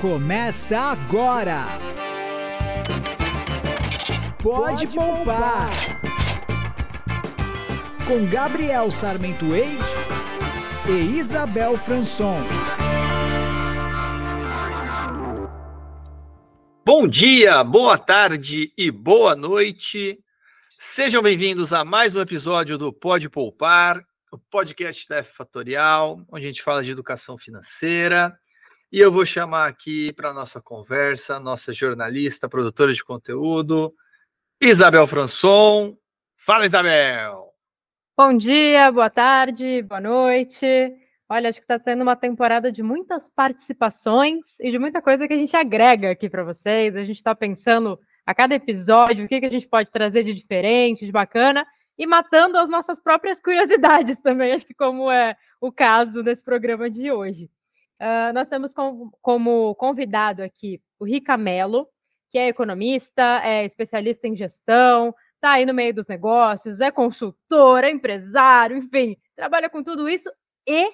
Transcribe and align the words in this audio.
Começa 0.00 0.78
agora! 0.78 1.66
Pode, 4.42 4.86
Pode 4.86 4.96
poupar. 4.96 5.68
poupar! 5.68 5.70
Com 8.06 8.26
Gabriel 8.26 8.90
Sarmento 8.90 9.54
Eide 9.54 9.84
e 10.88 11.18
Isabel 11.18 11.76
Franson. 11.76 12.38
Bom 16.82 17.06
dia, 17.06 17.62
boa 17.62 17.98
tarde 17.98 18.72
e 18.78 18.90
boa 18.90 19.36
noite. 19.36 20.18
Sejam 20.78 21.22
bem-vindos 21.22 21.74
a 21.74 21.84
mais 21.84 22.16
um 22.16 22.22
episódio 22.22 22.78
do 22.78 22.90
Pode 22.90 23.28
Poupar, 23.28 24.02
o 24.32 24.38
podcast 24.38 25.06
da 25.06 25.18
F 25.18 25.36
Fatorial, 25.36 26.24
onde 26.32 26.46
a 26.46 26.48
gente 26.48 26.62
fala 26.62 26.82
de 26.82 26.90
educação 26.90 27.36
financeira. 27.36 28.34
E 28.92 28.98
eu 28.98 29.12
vou 29.12 29.24
chamar 29.24 29.68
aqui 29.68 30.12
para 30.12 30.32
nossa 30.32 30.60
conversa 30.60 31.38
nossa 31.38 31.72
jornalista, 31.72 32.48
produtora 32.48 32.92
de 32.92 33.04
conteúdo, 33.04 33.94
Isabel 34.60 35.06
Franson. 35.06 35.96
Fala, 36.36 36.66
Isabel! 36.66 37.52
Bom 38.16 38.36
dia, 38.36 38.90
boa 38.90 39.08
tarde, 39.08 39.80
boa 39.82 40.00
noite. 40.00 40.66
Olha, 41.28 41.48
acho 41.48 41.60
que 41.60 41.72
está 41.72 41.78
sendo 41.78 42.02
uma 42.02 42.16
temporada 42.16 42.72
de 42.72 42.82
muitas 42.82 43.28
participações 43.28 44.58
e 44.58 44.72
de 44.72 44.78
muita 44.80 45.00
coisa 45.00 45.28
que 45.28 45.34
a 45.34 45.38
gente 45.38 45.56
agrega 45.56 46.10
aqui 46.10 46.28
para 46.28 46.42
vocês. 46.42 46.96
A 46.96 47.04
gente 47.04 47.18
está 47.18 47.32
pensando 47.32 47.96
a 48.26 48.34
cada 48.34 48.56
episódio 48.56 49.24
o 49.24 49.28
que, 49.28 49.38
que 49.38 49.46
a 49.46 49.50
gente 49.50 49.68
pode 49.68 49.92
trazer 49.92 50.24
de 50.24 50.34
diferente, 50.34 51.06
de 51.06 51.12
bacana, 51.12 51.64
e 51.96 52.08
matando 52.08 52.58
as 52.58 52.68
nossas 52.68 52.98
próprias 52.98 53.40
curiosidades 53.40 54.18
também, 54.20 54.50
acho 54.50 54.66
que 54.66 54.74
como 54.74 55.08
é 55.12 55.36
o 55.60 55.70
caso 55.70 56.24
desse 56.24 56.44
programa 56.44 56.90
de 56.90 57.12
hoje. 57.12 57.48
Uh, 58.00 58.32
nós 58.32 58.48
temos 58.48 58.72
com, 58.72 59.10
como 59.20 59.74
convidado 59.74 60.42
aqui 60.42 60.80
o 60.98 61.04
Rica 61.04 61.36
Mello, 61.36 61.86
que 62.30 62.38
é 62.38 62.48
economista, 62.48 63.40
é 63.44 63.64
especialista 63.64 64.26
em 64.26 64.34
gestão, 64.34 65.14
está 65.34 65.52
aí 65.52 65.66
no 65.66 65.74
meio 65.74 65.92
dos 65.92 66.06
negócios, 66.06 66.80
é 66.80 66.90
consultor, 66.90 67.84
é 67.84 67.90
empresário, 67.90 68.76
enfim, 68.76 69.16
trabalha 69.36 69.68
com 69.68 69.82
tudo 69.82 70.08
isso 70.08 70.30
e 70.66 70.90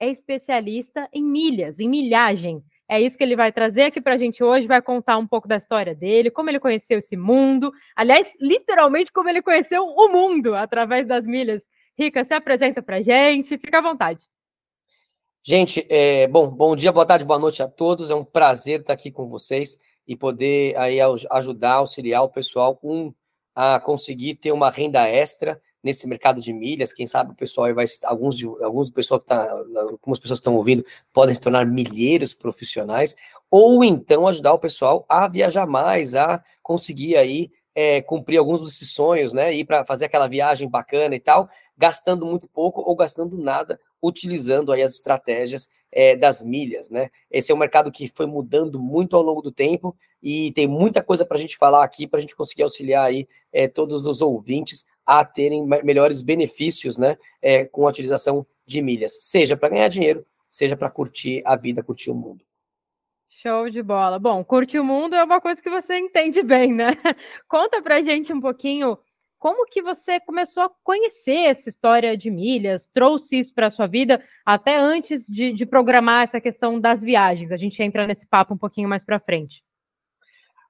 é 0.00 0.10
especialista 0.10 1.08
em 1.12 1.22
milhas, 1.22 1.80
em 1.80 1.88
milhagem. 1.88 2.62
É 2.88 3.00
isso 3.00 3.16
que 3.16 3.22
ele 3.22 3.36
vai 3.36 3.52
trazer 3.52 3.84
aqui 3.84 4.00
para 4.00 4.14
a 4.14 4.18
gente 4.18 4.42
hoje, 4.42 4.66
vai 4.66 4.82
contar 4.82 5.16
um 5.16 5.26
pouco 5.26 5.46
da 5.46 5.56
história 5.56 5.94
dele, 5.94 6.30
como 6.30 6.50
ele 6.50 6.58
conheceu 6.58 6.98
esse 6.98 7.16
mundo, 7.16 7.72
aliás, 7.94 8.32
literalmente 8.40 9.12
como 9.12 9.28
ele 9.28 9.40
conheceu 9.40 9.84
o 9.84 10.08
mundo 10.08 10.56
através 10.56 11.06
das 11.06 11.26
milhas. 11.26 11.62
Rica, 11.96 12.24
se 12.24 12.34
apresenta 12.34 12.82
para 12.82 12.96
a 12.96 13.00
gente, 13.00 13.56
fica 13.58 13.78
à 13.78 13.82
vontade. 13.82 14.24
Gente, 15.42 15.86
é, 15.88 16.28
bom, 16.28 16.50
bom 16.50 16.76
dia, 16.76 16.92
boa 16.92 17.06
tarde, 17.06 17.24
boa 17.24 17.38
noite 17.38 17.62
a 17.62 17.68
todos. 17.68 18.10
É 18.10 18.14
um 18.14 18.24
prazer 18.24 18.80
estar 18.80 18.92
aqui 18.92 19.10
com 19.10 19.26
vocês 19.26 19.78
e 20.06 20.14
poder 20.14 20.76
aí 20.76 20.98
ajudar, 21.00 21.74
auxiliar 21.76 22.22
o 22.22 22.28
pessoal 22.28 22.76
com, 22.76 23.14
a 23.54 23.80
conseguir 23.80 24.34
ter 24.34 24.52
uma 24.52 24.68
renda 24.68 25.08
extra 25.08 25.58
nesse 25.82 26.06
mercado 26.06 26.42
de 26.42 26.52
milhas. 26.52 26.92
Quem 26.92 27.06
sabe 27.06 27.32
o 27.32 27.34
pessoal 27.34 27.74
vai, 27.74 27.86
alguns 28.04 28.36
alguns 28.62 28.90
do 28.90 28.92
pessoal 28.92 29.18
que 29.18 29.24
tá, 29.24 29.50
algumas 29.50 30.18
pessoas 30.18 30.40
estão 30.40 30.54
ouvindo 30.56 30.84
podem 31.10 31.34
se 31.34 31.40
tornar 31.40 31.64
milheiros 31.64 32.34
profissionais, 32.34 33.16
ou 33.50 33.82
então 33.82 34.28
ajudar 34.28 34.52
o 34.52 34.58
pessoal 34.58 35.06
a 35.08 35.26
viajar 35.26 35.66
mais, 35.66 36.14
a 36.14 36.44
conseguir 36.62 37.16
aí 37.16 37.50
é, 37.74 38.02
cumprir 38.02 38.36
alguns 38.36 38.62
desses 38.62 38.92
sonhos, 38.92 39.32
né? 39.32 39.54
Ir 39.54 39.64
para 39.64 39.86
fazer 39.86 40.04
aquela 40.04 40.28
viagem 40.28 40.68
bacana 40.68 41.14
e 41.14 41.20
tal, 41.20 41.48
gastando 41.78 42.26
muito 42.26 42.46
pouco 42.46 42.82
ou 42.82 42.94
gastando 42.94 43.38
nada 43.38 43.80
utilizando 44.02 44.72
aí 44.72 44.82
as 44.82 44.92
estratégias 44.92 45.68
é, 45.92 46.16
das 46.16 46.42
milhas, 46.42 46.90
né? 46.90 47.10
Esse 47.30 47.50
é 47.50 47.54
um 47.54 47.58
mercado 47.58 47.90
que 47.90 48.08
foi 48.08 48.26
mudando 48.26 48.78
muito 48.80 49.16
ao 49.16 49.22
longo 49.22 49.42
do 49.42 49.50
tempo 49.50 49.96
e 50.22 50.52
tem 50.52 50.66
muita 50.66 51.02
coisa 51.02 51.24
para 51.24 51.36
a 51.36 51.40
gente 51.40 51.56
falar 51.56 51.84
aqui 51.84 52.06
para 52.06 52.18
a 52.18 52.20
gente 52.20 52.36
conseguir 52.36 52.62
auxiliar 52.62 53.06
aí 53.06 53.28
é, 53.52 53.66
todos 53.66 54.06
os 54.06 54.20
ouvintes 54.20 54.86
a 55.04 55.24
terem 55.24 55.66
melhores 55.82 56.20
benefícios, 56.20 56.96
né? 56.96 57.16
É, 57.42 57.64
com 57.64 57.86
a 57.86 57.90
utilização 57.90 58.46
de 58.64 58.80
milhas, 58.80 59.16
seja 59.20 59.56
para 59.56 59.70
ganhar 59.70 59.88
dinheiro, 59.88 60.24
seja 60.48 60.76
para 60.76 60.90
curtir 60.90 61.42
a 61.44 61.56
vida, 61.56 61.82
curtir 61.82 62.10
o 62.10 62.14
mundo. 62.14 62.44
Show 63.28 63.70
de 63.70 63.82
bola. 63.82 64.18
Bom, 64.18 64.44
curtir 64.44 64.78
o 64.78 64.84
mundo 64.84 65.14
é 65.16 65.24
uma 65.24 65.40
coisa 65.40 65.62
que 65.62 65.70
você 65.70 65.98
entende 65.98 66.42
bem, 66.42 66.72
né? 66.72 66.90
Conta 67.48 67.80
pra 67.80 68.02
gente 68.02 68.32
um 68.32 68.40
pouquinho 68.40 68.98
como 69.40 69.64
que 69.64 69.80
você 69.80 70.20
começou 70.20 70.62
a 70.62 70.70
conhecer 70.84 71.46
essa 71.46 71.66
história 71.66 72.14
de 72.14 72.30
milhas, 72.30 72.86
trouxe 72.92 73.38
isso 73.38 73.54
para 73.54 73.68
a 73.68 73.70
sua 73.70 73.86
vida 73.86 74.22
até 74.44 74.76
antes 74.76 75.24
de, 75.26 75.50
de, 75.50 75.64
programar 75.64 76.24
essa 76.24 76.38
questão 76.42 76.78
das 76.78 77.02
viagens? 77.02 77.50
A 77.50 77.56
gente 77.56 77.82
entra 77.82 78.06
nesse 78.06 78.26
papo 78.26 78.52
um 78.52 78.58
pouquinho 78.58 78.86
mais 78.86 79.02
para 79.02 79.18
frente. 79.18 79.64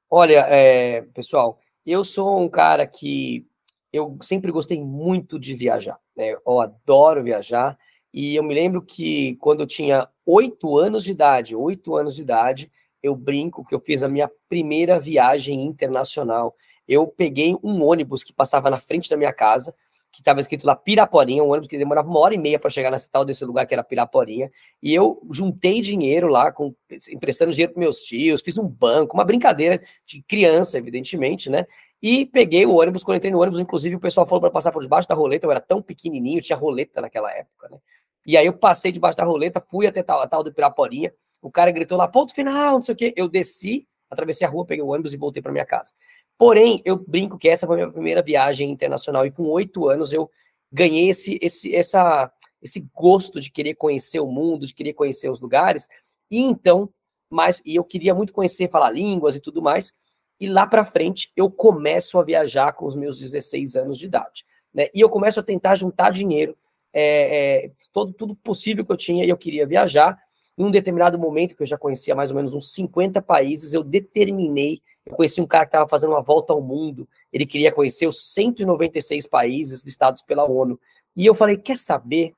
Olha, 0.09 0.47
é, 0.49 1.03
pessoal, 1.13 1.59
eu 1.85 2.05
sou 2.05 2.41
um 2.41 2.49
cara 2.49 2.87
que 2.87 3.45
eu 3.93 4.17
sempre 4.23 4.53
gostei 4.53 4.81
muito 4.81 5.37
de 5.37 5.53
viajar. 5.53 5.99
Né? 6.17 6.37
Eu 6.47 6.61
adoro 6.61 7.25
viajar. 7.25 7.77
E 8.15 8.37
eu 8.37 8.45
me 8.45 8.55
lembro 8.55 8.81
que 8.81 9.35
quando 9.37 9.61
eu 9.61 9.67
tinha 9.67 10.09
oito 10.25 10.79
anos 10.79 11.03
de 11.03 11.11
idade, 11.11 11.57
oito 11.57 11.97
anos 11.97 12.15
de 12.15 12.23
idade, 12.23 12.71
eu 13.03 13.17
brinco 13.17 13.65
que 13.65 13.75
eu 13.75 13.81
fiz 13.81 14.05
a 14.05 14.09
minha 14.09 14.31
primeira 14.49 15.01
viagem 15.01 15.61
internacional 15.65 16.55
eu 16.91 17.06
peguei 17.06 17.56
um 17.62 17.84
ônibus 17.84 18.25
que 18.25 18.33
passava 18.33 18.69
na 18.69 18.77
frente 18.77 19.09
da 19.09 19.17
minha 19.17 19.33
casa, 19.33 19.73
que 20.11 20.21
estava 20.21 20.41
escrito 20.41 20.67
lá 20.67 20.75
Piraporinha, 20.75 21.41
um 21.45 21.51
ônibus 21.51 21.69
que 21.69 21.78
demorava 21.78 22.09
uma 22.09 22.19
hora 22.19 22.34
e 22.34 22.39
meia 22.39 22.59
para 22.59 22.69
chegar 22.69 22.91
nesse 22.91 23.09
tal 23.09 23.25
desse 23.25 23.45
lugar 23.45 23.65
que 23.65 23.73
era 23.73 23.84
Piraporinha, 23.84 24.51
e 24.83 24.93
eu 24.93 25.23
juntei 25.31 25.81
dinheiro 25.81 26.27
lá, 26.27 26.51
com, 26.51 26.75
emprestando 27.12 27.53
dinheiro 27.53 27.73
para 27.73 27.81
meus 27.81 28.03
tios, 28.03 28.43
fiz 28.43 28.59
um 28.59 28.67
banco, 28.67 29.15
uma 29.15 29.25
brincadeira 29.25 29.81
de 30.05 30.21
criança, 30.23 30.78
evidentemente, 30.78 31.49
né? 31.49 31.65
E 32.03 32.27
peguei 32.27 32.67
o 32.67 32.75
ônibus, 32.75 33.05
quando 33.05 33.19
entrei 33.19 33.31
no 33.31 33.41
ônibus, 33.41 33.61
inclusive 33.61 33.95
o 33.95 34.01
pessoal 34.01 34.27
falou 34.27 34.41
para 34.41 34.51
passar 34.51 34.72
por 34.72 34.83
debaixo 34.83 35.07
da 35.07 35.15
roleta, 35.15 35.47
eu 35.47 35.51
era 35.53 35.61
tão 35.61 35.81
pequenininho, 35.81 36.41
tinha 36.41 36.57
roleta 36.57 37.01
naquela 37.01 37.31
época, 37.33 37.69
né? 37.69 37.78
E 38.27 38.37
aí 38.37 38.47
eu 38.47 38.53
passei 38.53 38.91
debaixo 38.91 39.17
da 39.17 39.25
roleta, 39.25 39.61
fui 39.61 39.87
até 39.87 40.03
tal, 40.03 40.21
a 40.21 40.27
tal 40.27 40.43
do 40.43 40.53
Piraporinha, 40.53 41.15
o 41.41 41.53
cara 41.53 41.71
gritou 41.71 41.97
lá, 41.97 42.09
ponto 42.09 42.34
final, 42.34 42.75
não 42.75 42.83
sei 42.83 42.95
o 42.95 42.99
quê, 42.99 43.15
eu 43.17 43.28
desci, 43.28 43.87
atravessei 44.11 44.47
a 44.47 44.51
rua, 44.51 44.67
peguei 44.67 44.83
o 44.83 44.89
ônibus 44.89 45.15
e 45.15 45.17
voltei 45.17 45.41
para 45.41 45.53
minha 45.53 45.65
casa. 45.65 45.95
Porém, 46.41 46.81
eu 46.87 46.97
brinco 46.97 47.37
que 47.37 47.51
essa 47.51 47.67
foi 47.67 47.75
a 47.75 47.81
minha 47.81 47.93
primeira 47.93 48.23
viagem 48.23 48.71
internacional 48.71 49.27
e 49.27 49.31
com 49.31 49.43
oito 49.51 49.87
anos 49.87 50.11
eu 50.11 50.31
ganhei 50.73 51.11
esse, 51.11 51.39
esse, 51.43 51.77
essa, 51.77 52.33
esse 52.62 52.89
gosto 52.95 53.39
de 53.43 53.51
querer 53.51 53.75
conhecer 53.75 54.21
o 54.21 54.27
mundo, 54.27 54.65
de 54.65 54.73
querer 54.73 54.95
conhecer 54.95 55.31
os 55.31 55.39
lugares. 55.39 55.87
E 56.31 56.41
então, 56.41 56.89
mais, 57.28 57.61
e 57.62 57.77
eu 57.77 57.84
queria 57.84 58.15
muito 58.15 58.33
conhecer, 58.33 58.71
falar 58.71 58.89
línguas 58.89 59.37
e 59.37 59.41
tudo 59.41 59.61
mais. 59.61 59.93
E 60.41 60.49
lá 60.49 60.67
para 60.67 60.83
frente 60.83 61.31
eu 61.37 61.51
começo 61.51 62.19
a 62.19 62.25
viajar 62.25 62.72
com 62.72 62.87
os 62.87 62.97
meus 62.97 63.19
16 63.19 63.77
anos 63.77 63.99
de 63.99 64.07
idade. 64.07 64.47
Né? 64.72 64.89
E 64.95 65.01
eu 65.03 65.11
começo 65.11 65.41
a 65.41 65.43
tentar 65.43 65.75
juntar 65.75 66.11
dinheiro, 66.11 66.57
é, 66.91 67.65
é, 67.67 67.71
todo, 67.93 68.15
tudo 68.15 68.34
possível 68.34 68.83
que 68.83 68.91
eu 68.91 68.97
tinha, 68.97 69.27
e 69.27 69.28
eu 69.28 69.37
queria 69.37 69.67
viajar. 69.67 70.19
Em 70.57 70.65
um 70.65 70.71
determinado 70.71 71.19
momento, 71.19 71.55
que 71.55 71.62
eu 71.62 71.67
já 71.67 71.77
conhecia 71.77 72.15
mais 72.15 72.31
ou 72.31 72.37
menos 72.37 72.55
uns 72.55 72.72
50 72.72 73.21
países, 73.21 73.75
eu 73.75 73.84
determinei 73.84 74.81
eu 75.10 75.16
conheci 75.16 75.41
um 75.41 75.47
cara 75.47 75.65
que 75.65 75.69
estava 75.69 75.88
fazendo 75.88 76.10
uma 76.10 76.22
volta 76.22 76.53
ao 76.53 76.60
mundo, 76.60 77.09
ele 77.32 77.44
queria 77.44 77.72
conhecer 77.72 78.06
os 78.06 78.32
196 78.32 79.26
países 79.26 79.82
listados 79.82 80.22
pela 80.22 80.48
ONU. 80.48 80.78
E 81.16 81.26
eu 81.26 81.34
falei, 81.34 81.56
quer 81.56 81.76
saber? 81.76 82.32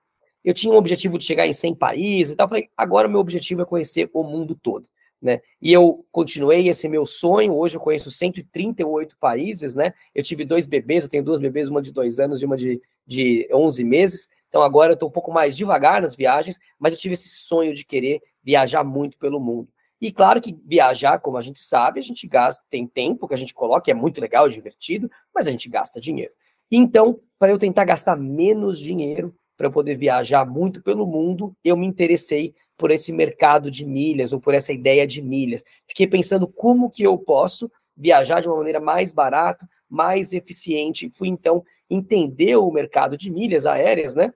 Eu 0.44 0.54
tinha 0.54 0.72
um 0.72 0.76
objetivo 0.76 1.18
de 1.18 1.24
chegar 1.24 1.46
em 1.46 1.52
100 1.52 1.74
países 1.74 2.32
e 2.32 2.36
tal. 2.36 2.48
Falei, 2.48 2.68
agora 2.76 3.06
meu 3.06 3.20
objetivo 3.20 3.62
é 3.62 3.64
conhecer 3.64 4.10
o 4.12 4.24
mundo 4.24 4.54
todo. 4.60 4.88
Né? 5.20 5.40
E 5.60 5.72
eu 5.72 6.04
continuei 6.10 6.68
esse 6.68 6.88
meu 6.88 7.06
sonho. 7.06 7.54
Hoje 7.54 7.76
eu 7.76 7.80
conheço 7.80 8.10
138 8.10 9.16
países, 9.18 9.76
né? 9.76 9.94
Eu 10.12 10.24
tive 10.24 10.44
dois 10.44 10.66
bebês, 10.66 11.04
eu 11.04 11.10
tenho 11.10 11.22
duas 11.22 11.38
bebês, 11.38 11.68
uma 11.68 11.80
de 11.80 11.92
dois 11.92 12.18
anos 12.18 12.42
e 12.42 12.44
uma 12.44 12.56
de, 12.56 12.82
de 13.06 13.48
11 13.52 13.84
meses. 13.84 14.30
Então 14.48 14.62
agora 14.62 14.90
eu 14.90 14.94
estou 14.94 15.08
um 15.08 15.12
pouco 15.12 15.30
mais 15.30 15.56
devagar 15.56 16.02
nas 16.02 16.16
viagens, 16.16 16.58
mas 16.76 16.92
eu 16.92 16.98
tive 16.98 17.14
esse 17.14 17.28
sonho 17.28 17.72
de 17.72 17.84
querer 17.84 18.20
viajar 18.42 18.82
muito 18.82 19.16
pelo 19.16 19.38
mundo. 19.38 19.68
E 20.02 20.10
claro 20.10 20.40
que 20.40 20.58
viajar, 20.66 21.20
como 21.20 21.36
a 21.36 21.40
gente 21.40 21.60
sabe, 21.60 22.00
a 22.00 22.02
gente 22.02 22.26
gasta, 22.26 22.64
tem 22.68 22.88
tempo 22.88 23.28
que 23.28 23.34
a 23.34 23.36
gente 23.36 23.54
coloca, 23.54 23.88
é 23.88 23.94
muito 23.94 24.20
legal, 24.20 24.48
divertido, 24.48 25.08
mas 25.32 25.46
a 25.46 25.50
gente 25.52 25.68
gasta 25.68 26.00
dinheiro. 26.00 26.32
Então, 26.68 27.20
para 27.38 27.52
eu 27.52 27.58
tentar 27.58 27.84
gastar 27.84 28.16
menos 28.16 28.80
dinheiro, 28.80 29.32
para 29.56 29.68
eu 29.68 29.70
poder 29.70 29.96
viajar 29.96 30.44
muito 30.44 30.82
pelo 30.82 31.06
mundo, 31.06 31.54
eu 31.62 31.76
me 31.76 31.86
interessei 31.86 32.52
por 32.76 32.90
esse 32.90 33.12
mercado 33.12 33.70
de 33.70 33.86
milhas, 33.86 34.32
ou 34.32 34.40
por 34.40 34.54
essa 34.54 34.72
ideia 34.72 35.06
de 35.06 35.22
milhas. 35.22 35.62
Fiquei 35.86 36.08
pensando 36.08 36.48
como 36.48 36.90
que 36.90 37.04
eu 37.04 37.16
posso 37.16 37.70
viajar 37.96 38.40
de 38.40 38.48
uma 38.48 38.56
maneira 38.56 38.80
mais 38.80 39.12
barata, 39.12 39.68
mais 39.88 40.32
eficiente. 40.32 41.10
Fui 41.10 41.28
então 41.28 41.62
entender 41.88 42.56
o 42.56 42.72
mercado 42.72 43.16
de 43.16 43.30
milhas 43.30 43.66
aéreas, 43.66 44.16
né? 44.16 44.34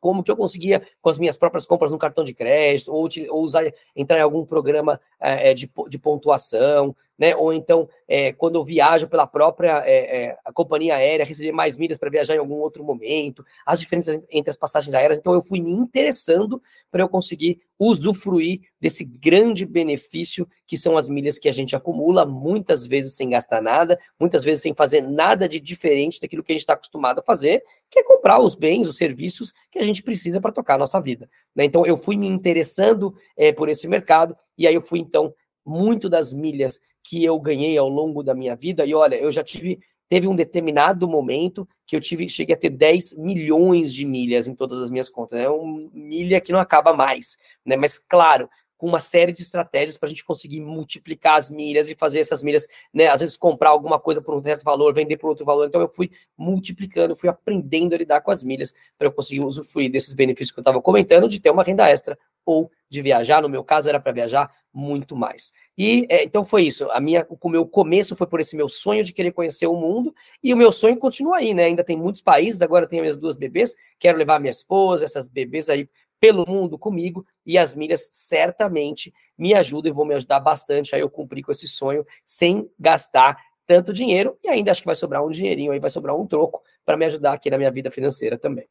Como 0.00 0.22
que 0.24 0.30
eu 0.30 0.36
conseguia, 0.36 0.82
com 1.00 1.10
as 1.10 1.18
minhas 1.18 1.36
próprias 1.36 1.66
compras 1.66 1.92
no 1.92 1.98
cartão 1.98 2.24
de 2.24 2.34
crédito, 2.34 2.92
ou, 2.92 3.08
ou 3.28 3.42
usar, 3.42 3.64
entrar 3.94 4.18
em 4.18 4.22
algum 4.22 4.44
programa 4.44 5.00
é, 5.20 5.52
de, 5.54 5.70
de 5.88 5.98
pontuação, 5.98 6.96
né? 7.20 7.36
Ou 7.36 7.52
então, 7.52 7.86
é, 8.08 8.32
quando 8.32 8.54
eu 8.54 8.64
viajo 8.64 9.06
pela 9.06 9.26
própria 9.26 9.82
é, 9.84 10.22
é, 10.24 10.38
a 10.42 10.50
companhia 10.50 10.96
aérea, 10.96 11.26
receber 11.26 11.52
mais 11.52 11.76
milhas 11.76 11.98
para 11.98 12.08
viajar 12.08 12.34
em 12.34 12.38
algum 12.38 12.54
outro 12.54 12.82
momento, 12.82 13.44
as 13.66 13.78
diferenças 13.78 14.18
entre 14.30 14.48
as 14.48 14.56
passagens 14.56 14.94
aéreas. 14.94 15.18
Então, 15.18 15.34
eu 15.34 15.42
fui 15.42 15.60
me 15.60 15.70
interessando 15.70 16.62
para 16.90 17.02
eu 17.02 17.08
conseguir 17.10 17.60
usufruir 17.78 18.60
desse 18.80 19.04
grande 19.04 19.66
benefício 19.66 20.48
que 20.66 20.78
são 20.78 20.96
as 20.96 21.10
milhas 21.10 21.38
que 21.38 21.48
a 21.48 21.52
gente 21.52 21.76
acumula, 21.76 22.24
muitas 22.24 22.86
vezes 22.86 23.14
sem 23.14 23.28
gastar 23.28 23.60
nada, 23.60 23.98
muitas 24.18 24.42
vezes 24.42 24.62
sem 24.62 24.74
fazer 24.74 25.02
nada 25.02 25.46
de 25.46 25.60
diferente 25.60 26.20
daquilo 26.20 26.42
que 26.42 26.52
a 26.52 26.54
gente 26.54 26.62
está 26.62 26.72
acostumado 26.72 27.18
a 27.18 27.22
fazer, 27.22 27.62
que 27.90 27.98
é 27.98 28.02
comprar 28.02 28.40
os 28.40 28.54
bens, 28.54 28.88
os 28.88 28.96
serviços 28.96 29.52
que 29.70 29.78
a 29.78 29.82
gente 29.82 30.02
precisa 30.02 30.40
para 30.40 30.52
tocar 30.52 30.76
a 30.76 30.78
nossa 30.78 31.00
vida. 31.00 31.28
Né? 31.54 31.64
Então, 31.64 31.84
eu 31.84 31.98
fui 31.98 32.16
me 32.16 32.26
interessando 32.26 33.14
é, 33.36 33.52
por 33.52 33.68
esse 33.68 33.86
mercado, 33.86 34.34
e 34.56 34.66
aí 34.66 34.74
eu 34.74 34.82
fui, 34.82 35.00
então, 35.00 35.34
muito 35.64 36.08
das 36.08 36.32
milhas 36.32 36.78
que 37.02 37.24
eu 37.24 37.38
ganhei 37.38 37.76
ao 37.78 37.88
longo 37.88 38.22
da 38.22 38.34
minha 38.34 38.54
vida, 38.54 38.84
e 38.84 38.94
olha, 38.94 39.16
eu 39.16 39.32
já 39.32 39.42
tive, 39.42 39.80
teve 40.08 40.28
um 40.28 40.34
determinado 40.34 41.08
momento 41.08 41.66
que 41.86 41.96
eu 41.96 42.00
tive, 42.00 42.28
cheguei 42.28 42.54
a 42.54 42.58
ter 42.58 42.70
10 42.70 43.16
milhões 43.16 43.92
de 43.92 44.04
milhas 44.04 44.46
em 44.46 44.54
todas 44.54 44.80
as 44.80 44.90
minhas 44.90 45.08
contas, 45.08 45.38
é 45.38 45.48
uma 45.48 45.88
milha 45.92 46.40
que 46.40 46.52
não 46.52 46.60
acaba 46.60 46.92
mais, 46.92 47.36
né, 47.64 47.76
mas 47.76 47.98
claro, 47.98 48.48
com 48.80 48.86
uma 48.86 48.98
série 48.98 49.30
de 49.30 49.42
estratégias 49.42 49.98
para 49.98 50.06
a 50.06 50.08
gente 50.08 50.24
conseguir 50.24 50.58
multiplicar 50.58 51.36
as 51.36 51.50
milhas 51.50 51.90
e 51.90 51.94
fazer 51.94 52.18
essas 52.18 52.42
milhas, 52.42 52.66
né? 52.94 53.08
Às 53.08 53.20
vezes 53.20 53.36
comprar 53.36 53.68
alguma 53.68 54.00
coisa 54.00 54.22
por 54.22 54.34
um 54.34 54.42
certo 54.42 54.64
valor, 54.64 54.94
vender 54.94 55.18
por 55.18 55.28
outro 55.28 55.44
valor. 55.44 55.66
Então 55.66 55.82
eu 55.82 55.88
fui 55.92 56.10
multiplicando, 56.34 57.14
fui 57.14 57.28
aprendendo 57.28 57.94
a 57.94 57.98
lidar 57.98 58.22
com 58.22 58.30
as 58.30 58.42
milhas 58.42 58.72
para 58.96 59.06
eu 59.06 59.12
conseguir 59.12 59.40
usufruir 59.40 59.92
desses 59.92 60.14
benefícios 60.14 60.50
que 60.50 60.60
eu 60.60 60.62
estava 60.62 60.80
comentando, 60.80 61.28
de 61.28 61.38
ter 61.38 61.50
uma 61.50 61.62
renda 61.62 61.86
extra 61.90 62.18
ou 62.42 62.70
de 62.88 63.02
viajar. 63.02 63.42
No 63.42 63.50
meu 63.50 63.62
caso 63.62 63.86
era 63.86 64.00
para 64.00 64.12
viajar 64.12 64.50
muito 64.72 65.14
mais. 65.14 65.52
E 65.76 66.06
é, 66.08 66.24
então 66.24 66.42
foi 66.42 66.62
isso. 66.62 66.90
A 66.90 67.00
minha, 67.02 67.26
o 67.28 67.48
meu 67.50 67.66
começo 67.66 68.16
foi 68.16 68.26
por 68.26 68.40
esse 68.40 68.56
meu 68.56 68.70
sonho 68.70 69.04
de 69.04 69.12
querer 69.12 69.32
conhecer 69.32 69.66
o 69.66 69.76
mundo 69.76 70.14
e 70.42 70.54
o 70.54 70.56
meu 70.56 70.72
sonho 70.72 70.96
continua 70.96 71.36
aí, 71.36 71.52
né? 71.52 71.64
Ainda 71.64 71.84
tem 71.84 71.98
muitos 71.98 72.22
países. 72.22 72.62
Agora 72.62 72.88
tenho 72.88 73.02
minhas 73.02 73.18
duas 73.18 73.36
bebês. 73.36 73.74
Quero 73.98 74.16
levar 74.16 74.40
minha 74.40 74.50
esposa, 74.50 75.04
essas 75.04 75.28
bebês 75.28 75.68
aí 75.68 75.86
pelo 76.20 76.46
mundo 76.46 76.78
comigo 76.78 77.26
e 77.46 77.58
as 77.58 77.74
milhas 77.74 78.08
certamente 78.12 79.12
me 79.36 79.54
ajudam 79.54 79.90
e 79.90 79.94
vão 79.94 80.04
me 80.04 80.14
ajudar 80.14 80.38
bastante 80.38 80.94
a 80.94 80.98
eu 80.98 81.08
cumprir 81.08 81.42
com 81.42 81.50
esse 81.50 81.66
sonho 81.66 82.06
sem 82.24 82.70
gastar 82.78 83.38
tanto 83.66 83.92
dinheiro 83.92 84.36
e 84.44 84.48
ainda 84.48 84.70
acho 84.70 84.82
que 84.82 84.86
vai 84.86 84.94
sobrar 84.94 85.24
um 85.24 85.30
dinheirinho 85.30 85.72
aí, 85.72 85.78
vai 85.78 85.88
sobrar 85.88 86.14
um 86.14 86.26
troco 86.26 86.62
para 86.84 86.96
me 86.96 87.06
ajudar 87.06 87.32
aqui 87.32 87.48
na 87.48 87.56
minha 87.56 87.70
vida 87.70 87.90
financeira 87.90 88.36
também. 88.36 88.68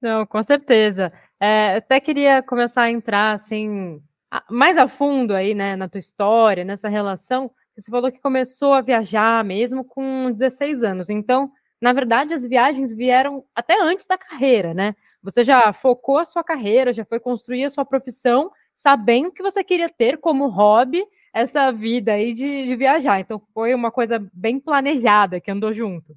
Não, 0.00 0.26
com 0.26 0.42
certeza. 0.42 1.12
É, 1.40 1.76
até 1.76 2.00
queria 2.00 2.42
começar 2.42 2.82
a 2.82 2.90
entrar 2.90 3.34
assim 3.34 4.02
mais 4.50 4.76
a 4.76 4.88
fundo 4.88 5.34
aí, 5.34 5.54
né, 5.54 5.76
na 5.76 5.88
tua 5.88 6.00
história, 6.00 6.64
nessa 6.64 6.88
relação. 6.88 7.50
Você 7.76 7.90
falou 7.90 8.10
que 8.10 8.20
começou 8.20 8.72
a 8.74 8.80
viajar 8.80 9.44
mesmo 9.44 9.84
com 9.84 10.32
16 10.32 10.82
anos. 10.82 11.10
Então, 11.10 11.50
na 11.80 11.92
verdade, 11.92 12.34
as 12.34 12.44
viagens 12.44 12.92
vieram 12.92 13.44
até 13.54 13.80
antes 13.80 14.06
da 14.06 14.18
carreira, 14.18 14.74
né? 14.74 14.94
Você 15.26 15.42
já 15.42 15.72
focou 15.72 16.18
a 16.18 16.24
sua 16.24 16.44
carreira, 16.44 16.92
já 16.92 17.04
foi 17.04 17.18
construir 17.18 17.64
a 17.64 17.70
sua 17.70 17.84
profissão, 17.84 18.48
sabendo 18.76 19.32
que 19.32 19.42
você 19.42 19.64
queria 19.64 19.88
ter 19.88 20.18
como 20.18 20.46
hobby 20.46 21.04
essa 21.34 21.72
vida 21.72 22.12
aí 22.12 22.32
de, 22.32 22.66
de 22.66 22.76
viajar. 22.76 23.18
Então 23.18 23.42
foi 23.52 23.74
uma 23.74 23.90
coisa 23.90 24.24
bem 24.32 24.60
planejada 24.60 25.40
que 25.40 25.50
andou 25.50 25.72
junto. 25.72 26.16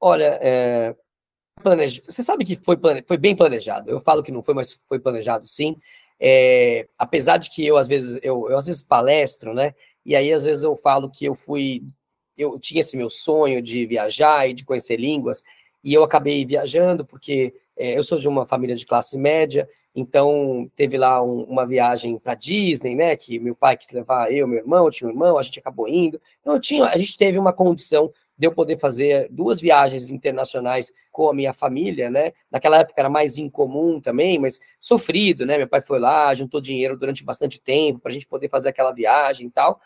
Olha, 0.00 0.36
é, 0.42 0.96
você 1.62 2.24
sabe 2.24 2.44
que 2.44 2.56
foi, 2.56 2.76
plane... 2.76 3.04
foi 3.06 3.16
bem 3.16 3.36
planejado. 3.36 3.88
Eu 3.88 4.00
falo 4.00 4.24
que 4.24 4.32
não 4.32 4.42
foi, 4.42 4.52
mas 4.52 4.74
foi 4.88 4.98
planejado 4.98 5.46
sim. 5.46 5.76
É, 6.18 6.88
apesar 6.98 7.36
de 7.36 7.50
que 7.50 7.64
eu 7.64 7.76
às 7.76 7.86
vezes 7.86 8.18
eu, 8.20 8.50
eu 8.50 8.58
às 8.58 8.66
vezes 8.66 8.82
palestro, 8.82 9.54
né? 9.54 9.76
E 10.04 10.16
aí 10.16 10.32
às 10.32 10.42
vezes 10.42 10.64
eu 10.64 10.74
falo 10.74 11.08
que 11.08 11.24
eu 11.24 11.36
fui, 11.36 11.84
eu 12.36 12.58
tinha 12.58 12.80
esse 12.80 12.96
meu 12.96 13.08
sonho 13.08 13.62
de 13.62 13.86
viajar 13.86 14.48
e 14.48 14.54
de 14.54 14.64
conhecer 14.64 14.96
línguas 14.96 15.44
e 15.84 15.94
eu 15.94 16.02
acabei 16.02 16.44
viajando 16.44 17.04
porque 17.04 17.54
eu 17.78 18.02
sou 18.02 18.18
de 18.18 18.28
uma 18.28 18.44
família 18.44 18.76
de 18.76 18.86
classe 18.86 19.16
média, 19.16 19.68
então 19.94 20.70
teve 20.76 20.96
lá 20.96 21.22
um, 21.22 21.42
uma 21.42 21.66
viagem 21.66 22.18
para 22.18 22.34
Disney, 22.34 22.94
né? 22.94 23.16
Que 23.16 23.38
meu 23.38 23.54
pai 23.54 23.76
quis 23.76 23.90
levar 23.90 24.32
eu, 24.32 24.46
meu 24.46 24.58
irmão, 24.58 24.84
eu 24.84 24.90
tinha 24.90 25.08
um 25.08 25.12
irmão, 25.12 25.38
a 25.38 25.42
gente 25.42 25.58
acabou 25.58 25.88
indo. 25.88 26.20
Então 26.40 26.54
eu 26.54 26.60
tinha, 26.60 26.84
a 26.84 26.96
gente 26.96 27.16
teve 27.16 27.38
uma 27.38 27.52
condição 27.52 28.12
de 28.38 28.46
eu 28.46 28.52
poder 28.52 28.78
fazer 28.78 29.26
duas 29.30 29.60
viagens 29.60 30.10
internacionais 30.10 30.92
com 31.10 31.28
a 31.28 31.34
minha 31.34 31.52
família, 31.52 32.08
né? 32.08 32.32
Naquela 32.50 32.78
época 32.78 33.00
era 33.00 33.10
mais 33.10 33.36
incomum 33.36 34.00
também, 34.00 34.38
mas 34.38 34.60
sofrido, 34.78 35.44
né? 35.44 35.58
Meu 35.58 35.66
pai 35.66 35.80
foi 35.80 35.98
lá, 35.98 36.32
juntou 36.34 36.60
dinheiro 36.60 36.96
durante 36.96 37.24
bastante 37.24 37.60
tempo 37.60 37.98
para 37.98 38.10
a 38.10 38.14
gente 38.14 38.28
poder 38.28 38.48
fazer 38.48 38.68
aquela 38.68 38.92
viagem 38.92 39.48
e 39.48 39.50
tal. 39.50 39.80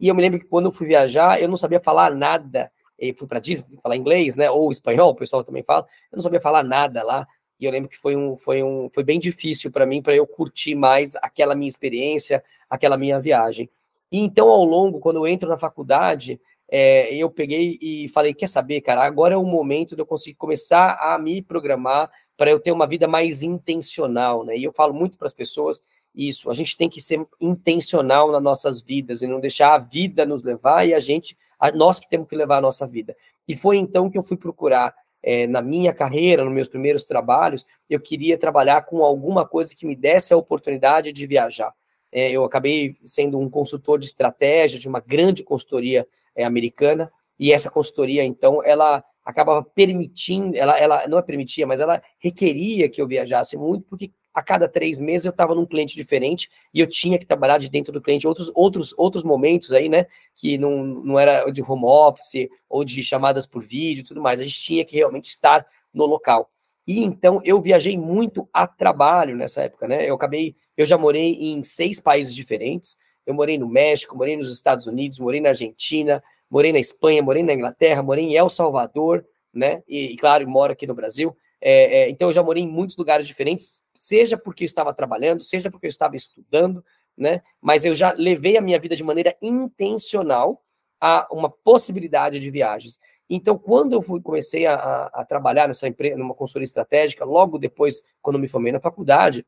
E 0.00 0.08
eu 0.08 0.14
me 0.14 0.22
lembro 0.22 0.40
que 0.40 0.46
quando 0.46 0.66
eu 0.66 0.72
fui 0.72 0.86
viajar, 0.86 1.42
eu 1.42 1.48
não 1.48 1.56
sabia 1.58 1.80
falar 1.80 2.14
nada. 2.14 2.72
Eu 2.98 3.14
fui 3.16 3.28
para 3.28 3.38
Disney 3.38 3.78
falar 3.82 3.96
inglês, 3.96 4.34
né? 4.34 4.50
Ou 4.50 4.70
espanhol, 4.70 5.10
o 5.10 5.14
pessoal 5.14 5.44
também 5.44 5.62
fala. 5.62 5.86
Eu 6.10 6.16
não 6.16 6.22
sabia 6.22 6.40
falar 6.40 6.62
nada 6.62 7.02
lá. 7.02 7.26
E 7.60 7.64
eu 7.64 7.72
lembro 7.72 7.88
que 7.88 7.96
foi 7.96 8.14
um, 8.16 8.36
foi 8.36 8.62
um, 8.62 8.88
foi 8.92 9.02
bem 9.02 9.18
difícil 9.18 9.70
para 9.70 9.86
mim, 9.86 10.00
para 10.00 10.14
eu 10.14 10.26
curtir 10.26 10.74
mais 10.74 11.16
aquela 11.16 11.54
minha 11.54 11.68
experiência, 11.68 12.42
aquela 12.68 12.96
minha 12.96 13.18
viagem. 13.20 13.68
E 14.10 14.18
então, 14.18 14.48
ao 14.48 14.64
longo, 14.64 15.00
quando 15.00 15.16
eu 15.16 15.26
entro 15.26 15.48
na 15.48 15.56
faculdade, 15.56 16.40
é, 16.70 17.14
eu 17.14 17.30
peguei 17.30 17.78
e 17.80 18.08
falei: 18.08 18.32
quer 18.34 18.48
saber, 18.48 18.80
cara, 18.80 19.04
agora 19.04 19.34
é 19.34 19.36
o 19.36 19.44
momento 19.44 19.94
de 19.94 20.02
eu 20.02 20.06
conseguir 20.06 20.36
começar 20.36 20.98
a 21.00 21.18
me 21.18 21.42
programar 21.42 22.10
para 22.36 22.50
eu 22.50 22.60
ter 22.60 22.70
uma 22.70 22.86
vida 22.86 23.08
mais 23.08 23.42
intencional, 23.42 24.44
né? 24.44 24.56
E 24.56 24.64
eu 24.64 24.72
falo 24.72 24.94
muito 24.94 25.18
para 25.18 25.26
as 25.26 25.32
pessoas 25.32 25.82
isso, 26.14 26.50
a 26.50 26.54
gente 26.54 26.76
tem 26.76 26.88
que 26.88 27.00
ser 27.00 27.24
intencional 27.40 28.32
nas 28.32 28.42
nossas 28.42 28.80
vidas 28.80 29.22
e 29.22 29.26
não 29.26 29.38
deixar 29.38 29.74
a 29.74 29.78
vida 29.78 30.26
nos 30.26 30.42
levar 30.42 30.86
e 30.86 30.92
a 30.92 30.98
gente, 30.98 31.38
a, 31.60 31.70
nós 31.70 32.00
que 32.00 32.08
temos 32.08 32.26
que 32.26 32.34
levar 32.34 32.58
a 32.58 32.60
nossa 32.60 32.86
vida. 32.86 33.16
E 33.46 33.56
foi 33.56 33.76
então 33.76 34.10
que 34.10 34.18
eu 34.18 34.22
fui 34.22 34.36
procurar 34.36 34.92
é, 35.22 35.46
na 35.46 35.60
minha 35.60 35.92
carreira, 35.92 36.44
nos 36.44 36.52
meus 36.52 36.68
primeiros 36.68 37.04
trabalhos, 37.04 37.66
eu 37.88 38.00
queria 38.00 38.38
trabalhar 38.38 38.82
com 38.82 39.04
alguma 39.04 39.46
coisa 39.46 39.74
que 39.74 39.86
me 39.86 39.96
desse 39.96 40.32
a 40.32 40.36
oportunidade 40.36 41.12
de 41.12 41.26
viajar. 41.26 41.72
É, 42.10 42.30
eu 42.30 42.44
acabei 42.44 42.96
sendo 43.04 43.38
um 43.38 43.50
consultor 43.50 43.98
de 43.98 44.06
estratégia 44.06 44.78
de 44.78 44.88
uma 44.88 45.00
grande 45.00 45.42
consultoria 45.42 46.06
é, 46.34 46.44
americana, 46.44 47.12
e 47.38 47.52
essa 47.52 47.70
consultoria, 47.70 48.24
então, 48.24 48.64
ela 48.64 49.04
acabava 49.24 49.62
permitindo, 49.62 50.56
ela, 50.56 50.76
ela 50.78 51.06
não 51.06 51.18
é 51.18 51.22
permitia, 51.22 51.66
mas 51.66 51.80
ela 51.80 52.02
requeria 52.18 52.88
que 52.88 53.00
eu 53.00 53.06
viajasse 53.06 53.56
muito, 53.56 53.84
porque 53.84 54.10
a 54.38 54.42
cada 54.42 54.68
três 54.68 55.00
meses 55.00 55.24
eu 55.24 55.30
estava 55.30 55.52
num 55.52 55.66
cliente 55.66 55.96
diferente 55.96 56.48
e 56.72 56.78
eu 56.78 56.86
tinha 56.86 57.18
que 57.18 57.26
trabalhar 57.26 57.58
de 57.58 57.68
dentro 57.68 57.92
do 57.92 58.00
cliente 58.00 58.24
outros 58.24 58.48
outros 58.54 58.94
outros 58.96 59.24
momentos 59.24 59.72
aí, 59.72 59.88
né? 59.88 60.06
Que 60.36 60.56
não, 60.56 60.84
não 60.84 61.18
era 61.18 61.50
de 61.50 61.60
home 61.60 61.84
office 61.84 62.48
ou 62.68 62.84
de 62.84 63.02
chamadas 63.02 63.46
por 63.46 63.64
vídeo 63.64 64.02
e 64.02 64.04
tudo 64.04 64.22
mais. 64.22 64.40
A 64.40 64.44
gente 64.44 64.60
tinha 64.60 64.84
que 64.84 64.94
realmente 64.94 65.24
estar 65.24 65.66
no 65.92 66.06
local. 66.06 66.48
E 66.86 67.02
então 67.02 67.40
eu 67.44 67.60
viajei 67.60 67.98
muito 67.98 68.48
a 68.52 68.64
trabalho 68.64 69.36
nessa 69.36 69.62
época, 69.62 69.88
né? 69.88 70.08
Eu 70.08 70.14
acabei, 70.14 70.54
eu 70.76 70.86
já 70.86 70.96
morei 70.96 71.32
em 71.32 71.60
seis 71.64 71.98
países 71.98 72.32
diferentes. 72.32 72.96
Eu 73.26 73.34
morei 73.34 73.58
no 73.58 73.68
México, 73.68 74.16
morei 74.16 74.36
nos 74.36 74.52
Estados 74.52 74.86
Unidos, 74.86 75.18
morei 75.18 75.40
na 75.40 75.48
Argentina, 75.48 76.22
morei 76.48 76.72
na 76.72 76.78
Espanha, 76.78 77.22
morei 77.22 77.42
na 77.42 77.54
Inglaterra, 77.54 78.04
morei 78.04 78.24
em 78.24 78.36
El 78.36 78.48
Salvador, 78.48 79.26
né? 79.52 79.82
E, 79.88 80.12
e 80.12 80.16
claro, 80.16 80.48
moro 80.48 80.72
aqui 80.72 80.86
no 80.86 80.94
Brasil. 80.94 81.36
É, 81.60 82.02
é, 82.02 82.08
então 82.08 82.28
eu 82.28 82.32
já 82.32 82.42
morei 82.42 82.62
em 82.62 82.68
muitos 82.68 82.96
lugares 82.96 83.26
diferentes 83.26 83.82
seja 83.98 84.38
porque 84.38 84.62
eu 84.62 84.66
estava 84.66 84.94
trabalhando, 84.94 85.42
seja 85.42 85.70
porque 85.70 85.86
eu 85.86 85.90
estava 85.90 86.14
estudando, 86.14 86.82
né? 87.16 87.42
Mas 87.60 87.84
eu 87.84 87.94
já 87.96 88.12
levei 88.12 88.56
a 88.56 88.60
minha 88.60 88.78
vida 88.78 88.94
de 88.94 89.02
maneira 89.02 89.36
intencional 89.42 90.62
a 91.00 91.26
uma 91.32 91.50
possibilidade 91.50 92.38
de 92.38 92.50
viagens. 92.50 92.98
Então, 93.28 93.58
quando 93.58 93.92
eu 93.92 94.00
fui, 94.00 94.22
comecei 94.22 94.66
a, 94.66 95.10
a, 95.12 95.24
trabalhar 95.24 95.66
nessa 95.66 95.86
empresa, 95.86 96.16
numa 96.16 96.34
consultoria 96.34 96.64
estratégica, 96.64 97.24
logo 97.24 97.58
depois, 97.58 98.02
quando 98.22 98.38
me 98.38 98.48
formei 98.48 98.72
na 98.72 98.80
faculdade, 98.80 99.44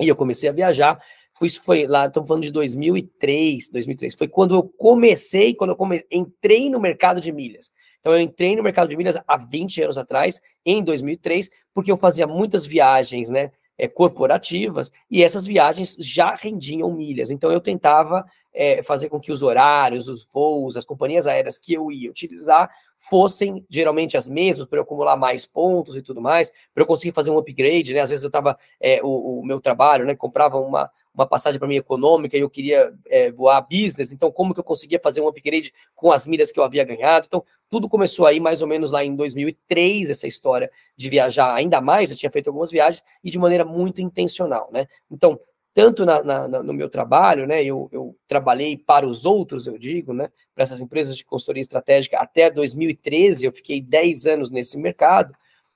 e 0.00 0.08
eu 0.08 0.16
comecei 0.16 0.48
a 0.48 0.52
viajar, 0.52 1.00
foi, 1.32 1.46
isso 1.46 1.62
foi 1.62 1.86
lá, 1.86 2.06
estamos 2.06 2.26
falando 2.26 2.42
de 2.42 2.50
2003, 2.50 3.70
2003, 3.70 4.14
foi 4.14 4.26
quando 4.26 4.54
eu 4.54 4.62
comecei, 4.62 5.54
quando 5.54 5.70
eu 5.70 5.76
comecei, 5.76 6.06
entrei 6.10 6.68
no 6.68 6.80
mercado 6.80 7.20
de 7.20 7.30
milhas. 7.30 7.70
Então, 8.00 8.12
eu 8.12 8.20
entrei 8.20 8.56
no 8.56 8.62
mercado 8.62 8.88
de 8.88 8.96
milhas 8.96 9.16
há 9.26 9.36
20 9.36 9.82
anos 9.82 9.98
atrás, 9.98 10.40
em 10.64 10.82
2003, 10.82 11.50
porque 11.72 11.92
eu 11.92 11.96
fazia 11.96 12.26
muitas 12.26 12.66
viagens, 12.66 13.30
né? 13.30 13.52
É, 13.76 13.88
corporativas, 13.88 14.90
e 15.10 15.22
essas 15.22 15.46
viagens 15.46 15.96
já 15.98 16.34
rendiam 16.34 16.92
milhas. 16.92 17.30
Então 17.30 17.50
eu 17.50 17.60
tentava 17.60 18.24
é, 18.52 18.82
fazer 18.82 19.08
com 19.08 19.20
que 19.20 19.32
os 19.32 19.42
horários, 19.42 20.08
os 20.08 20.26
voos, 20.32 20.76
as 20.76 20.84
companhias 20.84 21.26
aéreas 21.26 21.58
que 21.58 21.74
eu 21.74 21.90
ia 21.90 22.10
utilizar 22.10 22.70
fossem 23.08 23.64
geralmente 23.68 24.16
as 24.16 24.26
mesmas, 24.26 24.66
para 24.66 24.78
eu 24.78 24.82
acumular 24.82 25.16
mais 25.16 25.44
pontos 25.44 25.96
e 25.96 26.02
tudo 26.02 26.20
mais, 26.20 26.50
para 26.72 26.82
eu 26.82 26.86
conseguir 26.86 27.12
fazer 27.12 27.30
um 27.30 27.38
upgrade, 27.38 27.92
né? 27.92 28.00
Às 28.00 28.10
vezes 28.10 28.24
eu 28.24 28.28
estava, 28.28 28.58
é, 28.80 29.00
o, 29.02 29.40
o, 29.40 29.44
meu 29.44 29.60
trabalho, 29.60 30.06
né? 30.06 30.14
Comprava 30.14 30.58
uma, 30.58 30.90
uma 31.14 31.26
passagem 31.26 31.58
para 31.58 31.68
mim 31.68 31.76
econômica 31.76 32.36
e 32.36 32.40
eu 32.40 32.48
queria 32.48 32.94
é, 33.06 33.30
voar 33.30 33.60
business, 33.60 34.10
então 34.10 34.30
como 34.32 34.54
que 34.54 34.60
eu 34.60 34.64
conseguia 34.64 34.98
fazer 34.98 35.20
um 35.20 35.28
upgrade 35.28 35.72
com 35.94 36.10
as 36.10 36.26
milhas 36.26 36.50
que 36.50 36.58
eu 36.58 36.64
havia 36.64 36.84
ganhado? 36.84 37.26
Então, 37.26 37.44
tudo 37.68 37.88
começou 37.88 38.26
aí 38.26 38.40
mais 38.40 38.62
ou 38.62 38.68
menos 38.68 38.90
lá 38.90 39.04
em 39.04 39.14
2003, 39.14 40.08
essa 40.08 40.26
história 40.26 40.70
de 40.96 41.10
viajar 41.10 41.54
ainda 41.54 41.80
mais, 41.80 42.10
eu 42.10 42.16
tinha 42.16 42.30
feito 42.30 42.48
algumas 42.48 42.70
viagens 42.70 43.04
e 43.22 43.30
de 43.30 43.38
maneira 43.38 43.64
muito 43.64 44.00
intencional, 44.00 44.70
né? 44.72 44.86
Então, 45.10 45.38
tanto 45.74 46.06
na, 46.06 46.22
na, 46.22 46.62
no 46.62 46.72
meu 46.72 46.88
trabalho, 46.88 47.48
né? 47.48 47.62
Eu, 47.64 47.88
eu, 47.92 48.16
trabalhei 48.28 48.78
para 48.78 49.04
os 49.04 49.26
outros, 49.26 49.66
eu 49.66 49.76
digo, 49.76 50.14
né? 50.14 50.30
Para 50.54 50.62
essas 50.62 50.80
empresas 50.80 51.16
de 51.16 51.24
consultoria 51.24 51.60
estratégica 51.60 52.16
até 52.18 52.48
2013, 52.48 53.44
eu 53.44 53.52
fiquei 53.52 53.80
10 53.80 54.26
anos 54.26 54.50
nesse 54.50 54.78
mercado, 54.78 55.34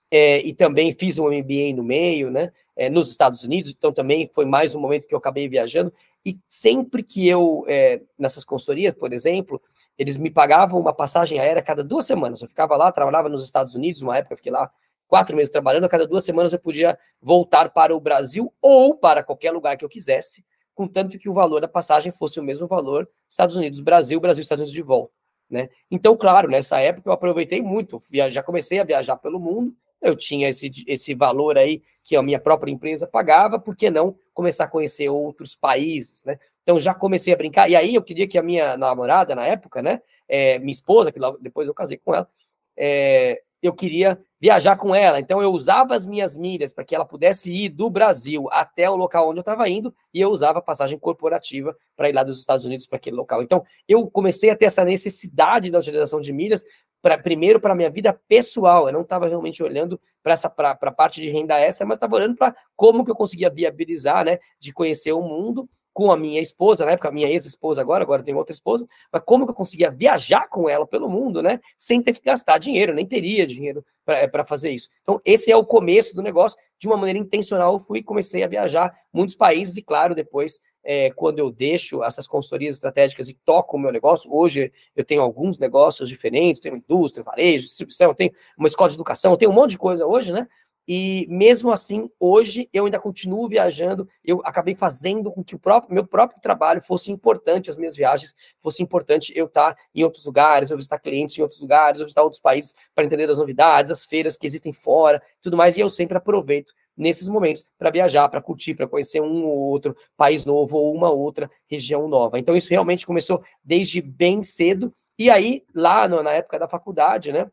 é, 0.08 0.40
e 0.46 0.54
também 0.54 0.92
fiz 0.92 1.18
um 1.18 1.26
MBA 1.26 1.74
no 1.74 1.82
meio, 1.82 2.30
né? 2.30 2.52
É, 2.76 2.88
nos 2.88 3.10
Estados 3.10 3.42
Unidos, 3.42 3.74
então 3.76 3.92
também 3.92 4.30
foi 4.32 4.44
mais 4.44 4.72
um 4.72 4.80
momento 4.80 5.04
que 5.04 5.12
eu 5.12 5.18
acabei 5.18 5.48
viajando. 5.48 5.92
E 6.24 6.38
sempre 6.48 7.02
que 7.02 7.28
eu, 7.28 7.64
é, 7.66 8.00
nessas 8.16 8.44
consultorias, 8.44 8.94
por 8.94 9.12
exemplo, 9.12 9.60
eles 9.98 10.16
me 10.16 10.30
pagavam 10.30 10.78
uma 10.78 10.92
passagem 10.92 11.40
aérea 11.40 11.60
cada 11.60 11.82
duas 11.82 12.06
semanas. 12.06 12.40
Eu 12.40 12.46
ficava 12.46 12.76
lá, 12.76 12.92
trabalhava 12.92 13.28
nos 13.28 13.42
Estados 13.42 13.74
Unidos, 13.74 14.00
uma 14.00 14.16
época 14.16 14.34
eu 14.34 14.36
fiquei 14.36 14.52
lá 14.52 14.70
quatro 15.08 15.34
meses 15.34 15.50
trabalhando, 15.50 15.84
a 15.84 15.88
cada 15.88 16.06
duas 16.06 16.24
semanas 16.24 16.52
eu 16.52 16.58
podia 16.60 16.96
voltar 17.20 17.70
para 17.70 17.96
o 17.96 18.00
Brasil 18.00 18.52
ou 18.62 18.94
para 18.94 19.24
qualquer 19.24 19.50
lugar 19.50 19.76
que 19.76 19.84
eu 19.84 19.88
quisesse, 19.88 20.44
contanto 20.74 21.18
que 21.18 21.28
o 21.28 21.32
valor 21.32 21.60
da 21.60 21.66
passagem 21.66 22.12
fosse 22.12 22.38
o 22.38 22.42
mesmo 22.42 22.68
valor 22.68 23.08
Estados 23.28 23.56
Unidos, 23.56 23.80
Brasil, 23.80 24.20
Brasil, 24.20 24.42
Estados 24.42 24.60
Unidos 24.60 24.74
de 24.74 24.82
volta. 24.82 25.12
Né? 25.50 25.70
Então, 25.90 26.14
claro, 26.16 26.48
nessa 26.48 26.78
época 26.78 27.08
eu 27.08 27.12
aproveitei 27.12 27.62
muito, 27.62 27.98
já 28.30 28.42
comecei 28.42 28.78
a 28.78 28.84
viajar 28.84 29.16
pelo 29.16 29.40
mundo, 29.40 29.74
eu 30.00 30.14
tinha 30.14 30.48
esse, 30.48 30.70
esse 30.86 31.14
valor 31.14 31.58
aí 31.58 31.82
que 32.04 32.14
a 32.14 32.22
minha 32.22 32.38
própria 32.38 32.70
empresa 32.70 33.06
pagava, 33.06 33.58
por 33.58 33.74
que 33.74 33.90
não 33.90 34.14
começar 34.32 34.64
a 34.64 34.68
conhecer 34.68 35.08
outros 35.08 35.56
países, 35.56 36.22
né? 36.24 36.38
Então 36.62 36.78
já 36.78 36.94
comecei 36.94 37.32
a 37.32 37.36
brincar, 37.36 37.68
e 37.70 37.74
aí 37.74 37.94
eu 37.94 38.02
queria 38.02 38.28
que 38.28 38.38
a 38.38 38.42
minha 38.42 38.76
namorada, 38.76 39.34
na 39.34 39.46
época, 39.46 39.80
né, 39.80 40.02
é, 40.28 40.58
minha 40.58 40.70
esposa, 40.70 41.10
que 41.10 41.18
logo, 41.18 41.38
depois 41.38 41.66
eu 41.66 41.74
casei 41.74 41.96
com 41.96 42.14
ela, 42.14 42.28
é, 42.76 43.42
eu 43.62 43.72
queria 43.72 44.18
viajar 44.40 44.76
com 44.76 44.94
ela. 44.94 45.18
Então 45.18 45.42
eu 45.42 45.50
usava 45.52 45.94
as 45.94 46.06
minhas 46.06 46.36
milhas 46.36 46.72
para 46.72 46.84
que 46.84 46.94
ela 46.94 47.04
pudesse 47.04 47.52
ir 47.52 47.68
do 47.70 47.90
Brasil 47.90 48.48
até 48.52 48.88
o 48.88 48.96
local 48.96 49.28
onde 49.28 49.38
eu 49.38 49.42
estava 49.42 49.68
indo 49.68 49.92
e 50.14 50.20
eu 50.20 50.30
usava 50.30 50.60
a 50.60 50.62
passagem 50.62 50.98
corporativa 50.98 51.76
para 51.96 52.08
ir 52.08 52.12
lá 52.12 52.22
dos 52.22 52.38
Estados 52.38 52.64
Unidos 52.64 52.86
para 52.86 52.96
aquele 52.96 53.16
local. 53.16 53.42
Então 53.42 53.64
eu 53.88 54.08
comecei 54.08 54.50
a 54.50 54.56
ter 54.56 54.66
essa 54.66 54.84
necessidade 54.84 55.70
da 55.70 55.80
utilização 55.80 56.20
de 56.20 56.32
milhas 56.32 56.62
Pra, 57.00 57.16
primeiro 57.16 57.60
para 57.60 57.72
a 57.72 57.76
minha 57.76 57.90
vida 57.90 58.12
pessoal. 58.28 58.88
Eu 58.88 58.92
não 58.92 59.02
estava 59.02 59.28
realmente 59.28 59.62
olhando 59.62 60.00
para 60.22 60.32
essa 60.32 60.50
para 60.50 60.76
a 60.80 60.92
parte 60.92 61.20
de 61.20 61.30
renda 61.30 61.58
extra, 61.58 61.86
mas 61.86 61.96
estava 61.96 62.16
olhando 62.16 62.36
para 62.36 62.54
como 62.76 63.04
que 63.04 63.10
eu 63.10 63.14
conseguia 63.14 63.48
viabilizar, 63.48 64.24
né, 64.24 64.38
de 64.58 64.72
conhecer 64.72 65.12
o 65.12 65.22
mundo 65.22 65.68
com 65.92 66.12
a 66.12 66.16
minha 66.16 66.40
esposa, 66.40 66.84
na 66.84 66.92
época, 66.92 67.08
a 67.08 67.12
minha 67.12 67.28
ex-esposa 67.28 67.80
agora, 67.80 68.04
agora 68.04 68.22
tenho 68.22 68.36
outra 68.36 68.52
esposa, 68.52 68.86
mas 69.12 69.22
como 69.24 69.44
que 69.46 69.50
eu 69.50 69.54
conseguia 69.54 69.90
viajar 69.90 70.48
com 70.48 70.68
ela 70.68 70.86
pelo 70.86 71.08
mundo, 71.08 71.42
né, 71.42 71.60
sem 71.76 72.02
ter 72.02 72.12
que 72.12 72.22
gastar 72.22 72.58
dinheiro, 72.58 72.92
nem 72.92 73.06
teria 73.06 73.46
dinheiro 73.46 73.84
para 74.04 74.44
fazer 74.44 74.70
isso. 74.70 74.88
Então, 75.02 75.20
esse 75.24 75.50
é 75.50 75.56
o 75.56 75.64
começo 75.64 76.14
do 76.14 76.22
negócio. 76.22 76.58
De 76.78 76.86
uma 76.86 76.96
maneira 76.96 77.18
intencional, 77.18 77.74
eu 77.74 77.80
fui 77.80 78.02
comecei 78.02 78.44
a 78.44 78.48
viajar 78.48 78.94
muitos 79.12 79.34
países 79.34 79.76
e, 79.76 79.82
claro, 79.82 80.14
depois 80.14 80.60
é, 80.90 81.10
quando 81.10 81.38
eu 81.38 81.50
deixo 81.50 82.02
essas 82.02 82.26
consultorias 82.26 82.76
estratégicas 82.76 83.28
e 83.28 83.34
toco 83.34 83.76
o 83.76 83.78
meu 83.78 83.92
negócio. 83.92 84.34
Hoje 84.34 84.72
eu 84.96 85.04
tenho 85.04 85.20
alguns 85.20 85.58
negócios 85.58 86.08
diferentes, 86.08 86.62
tenho 86.62 86.76
indústria, 86.76 87.22
varejo, 87.22 87.66
distribuição, 87.66 88.14
tenho 88.14 88.32
uma 88.56 88.68
escola 88.68 88.88
de 88.88 88.96
educação, 88.96 89.36
tenho 89.36 89.50
um 89.50 89.54
monte 89.54 89.72
de 89.72 89.78
coisa 89.78 90.06
hoje, 90.06 90.32
né? 90.32 90.48
E 90.90 91.26
mesmo 91.28 91.70
assim, 91.70 92.10
hoje 92.18 92.70
eu 92.72 92.86
ainda 92.86 92.98
continuo 92.98 93.46
viajando. 93.46 94.08
Eu 94.24 94.40
acabei 94.42 94.74
fazendo 94.74 95.30
com 95.30 95.44
que 95.44 95.54
o 95.54 95.58
próprio 95.58 95.92
meu 95.92 96.06
próprio 96.06 96.40
trabalho 96.40 96.80
fosse 96.80 97.12
importante, 97.12 97.68
as 97.68 97.76
minhas 97.76 97.94
viagens 97.94 98.34
fosse 98.58 98.82
importante 98.82 99.30
eu 99.36 99.44
estar 99.44 99.76
em 99.94 100.02
outros 100.02 100.24
lugares, 100.24 100.70
eu 100.70 100.76
visitar 100.78 100.98
clientes 100.98 101.36
em 101.36 101.42
outros 101.42 101.60
lugares, 101.60 102.00
eu 102.00 102.06
visitar 102.06 102.22
outros 102.22 102.40
países 102.40 102.72
para 102.94 103.04
entender 103.04 103.28
as 103.28 103.36
novidades, 103.36 103.92
as 103.92 104.06
feiras 104.06 104.38
que 104.38 104.46
existem 104.46 104.72
fora, 104.72 105.22
tudo 105.42 105.54
mais. 105.54 105.76
E 105.76 105.80
eu 105.80 105.90
sempre 105.90 106.16
aproveito 106.16 106.72
nesses 106.98 107.28
momentos 107.28 107.64
para 107.78 107.90
viajar, 107.90 108.28
para 108.28 108.42
curtir, 108.42 108.74
para 108.74 108.88
conhecer 108.88 109.20
um 109.20 109.44
ou 109.44 109.58
outro 109.58 109.96
país 110.16 110.44
novo 110.44 110.76
ou 110.76 110.94
uma 110.94 111.10
outra 111.10 111.50
região 111.66 112.08
nova. 112.08 112.38
Então 112.38 112.56
isso 112.56 112.70
realmente 112.70 113.06
começou 113.06 113.42
desde 113.64 114.02
bem 114.02 114.42
cedo. 114.42 114.92
E 115.18 115.30
aí 115.30 115.64
lá 115.74 116.08
no, 116.08 116.22
na 116.22 116.32
época 116.32 116.58
da 116.58 116.68
faculdade, 116.68 117.32
né, 117.32 117.50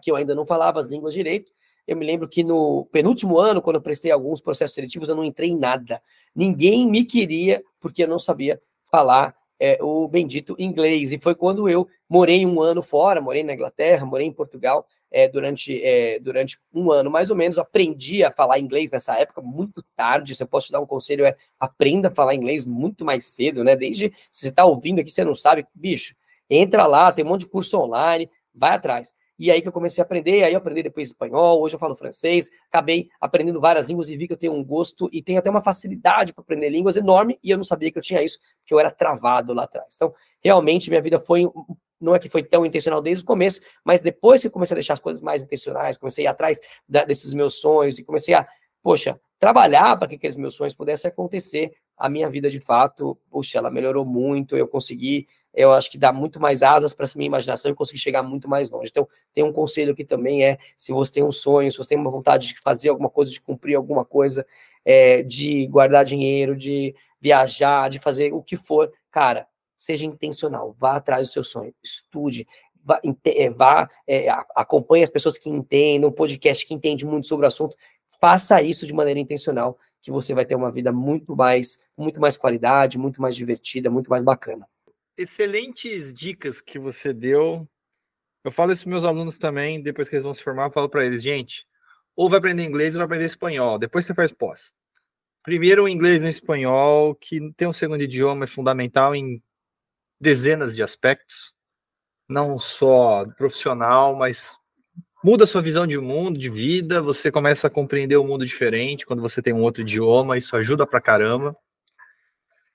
que 0.00 0.10
eu 0.10 0.16
ainda 0.16 0.34
não 0.34 0.46
falava 0.46 0.78
as 0.78 0.86
línguas 0.86 1.12
direito 1.12 1.50
eu 1.88 1.96
me 1.96 2.04
lembro 2.04 2.28
que 2.28 2.44
no 2.44 2.84
penúltimo 2.92 3.38
ano, 3.38 3.62
quando 3.62 3.76
eu 3.76 3.82
prestei 3.82 4.10
alguns 4.10 4.42
processos 4.42 4.74
seletivos, 4.74 5.08
eu 5.08 5.16
não 5.16 5.24
entrei 5.24 5.48
em 5.48 5.58
nada. 5.58 6.02
Ninguém 6.36 6.86
me 6.86 7.02
queria 7.02 7.64
porque 7.80 8.04
eu 8.04 8.08
não 8.08 8.18
sabia 8.18 8.60
falar 8.90 9.34
é, 9.60 9.78
o 9.82 10.06
bendito 10.06 10.54
inglês. 10.58 11.12
E 11.12 11.18
foi 11.18 11.34
quando 11.34 11.68
eu 11.68 11.88
morei 12.08 12.46
um 12.46 12.60
ano 12.60 12.82
fora, 12.82 13.20
morei 13.20 13.42
na 13.42 13.54
Inglaterra, 13.54 14.06
morei 14.06 14.26
em 14.26 14.32
Portugal 14.32 14.86
é, 15.10 15.28
durante, 15.28 15.82
é, 15.82 16.18
durante 16.18 16.58
um 16.72 16.90
ano 16.90 17.10
mais 17.10 17.30
ou 17.30 17.36
menos. 17.36 17.58
Aprendi 17.58 18.22
a 18.24 18.30
falar 18.30 18.58
inglês 18.58 18.90
nessa 18.90 19.18
época 19.18 19.40
muito 19.40 19.82
tarde. 19.96 20.34
Se 20.34 20.42
eu 20.42 20.48
posso 20.48 20.66
te 20.68 20.72
dar 20.72 20.80
um 20.80 20.86
conselho, 20.86 21.24
é 21.24 21.36
aprenda 21.58 22.08
a 22.08 22.14
falar 22.14 22.34
inglês 22.34 22.64
muito 22.64 23.04
mais 23.04 23.26
cedo, 23.26 23.64
né? 23.64 23.74
Desde 23.76 24.12
se 24.30 24.42
você 24.42 24.48
está 24.48 24.64
ouvindo 24.64 25.00
aqui, 25.00 25.10
você 25.10 25.24
não 25.24 25.34
sabe, 25.34 25.66
bicho, 25.74 26.14
entra 26.48 26.86
lá, 26.86 27.12
tem 27.12 27.24
um 27.24 27.28
monte 27.28 27.40
de 27.40 27.48
curso 27.48 27.78
online, 27.78 28.30
vai 28.54 28.70
atrás. 28.70 29.14
E 29.38 29.50
aí 29.50 29.62
que 29.62 29.68
eu 29.68 29.72
comecei 29.72 30.02
a 30.02 30.04
aprender, 30.04 30.42
aí 30.42 30.52
eu 30.52 30.58
aprendi 30.58 30.82
depois 30.82 31.08
espanhol, 31.08 31.60
hoje 31.60 31.76
eu 31.76 31.78
falo 31.78 31.94
francês, 31.94 32.50
acabei 32.68 33.08
aprendendo 33.20 33.60
várias 33.60 33.88
línguas 33.88 34.10
e 34.10 34.16
vi 34.16 34.26
que 34.26 34.32
eu 34.32 34.36
tenho 34.36 34.52
um 34.52 34.64
gosto 34.64 35.08
e 35.12 35.22
tenho 35.22 35.38
até 35.38 35.48
uma 35.48 35.62
facilidade 35.62 36.32
para 36.32 36.42
aprender 36.42 36.68
línguas 36.70 36.96
enorme, 36.96 37.38
e 37.42 37.50
eu 37.50 37.56
não 37.56 37.64
sabia 37.64 37.92
que 37.92 37.98
eu 37.98 38.02
tinha 38.02 38.22
isso, 38.22 38.38
porque 38.60 38.74
eu 38.74 38.80
era 38.80 38.90
travado 38.90 39.54
lá 39.54 39.64
atrás. 39.64 39.94
Então, 39.94 40.12
realmente, 40.42 40.90
minha 40.90 41.00
vida 41.00 41.20
foi, 41.20 41.48
não 42.00 42.14
é 42.14 42.18
que 42.18 42.28
foi 42.28 42.42
tão 42.42 42.66
intencional 42.66 43.00
desde 43.00 43.22
o 43.22 43.26
começo, 43.26 43.60
mas 43.84 44.00
depois 44.00 44.40
que 44.40 44.48
eu 44.48 44.50
comecei 44.50 44.74
a 44.74 44.78
deixar 44.78 44.94
as 44.94 45.00
coisas 45.00 45.22
mais 45.22 45.44
intencionais, 45.44 45.96
comecei 45.96 46.26
a 46.26 46.30
ir 46.30 46.32
atrás 46.32 46.60
da, 46.88 47.04
desses 47.04 47.32
meus 47.32 47.54
sonhos 47.60 47.98
e 47.98 48.04
comecei 48.04 48.34
a, 48.34 48.46
poxa, 48.82 49.20
trabalhar 49.38 49.96
para 49.96 50.08
que 50.08 50.16
aqueles 50.16 50.36
meus 50.36 50.54
sonhos 50.54 50.74
pudessem 50.74 51.08
acontecer, 51.08 51.72
a 51.96 52.08
minha 52.08 52.28
vida 52.30 52.50
de 52.50 52.60
fato, 52.60 53.18
puxa, 53.30 53.58
ela 53.58 53.70
melhorou 53.70 54.04
muito, 54.04 54.56
eu 54.56 54.68
consegui, 54.68 55.26
eu 55.58 55.72
acho 55.72 55.90
que 55.90 55.98
dá 55.98 56.12
muito 56.12 56.38
mais 56.38 56.62
asas 56.62 56.94
para 56.94 57.04
minha 57.16 57.26
imaginação 57.26 57.68
e 57.68 57.74
consegui 57.74 57.98
chegar 57.98 58.22
muito 58.22 58.48
mais 58.48 58.70
longe. 58.70 58.90
Então, 58.90 59.08
tem 59.34 59.42
um 59.42 59.52
conselho 59.52 59.92
que 59.92 60.04
também 60.04 60.44
é, 60.44 60.56
se 60.76 60.92
você 60.92 61.14
tem 61.14 61.24
um 61.24 61.32
sonho, 61.32 61.70
se 61.72 61.76
você 61.76 61.88
tem 61.88 61.98
uma 61.98 62.12
vontade 62.12 62.46
de 62.46 62.60
fazer 62.60 62.90
alguma 62.90 63.10
coisa, 63.10 63.32
de 63.32 63.40
cumprir 63.40 63.74
alguma 63.74 64.04
coisa, 64.04 64.46
é, 64.84 65.20
de 65.24 65.66
guardar 65.66 66.04
dinheiro, 66.04 66.54
de 66.56 66.94
viajar, 67.20 67.90
de 67.90 67.98
fazer 67.98 68.32
o 68.32 68.40
que 68.40 68.54
for, 68.54 68.92
cara, 69.10 69.48
seja 69.76 70.06
intencional, 70.06 70.76
vá 70.78 70.94
atrás 70.94 71.26
do 71.26 71.32
seu 71.32 71.42
sonho, 71.42 71.74
estude, 71.82 72.46
vá, 72.84 73.00
é, 73.24 73.50
vá 73.50 73.90
é, 74.06 74.28
acompanhe 74.54 75.02
as 75.02 75.10
pessoas 75.10 75.36
que 75.36 75.50
entendem, 75.50 76.08
um 76.08 76.12
podcast 76.12 76.64
que 76.64 76.72
entende 76.72 77.04
muito 77.04 77.26
sobre 77.26 77.46
o 77.46 77.48
assunto, 77.48 77.76
faça 78.20 78.62
isso 78.62 78.86
de 78.86 78.92
maneira 78.92 79.18
intencional, 79.18 79.76
que 80.00 80.12
você 80.12 80.32
vai 80.32 80.46
ter 80.46 80.54
uma 80.54 80.70
vida 80.70 80.92
muito 80.92 81.34
mais, 81.34 81.80
muito 81.96 82.20
mais 82.20 82.36
qualidade, 82.36 82.96
muito 82.96 83.20
mais 83.20 83.34
divertida, 83.34 83.90
muito 83.90 84.08
mais 84.08 84.22
bacana. 84.22 84.64
Excelentes 85.18 86.14
dicas 86.14 86.60
que 86.60 86.78
você 86.78 87.12
deu. 87.12 87.68
Eu 88.44 88.52
falo 88.52 88.72
isso 88.72 88.84
para 88.84 88.90
meus 88.90 89.04
alunos 89.04 89.36
também, 89.36 89.82
depois 89.82 90.08
que 90.08 90.14
eles 90.14 90.22
vão 90.22 90.32
se 90.32 90.42
formar, 90.42 90.66
eu 90.66 90.72
falo 90.72 90.88
para 90.88 91.04
eles, 91.04 91.22
gente, 91.22 91.66
ou 92.14 92.30
vai 92.30 92.38
aprender 92.38 92.62
inglês 92.62 92.94
ou 92.94 92.98
vai 93.00 93.06
aprender 93.06 93.24
espanhol, 93.24 93.78
depois 93.78 94.06
você 94.06 94.14
faz 94.14 94.30
pós. 94.32 94.72
Primeiro 95.42 95.84
o 95.84 95.88
inglês 95.88 96.22
e 96.22 96.24
o 96.24 96.28
espanhol, 96.28 97.16
que 97.16 97.52
tem 97.56 97.66
um 97.66 97.72
segundo 97.72 98.02
idioma, 98.02 98.44
é 98.44 98.46
fundamental 98.46 99.14
em 99.14 99.42
dezenas 100.20 100.76
de 100.76 100.82
aspectos, 100.84 101.52
não 102.28 102.58
só 102.58 103.26
profissional, 103.36 104.16
mas 104.16 104.54
muda 105.24 105.46
sua 105.46 105.62
visão 105.62 105.86
de 105.86 105.98
mundo, 105.98 106.38
de 106.38 106.48
vida, 106.48 107.02
você 107.02 107.30
começa 107.32 107.66
a 107.66 107.70
compreender 107.70 108.16
o 108.16 108.24
mundo 108.24 108.46
diferente 108.46 109.04
quando 109.04 109.22
você 109.22 109.42
tem 109.42 109.52
um 109.52 109.62
outro 109.62 109.82
idioma, 109.82 110.38
isso 110.38 110.56
ajuda 110.56 110.86
pra 110.86 111.00
caramba. 111.00 111.56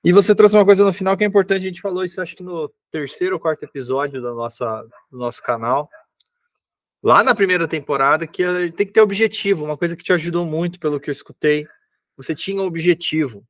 E 0.04 0.12
você 0.12 0.36
trouxe 0.36 0.56
uma 0.56 0.66
coisa 0.66 0.84
no 0.84 0.92
final 0.92 1.16
que 1.16 1.24
é 1.24 1.28
importante, 1.28 1.64
a 1.64 1.70
gente 1.70 1.82
falou 1.82 2.04
isso 2.04 2.22
acho 2.22 2.36
que 2.36 2.44
no 2.44 2.70
terceiro 2.92 3.36
ou 3.36 3.40
quarto 3.40 3.64
episódio 3.64 4.22
da 4.22 4.34
nossa, 4.34 4.84
do 5.10 5.18
nosso 5.18 5.42
canal, 5.42 5.90
lá 7.02 7.24
na 7.24 7.34
primeira 7.34 7.68
temporada, 7.68 8.28
que 8.28 8.44
tem 8.72 8.86
que 8.86 8.92
ter 8.94 9.00
objetivo, 9.00 9.64
uma 9.64 9.78
coisa 9.78 9.96
que 9.96 10.04
te 10.04 10.12
ajudou 10.12 10.46
muito 10.46 10.78
pelo 10.78 11.00
que 11.00 11.10
eu 11.10 11.14
escutei. 11.14 11.66
Você 12.18 12.36
tinha 12.36 12.62
um 12.62 12.66
objetivo. 12.66 13.48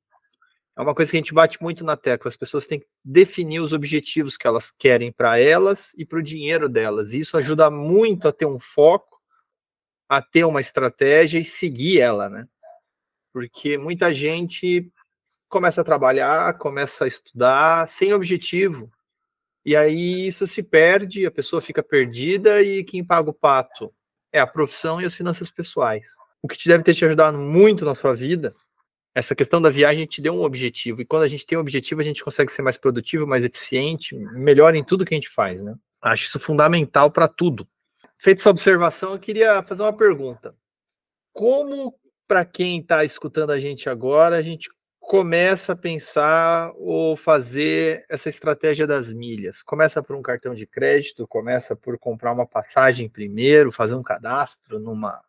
É 0.77 0.81
uma 0.81 0.93
coisa 0.93 1.10
que 1.10 1.17
a 1.17 1.19
gente 1.19 1.33
bate 1.33 1.62
muito 1.62 1.83
na 1.83 1.98
tecla. 1.98 2.29
As 2.29 2.36
pessoas 2.36 2.67
têm 2.67 2.79
que 2.79 2.88
definir 3.03 3.60
os 3.60 3.74
objetivos 3.74 4.38
que 4.38 4.48
elas 4.48 4.72
querem 4.72 5.12
para 5.12 5.39
elas 5.39 5.93
e 5.98 6.05
para 6.05 6.19
o 6.19 6.24
dinheiro 6.24 6.69
delas. 6.69 7.13
E 7.13 7.19
isso 7.19 7.36
ajuda 7.36 7.69
muito 7.69 8.27
a 8.27 8.31
ter 8.31 8.45
um 8.45 8.60
foco, 8.60 9.22
a 10.10 10.22
ter 10.22 10.45
uma 10.45 10.62
estratégia 10.62 11.39
e 11.39 11.43
seguir 11.43 12.00
ela, 12.00 12.29
né? 12.29 12.48
Porque 13.31 13.77
muita 13.77 14.12
gente 14.13 14.91
começa 15.53 15.81
a 15.81 15.83
trabalhar, 15.83 16.57
começa 16.57 17.05
a 17.05 17.07
estudar 17.07 17.88
sem 17.88 18.12
objetivo. 18.12 18.91
E 19.63 19.75
aí 19.75 20.27
isso 20.27 20.48
se 20.48 20.63
perde, 20.63 21.27
a 21.27 21.31
pessoa 21.31 21.62
fica 21.62 21.83
perdida 21.83 22.60
e 22.63 22.83
quem 22.83 23.05
paga 23.05 23.29
o 23.29 23.33
pato 23.33 23.93
é 24.31 24.39
a 24.39 24.48
profissão 24.48 25.00
e 25.00 25.05
as 25.05 25.13
finanças 25.13 25.51
pessoais. 25.51 26.07
O 26.41 26.48
que 26.48 26.57
te 26.57 26.67
deve 26.67 26.83
ter 26.83 26.95
te 26.95 27.05
ajudado 27.05 27.38
muito 27.38 27.86
na 27.86 27.93
sua 27.93 28.15
vida 28.15 28.55
essa 29.15 29.36
questão 29.36 29.62
da 29.62 29.69
viagem 29.69 30.07
te 30.07 30.19
deu 30.24 30.33
um 30.33 30.41
objetivo, 30.41 31.00
e 31.00 31.05
quando 31.05 31.22
a 31.22 31.27
gente 31.27 31.45
tem 31.45 31.55
um 31.55 31.62
objetivo, 31.62 32.01
a 32.01 32.03
gente 32.03 32.24
consegue 32.24 32.51
ser 32.51 32.63
mais 32.63 32.79
produtivo, 32.79 33.27
mais 33.27 33.43
eficiente, 33.43 34.15
melhor 34.15 34.74
em 34.74 34.83
tudo 34.83 35.05
que 35.05 35.13
a 35.13 35.17
gente 35.17 35.29
faz, 35.29 35.62
né? 35.62 35.75
Acho 36.01 36.29
isso 36.29 36.39
fundamental 36.39 37.12
para 37.12 37.27
tudo. 37.27 37.67
Feita 38.17 38.41
essa 38.41 38.50
observação, 38.50 39.13
eu 39.13 39.19
queria 39.19 39.62
fazer 39.62 39.83
uma 39.83 39.95
pergunta. 39.95 40.55
Como, 41.31 41.93
para 42.27 42.43
quem 42.43 42.79
está 42.79 43.05
escutando 43.05 43.51
a 43.51 43.60
gente 43.60 43.88
agora, 43.88 44.36
a 44.36 44.41
gente 44.41 44.67
começa 45.03 45.74
a 45.74 45.75
pensar 45.75 46.72
ou 46.77 47.15
fazer 47.15 48.05
essa 48.10 48.29
estratégia 48.29 48.88
das 48.88 49.12
milhas? 49.12 49.62
Começa 49.62 50.01
por 50.01 50.15
um 50.15 50.22
cartão 50.22 50.55
de 50.55 50.65
crédito, 50.65 51.27
começa 51.27 51.75
por 51.75 52.00
comprar 52.00 52.31
uma 52.31 52.48
passagem 52.48 53.10
primeiro, 53.10 53.72
fazer 53.72 53.95
um 53.95 54.01
cadastro 54.01 54.79
numa 54.79 55.22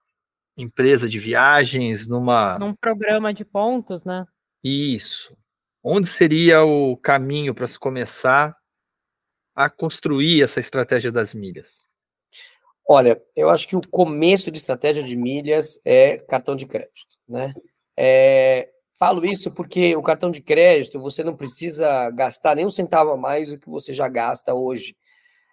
empresa 0.56 1.08
de 1.08 1.18
viagens, 1.18 2.06
numa. 2.06 2.58
Num 2.58 2.74
programa 2.74 3.34
de 3.34 3.44
pontos, 3.44 4.04
né? 4.04 4.24
Isso. 4.62 5.36
Onde 5.82 6.08
seria 6.08 6.64
o 6.64 6.96
caminho 6.96 7.54
para 7.54 7.66
se 7.66 7.78
começar 7.78 8.56
a 9.54 9.68
construir 9.68 10.42
essa 10.42 10.60
estratégia 10.60 11.10
das 11.10 11.34
milhas? 11.34 11.82
Olha, 12.88 13.20
eu 13.34 13.50
acho 13.50 13.66
que 13.66 13.76
o 13.76 13.86
começo 13.88 14.50
de 14.50 14.58
estratégia 14.58 15.02
de 15.02 15.16
milhas 15.16 15.80
é 15.84 16.18
cartão 16.18 16.54
de 16.54 16.64
crédito, 16.64 17.18
né? 17.28 17.52
É, 17.96 18.70
falo 18.98 19.24
isso 19.24 19.50
porque 19.50 19.94
o 19.96 20.02
cartão 20.02 20.30
de 20.30 20.40
crédito 20.40 21.00
você 21.00 21.22
não 21.22 21.36
precisa 21.36 22.10
gastar 22.10 22.56
nem 22.56 22.66
um 22.66 22.70
centavo 22.70 23.10
a 23.10 23.16
mais 23.16 23.50
do 23.50 23.58
que 23.58 23.68
você 23.68 23.92
já 23.92 24.08
gasta 24.08 24.54
hoje. 24.54 24.96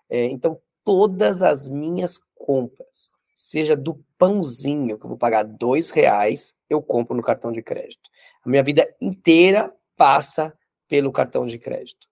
É, 0.09 0.25
então, 0.25 0.59
todas 0.83 1.41
as 1.41 1.69
minhas 1.69 2.19
compras, 2.35 3.13
seja 3.33 3.75
do 3.75 4.03
pãozinho, 4.17 4.97
que 4.97 5.05
eu 5.05 5.09
vou 5.09 5.17
pagar 5.17 5.43
dois 5.43 5.89
reais, 5.89 6.53
eu 6.69 6.81
compro 6.81 7.15
no 7.15 7.23
cartão 7.23 7.51
de 7.51 7.61
crédito. 7.61 8.09
A 8.45 8.49
minha 8.49 8.63
vida 8.63 8.87
inteira 8.99 9.73
passa 9.95 10.53
pelo 10.87 11.11
cartão 11.11 11.45
de 11.45 11.57
crédito. 11.57 12.07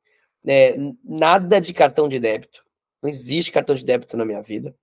É, 0.47 0.75
nada 1.03 1.59
de 1.59 1.73
cartão 1.73 2.07
de 2.07 2.19
débito. 2.19 2.63
Não 3.01 3.09
existe 3.09 3.51
cartão 3.51 3.75
de 3.75 3.83
débito 3.83 4.17
na 4.17 4.25
minha 4.25 4.41
vida. 4.41 4.75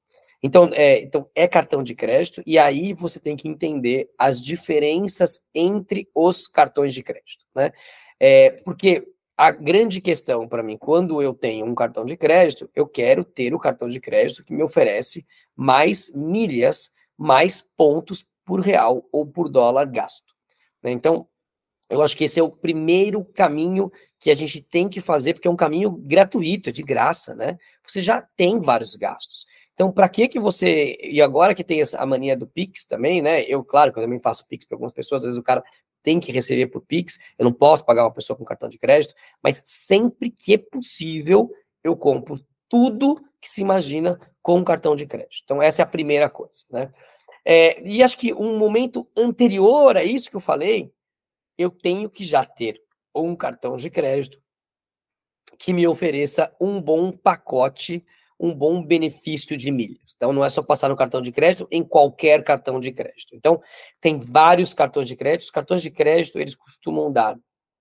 Então 0.47 0.71
é, 0.73 1.01
então, 1.01 1.29
é 1.35 1.49
cartão 1.49 1.83
de 1.83 1.93
crédito, 1.93 2.41
e 2.47 2.57
aí 2.57 2.93
você 2.93 3.19
tem 3.19 3.37
que 3.37 3.49
entender 3.49 4.09
as 4.17 4.41
diferenças 4.41 5.41
entre 5.53 6.09
os 6.15 6.47
cartões 6.47 6.95
de 6.95 7.03
crédito, 7.03 7.45
né? 7.53 7.73
É, 8.21 8.51
porque 8.65 9.05
a 9.37 9.51
grande 9.51 10.01
questão 10.01 10.47
para 10.47 10.63
mim, 10.63 10.79
quando 10.79 11.21
eu 11.21 11.35
tenho 11.35 11.67
um 11.67 11.75
cartão 11.75 12.05
de 12.05 12.17
crédito, 12.17 12.71
eu 12.77 12.87
quero 12.87 13.25
ter 13.25 13.53
o 13.55 13.59
cartão 13.59 13.89
de 13.89 13.99
crédito 13.99 14.45
que 14.45 14.55
me 14.55 14.63
oferece 14.63 15.27
mais 15.57 16.15
milhas, 16.15 16.93
mais 17.19 17.61
pontos 17.77 18.25
por 18.45 18.61
real 18.61 19.05
ou 19.11 19.27
por 19.27 19.49
dólar 19.49 19.87
gasto. 19.87 20.33
Né? 20.81 20.93
Então, 20.93 21.27
eu 21.91 22.03
acho 22.03 22.17
que 22.17 22.25
esse 22.25 22.39
é 22.39 22.43
o 22.43 22.53
primeiro 22.53 23.25
caminho 23.25 23.91
que 24.21 24.31
a 24.31 24.35
gente 24.35 24.61
tem 24.63 24.89
que 24.89 25.01
fazer, 25.01 25.35
porque 25.35 25.49
é 25.49 25.51
um 25.51 25.57
caminho 25.57 25.91
gratuito, 25.91 26.69
é 26.69 26.73
de 26.73 26.83
graça, 26.83 27.35
né? 27.35 27.59
Você 27.87 28.01
já 28.01 28.23
tem 28.23 28.61
vários 28.61 28.97
gastos. 28.97 29.45
Então, 29.77 29.93
para 29.93 30.09
que 30.09 30.27
que 30.27 30.41
você. 30.41 30.97
E 31.03 31.21
agora 31.21 31.55
que 31.55 31.63
tem 31.63 31.83
a 31.83 32.07
mania 32.07 32.35
do 32.35 32.47
Pix 32.47 32.87
também, 32.87 33.21
né? 33.21 33.43
Eu, 33.43 33.63
claro, 33.63 33.93
que 33.93 33.99
eu 33.99 34.03
também 34.03 34.19
faço 34.19 34.47
Pix 34.49 34.65
para 34.65 34.75
algumas 34.75 34.95
pessoas, 34.95 35.21
às 35.21 35.27
vezes 35.27 35.39
o 35.39 35.43
cara 35.43 35.63
tem 36.03 36.19
que 36.19 36.33
receber 36.33 36.69
por 36.69 36.81
Pix, 36.81 37.19
eu 37.39 37.45
não 37.45 37.53
posso 37.53 37.85
pagar 37.85 38.05
uma 38.05 38.13
pessoa 38.13 38.39
com 38.39 38.45
cartão 38.45 38.71
de 38.71 38.79
crédito, 38.79 39.15
mas 39.43 39.61
sempre 39.67 40.31
que 40.31 40.55
é 40.55 40.57
possível, 40.57 41.51
eu 41.85 41.95
compro 41.95 42.41
tudo 42.71 43.23
que 43.39 43.51
se 43.51 43.61
imagina 43.61 44.19
com 44.41 44.65
cartão 44.65 44.97
de 44.97 45.05
crédito. 45.05 45.43
Então, 45.45 45.61
essa 45.61 45.83
é 45.83 45.85
a 45.85 45.87
primeira 45.87 46.31
coisa, 46.31 46.65
né? 46.71 46.91
É, 47.45 47.83
e 47.87 48.03
acho 48.03 48.17
que 48.17 48.33
um 48.33 48.57
momento 48.57 49.07
anterior 49.15 49.97
a 49.97 50.03
isso 50.03 50.31
que 50.31 50.37
eu 50.37 50.41
falei, 50.41 50.91
eu 51.59 51.71
tenho 51.71 52.09
que 52.09 52.25
já 52.25 52.47
ter 52.47 52.81
um 53.15 53.37
cartão 53.37 53.77
de 53.77 53.91
crédito 53.91 54.41
que 55.59 55.73
me 55.75 55.87
ofereça 55.87 56.55
um 56.59 56.81
bom 56.81 57.13
pacote 57.13 58.05
um 58.39 58.55
bom 58.55 58.83
benefício 58.85 59.57
de 59.57 59.71
milhas. 59.71 60.15
Então, 60.15 60.33
não 60.33 60.45
é 60.45 60.49
só 60.49 60.63
passar 60.63 60.89
no 60.89 60.97
cartão 60.97 61.21
de 61.23 61.33
crédito, 61.33 61.67
em 61.71 61.83
qualquer 61.83 62.43
cartão 62.45 62.79
de 62.79 62.93
crédito. 62.93 63.35
Então, 63.35 63.61
tem 64.01 64.19
vários 64.19 64.75
cartões 64.75 65.09
de 65.09 65.17
crédito. 65.17 65.47
Os 65.47 65.51
cartões 65.51 65.83
de 65.83 65.91
crédito, 65.91 66.39
eles 66.39 66.55
costumam 66.55 67.11
dar 67.13 67.37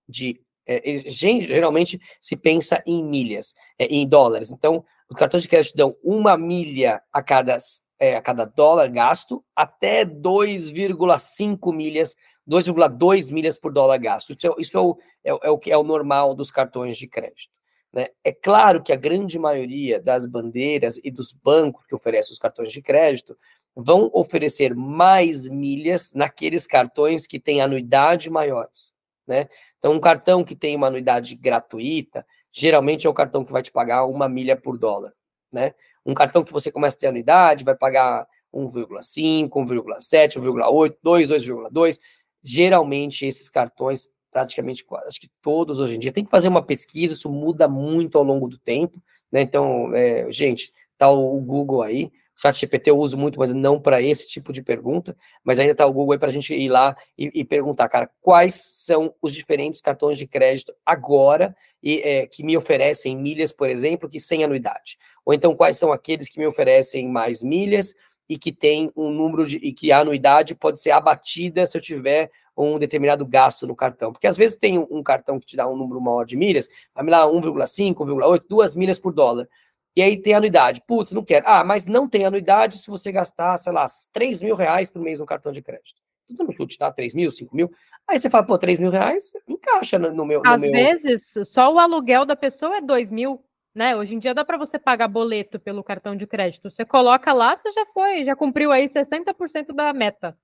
de. 0.08 0.40
É, 0.68 0.82
geralmente 1.06 2.00
se 2.20 2.36
pensa 2.36 2.82
em 2.84 3.04
milhas, 3.04 3.54
é, 3.78 3.86
em 3.86 4.08
dólares. 4.08 4.50
Então, 4.50 4.84
os 5.08 5.16
cartões 5.16 5.44
de 5.44 5.48
crédito 5.48 5.76
dão 5.76 5.94
uma 6.02 6.36
milha 6.36 7.00
a 7.12 7.22
cada, 7.22 7.56
é, 8.00 8.16
a 8.16 8.22
cada 8.22 8.44
dólar 8.44 8.90
gasto, 8.90 9.44
até 9.54 10.04
2,5 10.04 11.72
milhas, 11.72 12.16
2,2 12.48 13.32
milhas 13.32 13.56
por 13.56 13.72
dólar 13.72 13.98
gasto. 13.98 14.32
Isso, 14.32 14.46
é, 14.46 14.54
isso 14.58 14.76
é, 14.76 14.80
o, 14.80 14.98
é, 15.24 15.30
é, 15.30 15.50
o 15.50 15.60
é 15.66 15.76
o 15.76 15.84
normal 15.84 16.34
dos 16.34 16.50
cartões 16.50 16.98
de 16.98 17.06
crédito. 17.06 17.55
Né? 17.96 18.08
É 18.22 18.30
claro 18.30 18.82
que 18.82 18.92
a 18.92 18.96
grande 18.96 19.38
maioria 19.38 19.98
das 19.98 20.26
bandeiras 20.26 21.00
e 21.02 21.10
dos 21.10 21.32
bancos 21.32 21.86
que 21.86 21.94
oferecem 21.94 22.30
os 22.30 22.38
cartões 22.38 22.70
de 22.70 22.82
crédito 22.82 23.34
vão 23.74 24.10
oferecer 24.12 24.74
mais 24.74 25.48
milhas 25.48 26.12
naqueles 26.12 26.66
cartões 26.66 27.26
que 27.26 27.40
têm 27.40 27.62
anuidade 27.62 28.28
maiores. 28.28 28.92
Né? 29.26 29.48
Então, 29.78 29.94
um 29.94 29.98
cartão 29.98 30.44
que 30.44 30.54
tem 30.54 30.76
uma 30.76 30.88
anuidade 30.88 31.34
gratuita, 31.34 32.26
geralmente 32.52 33.06
é 33.06 33.10
o 33.10 33.14
cartão 33.14 33.42
que 33.42 33.50
vai 33.50 33.62
te 33.62 33.72
pagar 33.72 34.04
uma 34.04 34.28
milha 34.28 34.56
por 34.56 34.76
dólar. 34.76 35.14
Né? 35.50 35.72
Um 36.04 36.12
cartão 36.12 36.44
que 36.44 36.52
você 36.52 36.70
começa 36.70 36.96
a 36.96 37.00
ter 37.00 37.06
anuidade 37.06 37.64
vai 37.64 37.74
pagar 37.74 38.28
1,5, 38.52 39.48
1,7, 39.48 40.38
1,8, 40.38 40.96
2, 41.02 41.28
2,2. 41.30 41.98
Geralmente, 42.42 43.24
esses 43.24 43.48
cartões 43.48 44.06
praticamente 44.36 44.84
acho 45.06 45.18
que 45.18 45.30
todos 45.40 45.78
hoje 45.78 45.96
em 45.96 45.98
dia. 45.98 46.12
Tem 46.12 46.22
que 46.22 46.30
fazer 46.30 46.48
uma 46.48 46.60
pesquisa, 46.60 47.14
isso 47.14 47.30
muda 47.30 47.66
muito 47.66 48.18
ao 48.18 48.24
longo 48.24 48.46
do 48.46 48.58
tempo, 48.58 49.02
né? 49.32 49.40
Então, 49.40 49.94
é, 49.94 50.30
gente, 50.30 50.74
tá 50.98 51.08
o 51.08 51.40
Google 51.40 51.80
aí. 51.80 52.12
O 52.36 52.40
chat 52.42 52.60
GPT 52.60 52.90
eu 52.90 52.98
uso 52.98 53.16
muito, 53.16 53.38
mas 53.38 53.54
não 53.54 53.80
para 53.80 54.02
esse 54.02 54.28
tipo 54.28 54.52
de 54.52 54.62
pergunta. 54.62 55.16
Mas 55.42 55.58
ainda 55.58 55.74
tá 55.74 55.86
o 55.86 55.92
Google 55.92 56.12
aí 56.12 56.18
para 56.18 56.28
a 56.28 56.32
gente 56.32 56.52
ir 56.52 56.68
lá 56.68 56.94
e, 57.16 57.30
e, 57.32 57.44
perguntar, 57.46 57.88
cara, 57.88 58.10
quais 58.20 58.56
são 58.84 59.14
os 59.22 59.32
diferentes 59.32 59.80
cartões 59.80 60.18
de 60.18 60.26
crédito 60.26 60.74
agora 60.84 61.56
e 61.82 62.02
é, 62.02 62.26
que 62.26 62.44
me 62.44 62.58
oferecem 62.58 63.16
milhas, 63.16 63.52
por 63.52 63.70
exemplo, 63.70 64.06
que 64.06 64.20
sem 64.20 64.44
anuidade. 64.44 64.98
Ou 65.24 65.32
então 65.32 65.56
quais 65.56 65.78
são 65.78 65.90
aqueles 65.90 66.28
que 66.28 66.38
me 66.38 66.46
oferecem 66.46 67.08
mais 67.08 67.42
milhas 67.42 67.94
e 68.28 68.36
que 68.36 68.52
tem 68.52 68.90
um 68.96 69.10
número 69.10 69.46
de 69.46 69.56
e 69.58 69.72
que 69.72 69.92
a 69.92 70.00
anuidade 70.00 70.54
pode 70.54 70.80
ser 70.80 70.90
abatida 70.90 71.64
se 71.64 71.76
eu 71.76 71.80
tiver 71.80 72.30
um 72.56 72.78
determinado 72.78 73.26
gasto 73.26 73.66
no 73.66 73.76
cartão. 73.76 74.12
Porque 74.12 74.26
às 74.26 74.36
vezes 74.36 74.56
tem 74.56 74.78
um 74.78 75.02
cartão 75.02 75.38
que 75.38 75.46
te 75.46 75.56
dá 75.56 75.68
um 75.68 75.76
número 75.76 76.00
maior 76.00 76.24
de 76.24 76.36
milhas, 76.36 76.68
vai 76.94 77.04
me 77.04 77.10
dar 77.10 77.26
1,5, 77.26 77.94
1,8, 77.94 78.44
2 78.48 78.76
milhas 78.76 78.98
por 78.98 79.12
dólar. 79.12 79.48
E 79.94 80.02
aí 80.02 80.16
tem 80.16 80.34
anuidade. 80.34 80.82
Putz, 80.86 81.12
não 81.12 81.24
quero. 81.24 81.46
Ah, 81.48 81.64
mas 81.64 81.86
não 81.86 82.08
tem 82.08 82.26
anuidade 82.26 82.78
se 82.78 82.90
você 82.90 83.10
gastar, 83.10 83.56
sei 83.56 83.72
lá, 83.72 83.86
3 84.12 84.42
mil 84.42 84.54
reais 84.54 84.90
por 84.90 85.00
mês 85.00 85.18
no 85.18 85.24
cartão 85.24 85.52
de 85.52 85.62
crédito. 85.62 86.00
Tudo 86.26 86.44
no 86.44 86.52
chute, 86.52 86.76
tá? 86.76 86.92
3 86.92 87.14
mil, 87.14 87.30
5 87.30 87.54
mil. 87.54 87.70
Aí 88.06 88.18
você 88.18 88.28
fala, 88.28 88.44
pô, 88.44 88.58
3 88.58 88.78
mil 88.78 88.90
reais 88.90 89.32
encaixa 89.48 89.98
no, 89.98 90.26
meu. 90.26 90.42
Às 90.44 90.60
no 90.60 90.70
meu... 90.70 90.72
vezes, 90.72 91.32
só 91.44 91.72
o 91.72 91.78
aluguel 91.78 92.26
da 92.26 92.36
pessoa 92.36 92.76
é 92.76 92.80
2 92.80 93.10
mil. 93.10 93.42
Né? 93.76 93.94
Hoje 93.94 94.14
em 94.14 94.18
dia 94.18 94.32
dá 94.32 94.42
para 94.42 94.56
você 94.56 94.78
pagar 94.78 95.06
boleto 95.06 95.60
pelo 95.60 95.84
cartão 95.84 96.16
de 96.16 96.26
crédito. 96.26 96.70
Você 96.70 96.82
coloca 96.82 97.30
lá, 97.34 97.54
você 97.54 97.70
já 97.72 97.84
foi, 97.84 98.24
já 98.24 98.34
cumpriu 98.34 98.72
aí 98.72 98.88
60% 98.88 99.74
da 99.74 99.92
meta. 99.92 100.34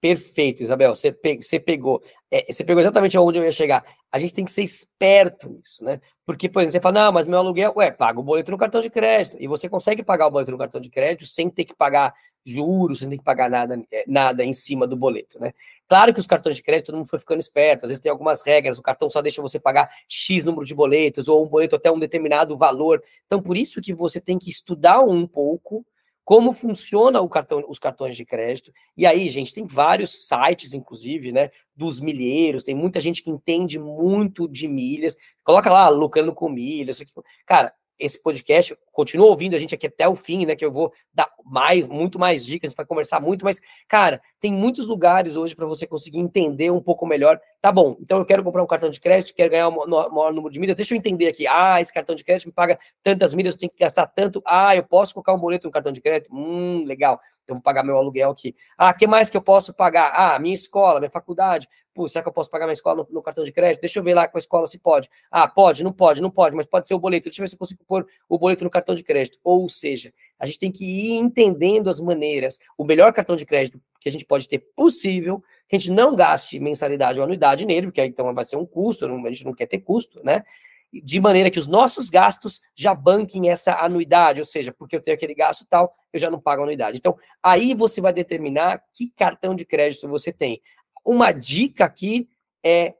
Perfeito, 0.00 0.62
Isabel. 0.62 0.94
Você, 0.94 1.12
pe 1.12 1.36
você 1.42 1.58
pegou. 1.58 2.02
É, 2.30 2.52
você 2.52 2.62
pegou 2.62 2.80
exatamente 2.80 3.16
aonde 3.16 3.38
eu 3.38 3.44
ia 3.44 3.52
chegar. 3.52 3.84
A 4.12 4.18
gente 4.18 4.32
tem 4.32 4.44
que 4.44 4.50
ser 4.50 4.62
esperto 4.62 5.48
nisso, 5.48 5.84
né? 5.84 6.00
Porque, 6.24 6.48
por 6.48 6.60
exemplo, 6.60 6.72
você 6.72 6.80
fala, 6.80 7.04
não, 7.06 7.12
mas 7.12 7.26
meu 7.26 7.38
aluguel, 7.38 7.72
ué, 7.76 7.90
paga 7.90 8.20
o 8.20 8.22
boleto 8.22 8.50
no 8.50 8.58
cartão 8.58 8.80
de 8.80 8.90
crédito. 8.90 9.36
E 9.40 9.46
você 9.46 9.68
consegue 9.68 10.02
pagar 10.02 10.26
o 10.26 10.30
boleto 10.30 10.52
no 10.52 10.58
cartão 10.58 10.80
de 10.80 10.88
crédito 10.88 11.26
sem 11.26 11.50
ter 11.50 11.64
que 11.64 11.74
pagar 11.74 12.14
juros, 12.44 13.00
sem 13.00 13.08
ter 13.08 13.18
que 13.18 13.24
pagar 13.24 13.50
nada, 13.50 13.82
é, 13.92 14.04
nada 14.06 14.44
em 14.44 14.52
cima 14.52 14.86
do 14.86 14.96
boleto, 14.96 15.38
né? 15.38 15.52
Claro 15.86 16.14
que 16.14 16.20
os 16.20 16.26
cartões 16.26 16.56
de 16.56 16.62
crédito 16.62 16.94
mundo 16.94 17.06
foi 17.06 17.18
ficando 17.18 17.40
esperto, 17.40 17.84
às 17.84 17.88
vezes 17.88 18.02
tem 18.02 18.10
algumas 18.10 18.42
regras, 18.42 18.78
o 18.78 18.82
cartão 18.82 19.10
só 19.10 19.20
deixa 19.20 19.42
você 19.42 19.58
pagar 19.58 19.90
X 20.08 20.44
número 20.44 20.64
de 20.64 20.74
boletos, 20.74 21.28
ou 21.28 21.44
um 21.44 21.48
boleto 21.48 21.76
até 21.76 21.90
um 21.90 21.98
determinado 21.98 22.56
valor. 22.56 23.02
Então, 23.26 23.42
por 23.42 23.56
isso 23.56 23.80
que 23.80 23.92
você 23.92 24.20
tem 24.20 24.38
que 24.38 24.48
estudar 24.48 25.00
um 25.00 25.26
pouco 25.26 25.84
como 26.28 26.52
funciona 26.52 27.26
cartão, 27.26 27.64
os 27.70 27.78
cartões 27.78 28.14
de 28.14 28.22
crédito. 28.22 28.70
E 28.94 29.06
aí, 29.06 29.30
gente, 29.30 29.54
tem 29.54 29.64
vários 29.64 30.28
sites, 30.28 30.74
inclusive, 30.74 31.32
né, 31.32 31.50
dos 31.74 32.00
milheiros, 32.00 32.62
tem 32.62 32.74
muita 32.74 33.00
gente 33.00 33.22
que 33.22 33.30
entende 33.30 33.78
muito 33.78 34.46
de 34.46 34.68
milhas. 34.68 35.16
Coloca 35.42 35.72
lá, 35.72 35.88
lucrando 35.88 36.34
com 36.34 36.50
milhas. 36.50 37.02
Cara, 37.46 37.72
esse 37.98 38.22
podcast, 38.22 38.76
continua 38.92 39.26
ouvindo 39.26 39.56
a 39.56 39.58
gente 39.58 39.74
aqui 39.74 39.86
até 39.86 40.08
o 40.08 40.14
fim, 40.14 40.46
né? 40.46 40.54
Que 40.54 40.64
eu 40.64 40.70
vou 40.72 40.92
dar 41.12 41.28
mais, 41.44 41.86
muito 41.86 42.18
mais 42.18 42.44
dicas, 42.44 42.74
para 42.74 42.86
conversar 42.86 43.20
muito, 43.20 43.44
mas, 43.44 43.60
cara, 43.88 44.20
tem 44.40 44.52
muitos 44.52 44.86
lugares 44.86 45.36
hoje 45.36 45.56
para 45.56 45.66
você 45.66 45.86
conseguir 45.86 46.18
entender 46.18 46.70
um 46.70 46.80
pouco 46.80 47.06
melhor. 47.06 47.40
Tá 47.60 47.72
bom, 47.72 47.96
então 48.00 48.18
eu 48.18 48.24
quero 48.24 48.44
comprar 48.44 48.62
um 48.62 48.66
cartão 48.66 48.90
de 48.90 49.00
crédito, 49.00 49.34
quero 49.34 49.50
ganhar 49.50 49.68
um 49.68 49.86
maior 49.86 50.32
número 50.32 50.52
de 50.52 50.60
milhas. 50.60 50.76
Deixa 50.76 50.94
eu 50.94 50.98
entender 50.98 51.26
aqui. 51.26 51.46
Ah, 51.46 51.80
esse 51.80 51.92
cartão 51.92 52.14
de 52.14 52.22
crédito 52.22 52.46
me 52.46 52.52
paga 52.52 52.78
tantas 53.02 53.34
milhas, 53.34 53.54
eu 53.54 53.60
tenho 53.60 53.70
que 53.70 53.78
gastar 53.78 54.06
tanto. 54.06 54.40
Ah, 54.46 54.76
eu 54.76 54.84
posso 54.84 55.12
colocar 55.14 55.34
um 55.34 55.38
boleto 55.38 55.66
no 55.66 55.72
cartão 55.72 55.90
de 55.90 56.00
crédito? 56.00 56.32
Hum, 56.32 56.84
legal. 56.84 57.20
Então 57.42 57.56
vou 57.56 57.62
pagar 57.62 57.82
meu 57.82 57.96
aluguel 57.96 58.30
aqui. 58.30 58.54
Ah, 58.76 58.92
que 58.92 59.06
mais 59.06 59.30
que 59.30 59.36
eu 59.36 59.42
posso 59.42 59.74
pagar? 59.74 60.12
Ah, 60.14 60.38
minha 60.38 60.54
escola, 60.54 61.00
minha 61.00 61.10
faculdade. 61.10 61.66
Pô, 61.98 62.06
será 62.06 62.22
que 62.22 62.28
eu 62.28 62.32
posso 62.32 62.48
pagar 62.48 62.64
minha 62.64 62.74
escola 62.74 62.98
no, 62.98 63.08
no, 63.14 63.20
cartão 63.20 63.42
de 63.42 63.50
crédito? 63.50 63.80
Deixa 63.80 63.98
eu 63.98 64.04
ver 64.04 64.14
lá 64.14 64.28
com 64.28 64.38
a 64.38 64.38
escola 64.38 64.68
se 64.68 64.78
pode. 64.78 65.10
Ah, 65.28 65.48
pode, 65.48 65.82
não 65.82 65.92
pode, 65.92 66.22
não 66.22 66.30
pode, 66.30 66.54
mas 66.54 66.64
pode 66.64 66.86
ser 66.86 66.94
o 66.94 66.98
boleto. 67.00 67.24
Deixa 67.24 67.40
eu 67.40 67.42
ver 67.42 67.48
se 67.48 67.56
eu 67.56 67.58
consigo 67.58 67.82
pôr 67.84 68.06
o 68.28 68.38
boleto 68.38 68.62
no 68.62 68.70
cartão 68.70 68.94
de 68.94 69.02
crédito. 69.02 69.36
Ou 69.42 69.68
seja, 69.68 70.14
a 70.38 70.46
gente 70.46 70.60
tem 70.60 70.70
que 70.70 70.84
ir 70.84 71.14
entendendo 71.14 71.90
as 71.90 71.98
maneiras, 71.98 72.60
o 72.78 72.84
melhor 72.84 73.12
cartão 73.12 73.34
de 73.34 73.44
crédito 73.44 73.80
que 74.00 74.08
a 74.08 74.12
gente 74.12 74.24
pode 74.24 74.46
ter 74.46 74.60
possível, 74.76 75.42
que 75.68 75.74
a 75.74 75.78
gente 75.80 75.90
não 75.90 76.14
gaste 76.14 76.60
mensalidade 76.60 77.18
ou 77.18 77.24
anuidade 77.24 77.66
nele, 77.66 77.88
porque 77.88 78.00
aí 78.00 78.08
então 78.10 78.32
vai 78.32 78.44
ser 78.44 78.54
um 78.54 78.64
custo, 78.64 79.04
a 79.04 79.28
gente 79.32 79.44
não 79.44 79.52
quer 79.52 79.66
ter 79.66 79.80
custo, 79.80 80.22
né? 80.22 80.44
De 80.92 81.20
maneira 81.20 81.50
que 81.50 81.58
os 81.58 81.66
nossos 81.66 82.10
gastos 82.10 82.60
já 82.76 82.94
banquem 82.94 83.50
essa 83.50 83.74
anuidade, 83.74 84.38
ou 84.38 84.44
seja, 84.44 84.72
porque 84.72 84.94
eu 84.94 85.02
tenho 85.02 85.16
aquele 85.16 85.34
gasto 85.34 85.66
tal, 85.68 85.92
eu 86.12 86.20
já 86.20 86.30
não 86.30 86.40
pago 86.40 86.62
anuidade. 86.62 86.96
Então, 86.96 87.18
aí 87.42 87.74
você 87.74 88.00
vai 88.00 88.12
determinar 88.12 88.80
que 88.94 89.10
cartão 89.10 89.52
de 89.52 89.64
crédito 89.64 90.08
você 90.08 90.32
tem. 90.32 90.62
Uma 91.10 91.32
dica 91.32 91.86
aqui 91.86 92.28
é 92.62 92.94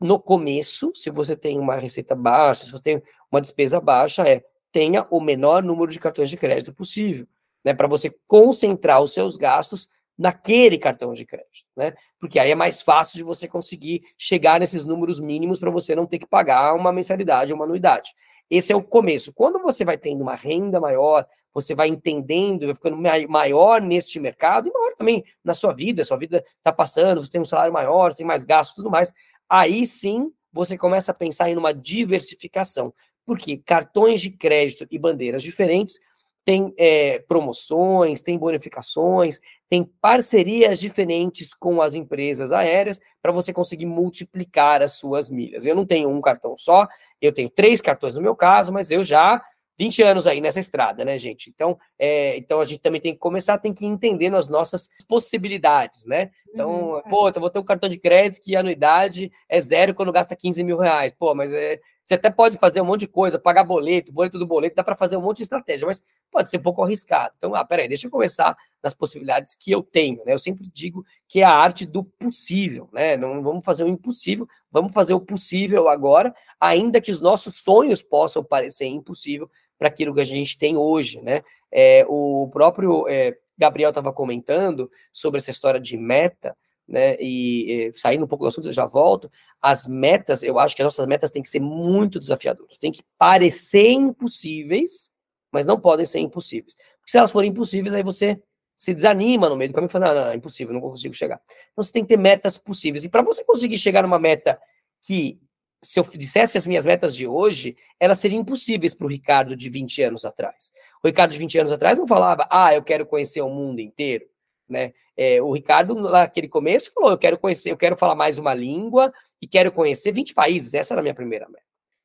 no 0.00 0.20
começo, 0.20 0.92
se 0.94 1.10
você 1.10 1.34
tem 1.34 1.58
uma 1.58 1.74
receita 1.74 2.14
baixa, 2.14 2.64
se 2.64 2.70
você 2.70 2.80
tem 2.80 3.02
uma 3.32 3.40
despesa 3.40 3.80
baixa, 3.80 4.22
é 4.28 4.44
tenha 4.70 5.04
o 5.10 5.20
menor 5.20 5.60
número 5.60 5.90
de 5.90 5.98
cartões 5.98 6.30
de 6.30 6.36
crédito 6.36 6.72
possível, 6.72 7.26
né, 7.64 7.74
para 7.74 7.88
você 7.88 8.14
concentrar 8.28 9.02
os 9.02 9.12
seus 9.12 9.36
gastos 9.36 9.88
naquele 10.16 10.78
cartão 10.78 11.12
de 11.12 11.26
crédito, 11.26 11.68
né? 11.76 11.94
Porque 12.20 12.38
aí 12.38 12.52
é 12.52 12.54
mais 12.54 12.80
fácil 12.80 13.16
de 13.16 13.24
você 13.24 13.48
conseguir 13.48 14.04
chegar 14.16 14.60
nesses 14.60 14.84
números 14.84 15.18
mínimos 15.18 15.58
para 15.58 15.68
você 15.68 15.96
não 15.96 16.06
ter 16.06 16.20
que 16.20 16.28
pagar 16.28 16.74
uma 16.74 16.92
mensalidade, 16.92 17.52
uma 17.52 17.64
anuidade. 17.64 18.14
Esse 18.48 18.72
é 18.72 18.76
o 18.76 18.84
começo. 18.84 19.32
Quando 19.32 19.58
você 19.58 19.84
vai 19.84 19.98
tendo 19.98 20.22
uma 20.22 20.36
renda 20.36 20.78
maior, 20.78 21.26
você 21.52 21.74
vai 21.74 21.88
entendendo, 21.88 22.66
vai 22.66 22.74
ficando 22.74 22.96
maior 23.28 23.80
neste 23.80 24.20
mercado 24.20 24.68
e 24.68 24.72
maior 24.72 24.94
também 24.94 25.24
na 25.42 25.54
sua 25.54 25.72
vida, 25.72 26.04
sua 26.04 26.16
vida 26.16 26.44
está 26.58 26.72
passando, 26.72 27.24
você 27.24 27.32
tem 27.32 27.40
um 27.40 27.44
salário 27.44 27.72
maior, 27.72 28.12
você 28.12 28.18
tem 28.18 28.26
mais 28.26 28.44
gastos, 28.44 28.76
tudo 28.76 28.90
mais. 28.90 29.12
Aí 29.48 29.86
sim 29.86 30.32
você 30.52 30.76
começa 30.76 31.12
a 31.12 31.14
pensar 31.14 31.50
em 31.50 31.56
uma 31.56 31.72
diversificação, 31.72 32.92
porque 33.24 33.58
cartões 33.58 34.20
de 34.20 34.30
crédito 34.30 34.86
e 34.90 34.98
bandeiras 34.98 35.42
diferentes 35.42 35.98
têm 36.44 36.72
é, 36.78 37.18
promoções, 37.28 38.22
têm 38.22 38.38
bonificações, 38.38 39.38
tem 39.68 39.84
parcerias 40.00 40.80
diferentes 40.80 41.52
com 41.52 41.82
as 41.82 41.94
empresas 41.94 42.52
aéreas 42.52 42.98
para 43.20 43.30
você 43.30 43.52
conseguir 43.52 43.84
multiplicar 43.84 44.80
as 44.80 44.92
suas 44.92 45.28
milhas. 45.28 45.66
Eu 45.66 45.76
não 45.76 45.84
tenho 45.84 46.08
um 46.08 46.22
cartão 46.22 46.56
só, 46.56 46.88
eu 47.20 47.32
tenho 47.34 47.50
três 47.50 47.82
cartões 47.82 48.14
no 48.14 48.22
meu 48.22 48.34
caso, 48.34 48.72
mas 48.72 48.90
eu 48.90 49.04
já 49.04 49.42
20 49.78 50.02
anos 50.02 50.26
aí 50.26 50.40
nessa 50.40 50.58
estrada, 50.58 51.04
né, 51.04 51.16
gente? 51.16 51.48
Então, 51.50 51.78
é, 51.98 52.36
então 52.36 52.60
a 52.60 52.64
gente 52.64 52.80
também 52.80 53.00
tem 53.00 53.12
que 53.12 53.18
começar, 53.18 53.58
tem 53.58 53.72
que 53.72 53.86
entender 53.86 54.34
as 54.34 54.48
nossas 54.48 54.88
possibilidades, 55.08 56.04
né? 56.04 56.30
Então, 56.52 56.94
uhum. 56.94 57.02
pô, 57.02 57.28
eu 57.28 57.40
vou 57.40 57.50
ter 57.50 57.58
um 57.58 57.64
cartão 57.64 57.88
de 57.88 57.98
crédito 57.98 58.42
que 58.42 58.56
a 58.56 58.60
anuidade 58.60 59.30
é 59.48 59.60
zero 59.60 59.94
quando 59.94 60.12
gasta 60.12 60.34
15 60.34 60.64
mil 60.64 60.78
reais. 60.78 61.12
Pô, 61.12 61.34
mas 61.34 61.52
é, 61.52 61.78
você 62.02 62.14
até 62.14 62.30
pode 62.30 62.56
fazer 62.56 62.80
um 62.80 62.86
monte 62.86 63.00
de 63.00 63.06
coisa, 63.06 63.38
pagar 63.38 63.64
boleto, 63.64 64.12
boleto 64.12 64.38
do 64.38 64.46
boleto, 64.46 64.74
dá 64.74 64.82
para 64.82 64.96
fazer 64.96 65.16
um 65.18 65.20
monte 65.20 65.38
de 65.38 65.42
estratégia, 65.42 65.86
mas 65.86 66.02
pode 66.32 66.48
ser 66.48 66.56
um 66.56 66.62
pouco 66.62 66.82
arriscado. 66.82 67.34
Então, 67.36 67.54
ah, 67.54 67.64
peraí, 67.64 67.86
deixa 67.86 68.06
eu 68.06 68.10
começar 68.10 68.56
nas 68.82 68.94
possibilidades 68.94 69.54
que 69.54 69.70
eu 69.70 69.82
tenho, 69.82 70.24
né? 70.24 70.32
Eu 70.32 70.38
sempre 70.38 70.66
digo 70.72 71.04
que 71.28 71.40
é 71.40 71.44
a 71.44 71.52
arte 71.52 71.84
do 71.84 72.02
possível, 72.02 72.88
né? 72.92 73.16
Não 73.16 73.42
vamos 73.42 73.64
fazer 73.64 73.84
o 73.84 73.88
impossível, 73.88 74.48
vamos 74.72 74.94
fazer 74.94 75.12
o 75.12 75.20
possível 75.20 75.88
agora, 75.88 76.34
ainda 76.58 77.00
que 77.00 77.10
os 77.10 77.20
nossos 77.20 77.62
sonhos 77.62 78.00
possam 78.00 78.42
parecer 78.42 78.86
impossível, 78.86 79.50
para 79.78 79.88
aquilo 79.88 80.14
que 80.14 80.20
a 80.20 80.24
gente 80.24 80.58
tem 80.58 80.76
hoje, 80.76 81.20
né? 81.20 81.42
É, 81.70 82.04
o 82.08 82.48
próprio 82.52 83.06
é, 83.08 83.36
Gabriel 83.56 83.90
estava 83.90 84.12
comentando 84.12 84.90
sobre 85.12 85.38
essa 85.38 85.50
história 85.50 85.80
de 85.80 85.96
meta, 85.96 86.56
né? 86.86 87.16
E, 87.20 87.88
e 87.88 87.92
saindo 87.94 88.24
um 88.24 88.28
pouco 88.28 88.44
do 88.44 88.48
assunto, 88.48 88.68
eu 88.68 88.72
já 88.72 88.86
volto. 88.86 89.30
As 89.60 89.86
metas, 89.86 90.42
eu 90.42 90.58
acho 90.58 90.74
que 90.74 90.82
as 90.82 90.86
nossas 90.86 91.06
metas 91.06 91.30
têm 91.30 91.42
que 91.42 91.48
ser 91.48 91.60
muito 91.60 92.18
desafiadoras, 92.18 92.78
têm 92.78 92.90
que 92.90 93.02
parecer 93.16 93.90
impossíveis, 93.90 95.10
mas 95.52 95.66
não 95.66 95.78
podem 95.78 96.04
ser 96.06 96.20
impossíveis. 96.20 96.74
Porque 96.98 97.10
se 97.10 97.18
elas 97.18 97.30
forem 97.30 97.50
impossíveis, 97.50 97.94
aí 97.94 98.02
você 98.02 98.40
se 98.76 98.94
desanima 98.94 99.48
no 99.48 99.56
meio 99.56 99.70
do 99.70 99.74
caminho 99.74 99.88
e 99.88 99.92
fala: 99.92 100.14
não, 100.14 100.24
não, 100.24 100.30
é 100.30 100.36
impossível, 100.36 100.72
não 100.72 100.80
consigo 100.80 101.14
chegar. 101.14 101.40
Então 101.72 101.82
você 101.82 101.92
tem 101.92 102.02
que 102.02 102.08
ter 102.08 102.16
metas 102.16 102.56
possíveis. 102.56 103.04
E 103.04 103.08
para 103.08 103.22
você 103.22 103.44
conseguir 103.44 103.76
chegar 103.76 104.02
numa 104.02 104.18
meta 104.18 104.58
que 105.02 105.38
se 105.82 106.00
eu 106.00 106.04
dissesse 106.04 106.58
as 106.58 106.66
minhas 106.66 106.84
metas 106.84 107.14
de 107.14 107.26
hoje, 107.26 107.76
elas 108.00 108.18
seriam 108.18 108.40
impossíveis 108.40 108.94
para 108.94 109.06
o 109.06 109.10
Ricardo 109.10 109.56
de 109.56 109.68
20 109.68 110.02
anos 110.02 110.24
atrás. 110.24 110.72
O 111.02 111.06
Ricardo 111.06 111.32
de 111.32 111.38
20 111.38 111.58
anos 111.58 111.72
atrás 111.72 111.98
não 111.98 112.06
falava, 112.06 112.48
ah, 112.50 112.74
eu 112.74 112.82
quero 112.82 113.06
conhecer 113.06 113.40
o 113.40 113.48
mundo 113.48 113.80
inteiro, 113.80 114.26
né? 114.68 114.92
É, 115.16 115.42
o 115.42 115.52
Ricardo, 115.52 115.94
naquele 115.94 116.48
começo, 116.48 116.92
falou, 116.92 117.10
eu 117.10 117.18
quero 117.18 117.38
conhecer, 117.38 117.70
eu 117.70 117.76
quero 117.76 117.96
falar 117.96 118.14
mais 118.14 118.38
uma 118.38 118.54
língua 118.54 119.12
e 119.42 119.46
quero 119.46 119.72
conhecer 119.72 120.12
20 120.12 120.32
países. 120.34 120.74
Essa 120.74 120.94
era 120.94 121.00
a 121.00 121.02
minha 121.02 121.14
primeira 121.14 121.48
meta. 121.48 121.64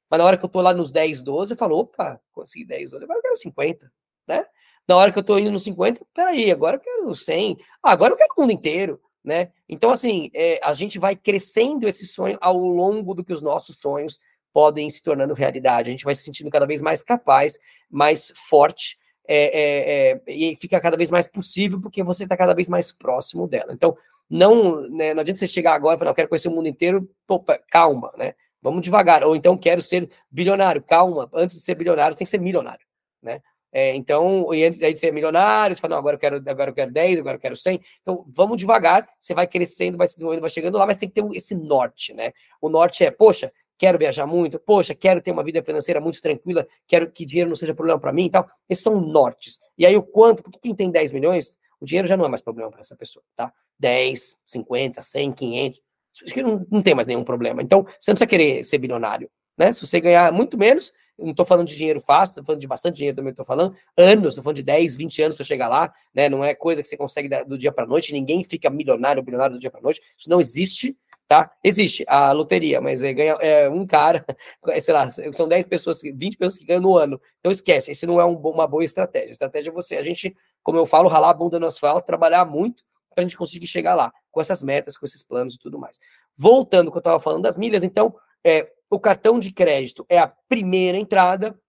Mas 0.10 0.20
na 0.20 0.26
hora 0.26 0.38
que 0.38 0.46
eu 0.46 0.50
tô 0.50 0.62
lá 0.62 0.74
nos 0.74 0.92
10, 0.92 1.22
12, 1.22 1.54
eu 1.54 1.58
falo, 1.58 1.78
opa, 1.78 2.20
consegui 2.32 2.66
10, 2.66 2.92
12, 2.92 3.04
agora 3.04 3.20
eu 3.20 3.24
quero 3.24 3.36
50, 3.36 3.92
né? 4.28 4.46
Na 4.88 4.98
hora 4.98 5.12
que 5.12 5.18
eu 5.20 5.24
tô 5.24 5.38
indo 5.38 5.52
nos 5.52 5.64
50, 5.64 6.06
peraí, 6.14 6.52
agora 6.52 6.78
eu 6.78 6.80
quero 6.80 7.16
100, 7.16 7.58
ah, 7.82 7.92
agora 7.92 8.14
eu 8.14 8.18
quero 8.18 8.34
o 8.38 8.42
mundo 8.42 8.52
inteiro 8.52 9.00
né? 9.24 9.52
Então, 9.70 9.92
assim, 9.92 10.30
é, 10.34 10.60
a 10.64 10.74
gente 10.74 11.00
vai 11.00 11.16
crescendo 11.16 11.88
esse 11.88 12.06
sonho 12.06 12.38
ao 12.42 12.58
longo 12.58 13.14
do 13.14 13.24
que 13.24 13.34
os 13.34 13.42
nossos 13.42 13.78
sonhos 13.78 14.20
podem 14.52 14.90
se 14.90 15.02
tornando 15.02 15.34
realidade. 15.34 15.90
A 15.90 15.92
gente 15.92 16.06
vai 16.06 16.14
se 16.14 16.24
sentindo 16.24 16.50
cada 16.50 16.66
vez 16.66 16.82
mais 16.82 17.02
capaz, 17.02 17.58
mais 17.90 18.32
forte, 18.50 18.98
é, 19.26 19.38
é, 19.38 20.22
é 20.28 20.34
e 20.34 20.56
fica 20.58 20.80
cada 20.82 20.98
vez 20.98 21.10
mais 21.10 21.26
possível 21.26 21.80
porque 21.80 22.04
você 22.04 22.24
está 22.24 22.36
cada 22.36 22.54
vez 22.54 22.68
mais 22.68 22.92
próximo 22.92 23.48
dela. 23.48 23.72
Então, 23.72 23.98
não, 24.30 24.82
né, 24.90 25.14
não 25.14 25.22
adianta 25.22 25.40
você 25.40 25.48
chegar 25.48 25.74
agora 25.74 25.96
e 25.96 26.00
falar, 26.00 26.12
eu 26.12 26.16
quero 26.16 26.28
conhecer 26.28 26.50
o 26.50 26.52
mundo 26.52 26.68
inteiro, 26.68 27.10
opa, 27.28 27.60
calma, 27.70 28.12
né? 28.18 28.36
Vamos 28.62 28.82
devagar. 28.82 29.24
Ou 29.24 29.36
então, 29.36 29.58
quero 29.58 29.82
ser 29.82 30.10
bilionário, 30.32 30.82
calma. 30.82 31.30
Antes 31.34 31.58
de 31.58 31.62
ser 31.62 31.76
bilionário, 31.76 32.16
tem 32.16 32.26
que 32.26 32.32
ser 32.32 32.40
milionário, 32.40 32.86
né? 33.22 33.42
É, 33.76 33.96
então, 33.96 34.54
e 34.54 34.64
antes 34.64 34.80
de 34.80 34.96
ser 34.96 35.12
milionário, 35.12 35.76
você 35.76 35.82
fala, 35.82 35.96
não, 35.96 36.00
agora 36.00 36.16
eu 36.16 36.20
quero, 36.20 36.36
agora 36.36 36.70
eu 36.70 36.76
quero 36.76 36.92
10, 36.92 37.20
agora 37.20 37.38
eu 37.38 37.42
quero 37.42 37.56
100. 37.58 37.82
Então, 38.02 38.24
vamos 38.28 38.58
devagar, 38.58 39.10
você 39.20 39.34
vai 39.34 39.48
crescendo, 39.48 39.98
vai 39.98 40.06
se 40.06 40.14
desenvolvendo, 40.14 40.42
vai 40.42 40.50
chegando 40.52 40.78
lá, 40.78 40.86
mas 40.86 40.98
tem 40.98 41.10
que 41.10 41.20
ter 41.20 41.28
esse 41.36 41.56
norte, 41.56 42.14
né? 42.14 42.34
O 42.62 42.70
norte 42.70 43.04
é, 43.04 43.10
poxa, 43.10 43.52
quero 43.76 43.98
viajar 43.98 44.28
muito, 44.28 44.60
poxa, 44.60 44.94
quero 44.94 45.20
ter 45.22 45.32
uma 45.32 45.44
vida 45.44 45.64
financeira 45.64 46.00
muito 46.00 46.22
tranquila, 46.22 46.68
quero 46.88 47.12
que 47.12 47.26
dinheiro 47.26 47.50
não 47.50 47.56
seja 47.56 47.74
problema 47.74 48.00
para 48.00 48.14
mim 48.14 48.26
e 48.26 48.30
tal. 48.30 48.48
Esses 48.70 48.84
são 48.84 49.02
nortes. 49.02 49.60
E 49.76 49.88
aí, 49.88 49.98
o 49.98 50.04
quanto, 50.04 50.44
porque 50.44 50.60
quem 50.60 50.76
tem 50.76 50.92
10 50.92 51.12
milhões, 51.12 51.58
o 51.82 51.86
dinheiro 51.86 52.08
já 52.08 52.16
não 52.16 52.26
é 52.26 52.28
mais 52.28 52.42
problema 52.42 52.70
para 52.70 52.82
essa 52.82 52.96
pessoa, 52.96 53.26
tá? 53.36 53.52
10, 53.80 54.38
50, 54.46 55.02
100, 55.02 55.32
500, 55.32 55.82
isso 56.14 56.44
não, 56.44 56.66
não 56.70 56.82
tem 56.84 56.94
mais 56.94 57.08
nenhum 57.08 57.24
problema. 57.24 57.64
Então, 57.64 57.84
você 58.00 58.12
não 58.12 58.16
precisa 58.16 58.28
querer 58.28 58.64
ser 58.64 58.78
bilionário, 58.78 59.30
né? 59.58 59.72
Se 59.72 59.86
você 59.86 60.00
ganhar 60.00 60.32
muito 60.32 60.58
menos, 60.60 60.94
não 61.18 61.32
estou 61.32 61.46
falando 61.46 61.68
de 61.68 61.76
dinheiro 61.76 62.00
fácil, 62.00 62.32
estou 62.32 62.46
falando 62.46 62.62
de 62.62 62.68
bastante 62.68 62.96
dinheiro 62.98 63.16
também, 63.16 63.32
estou 63.32 63.46
falando 63.46 63.76
anos, 63.98 64.30
estou 64.30 64.44
falando 64.44 64.58
de 64.58 64.64
10, 64.64 64.96
20 64.96 65.22
anos 65.22 65.36
para 65.36 65.46
chegar 65.46 65.68
lá, 65.68 65.94
né? 66.14 66.28
Não 66.30 66.44
é 66.44 66.56
coisa 66.56 66.82
que 66.82 66.88
você 66.88 66.98
consegue 66.98 67.30
do 67.46 67.58
dia 67.58 67.72
para 67.72 67.86
noite, 67.86 68.14
ninguém 68.14 68.44
fica 68.44 68.70
milionário 68.70 69.20
ou 69.20 69.26
bilionário 69.26 69.56
do 69.56 69.60
dia 69.60 69.70
para 69.70 69.82
noite, 69.82 70.02
isso 70.18 70.30
não 70.30 70.42
existe, 70.42 70.98
tá? 71.28 71.52
Existe 71.64 72.04
a 72.08 72.32
loteria, 72.32 72.82
mas 72.82 73.04
é, 73.04 73.14
ganha, 73.14 73.34
é 73.34 73.70
um 73.70 73.86
cara, 73.86 74.26
sei 74.82 74.94
lá, 74.94 75.08
são 75.08 75.48
10 75.48 75.66
pessoas, 75.68 76.02
20 76.02 76.38
pessoas 76.38 76.58
que 76.58 76.66
ganham 76.66 76.82
no 76.82 76.98
ano. 76.98 77.20
Então 77.40 77.52
esquece, 77.52 77.92
isso 77.92 78.08
não 78.08 78.20
é 78.20 78.26
um, 78.26 78.36
uma 78.36 78.68
boa 78.68 78.84
estratégia. 78.84 79.30
A 79.30 79.32
estratégia 79.32 79.70
é 79.70 79.74
você, 79.74 79.96
a 79.96 80.02
gente, 80.02 80.36
como 80.62 80.78
eu 80.78 80.86
falo, 80.86 81.10
ralar 81.10 81.30
a 81.30 81.34
bunda 81.34 81.60
no 81.60 81.68
asfalto, 81.68 82.06
trabalhar 82.06 82.46
muito 82.46 82.84
para 83.14 83.22
a 83.22 83.24
gente 83.24 83.38
conseguir 83.38 83.68
chegar 83.68 83.96
lá, 83.96 84.12
com 84.32 84.42
essas 84.42 84.64
metas, 84.64 84.98
com 84.98 85.06
esses 85.06 85.24
planos 85.24 85.56
e 85.56 85.60
tudo 85.60 85.78
mais. 85.78 86.00
Voltando 86.36 86.88
ao 86.88 86.92
que 86.92 86.98
eu 86.98 87.02
estava 87.02 87.20
falando 87.20 87.44
das 87.44 87.56
milhas, 87.56 87.84
então, 87.84 88.16
é, 88.44 88.72
o 88.90 89.00
cartão 89.00 89.40
de 89.40 89.52
crédito 89.52 90.06
é 90.10 90.20
a 90.20 90.28
primeira 90.28 90.98
entrada, 90.98 91.60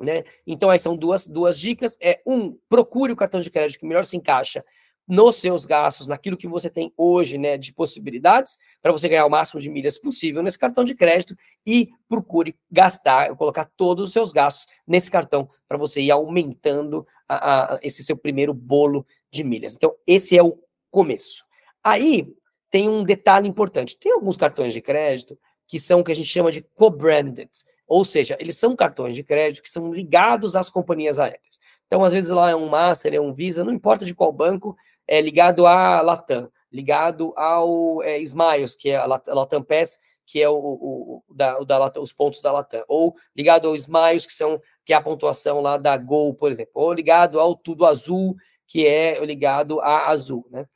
né? 0.00 0.24
Então, 0.46 0.70
aí 0.70 0.78
são 0.78 0.96
duas, 0.96 1.26
duas 1.26 1.58
dicas. 1.58 1.96
É 2.00 2.20
um, 2.26 2.56
procure 2.68 3.12
o 3.12 3.16
cartão 3.16 3.40
de 3.40 3.50
crédito 3.50 3.78
que 3.78 3.86
melhor 3.86 4.04
se 4.04 4.16
encaixa 4.16 4.64
nos 5.10 5.36
seus 5.36 5.64
gastos, 5.66 6.06
naquilo 6.06 6.36
que 6.36 6.46
você 6.46 6.70
tem 6.70 6.92
hoje, 6.96 7.36
né, 7.36 7.58
de 7.58 7.72
possibilidades, 7.72 8.56
para 8.80 8.92
você 8.92 9.08
ganhar 9.08 9.26
o 9.26 9.30
máximo 9.30 9.60
de 9.60 9.68
milhas 9.68 9.98
possível 9.98 10.40
nesse 10.40 10.56
cartão 10.56 10.84
de 10.84 10.94
crédito 10.94 11.36
e 11.66 11.90
procure 12.08 12.56
gastar, 12.70 13.34
colocar 13.34 13.64
todos 13.76 14.04
os 14.04 14.12
seus 14.12 14.32
gastos 14.32 14.68
nesse 14.86 15.10
cartão 15.10 15.50
para 15.66 15.76
você 15.76 16.00
ir 16.00 16.12
aumentando 16.12 17.04
a, 17.28 17.74
a, 17.74 17.80
esse 17.82 18.04
seu 18.04 18.16
primeiro 18.16 18.54
bolo 18.54 19.04
de 19.32 19.42
milhas. 19.42 19.74
Então, 19.74 19.92
esse 20.06 20.38
é 20.38 20.42
o 20.44 20.56
começo. 20.92 21.44
Aí 21.82 22.32
tem 22.70 22.88
um 22.88 23.02
detalhe 23.02 23.48
importante: 23.48 23.98
tem 23.98 24.12
alguns 24.12 24.36
cartões 24.36 24.72
de 24.72 24.80
crédito 24.80 25.36
que 25.70 25.78
são 25.78 26.00
o 26.00 26.04
que 26.04 26.10
a 26.10 26.16
gente 26.16 26.26
chama 26.26 26.50
de 26.50 26.62
co-branded, 26.74 27.48
ou 27.86 28.04
seja, 28.04 28.36
eles 28.40 28.58
são 28.58 28.74
cartões 28.74 29.14
de 29.14 29.22
crédito 29.22 29.62
que 29.62 29.70
são 29.70 29.94
ligados 29.94 30.56
às 30.56 30.68
companhias 30.68 31.20
aéreas. 31.20 31.60
Então, 31.86 32.02
às 32.02 32.12
vezes 32.12 32.28
lá 32.28 32.50
é 32.50 32.56
um 32.56 32.68
Master, 32.68 33.14
é 33.14 33.20
um 33.20 33.32
Visa, 33.32 33.62
não 33.62 33.72
importa 33.72 34.04
de 34.04 34.12
qual 34.12 34.32
banco, 34.32 34.76
é 35.06 35.20
ligado 35.20 35.66
à 35.66 36.00
Latam, 36.00 36.50
ligado 36.72 37.32
ao 37.36 38.02
é, 38.02 38.18
Smiles, 38.18 38.74
que 38.74 38.90
é 38.90 38.96
a 38.96 39.06
Latam 39.06 39.62
Pass, 39.62 40.00
que 40.26 40.42
é 40.42 40.48
o, 40.48 40.56
o, 40.56 41.22
o 41.28 41.34
da, 41.34 41.60
o 41.60 41.64
da 41.64 41.78
Latam, 41.78 42.02
os 42.02 42.12
pontos 42.12 42.42
da 42.42 42.50
Latam, 42.50 42.82
ou 42.88 43.14
ligado 43.36 43.68
ao 43.68 43.76
Smiles, 43.76 44.26
que 44.26 44.34
são 44.34 44.60
que 44.84 44.92
é 44.92 44.96
a 44.96 45.00
pontuação 45.00 45.60
lá 45.60 45.76
da 45.78 45.96
Gol, 45.96 46.34
por 46.34 46.50
exemplo, 46.50 46.72
ou 46.74 46.92
ligado 46.92 47.38
ao 47.38 47.54
Tudo 47.54 47.86
Azul, 47.86 48.34
que 48.66 48.84
é 48.88 49.24
ligado 49.24 49.80
à 49.80 50.08
Azul, 50.08 50.44
né? 50.50 50.66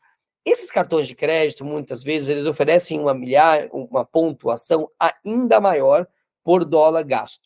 Esses 0.44 0.70
cartões 0.70 1.08
de 1.08 1.14
crédito, 1.14 1.64
muitas 1.64 2.02
vezes, 2.02 2.28
eles 2.28 2.46
oferecem 2.46 3.00
uma 3.00 3.14
milhar, 3.14 3.68
uma 3.72 4.04
pontuação 4.04 4.90
ainda 4.98 5.58
maior 5.60 6.06
por 6.42 6.64
dólar 6.64 7.02
gasto. 7.02 7.44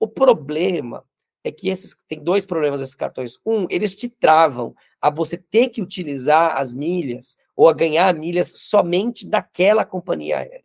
O 0.00 0.08
problema 0.08 1.04
é 1.44 1.52
que 1.52 1.68
esses 1.68 1.94
tem 2.08 2.22
dois 2.22 2.44
problemas 2.44 2.80
esses 2.80 2.94
cartões. 2.94 3.38
Um, 3.46 3.66
eles 3.70 3.94
te 3.94 4.08
travam 4.08 4.74
a 5.00 5.08
você 5.10 5.36
ter 5.36 5.68
que 5.68 5.80
utilizar 5.80 6.56
as 6.56 6.72
milhas 6.72 7.36
ou 7.54 7.68
a 7.68 7.72
ganhar 7.72 8.12
milhas 8.14 8.48
somente 8.48 9.26
daquela 9.26 9.84
companhia 9.84 10.38
aérea. 10.38 10.64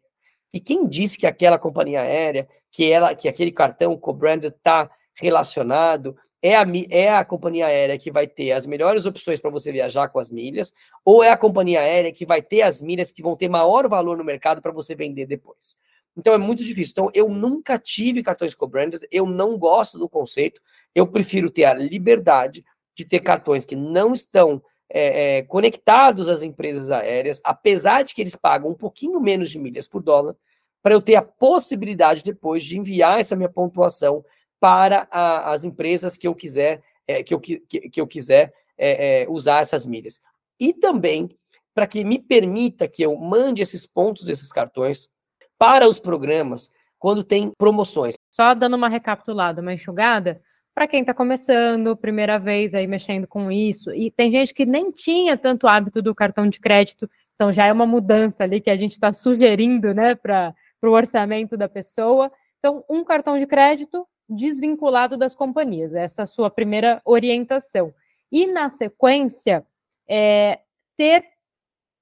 E 0.53 0.59
quem 0.59 0.87
disse 0.87 1.17
que 1.17 1.27
aquela 1.27 1.59
companhia 1.59 2.01
aérea, 2.01 2.47
que 2.71 2.91
ela, 2.91 3.13
que 3.13 3.27
aquele 3.27 3.51
cartão 3.51 3.95
co-branded 3.97 4.53
está 4.55 4.89
relacionado, 5.15 6.15
é 6.41 6.55
a, 6.55 6.65
é 6.89 7.09
a 7.09 7.25
companhia 7.25 7.65
aérea 7.65 7.97
que 7.97 8.11
vai 8.11 8.27
ter 8.27 8.51
as 8.51 8.67
melhores 8.67 9.05
opções 9.05 9.39
para 9.39 9.49
você 9.49 9.71
viajar 9.71 10.09
com 10.09 10.19
as 10.19 10.29
milhas, 10.29 10.73
ou 11.03 11.23
é 11.23 11.31
a 11.31 11.37
companhia 11.37 11.79
aérea 11.79 12.11
que 12.11 12.25
vai 12.25 12.41
ter 12.41 12.61
as 12.61 12.81
milhas 12.81 13.11
que 13.11 13.23
vão 13.23 13.35
ter 13.35 13.49
maior 13.49 13.87
valor 13.87 14.17
no 14.17 14.23
mercado 14.23 14.61
para 14.61 14.71
você 14.71 14.93
vender 14.93 15.25
depois. 15.25 15.77
Então 16.17 16.33
é 16.33 16.37
muito 16.37 16.63
difícil. 16.63 16.91
Então 16.91 17.11
eu 17.13 17.29
nunca 17.29 17.77
tive 17.77 18.23
cartões 18.23 18.53
co-branded, 18.53 19.07
eu 19.11 19.25
não 19.25 19.57
gosto 19.57 19.97
do 19.97 20.07
conceito, 20.07 20.61
eu 20.93 21.07
prefiro 21.07 21.49
ter 21.49 21.65
a 21.65 21.73
liberdade 21.73 22.63
de 22.95 23.03
ter 23.03 23.19
cartões 23.19 23.65
que 23.65 23.75
não 23.75 24.13
estão 24.13 24.61
é, 24.89 25.37
é, 25.37 25.41
conectados 25.43 26.29
às 26.29 26.41
empresas 26.41 26.91
aéreas, 26.91 27.41
apesar 27.43 28.03
de 28.03 28.13
que 28.13 28.21
eles 28.21 28.35
pagam 28.35 28.69
um 28.69 28.75
pouquinho 28.75 29.19
menos 29.19 29.49
de 29.49 29.59
milhas 29.59 29.87
por 29.87 30.01
dólar, 30.01 30.35
para 30.81 30.93
eu 30.93 31.01
ter 31.01 31.15
a 31.15 31.21
possibilidade 31.21 32.23
depois 32.23 32.63
de 32.63 32.77
enviar 32.77 33.19
essa 33.19 33.35
minha 33.35 33.49
pontuação 33.49 34.23
para 34.59 35.07
a, 35.11 35.51
as 35.51 35.63
empresas 35.63 36.17
que 36.17 36.27
eu 36.27 36.35
quiser 36.35 36.81
é, 37.07 37.23
que, 37.23 37.33
eu, 37.33 37.39
que, 37.39 37.59
que 37.59 38.01
eu 38.01 38.07
quiser 38.07 38.53
é, 38.77 39.23
é, 39.23 39.29
usar 39.29 39.61
essas 39.61 39.85
milhas. 39.85 40.21
E 40.59 40.73
também 40.73 41.29
para 41.73 41.85
que 41.85 42.03
me 42.05 42.17
permita 42.17 42.87
que 42.87 43.03
eu 43.03 43.15
mande 43.17 43.61
esses 43.61 43.85
pontos 43.85 44.25
desses 44.25 44.51
cartões 44.51 45.09
para 45.57 45.87
os 45.87 45.99
programas 45.99 46.71
quando 46.97 47.23
tem 47.23 47.51
promoções. 47.57 48.15
Só 48.33 48.53
dando 48.53 48.75
uma 48.75 48.87
recapitulada, 48.87 49.61
uma 49.61 49.73
enxugada, 49.73 50.41
para 50.73 50.87
quem 50.87 51.01
está 51.01 51.13
começando, 51.13 51.95
primeira 51.95 52.39
vez 52.39 52.73
aí 52.73 52.87
mexendo 52.87 53.27
com 53.27 53.51
isso, 53.51 53.93
e 53.93 54.09
tem 54.09 54.31
gente 54.31 54.53
que 54.53 54.65
nem 54.65 54.91
tinha 54.91 55.37
tanto 55.37 55.67
hábito 55.67 56.01
do 56.01 56.15
cartão 56.15 56.49
de 56.49 56.59
crédito, 56.59 57.09
então 57.35 57.51
já 57.51 57.65
é 57.65 57.73
uma 57.73 57.85
mudança 57.85 58.43
ali 58.43 58.61
que 58.61 58.69
a 58.69 58.75
gente 58.75 58.93
está 58.93 59.11
sugerindo, 59.11 59.93
né, 59.93 60.15
para 60.15 60.53
o 60.81 60.89
orçamento 60.89 61.57
da 61.57 61.67
pessoa. 61.67 62.31
Então, 62.59 62.83
um 62.89 63.03
cartão 63.03 63.37
de 63.37 63.45
crédito 63.45 64.07
desvinculado 64.27 65.17
das 65.17 65.35
companhias, 65.35 65.93
essa 65.93 66.21
é 66.21 66.23
a 66.23 66.27
sua 66.27 66.49
primeira 66.49 67.01
orientação. 67.05 67.93
E 68.31 68.47
na 68.47 68.69
sequência, 68.69 69.65
é, 70.07 70.59
ter 70.97 71.23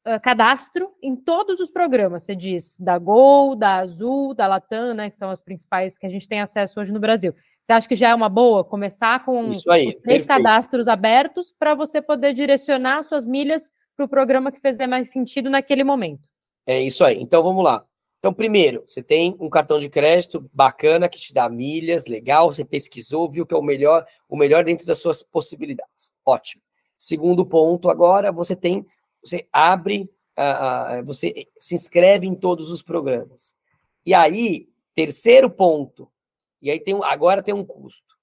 uh, 0.07 0.19
cadastro 0.21 0.91
em 1.01 1.15
todos 1.15 1.59
os 1.59 1.69
programas, 1.69 2.23
você 2.23 2.35
diz, 2.35 2.77
da 2.79 2.97
Gol, 2.97 3.55
da 3.55 3.77
Azul, 3.77 4.33
da 4.33 4.47
Latam, 4.47 4.93
né, 4.93 5.09
que 5.09 5.15
são 5.15 5.29
as 5.29 5.41
principais 5.41 5.97
que 5.97 6.05
a 6.05 6.09
gente 6.09 6.27
tem 6.27 6.41
acesso 6.41 6.79
hoje 6.79 6.91
no 6.91 6.99
Brasil. 6.99 7.33
Você 7.63 7.73
acha 7.73 7.87
que 7.87 7.95
já 7.95 8.09
é 8.09 8.15
uma 8.15 8.29
boa 8.29 8.63
começar 8.63 9.23
com 9.23 9.39
aí, 9.39 9.51
os 9.51 9.63
três 9.63 9.95
perfeito. 9.95 10.27
cadastros 10.27 10.87
abertos 10.87 11.53
para 11.57 11.73
você 11.73 12.01
poder 12.01 12.33
direcionar 12.33 13.03
suas 13.03 13.25
milhas 13.25 13.71
para 13.95 14.05
o 14.05 14.09
programa 14.09 14.51
que 14.51 14.59
fizer 14.59 14.87
mais 14.87 15.09
sentido 15.09 15.49
naquele 15.49 15.83
momento? 15.83 16.27
É 16.67 16.81
isso 16.81 17.03
aí. 17.03 17.21
Então 17.21 17.41
vamos 17.41 17.63
lá. 17.63 17.85
Então, 18.23 18.33
primeiro, 18.33 18.85
você 18.87 19.03
tem 19.03 19.35
um 19.37 19.49
cartão 19.49 19.77
de 19.77 19.89
crédito 19.89 20.49
bacana 20.53 21.09
que 21.09 21.19
te 21.19 21.33
dá 21.33 21.49
milhas, 21.49 22.05
legal, 22.05 22.47
você 22.47 22.63
pesquisou, 22.63 23.29
viu 23.29 23.45
que 23.45 23.53
é 23.53 23.57
o 23.57 23.61
melhor, 23.61 24.07
o 24.29 24.37
melhor 24.37 24.63
dentro 24.63 24.85
das 24.85 24.99
suas 24.99 25.21
possibilidades. 25.21 26.13
Ótimo. 26.25 26.63
Segundo 26.97 27.45
ponto, 27.45 27.89
agora 27.89 28.31
você 28.31 28.55
tem, 28.55 28.85
você 29.21 29.45
abre, 29.51 30.09
uh, 30.39 31.01
uh, 31.01 31.05
você 31.05 31.49
se 31.59 31.75
inscreve 31.75 32.25
em 32.25 32.33
todos 32.33 32.71
os 32.71 32.81
programas. 32.81 33.55
E 34.05 34.13
aí, 34.13 34.69
terceiro 34.95 35.49
ponto, 35.49 36.09
e 36.61 36.71
aí 36.71 36.79
tem 36.79 36.97
agora 37.03 37.43
tem 37.43 37.53
um 37.53 37.65
custo. 37.65 38.15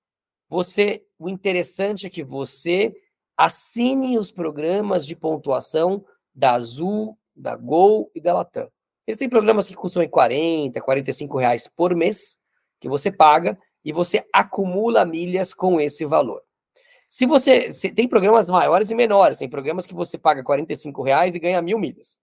Você, 0.49 1.05
o 1.19 1.29
interessante 1.29 2.07
é 2.07 2.11
que 2.11 2.25
você 2.25 2.97
assine 3.37 4.19
os 4.19 4.31
programas 4.31 5.05
de 5.05 5.15
pontuação 5.15 6.03
da 6.35 6.53
Azul, 6.53 7.19
da 7.37 7.55
Gol 7.55 8.11
e 8.15 8.21
da 8.23 8.33
Latam. 8.33 8.71
Eles 9.07 9.19
têm 9.19 9.29
programas 9.29 9.67
que 9.67 9.75
custam 9.75 10.07
40, 10.09 10.81
45 10.81 11.39
reais 11.39 11.69
por 11.69 11.95
mês, 11.95 12.39
que 12.79 12.89
você 12.89 13.11
paga 13.11 13.59
e 13.85 13.93
você 13.93 14.27
acumula 14.33 15.05
milhas 15.05 15.55
com 15.55 15.81
esse 15.81 16.05
valor. 16.05 16.43
Se 17.09 17.27
você 17.27 17.73
se, 17.73 17.91
tem 17.91 18.07
programas 18.07 18.49
maiores 18.49 18.91
e 18.91 18.95
menores, 18.95 19.39
tem 19.39 19.49
programas 19.49 19.87
que 19.87 19.95
você 19.95 20.17
paga 20.17 20.45
45 20.45 21.03
reais 21.03 21.35
e 21.35 21.41
ganha 21.41 21.61
mil 21.61 21.79
milhas. 21.79 22.19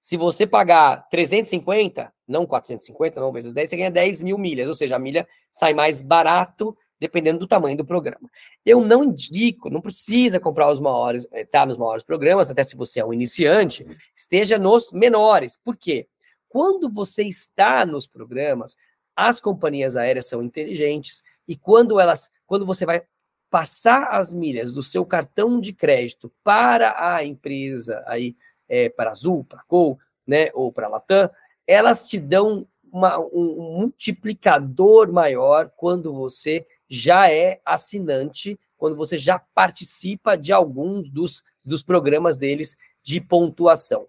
Se 0.00 0.16
você 0.16 0.46
pagar 0.46 1.08
350, 1.08 2.12
não 2.26 2.46
450, 2.46 3.20
não 3.20 3.32
vezes 3.32 3.52
10, 3.52 3.70
você 3.70 3.76
ganha 3.76 3.90
10 3.90 4.22
mil 4.22 4.38
milhas, 4.38 4.68
ou 4.68 4.74
seja, 4.74 4.96
a 4.96 4.98
milha 4.98 5.26
sai 5.50 5.74
mais 5.74 6.02
barato 6.02 6.76
dependendo 7.00 7.38
do 7.38 7.46
tamanho 7.46 7.76
do 7.76 7.84
programa. 7.84 8.30
Eu 8.64 8.84
não 8.84 9.02
indico, 9.02 9.70
não 9.70 9.80
precisa 9.80 10.38
comprar 10.38 10.70
os 10.70 10.78
maiores, 10.78 11.26
eh, 11.32 11.44
tá 11.44 11.64
nos 11.64 11.78
maiores 11.78 12.02
programas, 12.02 12.50
até 12.50 12.62
se 12.62 12.76
você 12.76 13.00
é 13.00 13.04
um 13.04 13.12
iniciante, 13.12 13.86
esteja 14.14 14.58
nos 14.58 14.92
menores. 14.92 15.56
Por 15.56 15.76
quê? 15.76 16.06
Quando 16.48 16.90
você 16.90 17.22
está 17.22 17.86
nos 17.86 18.06
programas, 18.06 18.76
as 19.16 19.40
companhias 19.40 19.96
aéreas 19.96 20.26
são 20.26 20.42
inteligentes 20.42 21.22
e 21.48 21.56
quando 21.56 21.98
elas, 21.98 22.30
quando 22.46 22.66
você 22.66 22.84
vai 22.84 23.02
passar 23.48 24.08
as 24.10 24.32
milhas 24.32 24.72
do 24.72 24.82
seu 24.82 25.04
cartão 25.04 25.60
de 25.60 25.72
crédito 25.72 26.32
para 26.44 27.14
a 27.14 27.24
empresa 27.24 28.04
aí 28.06 28.36
é, 28.68 28.88
para 28.88 29.10
Azul, 29.10 29.44
para 29.44 29.64
Gol, 29.68 29.98
né, 30.26 30.50
ou 30.54 30.70
para 30.70 30.86
Latam, 30.86 31.28
elas 31.66 32.08
te 32.08 32.18
dão 32.20 32.66
uma, 32.92 33.18
um, 33.18 33.78
multiplicador 33.78 35.12
maior 35.12 35.70
quando 35.76 36.12
você 36.12 36.66
já 36.90 37.30
é 37.30 37.60
assinante, 37.64 38.58
quando 38.76 38.96
você 38.96 39.16
já 39.16 39.38
participa 39.54 40.36
de 40.36 40.52
alguns 40.52 41.08
dos, 41.08 41.44
dos 41.64 41.84
programas 41.84 42.36
deles 42.36 42.76
de 43.00 43.20
pontuação. 43.20 44.08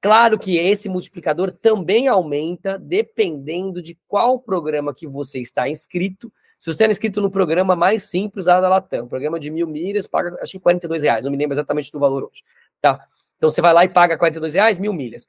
Claro 0.00 0.38
que 0.38 0.58
esse 0.58 0.88
multiplicador 0.88 1.50
também 1.50 2.06
aumenta 2.06 2.78
dependendo 2.78 3.80
de 3.80 3.98
qual 4.06 4.38
programa 4.38 4.94
que 4.94 5.06
você 5.06 5.40
está 5.40 5.68
inscrito. 5.68 6.32
Se 6.58 6.66
você 6.66 6.82
está 6.82 6.90
inscrito 6.90 7.20
no 7.20 7.30
programa 7.30 7.74
mais 7.74 8.04
simples 8.04 8.44
da 8.44 8.58
Latam, 8.60 9.08
programa 9.08 9.40
de 9.40 9.50
mil 9.50 9.66
milhas, 9.66 10.06
paga 10.06 10.36
acho 10.42 10.52
que 10.52 10.60
42 10.60 11.02
reais, 11.02 11.24
não 11.24 11.32
me 11.32 11.38
lembro 11.38 11.54
exatamente 11.54 11.90
do 11.90 11.98
valor 11.98 12.24
hoje. 12.24 12.44
Tá? 12.80 13.00
Então 13.36 13.48
você 13.48 13.60
vai 13.60 13.72
lá 13.72 13.84
e 13.84 13.88
paga 13.88 14.18
42 14.18 14.54
reais, 14.54 14.78
mil 14.78 14.92
milhas. 14.92 15.26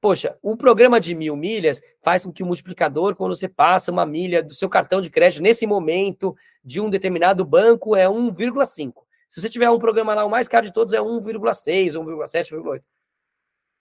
Poxa, 0.00 0.38
o 0.40 0.56
programa 0.56 1.00
de 1.00 1.14
mil 1.14 1.34
milhas 1.34 1.80
faz 2.02 2.24
com 2.24 2.32
que 2.32 2.42
o 2.42 2.46
multiplicador, 2.46 3.16
quando 3.16 3.34
você 3.34 3.48
passa 3.48 3.90
uma 3.90 4.06
milha 4.06 4.42
do 4.42 4.54
seu 4.54 4.68
cartão 4.68 5.00
de 5.00 5.10
crédito 5.10 5.42
nesse 5.42 5.66
momento 5.66 6.36
de 6.64 6.80
um 6.80 6.88
determinado 6.88 7.44
banco, 7.44 7.96
é 7.96 8.06
1,5. 8.06 8.92
Se 9.28 9.40
você 9.40 9.48
tiver 9.48 9.68
um 9.68 9.78
programa 9.78 10.14
lá, 10.14 10.24
o 10.24 10.30
mais 10.30 10.46
caro 10.46 10.66
de 10.66 10.72
todos 10.72 10.94
é 10.94 10.98
1,6, 10.98 11.94
1,7, 11.94 12.56
1,8. 12.56 12.82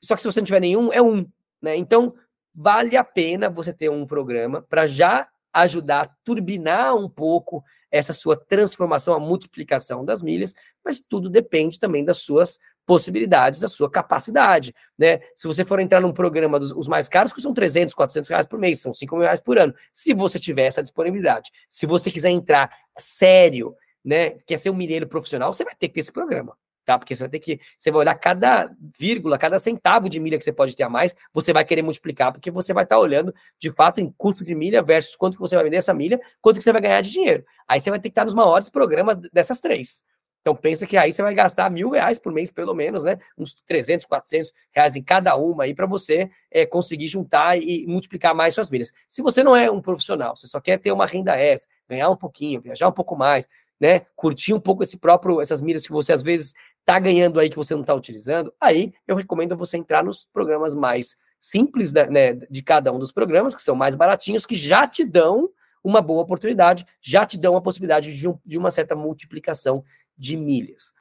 Só 0.04 0.16
que 0.16 0.22
se 0.22 0.28
você 0.32 0.40
não 0.40 0.46
tiver 0.46 0.60
nenhum, 0.60 0.92
é 0.92 1.02
1. 1.02 1.26
Né? 1.62 1.76
Então, 1.76 2.16
vale 2.54 2.98
a 2.98 3.04
pena 3.04 3.50
você 3.50 3.72
ter 3.72 3.90
um 3.90 4.06
programa 4.06 4.64
para 4.64 4.88
já 4.88 5.30
ajudar 5.54 6.02
a 6.02 6.10
turbinar 6.24 6.96
um 6.96 7.10
pouco 7.10 7.64
essa 7.92 8.12
sua 8.12 8.36
transformação, 8.36 9.14
a 9.14 9.20
multiplicação 9.20 10.04
das 10.04 10.22
milhas, 10.22 10.54
mas 10.84 11.00
tudo 11.00 11.30
depende 11.30 11.80
também 11.80 12.04
das 12.04 12.18
suas 12.18 12.60
possibilidades, 12.88 13.60
da 13.60 13.68
sua 13.68 13.92
capacidade, 13.92 14.74
né? 14.98 15.20
Se 15.36 15.46
você 15.46 15.66
for 15.66 15.78
entrar 15.82 16.00
num 16.00 16.14
programa 16.14 16.58
dos 16.58 16.72
os 16.72 16.88
mais 16.88 17.10
caros, 17.10 17.34
custam 17.34 17.54
300, 17.54 17.94
400 17.94 18.30
reais 18.30 18.46
por 18.46 18.58
mês, 18.58 18.80
são 18.80 18.94
5 18.94 19.14
mil 19.14 19.26
reais 19.26 19.42
por 19.42 19.60
ano, 19.60 19.76
se 19.92 20.14
você 20.14 20.40
tiver 20.40 20.68
essa 20.68 20.82
disponibilidade. 20.82 21.52
Se 21.70 21.86
você 21.86 22.10
quiser 22.10 22.30
entrar 22.30 22.72
sério, 22.98 23.76
né, 24.04 24.38
quer 24.48 24.58
ser 24.58 24.70
um 24.70 24.74
milheiro 24.74 25.06
profissional, 25.06 25.52
você 25.52 25.66
vai 25.66 25.76
ter 25.76 25.90
que 25.90 25.96
ter 25.96 26.00
esse 26.00 26.14
programa, 26.14 26.56
tá? 26.86 26.98
Porque 26.98 27.14
você 27.14 27.24
vai 27.24 27.30
ter 27.30 27.40
que, 27.40 27.60
você 27.78 27.92
vai 27.92 28.00
olhar 28.00 28.16
cada 28.16 28.74
vírgula, 28.98 29.38
cada 29.38 29.60
centavo 29.60 30.08
de 30.08 30.18
milha 30.18 30.38
que 30.38 30.46
você 30.46 30.54
pode 30.54 30.74
ter 30.74 30.84
a 30.84 30.90
mais, 30.90 31.14
você 31.34 31.52
vai 31.52 31.66
querer 31.66 31.82
multiplicar, 31.82 32.32
porque 32.32 32.50
você 32.50 32.72
vai 32.72 32.86
estar 32.86 32.98
olhando, 32.98 33.36
de 33.60 33.70
fato, 33.70 34.00
em 34.00 34.10
custo 34.18 34.46
de 34.46 34.56
milha 34.56 34.82
versus 34.82 35.14
quanto 35.18 35.34
que 35.34 35.42
você 35.42 35.56
vai 35.56 35.66
vender 35.66 35.76
essa 35.76 35.94
milha, 35.94 36.22
quanto 36.40 36.56
que 36.56 36.64
você 36.64 36.72
vai 36.72 36.82
ganhar 36.82 37.02
de 37.02 37.12
dinheiro. 37.12 37.44
Aí 37.68 37.82
você 37.82 37.90
vai 37.90 38.00
ter 38.00 38.08
que 38.08 38.14
estar 38.14 38.24
nos 38.24 38.34
maiores 38.34 38.70
programas 38.70 39.18
dessas 39.34 39.60
três. 39.60 40.04
Então 40.48 40.56
pensa 40.56 40.88
que 40.88 40.96
aí 40.96 41.12
você 41.12 41.22
vai 41.22 41.34
gastar 41.34 41.70
mil 41.70 41.90
reais 41.90 42.18
por 42.18 42.32
mês, 42.32 42.50
pelo 42.50 42.74
menos, 42.74 43.04
né? 43.04 43.20
Uns 43.38 43.54
300, 43.54 44.06
400 44.06 44.54
reais 44.72 44.96
em 44.96 45.04
cada 45.04 45.36
uma 45.36 45.66
aí 45.66 45.76
para 45.76 45.86
você 45.86 46.32
é, 46.50 46.66
conseguir 46.66 47.10
juntar 47.10 47.58
e 47.58 47.86
multiplicar 47.86 48.34
mais 48.34 48.54
suas 48.54 48.70
milhas. 48.70 48.94
Se 49.10 49.22
você 49.22 49.44
não 49.44 49.54
é 49.54 49.70
um 49.70 49.82
profissional, 49.82 50.38
você 50.38 50.48
só 50.48 50.62
quer 50.62 50.78
ter 50.78 50.94
uma 50.94 51.06
renda 51.06 51.36
extra, 51.36 51.70
ganhar 51.90 52.10
um 52.10 52.16
pouquinho, 52.16 52.62
viajar 52.62 52.88
um 52.88 52.94
pouco 52.94 53.14
mais, 53.14 53.46
né? 53.78 54.04
Curtir 54.16 54.54
um 54.54 54.60
pouco 54.60 54.84
esse 54.84 54.98
próprio, 54.98 55.42
essas 55.42 55.60
milhas 55.60 55.86
que 55.86 55.92
você 55.92 56.14
às 56.14 56.24
vezes 56.24 56.54
está 56.80 56.98
ganhando 56.98 57.42
aí 57.42 57.50
que 57.50 57.58
você 57.58 57.74
não 57.74 57.82
está 57.82 57.94
utilizando, 57.94 58.54
aí 58.58 58.94
eu 59.06 59.18
recomendo 59.18 59.58
você 59.58 59.76
entrar 59.76 60.02
nos 60.02 60.24
programas 60.32 60.74
mais 60.74 61.18
simples 61.42 61.92
né, 61.92 62.36
de 62.50 62.64
cada 62.64 62.90
um 62.94 63.00
dos 63.00 63.12
programas, 63.12 63.54
que 63.54 63.62
são 63.62 63.76
mais 63.76 63.98
baratinhos, 63.98 64.46
que 64.46 64.56
já 64.56 64.88
te 64.88 65.04
dão 65.04 65.50
uma 65.84 66.02
boa 66.02 66.22
oportunidade, 66.22 66.86
já 67.02 67.26
te 67.26 67.38
dão 67.38 67.56
a 67.56 67.62
possibilidade 67.62 68.16
de, 68.16 68.28
um, 68.28 68.38
de 68.46 68.58
uma 68.58 68.72
certa 68.72 68.96
multiplicação 68.96 69.84
de 70.18 70.36
milhas. 70.36 70.94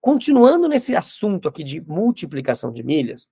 Continuando 0.00 0.68
nesse 0.68 0.94
assunto 0.94 1.48
aqui 1.48 1.62
de 1.62 1.80
multiplicação 1.80 2.72
de 2.72 2.82
milhas, 2.82 3.28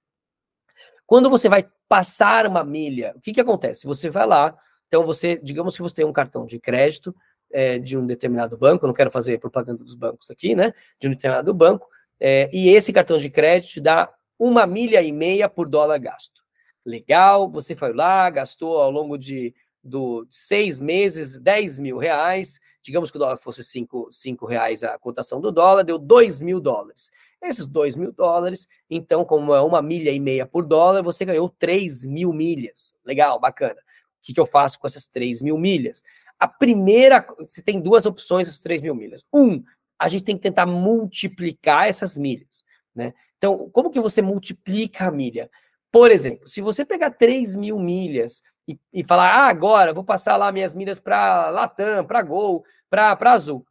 quando 1.06 1.28
você 1.28 1.48
vai 1.48 1.68
passar 1.88 2.46
uma 2.46 2.64
milha, 2.64 3.12
o 3.16 3.20
que, 3.20 3.32
que 3.32 3.40
acontece? 3.40 3.86
Você 3.86 4.08
vai 4.08 4.26
lá, 4.26 4.56
então 4.86 5.04
você, 5.04 5.38
digamos 5.42 5.76
que 5.76 5.82
você 5.82 5.96
tem 5.96 6.04
um 6.04 6.12
cartão 6.12 6.46
de 6.46 6.58
crédito, 6.58 7.14
é, 7.52 7.78
de 7.78 7.98
um 7.98 8.06
determinado 8.06 8.56
banco, 8.56 8.86
não 8.86 8.94
quero 8.94 9.10
fazer 9.10 9.38
propaganda 9.38 9.84
dos 9.84 9.94
bancos 9.94 10.30
aqui, 10.30 10.54
né? 10.54 10.72
De 10.98 11.08
um 11.08 11.10
determinado 11.10 11.52
banco, 11.52 11.86
é, 12.18 12.48
e 12.52 12.68
esse 12.68 12.92
cartão 12.92 13.18
de 13.18 13.28
crédito 13.28 13.72
te 13.72 13.80
dá 13.80 14.10
uma 14.38 14.66
milha 14.66 15.02
e 15.02 15.12
meia 15.12 15.48
por 15.48 15.68
dólar 15.68 15.98
gasto. 15.98 16.42
Legal, 16.84 17.50
você 17.50 17.76
foi 17.76 17.92
lá, 17.92 18.28
gastou 18.30 18.78
ao 18.80 18.90
longo 18.90 19.18
de, 19.18 19.54
do, 19.82 20.24
de 20.24 20.34
seis 20.34 20.80
meses 20.80 21.40
10 21.40 21.78
mil 21.78 21.98
reais, 21.98 22.58
digamos 22.82 23.10
que 23.10 23.16
o 23.16 23.20
dólar 23.20 23.36
fosse 23.36 23.62
5, 23.62 24.08
cinco 24.10 24.46
reais 24.46 24.82
a 24.82 24.98
cotação 24.98 25.40
do 25.40 25.52
dólar, 25.52 25.84
deu 25.84 25.98
2 25.98 26.40
mil 26.40 26.60
dólares. 26.60 27.10
Esses 27.40 27.66
2 27.66 27.96
mil 27.96 28.12
dólares, 28.12 28.68
então, 28.88 29.24
como 29.24 29.54
é 29.54 29.60
uma 29.60 29.80
milha 29.80 30.10
e 30.10 30.20
meia 30.20 30.46
por 30.46 30.64
dólar, 30.64 31.02
você 31.02 31.24
ganhou 31.24 31.48
3 31.48 32.04
mil 32.04 32.32
milhas. 32.32 32.94
Legal, 33.04 33.38
bacana. 33.40 33.80
O 33.80 34.22
que, 34.22 34.34
que 34.34 34.40
eu 34.40 34.46
faço 34.46 34.78
com 34.78 34.86
essas 34.86 35.06
3 35.06 35.42
mil 35.42 35.58
milhas? 35.58 36.02
A 36.38 36.46
primeira, 36.46 37.24
você 37.38 37.62
tem 37.62 37.80
duas 37.80 38.06
opções, 38.06 38.48
essas 38.48 38.60
3 38.60 38.82
mil 38.82 38.94
milhas. 38.94 39.24
Um, 39.32 39.62
a 39.98 40.08
gente 40.08 40.24
tem 40.24 40.36
que 40.36 40.42
tentar 40.42 40.66
multiplicar 40.66 41.88
essas 41.88 42.16
milhas, 42.16 42.64
né? 42.94 43.14
Então, 43.38 43.68
como 43.70 43.90
que 43.90 44.00
você 44.00 44.22
multiplica 44.22 45.06
a 45.06 45.10
milha? 45.10 45.50
Por 45.92 46.10
exemplo, 46.10 46.48
se 46.48 46.62
você 46.62 46.86
pegar 46.86 47.10
3 47.10 47.54
mil 47.54 47.78
milhas 47.78 48.42
e, 48.66 48.78
e 48.92 49.04
falar, 49.04 49.30
ah, 49.34 49.48
agora 49.48 49.92
vou 49.92 50.02
passar 50.02 50.38
lá 50.38 50.50
minhas 50.50 50.72
milhas 50.72 50.98
para 50.98 51.50
Latam, 51.50 52.04
para 52.06 52.22
Gol, 52.22 52.64
para 52.88 53.16
Azul, 53.30 53.66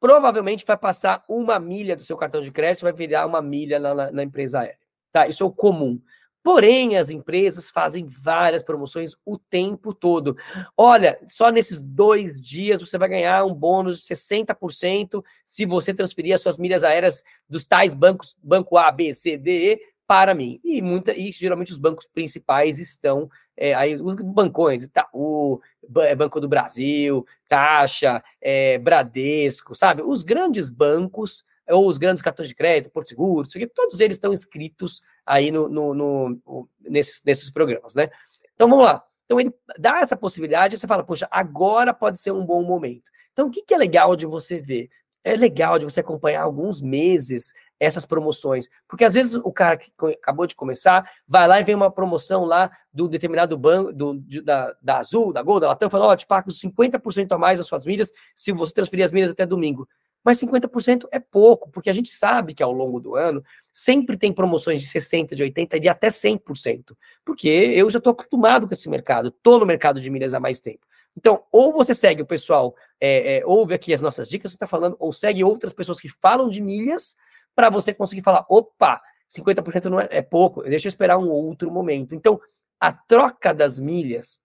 provavelmente 0.00 0.64
vai 0.66 0.78
passar 0.78 1.22
uma 1.28 1.58
milha 1.60 1.94
do 1.94 2.02
seu 2.02 2.16
cartão 2.16 2.40
de 2.40 2.50
crédito, 2.50 2.82
vai 2.82 2.92
virar 2.92 3.26
uma 3.26 3.42
milha 3.42 3.78
na, 3.78 3.94
na, 3.94 4.10
na 4.10 4.22
empresa 4.22 4.60
aérea. 4.60 4.78
Tá? 5.12 5.28
Isso 5.28 5.44
é 5.44 5.46
o 5.46 5.52
comum. 5.52 6.00
Porém, 6.42 6.96
as 6.96 7.10
empresas 7.10 7.68
fazem 7.68 8.06
várias 8.06 8.62
promoções 8.62 9.14
o 9.26 9.36
tempo 9.36 9.92
todo. 9.92 10.34
Olha, 10.74 11.18
só 11.26 11.50
nesses 11.50 11.82
dois 11.82 12.42
dias 12.42 12.80
você 12.80 12.96
vai 12.96 13.10
ganhar 13.10 13.44
um 13.44 13.52
bônus 13.52 14.00
de 14.00 14.14
60% 14.14 15.22
se 15.44 15.66
você 15.66 15.92
transferir 15.92 16.34
as 16.34 16.40
suas 16.40 16.56
milhas 16.56 16.82
aéreas 16.82 17.22
dos 17.46 17.66
tais 17.66 17.92
bancos, 17.92 18.38
banco 18.42 18.78
A, 18.78 18.90
B, 18.90 19.12
C, 19.12 19.36
D, 19.36 19.74
E, 19.74 19.80
para 20.10 20.34
mim. 20.34 20.58
E, 20.64 20.82
muita, 20.82 21.16
e 21.16 21.30
geralmente 21.30 21.70
os 21.70 21.78
bancos 21.78 22.04
principais 22.12 22.80
estão 22.80 23.30
é, 23.56 23.72
aí, 23.74 23.94
os 23.94 24.02
bancões, 24.24 24.82
Itaú, 24.82 25.60
é, 25.98 26.16
Banco 26.16 26.40
do 26.40 26.48
Brasil, 26.48 27.24
Caixa, 27.48 28.20
é, 28.40 28.76
Bradesco, 28.78 29.72
sabe? 29.72 30.02
Os 30.02 30.24
grandes 30.24 30.68
bancos 30.68 31.44
ou 31.68 31.86
os 31.86 31.96
grandes 31.96 32.24
cartões 32.24 32.48
de 32.48 32.56
crédito, 32.56 32.90
Porto 32.90 33.10
Seguro, 33.10 33.46
isso 33.46 33.56
aqui, 33.56 33.68
todos 33.68 34.00
eles 34.00 34.16
estão 34.16 34.32
inscritos 34.32 35.00
aí 35.24 35.52
no, 35.52 35.68
no, 35.68 35.94
no, 35.94 36.68
nesses, 36.80 37.22
nesses 37.24 37.48
programas, 37.48 37.94
né? 37.94 38.10
Então 38.52 38.68
vamos 38.68 38.86
lá. 38.86 39.04
Então 39.26 39.40
ele 39.40 39.54
dá 39.78 40.00
essa 40.00 40.16
possibilidade, 40.16 40.76
você 40.76 40.88
fala, 40.88 41.04
poxa, 41.04 41.28
agora 41.30 41.94
pode 41.94 42.18
ser 42.18 42.32
um 42.32 42.44
bom 42.44 42.64
momento. 42.64 43.12
Então 43.32 43.46
o 43.46 43.50
que, 43.50 43.62
que 43.62 43.72
é 43.72 43.78
legal 43.78 44.16
de 44.16 44.26
você 44.26 44.58
ver? 44.58 44.88
É 45.22 45.36
legal 45.36 45.78
de 45.78 45.84
você 45.84 46.00
acompanhar 46.00 46.42
alguns 46.42 46.80
meses 46.80 47.52
essas 47.80 48.04
promoções, 48.04 48.68
porque 48.86 49.04
às 49.04 49.14
vezes 49.14 49.34
o 49.34 49.50
cara 49.50 49.78
que 49.78 49.90
acabou 50.22 50.46
de 50.46 50.54
começar 50.54 51.10
vai 51.26 51.48
lá 51.48 51.58
e 51.58 51.64
vem 51.64 51.74
uma 51.74 51.90
promoção 51.90 52.44
lá 52.44 52.70
do 52.92 53.08
determinado 53.08 53.56
banco, 53.56 53.92
do, 53.92 54.20
da, 54.44 54.76
da 54.82 54.98
Azul, 54.98 55.32
da 55.32 55.42
Gol, 55.42 55.58
da 55.58 55.68
Latam, 55.68 55.88
fala, 55.88 56.06
ó, 56.06 56.12
oh, 56.12 56.16
te 56.16 56.26
pago 56.26 56.50
50% 56.50 57.32
a 57.32 57.38
mais 57.38 57.58
das 57.58 57.66
suas 57.66 57.86
milhas 57.86 58.12
se 58.36 58.52
você 58.52 58.74
transferir 58.74 59.04
as 59.04 59.12
milhas 59.12 59.30
até 59.30 59.46
domingo. 59.46 59.88
Mas 60.22 60.38
50% 60.38 61.08
é 61.10 61.18
pouco, 61.18 61.70
porque 61.70 61.88
a 61.88 61.92
gente 61.94 62.10
sabe 62.10 62.52
que 62.52 62.62
ao 62.62 62.72
longo 62.72 63.00
do 63.00 63.16
ano 63.16 63.42
sempre 63.72 64.18
tem 64.18 64.32
promoções 64.32 64.82
de 64.82 64.86
60%, 64.86 65.34
de 65.34 65.42
80% 65.44 65.80
de 65.80 65.88
até 65.88 66.08
100%, 66.08 66.94
porque 67.24 67.48
eu 67.48 67.88
já 67.88 67.96
estou 67.96 68.12
acostumado 68.12 68.68
com 68.68 68.74
esse 68.74 68.88
mercado, 68.88 69.28
estou 69.28 69.58
no 69.58 69.64
mercado 69.64 69.98
de 69.98 70.10
milhas 70.10 70.34
há 70.34 70.40
mais 70.40 70.60
tempo. 70.60 70.86
Então, 71.16 71.42
ou 71.50 71.72
você 71.72 71.94
segue 71.94 72.22
o 72.22 72.26
pessoal, 72.26 72.74
é, 73.00 73.38
é, 73.38 73.46
ouve 73.46 73.74
aqui 73.74 73.92
as 73.92 74.02
nossas 74.02 74.28
dicas, 74.28 74.52
você 74.52 74.56
está 74.56 74.66
falando, 74.66 74.96
ou 74.98 75.12
segue 75.12 75.42
outras 75.42 75.72
pessoas 75.72 75.98
que 75.98 76.08
falam 76.08 76.48
de 76.48 76.60
milhas, 76.60 77.16
para 77.60 77.68
você 77.68 77.92
conseguir 77.92 78.22
falar, 78.22 78.46
opa, 78.48 79.02
50% 79.30 79.84
não 79.90 80.00
é, 80.00 80.08
é 80.10 80.22
pouco, 80.22 80.62
deixa 80.62 80.86
eu 80.86 80.88
esperar 80.88 81.18
um 81.18 81.28
outro 81.28 81.70
momento. 81.70 82.14
Então, 82.14 82.40
a 82.80 82.90
troca 82.90 83.52
das 83.52 83.78
milhas 83.78 84.40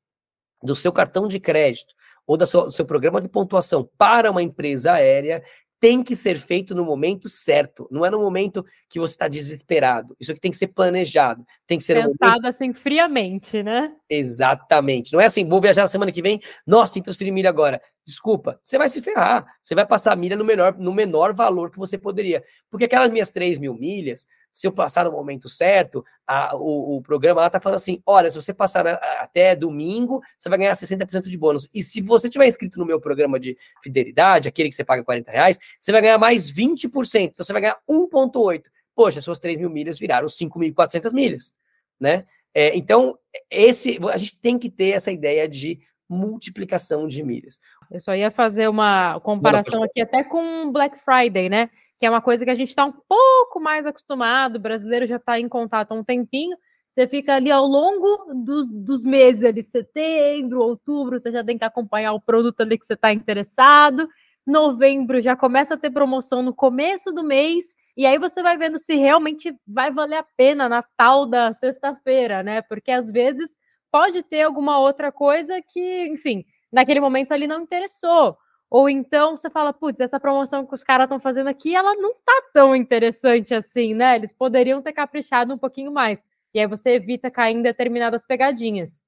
do 0.62 0.76
seu 0.76 0.92
cartão 0.92 1.26
de 1.26 1.40
crédito 1.40 1.96
ou 2.28 2.36
do 2.36 2.46
seu 2.46 2.86
programa 2.86 3.22
de 3.22 3.30
pontuação 3.30 3.90
para 3.98 4.30
uma 4.30 4.44
empresa 4.44 4.92
aérea 4.92 5.42
tem 5.86 6.02
que 6.02 6.16
ser 6.16 6.40
feito 6.40 6.74
no 6.74 6.84
momento 6.84 7.30
certo, 7.30 7.88
não 7.92 8.04
é 8.04 8.10
no 8.10 8.20
momento 8.20 8.66
que 8.90 9.00
você 9.00 9.14
está 9.14 9.28
desesperado. 9.28 10.18
Isso 10.20 10.32
aqui 10.32 10.42
tem 10.42 10.50
que 10.50 10.58
ser 10.58 10.70
planejado, 10.70 11.46
tem 11.68 11.78
que 11.78 11.84
ser 11.84 11.94
pensado 12.02 12.32
momento... 12.32 12.46
assim 12.48 12.74
friamente, 12.74 13.62
né? 13.62 13.94
Exatamente. 14.10 15.14
Não 15.14 15.22
é 15.22 15.26
assim, 15.26 15.48
vou 15.48 15.62
viajar 15.62 15.84
na 15.84 15.88
semana 15.88 16.12
que 16.12 16.24
vem, 16.24 16.42
nossa, 16.66 16.96
tem 16.96 17.04
que 17.04 17.06
transferir 17.06 17.32
milha 17.32 17.50
agora. 17.50 17.80
Desculpa, 18.04 18.60
você 18.64 18.80
vai 18.80 18.90
se 18.90 19.00
ferrar. 19.00 19.46
Você 19.62 19.76
vai 19.76 19.86
passar 19.86 20.14
a 20.14 20.16
milha 20.16 20.36
no 20.36 20.44
menor, 20.44 20.76
no 20.76 20.92
menor 20.92 21.36
valor 21.36 21.70
que 21.70 21.78
você 21.78 22.00
poderia. 22.00 22.44
Porque 22.72 22.86
aquelas 22.86 23.12
minhas 23.12 23.30
3 23.30 23.60
mil 23.60 23.76
milhas, 23.76 24.26
se 24.56 24.66
eu 24.66 24.72
passar 24.72 25.04
no 25.04 25.12
momento 25.12 25.50
certo, 25.50 26.02
a, 26.26 26.56
o, 26.56 26.96
o, 26.96 27.02
programa 27.02 27.42
lá 27.42 27.48
está 27.48 27.60
falando 27.60 27.76
assim: 27.76 28.02
olha, 28.06 28.30
se 28.30 28.38
você 28.38 28.54
passar 28.54 28.88
até 28.88 29.54
domingo, 29.54 30.22
você 30.38 30.48
vai 30.48 30.58
ganhar 30.58 30.72
60% 30.72 31.24
de 31.24 31.38
bônus. 31.38 31.68
E 31.74 31.84
se 31.84 32.02
você 32.02 32.30
tiver 32.30 32.48
inscrito 32.48 32.80
no 32.80 32.86
meu 32.86 33.02
programa 33.02 33.38
de 33.38 33.58
fidelidade, 33.84 34.48
aquele 34.48 34.70
que 34.70 34.76
você 34.76 34.86
paga 34.86 35.04
40 35.04 35.30
reais, 35.30 35.60
você 35.78 35.92
vai 35.92 36.02
ganhar 36.02 36.18
mais 36.18 36.54
20%. 36.54 36.88
Então 37.16 37.44
você 37.44 37.52
vai 37.52 37.64
ganhar 37.64 37.78
1,8. 37.90 38.64
Poxa, 38.96 39.20
suas 39.20 39.40
3 39.40 39.58
mil 39.58 39.70
milhas 39.70 40.00
viraram 40.00 40.28
5.400 40.28 41.12
milhas, 41.12 41.54
né? 42.00 42.24
É, 42.54 42.78
então, 42.78 43.20
esse, 43.52 44.00
a 44.10 44.16
gente 44.16 44.40
tem 44.40 44.58
que 44.58 44.70
ter 44.70 44.92
essa 44.92 45.12
ideia 45.12 45.50
de 45.50 45.82
multiplicação 46.08 47.10
de 47.10 47.22
milhas. 47.22 47.60
Eu 47.92 48.00
só 48.00 48.16
ia 48.16 48.32
fazer 48.32 48.70
uma 48.70 49.20
comparação 49.20 49.84
aqui 49.84 50.00
até 50.02 50.24
com 50.24 50.72
Black 50.72 50.98
Friday, 51.04 51.50
né? 51.50 51.70
Que 52.00 52.06
é 52.06 52.10
uma 52.10 52.22
coisa 52.22 52.44
que 52.44 52.52
a 52.52 52.56
gente 52.56 52.70
está 52.70 52.86
um 52.86 52.94
pouco 53.08 53.60
mais 53.60 53.86
acostumado, 53.86 54.58
o 54.58 54.60
brasileiro 54.60 55.06
já 55.06 55.16
está 55.16 55.40
em 55.40 55.48
contato 55.48 55.92
há 55.92 55.96
um 55.96 56.04
tempinho, 56.04 56.58
você 56.94 57.08
fica 57.08 57.36
ali 57.36 57.52
ao 57.52 57.66
longo 57.66 58.34
dos, 58.34 58.70
dos 58.70 59.04
meses, 59.04 59.44
ali, 59.44 59.64
setembro, 59.64 60.62
outubro, 60.62 61.20
você 61.20 61.32
já 61.32 61.44
tem 61.44 61.58
que 61.58 61.66
acompanhar 61.66 62.14
o 62.14 62.22
produto 62.22 62.62
ali 62.62 62.78
que 62.78 62.86
você 62.86 62.94
está 62.94 63.12
interessado, 63.12 64.08
novembro 64.46 65.22
já 65.22 65.36
começa 65.36 65.74
a 65.74 65.78
ter 65.78 65.90
promoção 65.90 66.42
no 66.42 66.54
começo 66.54 67.12
do 67.12 67.24
mês, 67.24 67.66
e 67.98 68.06
aí 68.06 68.18
você 68.20 68.44
vai 68.44 68.58
vendo 68.58 68.78
se 68.78 68.96
realmente 68.96 69.54
vai 69.66 69.92
valer 69.92 70.18
a 70.18 70.26
pena 70.36 70.68
na 70.68 70.84
tal 70.98 71.26
da 71.26 71.54
sexta-feira, 71.54 72.44
né? 72.44 72.62
Porque 72.62 72.92
às 72.92 73.10
vezes 73.10 73.50
pode 73.90 74.22
ter 74.24 74.42
alguma 74.42 74.78
outra 74.80 75.12
coisa 75.12 75.62
que, 75.62 76.08
enfim, 76.08 76.46
naquele 76.72 77.00
momento 77.00 77.32
ali 77.32 77.48
não 77.48 77.62
interessou. 77.62 78.38
Ou 78.70 78.90
então 78.90 79.38
você 79.38 79.50
fala, 79.50 79.72
putz, 79.72 80.00
essa 80.00 80.20
promoção 80.20 80.66
que 80.66 80.74
os 80.74 80.84
caras 80.84 81.06
estão 81.06 81.20
fazendo 81.20 81.48
aqui, 81.48 81.76
ela 81.76 81.96
não 81.96 82.14
tá 82.26 82.44
tão 82.54 82.76
interessante 82.76 83.54
assim, 83.54 83.94
né? 83.94 84.16
Eles 84.16 84.34
poderiam 84.34 84.82
ter 84.82 84.94
caprichado 84.94 85.54
um 85.54 85.58
pouquinho 85.58 85.92
mais. 85.92 86.24
E 86.54 86.60
aí 86.60 86.68
você 86.68 86.92
evita 86.92 87.30
cair 87.30 87.56
em 87.56 87.62
determinadas 87.62 88.26
pegadinhas. 88.26 89.04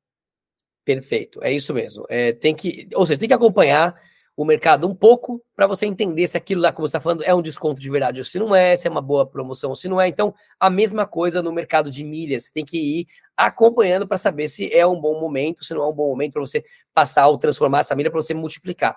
Perfeito, 0.86 1.43
é 1.43 1.52
isso 1.52 1.74
mesmo. 1.74 2.06
É, 2.10 2.32
tem 2.32 2.56
que, 2.56 2.88
ou 2.93 3.06
seja, 3.06 3.20
tem 3.20 3.28
que 3.28 3.34
acompanhar 3.34 4.00
o 4.38 4.46
mercado 4.46 4.88
um 4.88 4.93
pouco 4.93 5.43
para 5.56 5.65
você 5.65 5.88
entender 5.88 6.28
se 6.28 6.38
aquilo 6.38 6.62
lá, 6.62 6.72
como 6.72 6.88
você 6.88 6.91
está 6.91 7.00
falando, 7.00 7.24
é 7.24 7.34
um 7.34 7.41
desconto 7.41 7.82
de 7.82 7.89
verdade 7.89 8.20
ou 8.20 8.24
se 8.24 8.38
não 8.38 8.56
é, 8.56 8.76
se 8.76 8.88
é 8.88 8.91
uma 8.91 9.02
boa 9.02 9.26
promoção 9.26 9.72
ou 9.72 9.76
se 9.76 9.89
não 9.89 10.00
é. 10.00 10.08
Então, 10.08 10.34
a 10.60 10.70
mesma 10.70 11.08
coisa 11.08 11.41
no 11.41 11.52
mercado 11.52 11.89
de 11.89 12.04
milhas, 12.04 12.43
você 12.43 12.52
tem 12.54 12.63
que 12.63 12.78
ir 12.78 13.08
acompanhando 13.36 14.08
para 14.08 14.15
saber 14.15 14.48
se 14.48 14.72
é 14.72 14.86
um 14.86 15.00
bom 15.02 15.20
momento, 15.20 15.65
se 15.65 15.74
não 15.74 15.84
é 15.84 15.88
um 15.88 15.93
bom 15.93 16.08
momento 16.08 16.34
para 16.34 16.41
você 16.41 16.63
passar 16.93 17.28
ou 17.28 17.38
transformar 17.39 17.80
essa 17.80 17.96
milha 17.96 18.12
para 18.12 18.22
você 18.22 18.36
multiplicar. 18.36 18.96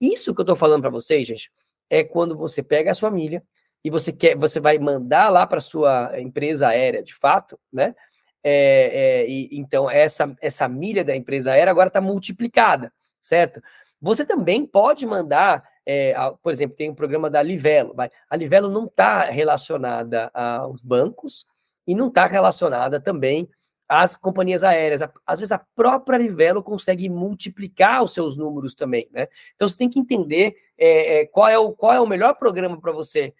Isso 0.00 0.34
que 0.34 0.40
eu 0.40 0.44
estou 0.44 0.56
falando 0.56 0.82
para 0.82 0.90
vocês, 0.90 1.26
gente, 1.26 1.50
é 1.90 2.04
quando 2.04 2.36
você 2.36 2.62
pega 2.62 2.90
a 2.90 2.94
sua 2.94 3.10
milha 3.10 3.42
e 3.84 3.90
você 3.90 4.12
quer, 4.12 4.36
você 4.36 4.60
vai 4.60 4.78
mandar 4.78 5.28
lá 5.28 5.46
para 5.46 5.60
sua 5.60 6.18
empresa 6.20 6.68
aérea, 6.68 7.02
de 7.02 7.14
fato, 7.14 7.58
né? 7.72 7.94
É, 8.42 9.22
é, 9.22 9.28
e, 9.28 9.48
então 9.52 9.90
essa 9.90 10.34
essa 10.40 10.68
milha 10.68 11.04
da 11.04 11.14
empresa 11.14 11.52
aérea 11.52 11.70
agora 11.70 11.88
está 11.88 12.00
multiplicada, 12.00 12.92
certo? 13.20 13.60
Você 14.00 14.24
também 14.24 14.64
pode 14.64 15.04
mandar, 15.06 15.62
é, 15.84 16.14
a, 16.14 16.30
por 16.30 16.52
exemplo, 16.52 16.76
tem 16.76 16.90
um 16.90 16.94
programa 16.94 17.28
da 17.28 17.42
Livelo, 17.42 17.94
vai. 17.94 18.10
A 18.30 18.36
Livelo 18.36 18.70
não 18.70 18.84
está 18.86 19.24
relacionada 19.24 20.30
aos 20.32 20.82
bancos 20.82 21.46
e 21.86 21.94
não 21.94 22.08
está 22.08 22.26
relacionada 22.26 23.00
também 23.00 23.48
as 23.88 24.16
companhias 24.16 24.62
aéreas. 24.62 25.00
Às 25.26 25.38
vezes 25.38 25.52
a 25.52 25.58
própria 25.58 26.18
Livelo 26.18 26.62
consegue 26.62 27.08
multiplicar 27.08 28.04
os 28.04 28.12
seus 28.12 28.36
números 28.36 28.74
também, 28.74 29.08
né? 29.10 29.28
Então 29.54 29.68
você 29.68 29.76
tem 29.76 29.88
que 29.88 29.98
entender 29.98 30.56
é, 30.76 31.20
é, 31.20 31.26
qual, 31.26 31.48
é 31.48 31.58
o, 31.58 31.72
qual 31.72 31.92
é 31.92 32.00
o 32.00 32.06
melhor 32.06 32.34
programa 32.34 32.78
para 32.80 32.92
você 32.92 33.32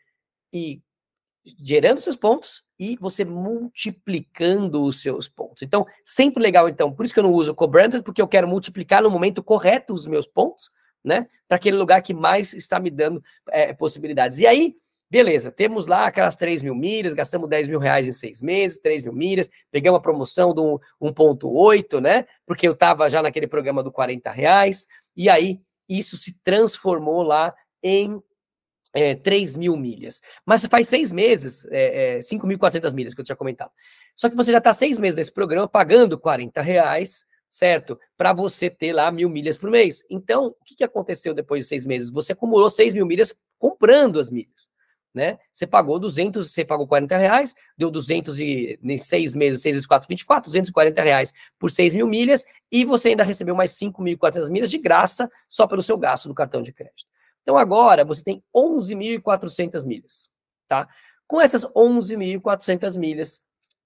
ir 0.52 0.82
gerando 1.62 2.00
seus 2.00 2.16
pontos 2.16 2.62
e 2.78 2.96
você 2.96 3.24
multiplicando 3.24 4.82
os 4.82 5.02
seus 5.02 5.28
pontos. 5.28 5.62
Então, 5.62 5.86
sempre 6.04 6.42
legal, 6.42 6.68
então, 6.68 6.92
por 6.92 7.04
isso 7.04 7.14
que 7.14 7.20
eu 7.20 7.24
não 7.24 7.32
uso 7.32 7.54
co-branded, 7.54 8.02
porque 8.02 8.20
eu 8.20 8.28
quero 8.28 8.46
multiplicar 8.46 9.02
no 9.02 9.10
momento 9.10 9.42
correto 9.42 9.94
os 9.94 10.06
meus 10.06 10.26
pontos, 10.26 10.70
né? 11.02 11.28
Para 11.46 11.56
aquele 11.56 11.76
lugar 11.76 12.02
que 12.02 12.12
mais 12.12 12.52
está 12.52 12.78
me 12.78 12.90
dando 12.90 13.22
é, 13.48 13.72
possibilidades. 13.72 14.38
E 14.38 14.46
aí, 14.46 14.76
Beleza, 15.10 15.50
temos 15.50 15.86
lá 15.86 16.06
aquelas 16.06 16.36
3 16.36 16.62
mil 16.62 16.74
milhas, 16.74 17.14
gastamos 17.14 17.48
10 17.48 17.66
mil 17.68 17.78
reais 17.78 18.06
em 18.06 18.12
seis 18.12 18.42
meses, 18.42 18.78
3 18.78 19.04
mil 19.04 19.12
milhas, 19.14 19.48
pegamos 19.70 19.98
a 19.98 20.02
promoção 20.02 20.52
do 20.52 20.78
1.8, 21.00 21.98
né? 21.98 22.26
Porque 22.44 22.68
eu 22.68 22.72
estava 22.72 23.08
já 23.08 23.22
naquele 23.22 23.46
programa 23.46 23.82
do 23.82 23.90
40 23.90 24.30
reais, 24.30 24.86
e 25.16 25.30
aí 25.30 25.60
isso 25.88 26.18
se 26.18 26.38
transformou 26.42 27.22
lá 27.22 27.54
em 27.82 28.22
é, 28.92 29.14
3 29.14 29.56
mil 29.56 29.78
milhas. 29.78 30.20
Mas 30.44 30.66
faz 30.66 30.88
seis 30.88 31.10
meses, 31.10 31.66
é, 31.70 32.16
é, 32.16 32.18
5.400 32.18 32.92
milhas 32.92 33.14
que 33.14 33.20
eu 33.22 33.24
tinha 33.24 33.36
comentado. 33.36 33.70
Só 34.14 34.28
que 34.28 34.36
você 34.36 34.52
já 34.52 34.58
está 34.58 34.74
seis 34.74 34.98
meses 34.98 35.16
nesse 35.16 35.32
programa 35.32 35.66
pagando 35.66 36.18
40 36.18 36.60
reais, 36.60 37.24
certo? 37.48 37.98
Para 38.14 38.34
você 38.34 38.68
ter 38.68 38.92
lá 38.92 39.10
mil 39.10 39.30
milhas 39.30 39.56
por 39.56 39.70
mês. 39.70 40.04
Então, 40.10 40.48
o 40.48 40.64
que, 40.66 40.76
que 40.76 40.84
aconteceu 40.84 41.32
depois 41.32 41.64
de 41.64 41.68
seis 41.68 41.86
meses? 41.86 42.10
Você 42.10 42.32
acumulou 42.32 42.68
6 42.68 42.92
mil 42.92 43.06
milhas 43.06 43.34
comprando 43.58 44.20
as 44.20 44.30
milhas. 44.30 44.68
Né? 45.14 45.38
Você 45.50 45.66
pagou 45.66 45.98
200, 45.98 46.52
você 46.52 46.64
pagou 46.64 46.86
40 46.86 47.16
reais, 47.16 47.54
deu 47.76 47.90
200 47.90 48.38
e 48.40 48.78
em 48.82 48.98
seis 48.98 49.34
meses, 49.34 49.62
6 49.62 49.74
vezes 49.76 49.86
4, 49.86 50.06
24, 50.08 50.48
240 50.50 51.02
reais 51.02 51.32
por 51.58 51.70
6 51.70 51.94
mil 51.94 52.06
milhas, 52.06 52.44
e 52.70 52.84
você 52.84 53.08
ainda 53.08 53.24
recebeu 53.24 53.54
mais 53.54 53.72
5.400 53.72 54.50
milhas 54.50 54.70
de 54.70 54.78
graça 54.78 55.30
só 55.48 55.66
pelo 55.66 55.82
seu 55.82 55.96
gasto 55.96 56.28
do 56.28 56.34
cartão 56.34 56.62
de 56.62 56.72
crédito. 56.72 57.06
Então 57.42 57.56
agora 57.56 58.04
você 58.04 58.22
tem 58.22 58.42
11.400 58.54 59.84
milhas, 59.86 60.30
tá? 60.68 60.86
Com 61.26 61.40
essas 61.40 61.64
11.400 61.64 62.98
milhas, 62.98 63.40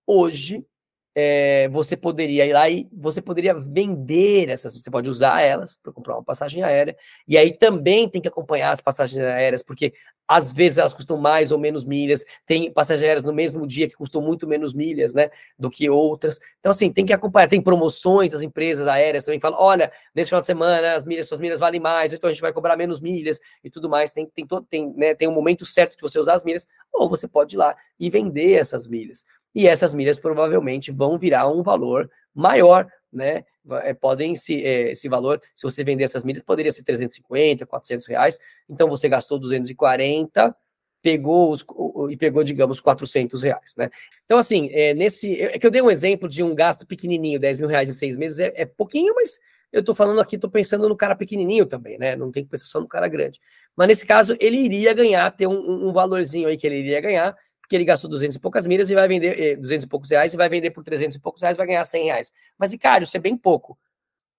hoje 0.07 0.67
é, 1.15 1.69
você 1.69 1.97
poderia 1.97 2.47
ir 2.47 2.53
lá 2.53 2.69
e 2.69 2.89
você 2.93 3.21
poderia 3.21 3.55
vender 3.55 4.49
essas, 4.49 4.75
você 4.75 4.91
pode 4.91 5.09
usar 5.09 5.43
elas 5.43 5.77
para 5.77 5.93
comprar 5.93 6.15
uma 6.15 6.25
passagem 6.25 6.63
aérea, 6.63 6.97
e 7.29 7.37
aí 7.37 7.53
também 7.53 8.09
tem 8.09 8.21
que 8.21 8.29
acompanhar 8.29 8.71
as 8.71 8.81
passagens 8.81 9.21
aéreas, 9.21 9.63
porque 9.63 9.93
às 10.27 10.51
vezes 10.51 10.79
elas 10.79 10.95
custam 10.95 11.19
mais 11.19 11.53
ou 11.53 11.59
menos 11.59 11.85
milhas, 11.85 12.25
tem 12.47 12.73
passagens 12.73 13.03
aéreas 13.07 13.25
no 13.25 13.33
mesmo 13.33 13.67
dia 13.67 13.89
que 13.89 13.95
custam 13.95 14.23
muito 14.23 14.47
menos 14.47 14.73
milhas, 14.73 15.13
né, 15.13 15.31
do 15.59 15.69
que 15.69 15.91
outras. 15.91 16.39
Então, 16.59 16.71
assim, 16.71 16.91
tem 16.91 17.05
que 17.05 17.13
acompanhar, 17.13 17.49
tem 17.49 17.61
promoções 17.61 18.31
das 18.31 18.41
empresas 18.41 18.89
aéreas 18.89 19.25
também, 19.25 19.41
falam, 19.41 19.59
olha, 19.61 19.93
nesse 20.15 20.31
final 20.31 20.41
de 20.41 20.47
semana 20.47 20.95
as 20.95 21.05
milhas, 21.05 21.29
suas 21.29 21.41
milhas 21.41 21.61
valem 21.61 21.81
mais, 21.81 22.13
então 22.13 22.31
a 22.31 22.33
gente 22.33 22.41
vai 22.41 22.53
cobrar 22.53 22.77
menos 22.77 23.01
milhas 23.01 23.39
e 23.63 23.69
tudo 23.69 23.91
mais, 23.91 24.13
tem, 24.13 24.27
tem, 24.27 24.47
tem, 24.71 24.95
né, 24.97 25.15
tem 25.15 25.29
um 25.29 25.33
momento 25.33 25.67
certo 25.67 25.97
de 25.97 26.01
você 26.01 26.19
usar 26.19 26.35
as 26.35 26.45
milhas, 26.45 26.67
ou 26.91 27.09
você 27.09 27.29
pode 27.29 27.57
ir 27.57 27.59
lá 27.59 27.77
e 28.01 28.09
vender 28.09 28.55
essas 28.55 28.87
milhas 28.87 29.25
e 29.55 29.67
essas 29.67 29.95
milhas 29.95 30.19
provavelmente 30.19 30.91
vão 30.91 31.19
virar 31.19 31.49
um 31.49 31.63
valor 31.63 32.11
maior, 32.35 32.87
né? 33.13 33.45
É, 33.85 33.95
podem 33.95 34.35
se 34.35 34.65
é, 34.65 34.91
esse 34.91 35.09
valor, 35.09 35.41
se 35.55 35.63
você 35.63 35.85
vender 35.85 36.05
essas 36.05 36.25
milhas, 36.25 36.43
poderia 36.43 36.73
ser 36.73 36.83
350, 36.83 37.65
400 37.65 38.07
reais. 38.07 38.39
Então 38.69 38.89
você 38.89 39.09
gastou 39.09 39.39
240, 39.39 40.55
pegou 41.03 41.51
os, 41.51 41.65
e 42.11 42.17
pegou, 42.17 42.43
digamos, 42.45 42.81
400 42.81 43.43
reais, 43.43 43.75
né? 43.77 43.91
Então, 44.25 44.39
assim, 44.39 44.69
é, 44.73 44.95
nesse. 44.95 45.41
É 45.41 45.59
que 45.59 45.67
eu 45.67 45.71
dei 45.71 45.83
um 45.83 45.91
exemplo 45.91 46.29
de 46.29 46.43
um 46.43 46.55
gasto 46.55 46.87
pequenininho, 46.87 47.39
10 47.39 47.59
mil 47.59 47.69
reais 47.69 47.91
em 47.91 47.93
seis 47.93 48.17
meses, 48.17 48.39
é, 48.39 48.53
é 48.55 48.65
pouquinho, 48.65 49.15
mas 49.15 49.39
eu 49.73 49.83
tô 49.83 49.95
falando 49.95 50.21
aqui, 50.21 50.39
tô 50.39 50.51
pensando 50.51 50.89
no 50.89 50.97
cara 50.97 51.17
pequenininho 51.17 51.67
também, 51.67 51.99
né? 51.99 52.15
Não 52.15 52.31
tem 52.31 52.45
que 52.45 52.51
pensar 52.51 52.67
só 52.67 52.81
no 52.81 52.87
cara 52.87 53.09
grande. 53.09 53.41
Mas 53.77 53.89
nesse 53.89 54.07
caso, 54.07 54.37
ele 54.39 54.59
iria 54.59 54.93
ganhar, 54.93 55.31
ter 55.33 55.47
um, 55.47 55.89
um 55.89 55.93
valorzinho 55.93 56.47
aí 56.49 56.57
que 56.57 56.67
ele 56.67 56.79
iria 56.79 57.01
ganhar, 57.01 57.37
porque 57.73 57.77
ele 57.77 57.85
gastou 57.87 58.11
200 58.11 58.37
e 58.37 58.39
poucas 58.39 58.67
milhas 58.67 58.91
e 58.91 58.95
vai 58.95 59.09
vender 59.09 59.41
eh, 59.41 59.57
200 59.57 59.85
e 59.85 59.89
poucos 59.89 60.11
reais 60.11 60.35
e 60.35 60.37
vai 60.37 60.47
vender 60.47 60.71
por 60.73 60.85
300 60.85 61.17
e 61.17 61.21
poucos 61.21 61.41
reais, 61.41 61.57
vai 61.57 61.67
ganhar 61.67 61.83
100 61.83 62.05
reais. 62.05 62.33
Mas, 62.59 62.71
Ricardo, 62.71 63.05
isso 63.05 63.17
é 63.17 63.21
bem 63.21 63.35
pouco. 63.35 63.79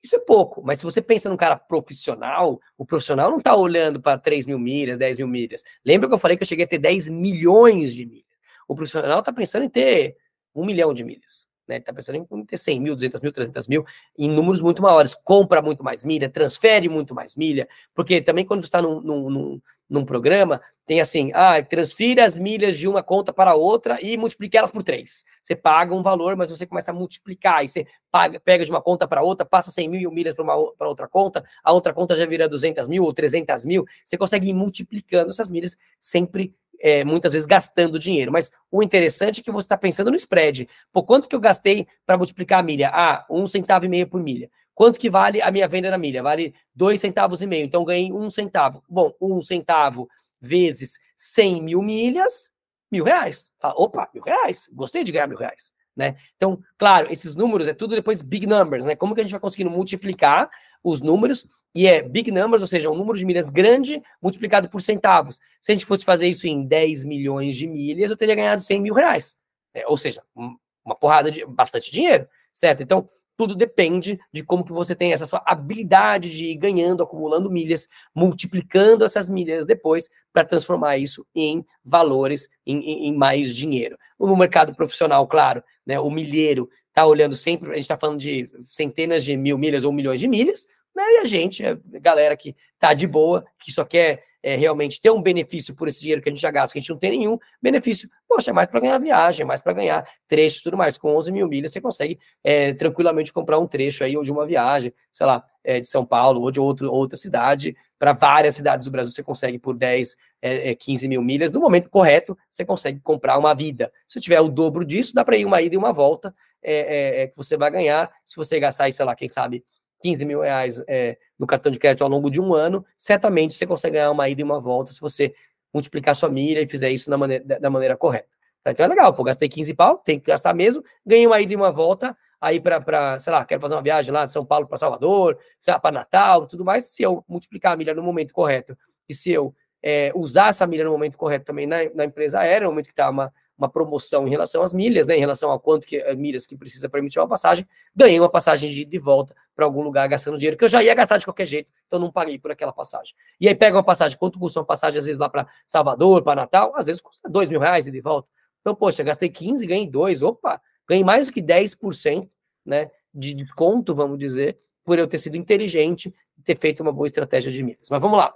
Isso 0.03 0.15
é 0.17 0.19
pouco, 0.19 0.61
mas 0.61 0.79
se 0.79 0.83
você 0.83 1.01
pensa 1.01 1.29
num 1.29 1.37
cara 1.37 1.55
profissional, 1.55 2.59
o 2.77 2.85
profissional 2.85 3.31
não 3.31 3.37
está 3.37 3.55
olhando 3.55 4.01
para 4.01 4.17
3 4.17 4.45
mil 4.45 4.59
milhas, 4.59 4.97
10 4.97 5.17
mil 5.17 5.27
milhas. 5.27 5.63
Lembra 5.83 6.09
que 6.09 6.13
eu 6.13 6.19
falei 6.19 6.35
que 6.37 6.43
eu 6.43 6.47
cheguei 6.47 6.65
a 6.65 6.67
ter 6.67 6.77
10 6.77 7.07
milhões 7.09 7.95
de 7.95 8.05
milhas? 8.05 8.25
O 8.67 8.75
profissional 8.75 9.19
está 9.19 9.31
pensando 9.31 9.63
em 9.63 9.69
ter 9.69 10.17
um 10.53 10.65
milhão 10.65 10.93
de 10.93 11.03
milhas. 11.03 11.47
Né? 11.67 11.77
Está 11.77 11.93
pensando 11.93 12.27
em 12.29 12.45
ter 12.45 12.57
100 12.57 12.79
mil, 12.81 12.95
200 12.95 13.21
mil, 13.21 13.31
300 13.31 13.67
mil, 13.67 13.85
em 14.17 14.29
números 14.29 14.61
muito 14.61 14.81
maiores. 14.81 15.15
Compra 15.15 15.61
muito 15.61 15.83
mais 15.83 16.03
milha, 16.03 16.29
transfere 16.29 16.89
muito 16.89 17.15
mais 17.15 17.35
milha, 17.35 17.67
porque 17.95 18.21
também 18.21 18.45
quando 18.45 18.61
você 18.61 18.67
está 18.67 18.81
num, 18.81 18.99
num, 19.01 19.61
num, 19.89 20.05
programa, 20.05 20.61
tem 20.85 20.99
assim, 20.99 21.31
ah, 21.33 21.61
transfira 21.63 22.25
as 22.25 22.37
milhas 22.37 22.77
de 22.77 22.87
uma 22.87 23.01
conta 23.01 23.31
para 23.31 23.55
outra 23.55 23.97
e 24.01 24.17
multiplique 24.17 24.57
elas 24.57 24.71
por 24.71 24.83
três. 24.83 25.23
Você 25.41 25.55
paga 25.55 25.95
um 25.95 26.03
valor, 26.03 26.35
mas 26.35 26.49
você 26.49 26.65
começa 26.65 26.91
a 26.91 26.93
multiplicar, 26.93 27.63
e 27.63 27.67
você 27.67 27.87
paga, 28.11 28.39
pega 28.39 28.65
de 28.65 28.71
uma 28.71 28.81
conta 28.81 29.07
para 29.07 29.21
outra, 29.21 29.45
passa 29.45 29.71
100 29.71 29.89
mil 29.89 30.11
milhas 30.11 30.35
para 30.35 30.87
outra 30.87 31.07
conta, 31.07 31.43
a 31.63 31.71
outra 31.71 31.93
conta 31.93 32.15
já 32.15 32.25
vira 32.25 32.49
200 32.49 32.87
mil 32.87 33.03
ou 33.03 33.13
300 33.13 33.65
mil, 33.65 33.85
você 34.03 34.17
consegue 34.17 34.49
ir 34.49 34.53
multiplicando 34.53 35.31
essas 35.31 35.49
milhas 35.49 35.77
sempre 35.99 36.53
é, 36.83 37.05
muitas 37.05 37.31
vezes 37.31 37.45
gastando 37.45 37.97
dinheiro. 37.97 38.31
Mas 38.31 38.51
o 38.69 38.83
interessante 38.83 39.39
é 39.39 39.43
que 39.43 39.51
você 39.51 39.65
está 39.65 39.77
pensando 39.77 40.11
no 40.11 40.17
spread. 40.17 40.67
Por 40.91 41.03
quanto 41.03 41.29
que 41.29 41.35
eu 41.35 41.39
gastei 41.39 41.87
para 42.05 42.17
multiplicar 42.17 42.59
a 42.59 42.63
milha? 42.63 42.91
Ah, 42.93 43.25
um 43.29 43.47
centavo 43.47 43.85
e 43.85 43.87
meio 43.87 44.05
por 44.05 44.21
milha. 44.21 44.51
Quanto 44.75 44.99
que 44.99 45.09
vale 45.09 45.41
a 45.41 45.51
minha 45.51 45.67
venda 45.67 45.89
na 45.91 45.97
milha? 45.97 46.21
Vale 46.21 46.53
dois 46.75 46.99
centavos 46.99 47.41
e 47.41 47.47
meio. 47.47 47.65
Então 47.65 47.85
ganhei 47.85 48.11
um 48.11 48.29
centavo. 48.29 48.83
Bom, 48.89 49.13
um 49.21 49.41
centavo 49.41 50.09
vezes 50.43 50.99
100 51.15 51.61
mil 51.61 51.81
milhas, 51.81 52.51
mil 52.91 53.03
reais. 53.03 53.51
Fala, 53.59 53.73
opa, 53.77 54.09
mil 54.13 54.23
reais. 54.23 54.69
Gostei 54.73 55.03
de 55.03 55.11
ganhar 55.11 55.27
mil 55.27 55.37
reais. 55.37 55.71
Né? 55.95 56.17
Então, 56.35 56.59
claro, 56.77 57.11
esses 57.11 57.35
números 57.35 57.67
é 57.67 57.73
tudo 57.73 57.95
depois 57.95 58.21
big 58.21 58.47
numbers, 58.47 58.83
né? 58.83 58.95
Como 58.95 59.13
que 59.13 59.21
a 59.21 59.23
gente 59.23 59.31
vai 59.31 59.39
conseguindo 59.39 59.69
multiplicar 59.69 60.49
os 60.83 61.01
números 61.01 61.45
e 61.75 61.87
é 61.87 62.01
big 62.01 62.31
numbers, 62.31 62.61
ou 62.61 62.67
seja, 62.67 62.89
um 62.89 62.95
número 62.95 63.17
de 63.17 63.25
milhas 63.25 63.49
grande 63.49 64.01
multiplicado 64.21 64.69
por 64.69 64.81
centavos. 64.81 65.39
Se 65.61 65.71
a 65.71 65.75
gente 65.75 65.85
fosse 65.85 66.03
fazer 66.03 66.27
isso 66.27 66.47
em 66.47 66.65
10 66.65 67.05
milhões 67.05 67.55
de 67.55 67.67
milhas, 67.67 68.11
eu 68.11 68.17
teria 68.17 68.35
ganhado 68.35 68.61
100 68.61 68.81
mil 68.81 68.93
reais. 68.93 69.35
É, 69.73 69.87
ou 69.87 69.97
seja, 69.97 70.21
uma 70.35 70.95
porrada 70.95 71.31
de 71.31 71.45
bastante 71.45 71.91
dinheiro, 71.91 72.27
certo? 72.51 72.83
Então, 72.83 73.07
tudo 73.37 73.55
depende 73.55 74.19
de 74.31 74.43
como 74.43 74.63
que 74.63 74.71
você 74.71 74.95
tem 74.95 75.13
essa 75.13 75.25
sua 75.25 75.41
habilidade 75.45 76.29
de 76.29 76.45
ir 76.45 76.55
ganhando, 76.55 77.03
acumulando 77.03 77.49
milhas, 77.49 77.87
multiplicando 78.13 79.03
essas 79.03 79.29
milhas 79.29 79.65
depois 79.65 80.09
para 80.31 80.45
transformar 80.45 80.97
isso 80.97 81.25
em 81.33 81.65
valores, 81.83 82.49
em, 82.65 82.77
em, 82.77 83.07
em, 83.07 83.15
mais 83.15 83.55
dinheiro. 83.55 83.97
No 84.19 84.35
mercado 84.35 84.75
profissional, 84.75 85.27
claro, 85.27 85.63
né, 85.85 85.99
o 85.99 86.09
milheiro 86.09 86.69
está 86.87 87.05
olhando 87.05 87.35
sempre, 87.35 87.71
a 87.71 87.75
gente 87.75 87.83
está 87.83 87.97
falando 87.97 88.19
de 88.19 88.49
centenas 88.61 89.23
de 89.23 89.35
mil 89.35 89.57
milhas 89.57 89.83
ou 89.83 89.91
milhões 89.91 90.19
de 90.19 90.27
milhas, 90.27 90.67
né? 90.95 91.03
E 91.03 91.17
a 91.17 91.25
gente, 91.25 91.65
a 91.65 91.77
galera 91.85 92.37
que 92.37 92.55
tá 92.77 92.93
de 92.93 93.07
boa, 93.07 93.43
que 93.57 93.71
só 93.71 93.83
quer 93.83 94.23
é, 94.43 94.55
realmente 94.55 94.99
ter 94.99 95.09
um 95.09 95.21
benefício 95.21 95.73
por 95.73 95.87
esse 95.87 96.01
dinheiro 96.01 96.21
que 96.21 96.27
a 96.27 96.31
gente 96.31 96.41
já 96.41 96.51
gasta, 96.51 96.73
que 96.73 96.79
a 96.79 96.81
gente 96.81 96.89
não 96.89 96.97
tem 96.97 97.11
nenhum 97.11 97.39
benefício, 97.61 98.09
poxa, 98.27 98.51
é 98.51 98.53
mais 98.53 98.69
para 98.69 98.81
ganhar 98.81 98.97
viagem, 98.97 99.43
é 99.43 99.45
mais 99.45 99.61
para 99.61 99.71
ganhar 99.71 100.05
trechos 100.27 100.59
e 100.59 100.63
tudo 100.63 100.77
mais. 100.77 100.97
Com 100.97 101.15
11 101.15 101.31
mil 101.31 101.47
milhas, 101.47 101.71
você 101.71 101.79
consegue 101.79 102.19
é, 102.43 102.73
tranquilamente 102.73 103.31
comprar 103.31 103.57
um 103.57 103.65
trecho 103.65 104.03
aí, 104.03 104.17
ou 104.17 104.23
de 104.23 104.31
uma 104.31 104.45
viagem, 104.45 104.93
sei 105.11 105.25
lá, 105.25 105.45
é, 105.63 105.79
de 105.79 105.87
São 105.87 106.05
Paulo, 106.05 106.41
ou 106.41 106.51
de 106.51 106.59
outro, 106.59 106.91
outra 106.91 107.17
cidade, 107.17 107.75
para 107.97 108.11
várias 108.11 108.55
cidades 108.55 108.85
do 108.85 108.91
Brasil, 108.91 109.13
você 109.13 109.23
consegue 109.23 109.57
por 109.57 109.75
10, 109.75 110.17
é, 110.41 110.75
15 110.75 111.05
é, 111.05 111.07
mil 111.07 111.21
milhas. 111.21 111.51
No 111.53 111.61
momento 111.61 111.89
correto, 111.89 112.37
você 112.49 112.65
consegue 112.65 112.99
comprar 112.99 113.37
uma 113.37 113.53
vida. 113.53 113.91
Se 114.05 114.19
tiver 114.19 114.41
o 114.41 114.49
dobro 114.49 114.83
disso, 114.83 115.13
dá 115.15 115.23
para 115.23 115.37
ir 115.37 115.45
uma 115.45 115.61
ida 115.61 115.75
e 115.75 115.77
uma 115.77 115.93
volta, 115.93 116.35
é, 116.61 117.23
é, 117.23 117.27
que 117.27 117.37
você 117.37 117.55
vai 117.55 117.71
ganhar. 117.71 118.11
Se 118.25 118.35
você 118.35 118.59
gastar 118.59 118.85
aí, 118.85 118.93
sei 118.93 119.05
lá, 119.05 119.15
quem 119.15 119.29
sabe 119.29 119.63
15 120.03 120.25
mil 120.25 120.41
reais 120.41 120.83
é, 120.85 121.17
no 121.39 121.47
cartão 121.47 121.71
de 121.71 121.79
crédito 121.79 122.03
ao 122.03 122.09
longo 122.09 122.29
de 122.29 122.41
um 122.41 122.53
ano, 122.53 122.85
certamente 122.97 123.53
você 123.53 123.65
consegue 123.65 123.93
ganhar 123.93 124.11
uma 124.11 124.27
ida 124.27 124.41
e 124.41 124.43
uma 124.43 124.59
volta 124.59 124.91
se 124.91 124.99
você 124.99 125.33
multiplicar 125.73 126.13
sua 126.13 126.29
milha 126.29 126.61
e 126.61 126.67
fizer 126.67 126.89
isso 126.89 127.09
da 127.09 127.17
maneira, 127.17 127.43
da 127.59 127.69
maneira 127.69 127.95
correta. 127.95 128.27
Tá? 128.61 128.71
Então 128.71 128.85
é 128.85 128.89
legal, 128.89 129.13
pô, 129.13 129.23
gastei 129.23 129.47
15 129.47 129.73
pau, 129.73 129.97
tem 129.97 130.19
que 130.19 130.29
gastar 130.29 130.53
mesmo, 130.53 130.83
ganhei 131.05 131.25
uma 131.25 131.39
ida 131.39 131.53
e 131.53 131.55
uma 131.55 131.71
volta, 131.71 132.15
aí 132.39 132.59
para, 132.59 133.17
sei 133.17 133.31
lá, 133.31 133.45
quero 133.45 133.61
fazer 133.61 133.75
uma 133.75 133.81
viagem 133.81 134.11
lá 134.11 134.25
de 134.25 134.33
São 134.33 134.45
Paulo 134.45 134.67
para 134.67 134.77
Salvador, 134.77 135.37
sei 135.59 135.73
lá, 135.73 135.79
para 135.79 135.91
Natal, 135.91 136.45
tudo 136.47 136.65
mais, 136.65 136.87
se 136.87 137.01
eu 137.01 137.23
multiplicar 137.27 137.71
a 137.71 137.77
milha 137.77 137.93
no 137.93 138.03
momento 138.03 138.33
correto 138.33 138.77
e 139.07 139.13
se 139.13 139.31
eu 139.31 139.55
é, 139.81 140.11
usar 140.13 140.49
essa 140.49 140.67
milha 140.67 140.83
no 140.83 140.91
momento 140.91 141.17
correto 141.17 141.45
também 141.45 141.65
na, 141.65 141.77
na 141.95 142.05
empresa 142.05 142.39
aérea, 142.39 142.65
no 142.65 142.71
momento 142.71 142.87
que 142.87 142.93
está 142.93 143.09
uma, 143.09 143.33
uma 143.63 143.69
promoção 143.69 144.27
em 144.27 144.29
relação 144.29 144.61
às 144.61 144.73
milhas, 144.73 145.07
né, 145.07 145.15
em 145.15 145.19
relação 145.19 145.51
a 145.51 145.59
quanto 145.59 145.87
que 145.87 145.97
eh, 145.97 146.15
milhas 146.15 146.45
que 146.45 146.57
precisa 146.57 146.89
permitir 146.89 147.19
uma 147.19 147.27
passagem, 147.27 147.65
ganhei 147.95 148.19
uma 148.19 148.29
passagem 148.29 148.73
de, 148.73 148.85
de 148.85 148.99
volta 148.99 149.33
para 149.55 149.65
algum 149.65 149.81
lugar 149.81 150.07
gastando 150.07 150.37
dinheiro 150.37 150.57
que 150.57 150.65
eu 150.65 150.69
já 150.69 150.83
ia 150.83 150.93
gastar 150.93 151.17
de 151.17 151.25
qualquer 151.25 151.45
jeito, 151.45 151.71
então 151.87 151.97
não 151.97 152.11
paguei 152.11 152.37
por 152.37 152.51
aquela 152.51 152.73
passagem. 152.73 153.15
E 153.39 153.47
aí 153.47 153.55
pega 153.55 153.77
uma 153.77 153.83
passagem, 153.83 154.17
quanto 154.17 154.37
custa 154.37 154.59
uma 154.59 154.65
passagem 154.65 154.99
às 154.99 155.05
vezes 155.05 155.19
lá 155.19 155.29
para 155.29 155.47
Salvador, 155.65 156.21
para 156.23 156.41
Natal, 156.41 156.73
às 156.75 156.87
vezes 156.87 157.01
custa 157.01 157.29
dois 157.29 157.49
mil 157.49 157.59
reais 157.59 157.87
e 157.87 157.91
de 157.91 158.01
volta. 158.01 158.27
Então, 158.61 158.75
poxa, 158.75 159.03
gastei 159.03 159.29
15, 159.29 159.65
ganhei 159.65 159.87
dois, 159.87 160.21
opa, 160.21 160.61
ganhei 160.87 161.03
mais 161.03 161.27
do 161.27 161.33
que 161.33 161.41
10%, 161.41 162.29
né, 162.65 162.89
de 163.13 163.33
desconto, 163.33 163.93
vamos 163.93 164.17
dizer, 164.17 164.57
por 164.83 164.97
eu 164.97 165.07
ter 165.07 165.17
sido 165.17 165.35
inteligente 165.35 166.13
e 166.37 166.41
ter 166.41 166.57
feito 166.57 166.81
uma 166.81 166.91
boa 166.91 167.05
estratégia 167.05 167.51
de 167.51 167.63
milhas. 167.63 167.87
Mas 167.89 168.01
vamos 168.01 168.17
lá. 168.17 168.33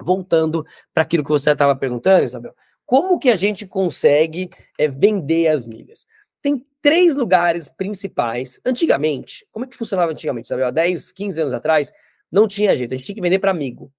Voltando 0.00 0.64
para 0.94 1.02
aquilo 1.02 1.24
que 1.24 1.30
você 1.30 1.50
estava 1.50 1.74
perguntando, 1.74 2.24
Isabel, 2.24 2.54
como 2.88 3.18
que 3.18 3.28
a 3.28 3.36
gente 3.36 3.66
consegue 3.66 4.48
é, 4.78 4.88
vender 4.88 5.48
as 5.48 5.66
milhas? 5.66 6.06
Tem 6.40 6.64
três 6.80 7.14
lugares 7.14 7.68
principais. 7.68 8.58
Antigamente, 8.64 9.46
como 9.52 9.66
é 9.66 9.68
que 9.68 9.76
funcionava 9.76 10.10
antigamente? 10.10 10.48
Sabe? 10.48 10.62
Há 10.62 10.70
10, 10.70 11.12
15 11.12 11.38
anos 11.42 11.52
atrás, 11.52 11.92
não 12.32 12.48
tinha 12.48 12.74
jeito. 12.74 12.94
A 12.94 12.96
gente 12.96 13.04
tinha 13.04 13.14
que 13.14 13.20
vender 13.20 13.40
para 13.40 13.50
amigo. 13.50 13.92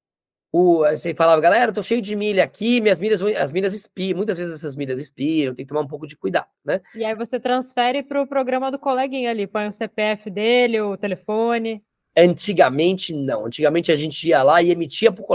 O, 0.52 0.80
você 0.80 1.14
falava, 1.14 1.40
galera, 1.40 1.72
tô 1.72 1.84
cheio 1.84 2.02
de 2.02 2.16
milha 2.16 2.44
aqui, 2.44 2.82
minhas 2.82 3.00
milhas, 3.00 3.22
as 3.22 3.52
milhas 3.52 3.76
expiram. 3.76 4.18
Muitas 4.18 4.40
vezes 4.40 4.56
essas 4.56 4.76
milhas 4.76 4.98
expiram, 4.98 5.54
tem 5.54 5.64
que 5.64 5.70
tomar 5.70 5.82
um 5.82 5.88
pouco 5.88 6.08
de 6.08 6.18
cuidado, 6.18 6.48
né? 6.66 6.82
E 6.96 7.06
aí 7.06 7.14
você 7.14 7.40
transfere 7.40 8.02
para 8.02 8.20
o 8.20 8.26
programa 8.26 8.72
do 8.72 8.80
coleguinha 8.80 9.30
ali, 9.30 9.46
põe 9.46 9.68
o 9.68 9.74
CPF 9.74 10.32
dele, 10.32 10.82
o 10.82 10.98
telefone. 10.98 11.84
Antigamente, 12.18 13.14
não. 13.14 13.46
Antigamente 13.46 13.92
a 13.92 13.96
gente 13.96 14.28
ia 14.28 14.42
lá 14.42 14.64
e 14.64 14.72
emitia 14.72 15.12
para 15.12 15.22
o 15.22 15.28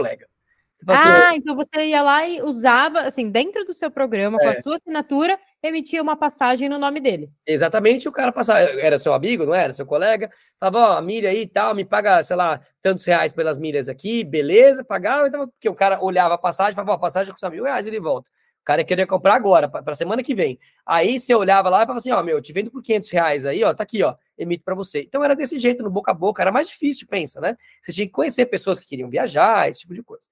Assim, 0.87 1.09
ah, 1.09 1.37
então 1.37 1.55
você 1.55 1.85
ia 1.85 2.03
lá 2.03 2.29
e 2.29 2.43
usava, 2.43 3.01
assim, 3.01 3.31
dentro 3.31 3.65
do 3.65 3.73
seu 3.73 3.91
programa, 3.91 4.37
é. 4.41 4.41
com 4.41 4.49
a 4.49 4.53
é. 4.53 4.61
sua 4.61 4.77
assinatura, 4.77 5.39
emitia 5.63 6.03
uma 6.03 6.17
passagem 6.17 6.69
no 6.69 6.79
nome 6.79 7.01
dele. 7.01 7.31
Exatamente, 7.47 8.09
o 8.09 8.13
cara 8.13 8.33
passava, 8.33 8.61
era 8.61 8.99
seu 8.99 9.15
amigo, 9.15 9.47
não 9.47 9.55
era? 9.55 9.73
Seu 9.73 9.87
colega, 9.87 10.31
falava, 10.59 10.95
ó, 10.95 10.99
a 10.99 11.03
milha 11.03 11.31
aí 11.31 11.43
e 11.43 11.47
tal, 11.47 11.75
me 11.75 11.85
paga, 11.85 12.23
sei 12.25 12.37
lá, 12.37 12.61
tantos 12.83 13.05
reais 13.05 13.33
pelas 13.33 13.57
milhas 13.57 13.89
aqui, 13.89 14.25
beleza, 14.25 14.85
pagava, 14.85 15.29
então, 15.29 15.49
porque 15.49 15.69
o 15.69 15.75
cara 15.75 16.03
olhava 16.03 16.35
a 16.35 16.39
passagem, 16.39 16.75
falava, 16.75 16.93
ó, 16.93 16.95
a 16.97 17.01
passagem 17.01 17.33
custa 17.33 17.49
mil 17.49 17.65
reais, 17.65 17.87
ele 17.87 18.01
volta. 18.01 18.29
O 18.61 18.65
cara 18.65 18.83
queria 18.83 19.07
comprar 19.07 19.35
agora, 19.35 19.69
para 19.69 19.93
a 19.93 19.95
semana 19.95 20.23
que 20.23 20.35
vem. 20.35 20.59
Aí 20.87 21.21
você 21.21 21.35
olhava 21.35 21.69
lá 21.69 21.79
e 21.79 21.87
falava 21.87 21.99
assim, 21.99 22.13
ó, 22.13 22.23
meu, 22.23 22.41
te 22.41 22.51
vendo 22.51 22.71
por 22.71 22.83
500 22.83 23.11
reais 23.11 23.47
aí, 23.47 23.63
ó, 23.63 23.75
tá 23.75 23.83
aqui, 23.83 24.03
ó, 24.03 24.15
emito 24.39 24.65
para 24.65 24.75
você. 24.75 25.03
Então 25.03 25.23
era 25.23 25.37
desse 25.37 25.59
jeito, 25.59 25.83
no 25.83 25.91
boca 25.91 26.13
a 26.13 26.15
boca, 26.15 26.43
era 26.43 26.51
mais 26.51 26.69
difícil, 26.69 27.07
pensa, 27.07 27.43
né? 27.43 27.57
Você 27.83 27.93
tinha 27.93 28.07
que 28.07 28.13
conhecer 28.13 28.47
pessoas 28.47 28.81
que 28.81 28.87
queriam 28.87 29.11
viajar, 29.11 29.69
esse 29.69 29.81
tipo 29.81 29.93
de 29.93 30.03
coisa. 30.03 30.29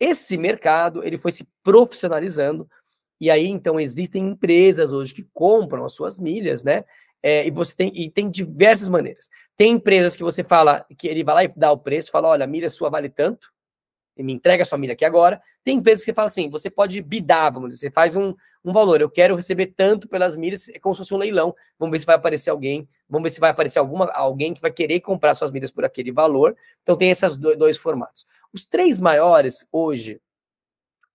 Esse 0.00 0.38
mercado, 0.38 1.04
ele 1.04 1.18
foi 1.18 1.30
se 1.30 1.46
profissionalizando, 1.62 2.66
e 3.20 3.30
aí, 3.30 3.46
então, 3.46 3.78
existem 3.78 4.28
empresas 4.28 4.94
hoje 4.94 5.14
que 5.14 5.28
compram 5.34 5.84
as 5.84 5.92
suas 5.92 6.18
milhas, 6.18 6.64
né? 6.64 6.84
É, 7.22 7.46
e 7.46 7.50
você 7.50 7.76
tem, 7.76 7.92
e 7.94 8.10
tem 8.10 8.30
diversas 8.30 8.88
maneiras. 8.88 9.28
Tem 9.54 9.72
empresas 9.72 10.16
que 10.16 10.22
você 10.22 10.42
fala, 10.42 10.86
que 10.96 11.06
ele 11.06 11.22
vai 11.22 11.34
lá 11.34 11.44
e 11.44 11.52
dá 11.54 11.70
o 11.70 11.76
preço, 11.76 12.10
fala, 12.10 12.28
olha, 12.28 12.44
a 12.44 12.48
milha 12.48 12.70
sua 12.70 12.88
vale 12.88 13.10
tanto, 13.10 13.48
e 14.16 14.22
me 14.22 14.32
entrega 14.32 14.62
a 14.62 14.66
sua 14.66 14.78
milha 14.78 14.94
aqui 14.94 15.04
agora. 15.04 15.40
Tem 15.62 15.76
empresas 15.76 16.02
que 16.02 16.14
fala 16.14 16.28
assim, 16.28 16.48
você 16.48 16.70
pode 16.70 17.00
bidar, 17.02 17.52
vamos 17.52 17.70
dizer, 17.70 17.88
você 17.88 17.90
faz 17.90 18.16
um, 18.16 18.34
um 18.64 18.72
valor, 18.72 19.02
eu 19.02 19.10
quero 19.10 19.36
receber 19.36 19.66
tanto 19.76 20.08
pelas 20.08 20.34
milhas, 20.34 20.68
é 20.70 20.78
como 20.78 20.94
se 20.94 21.00
fosse 21.00 21.12
um 21.12 21.18
leilão, 21.18 21.54
vamos 21.78 21.92
ver 21.92 22.00
se 22.00 22.06
vai 22.06 22.16
aparecer 22.16 22.48
alguém, 22.48 22.88
vamos 23.08 23.24
ver 23.24 23.30
se 23.30 23.40
vai 23.40 23.50
aparecer 23.50 23.78
alguma, 23.78 24.06
alguém 24.12 24.54
que 24.54 24.60
vai 24.60 24.70
querer 24.70 25.00
comprar 25.00 25.34
suas 25.34 25.50
milhas 25.50 25.70
por 25.70 25.84
aquele 25.84 26.10
valor. 26.10 26.56
Então 26.82 26.96
tem 26.96 27.10
esses 27.10 27.36
dois 27.36 27.76
formatos. 27.76 28.26
Os 28.52 28.64
três 28.64 29.00
maiores 29.00 29.66
hoje 29.72 30.20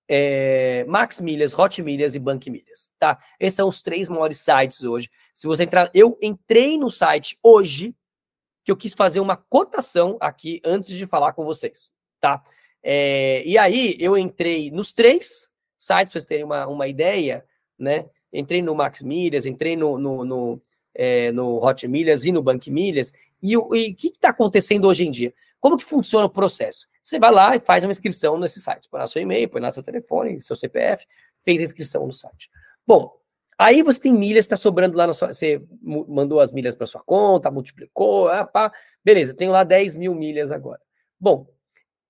é, 0.07 0.85
Max 0.87 1.19
Milhas, 1.19 1.57
Hot 1.57 1.81
Milhas 1.81 2.15
e 2.15 2.19
Bank 2.19 2.49
Milhas, 2.49 2.91
tá? 2.99 3.17
Esses 3.39 3.55
são 3.55 3.67
os 3.67 3.81
três 3.81 4.07
maiores 4.09 4.37
sites 4.37 4.83
hoje. 4.83 5.09
Se 5.33 5.47
você 5.47 5.63
entrar, 5.63 5.89
eu 5.93 6.17
entrei 6.21 6.77
no 6.77 6.89
site 6.89 7.37
hoje, 7.41 7.95
que 8.63 8.71
eu 8.71 8.77
quis 8.77 8.93
fazer 8.93 9.19
uma 9.19 9.35
cotação 9.35 10.17
aqui 10.19 10.61
antes 10.63 10.89
de 10.95 11.05
falar 11.05 11.33
com 11.33 11.43
vocês, 11.43 11.93
tá? 12.19 12.41
É, 12.81 13.43
e 13.45 13.57
aí 13.57 13.95
eu 13.99 14.17
entrei 14.17 14.69
nos 14.69 14.93
três 14.93 15.49
sites, 15.77 16.11
para 16.11 16.19
vocês 16.19 16.25
terem 16.25 16.45
uma, 16.45 16.67
uma 16.67 16.87
ideia, 16.87 17.43
né? 17.77 18.05
Entrei 18.31 18.61
no 18.61 18.75
Max 18.75 19.01
Milhas, 19.01 19.45
entrei 19.45 19.75
no, 19.75 19.97
no, 19.97 20.25
no, 20.25 20.61
é, 20.93 21.31
no 21.31 21.63
Hot 21.65 21.87
Milhas 21.87 22.25
e 22.25 22.31
no 22.31 22.43
Bank 22.43 22.69
Milhas. 22.69 23.11
E 23.41 23.57
o 23.57 23.69
que 23.69 24.07
está 24.07 24.29
acontecendo 24.29 24.87
hoje 24.87 25.05
em 25.05 25.11
dia? 25.11 25.33
Como 25.59 25.77
que 25.77 25.83
funciona 25.83 26.25
o 26.25 26.29
processo? 26.29 26.87
Você 27.05 27.19
vai 27.19 27.31
lá 27.31 27.55
e 27.55 27.59
faz 27.59 27.83
uma 27.83 27.91
inscrição 27.91 28.35
nesse 28.39 28.59
site. 28.59 28.89
Põe 28.89 28.99
lá 28.99 29.05
seu 29.05 29.21
e-mail, 29.21 29.47
põe 29.47 29.61
lá 29.61 29.71
seu 29.71 29.83
telefone, 29.83 30.41
seu 30.41 30.55
CPF, 30.55 31.05
fez 31.43 31.61
a 31.61 31.63
inscrição 31.63 32.07
no 32.07 32.11
site. 32.11 32.49
Bom, 32.85 33.15
aí 33.59 33.83
você 33.83 33.99
tem 33.99 34.11
milhas, 34.11 34.45
está 34.45 34.57
sobrando 34.57 34.97
lá 34.97 35.05
na 35.05 35.13
sua. 35.13 35.31
Você 35.31 35.63
mandou 35.83 36.39
as 36.39 36.51
milhas 36.51 36.75
para 36.75 36.87
sua 36.87 37.03
conta, 37.03 37.51
multiplicou, 37.51 38.27
ah, 38.29 38.49
beleza, 39.03 39.35
tenho 39.35 39.51
lá 39.51 39.63
10 39.63 39.97
mil 39.97 40.15
milhas 40.15 40.51
agora. 40.51 40.81
Bom, 41.19 41.47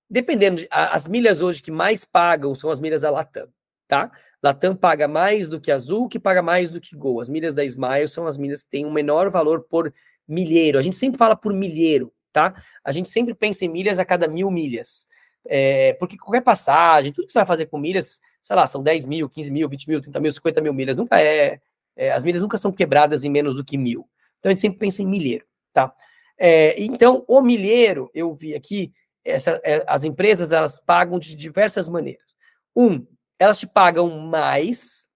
dependendo, 0.08 0.62
de, 0.62 0.68
as 0.70 1.06
milhas 1.06 1.42
hoje 1.42 1.60
que 1.60 1.70
mais 1.70 2.06
pagam 2.06 2.54
são 2.54 2.70
as 2.70 2.80
milhas 2.80 3.02
da 3.02 3.10
Latam, 3.10 3.48
tá? 3.86 4.10
Latam 4.42 4.74
paga 4.74 5.06
mais 5.06 5.46
do 5.46 5.60
que 5.60 5.70
Azul, 5.70 6.08
que 6.08 6.18
paga 6.18 6.40
mais 6.40 6.70
do 6.70 6.80
que 6.80 6.96
Gol. 6.96 7.20
As 7.20 7.28
milhas 7.28 7.54
da 7.54 7.62
Smile 7.66 8.08
são 8.08 8.26
as 8.26 8.38
milhas 8.38 8.62
que 8.62 8.70
têm 8.70 8.86
um 8.86 8.92
menor 8.92 9.28
valor 9.28 9.66
por 9.68 9.92
milheiro. 10.26 10.78
A 10.78 10.82
gente 10.82 10.96
sempre 10.96 11.18
fala 11.18 11.36
por 11.36 11.52
milheiro 11.52 12.10
tá? 12.36 12.62
A 12.84 12.92
gente 12.92 13.08
sempre 13.08 13.32
pensa 13.32 13.64
em 13.64 13.68
milhas 13.68 13.98
a 13.98 14.04
cada 14.04 14.28
mil 14.28 14.50
milhas. 14.50 15.06
É, 15.46 15.94
porque 15.94 16.18
qualquer 16.18 16.42
passagem, 16.42 17.10
tudo 17.10 17.24
que 17.24 17.32
você 17.32 17.38
vai 17.38 17.46
fazer 17.46 17.64
com 17.64 17.78
milhas, 17.78 18.20
sei 18.42 18.54
lá, 18.54 18.66
são 18.66 18.82
10 18.82 19.06
mil, 19.06 19.26
15 19.26 19.50
mil, 19.50 19.66
20 19.70 19.88
mil, 19.88 20.00
30 20.02 20.20
mil, 20.20 20.30
50 20.30 20.60
mil 20.60 20.74
milhas, 20.74 20.98
nunca 20.98 21.18
é, 21.18 21.58
é 21.96 22.12
as 22.12 22.22
milhas 22.22 22.42
nunca 22.42 22.58
são 22.58 22.70
quebradas 22.70 23.24
em 23.24 23.30
menos 23.30 23.54
do 23.54 23.64
que 23.64 23.78
mil. 23.78 24.06
Então 24.38 24.50
a 24.50 24.54
gente 24.54 24.60
sempre 24.60 24.78
pensa 24.78 25.00
em 25.02 25.06
milheiro, 25.06 25.46
tá? 25.72 25.94
É, 26.36 26.78
então, 26.82 27.24
o 27.26 27.40
milheiro, 27.40 28.10
eu 28.12 28.34
vi 28.34 28.54
aqui, 28.54 28.92
essa, 29.24 29.58
é, 29.64 29.82
as 29.86 30.04
empresas 30.04 30.52
elas 30.52 30.78
pagam 30.78 31.18
de 31.18 31.34
diversas 31.34 31.88
maneiras. 31.88 32.36
Um, 32.76 33.06
elas 33.38 33.58
te 33.58 33.66
pagam 33.66 34.10
mais 34.10 35.06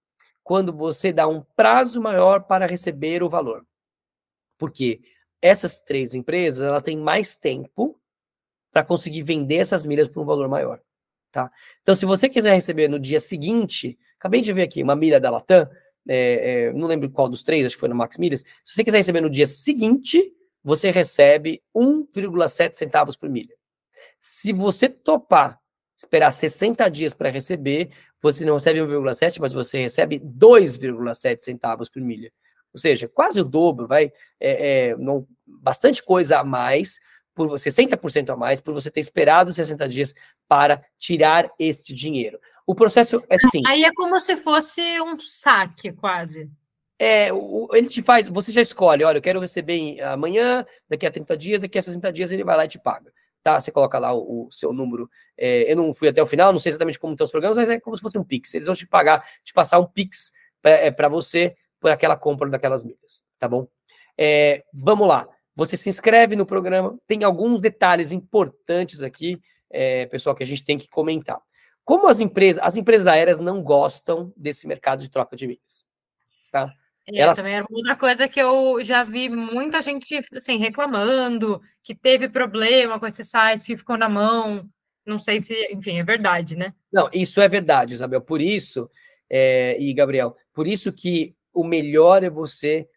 quando 0.42 0.72
você 0.72 1.12
dá 1.12 1.28
um 1.28 1.42
prazo 1.54 2.00
maior 2.00 2.44
para 2.44 2.64
receber 2.64 3.22
o 3.22 3.28
valor. 3.28 3.66
Por 4.56 4.70
quê? 4.70 5.02
Essas 5.42 5.80
três 5.80 6.14
empresas 6.14 6.66
ela 6.66 6.80
tem 6.80 6.96
mais 6.96 7.36
tempo 7.36 7.98
para 8.72 8.84
conseguir 8.84 9.22
vender 9.22 9.56
essas 9.56 9.84
milhas 9.84 10.08
por 10.08 10.22
um 10.22 10.26
valor 10.26 10.48
maior. 10.48 10.80
Tá? 11.32 11.50
Então, 11.82 11.94
se 11.94 12.04
você 12.04 12.28
quiser 12.28 12.54
receber 12.54 12.88
no 12.88 12.98
dia 12.98 13.20
seguinte, 13.20 13.98
acabei 14.18 14.40
de 14.40 14.52
ver 14.52 14.62
aqui 14.62 14.82
uma 14.82 14.96
milha 14.96 15.20
da 15.20 15.30
Latam, 15.30 15.68
é, 16.08 16.66
é, 16.66 16.72
não 16.72 16.88
lembro 16.88 17.10
qual 17.10 17.28
dos 17.28 17.42
três, 17.42 17.66
acho 17.66 17.76
que 17.76 17.80
foi 17.80 17.88
na 17.88 17.94
Max 17.94 18.18
Milhas. 18.18 18.44
Se 18.64 18.74
você 18.74 18.84
quiser 18.84 18.98
receber 18.98 19.20
no 19.20 19.30
dia 19.30 19.46
seguinte, 19.46 20.32
você 20.62 20.90
recebe 20.90 21.62
1,7 21.74 22.74
centavos 22.74 23.16
por 23.16 23.28
milha. 23.28 23.54
Se 24.18 24.52
você 24.52 24.88
topar 24.88 25.58
esperar 25.96 26.30
60 26.30 26.88
dias 26.88 27.14
para 27.14 27.30
receber, 27.30 27.90
você 28.22 28.44
não 28.44 28.54
recebe 28.54 28.80
1,7, 28.80 29.38
mas 29.38 29.52
você 29.52 29.82
recebe 29.82 30.18
2,7 30.18 31.40
centavos 31.40 31.88
por 31.88 32.00
milha 32.02 32.32
ou 32.72 32.80
seja, 32.80 33.08
quase 33.08 33.40
o 33.40 33.44
dobro, 33.44 33.86
vai, 33.86 34.12
é, 34.38 34.90
é, 34.90 34.96
não, 34.96 35.26
bastante 35.46 36.02
coisa 36.02 36.38
a 36.38 36.44
mais, 36.44 36.98
por 37.34 37.48
você, 37.48 37.70
60% 37.70 38.30
a 38.30 38.36
mais, 38.36 38.60
por 38.60 38.74
você 38.74 38.90
ter 38.90 39.00
esperado 39.00 39.52
60 39.52 39.88
dias 39.88 40.14
para 40.46 40.84
tirar 40.98 41.50
este 41.58 41.94
dinheiro. 41.94 42.38
O 42.66 42.74
processo 42.74 43.22
é 43.28 43.38
sim. 43.38 43.62
Aí 43.66 43.84
é 43.84 43.92
como 43.94 44.18
se 44.20 44.36
fosse 44.36 44.80
um 45.00 45.18
saque, 45.18 45.92
quase. 45.92 46.50
É, 46.98 47.32
o, 47.32 47.68
ele 47.72 47.88
te 47.88 48.02
faz, 48.02 48.28
você 48.28 48.52
já 48.52 48.60
escolhe, 48.60 49.02
olha, 49.02 49.18
eu 49.18 49.22
quero 49.22 49.40
receber 49.40 50.00
amanhã, 50.02 50.66
daqui 50.88 51.06
a 51.06 51.10
30 51.10 51.36
dias, 51.36 51.60
daqui 51.62 51.78
a 51.78 51.82
60 51.82 52.12
dias 52.12 52.30
ele 52.30 52.44
vai 52.44 52.56
lá 52.56 52.66
e 52.66 52.68
te 52.68 52.78
paga. 52.78 53.10
Tá, 53.42 53.58
você 53.58 53.72
coloca 53.72 53.98
lá 53.98 54.12
o, 54.12 54.46
o 54.46 54.52
seu 54.52 54.70
número. 54.70 55.08
É, 55.36 55.72
eu 55.72 55.76
não 55.76 55.94
fui 55.94 56.08
até 56.08 56.22
o 56.22 56.26
final, 56.26 56.52
não 56.52 56.58
sei 56.58 56.70
exatamente 56.70 56.98
como 56.98 57.14
estão 57.14 57.24
os 57.24 57.30
programas, 57.30 57.56
mas 57.56 57.70
é 57.70 57.80
como 57.80 57.96
se 57.96 58.02
fosse 58.02 58.18
um 58.18 58.24
Pix. 58.24 58.52
Eles 58.52 58.66
vão 58.66 58.74
te 58.74 58.86
pagar, 58.86 59.26
te 59.42 59.54
passar 59.54 59.78
um 59.78 59.86
Pix 59.86 60.30
para 60.60 60.72
é, 60.72 61.08
você 61.08 61.56
por 61.80 61.90
aquela 61.90 62.16
compra 62.16 62.48
daquelas 62.48 62.84
milhas, 62.84 63.24
tá 63.38 63.48
bom? 63.48 63.66
É, 64.16 64.62
vamos 64.72 65.08
lá. 65.08 65.26
Você 65.56 65.76
se 65.76 65.88
inscreve 65.88 66.36
no 66.36 66.46
programa. 66.46 66.96
Tem 67.06 67.24
alguns 67.24 67.60
detalhes 67.60 68.12
importantes 68.12 69.02
aqui, 69.02 69.40
é, 69.70 70.06
pessoal, 70.06 70.36
que 70.36 70.42
a 70.42 70.46
gente 70.46 70.64
tem 70.64 70.78
que 70.78 70.88
comentar. 70.88 71.40
Como 71.84 72.06
as 72.06 72.20
empresas, 72.20 72.62
as 72.62 72.76
empresas 72.76 73.06
aéreas 73.06 73.38
não 73.40 73.62
gostam 73.62 74.32
desse 74.36 74.66
mercado 74.66 75.00
de 75.00 75.10
troca 75.10 75.34
de 75.34 75.46
milhas, 75.46 75.86
tá? 76.52 76.72
É, 77.08 77.18
Elas... 77.18 77.38
também 77.38 77.54
era 77.54 77.66
outra 77.68 77.96
coisa 77.96 78.28
que 78.28 78.40
eu 78.40 78.82
já 78.82 79.02
vi 79.02 79.28
muita 79.28 79.80
gente 79.82 80.20
assim, 80.34 80.58
reclamando 80.58 81.60
que 81.82 81.94
teve 81.94 82.28
problema 82.28 83.00
com 83.00 83.06
esses 83.06 83.28
sites 83.28 83.66
que 83.66 83.76
ficou 83.76 83.96
na 83.96 84.08
mão. 84.08 84.68
Não 85.04 85.18
sei 85.18 85.40
se, 85.40 85.54
enfim, 85.72 85.98
é 85.98 86.04
verdade, 86.04 86.56
né? 86.56 86.74
Não, 86.92 87.08
isso 87.12 87.40
é 87.40 87.48
verdade, 87.48 87.94
Isabel. 87.94 88.20
Por 88.20 88.40
isso, 88.40 88.88
é, 89.28 89.76
e 89.80 89.92
Gabriel, 89.94 90.36
por 90.52 90.66
isso 90.66 90.92
que 90.92 91.34
o 91.60 91.64
melhor 91.64 92.22
é 92.22 92.30
você 92.30 92.88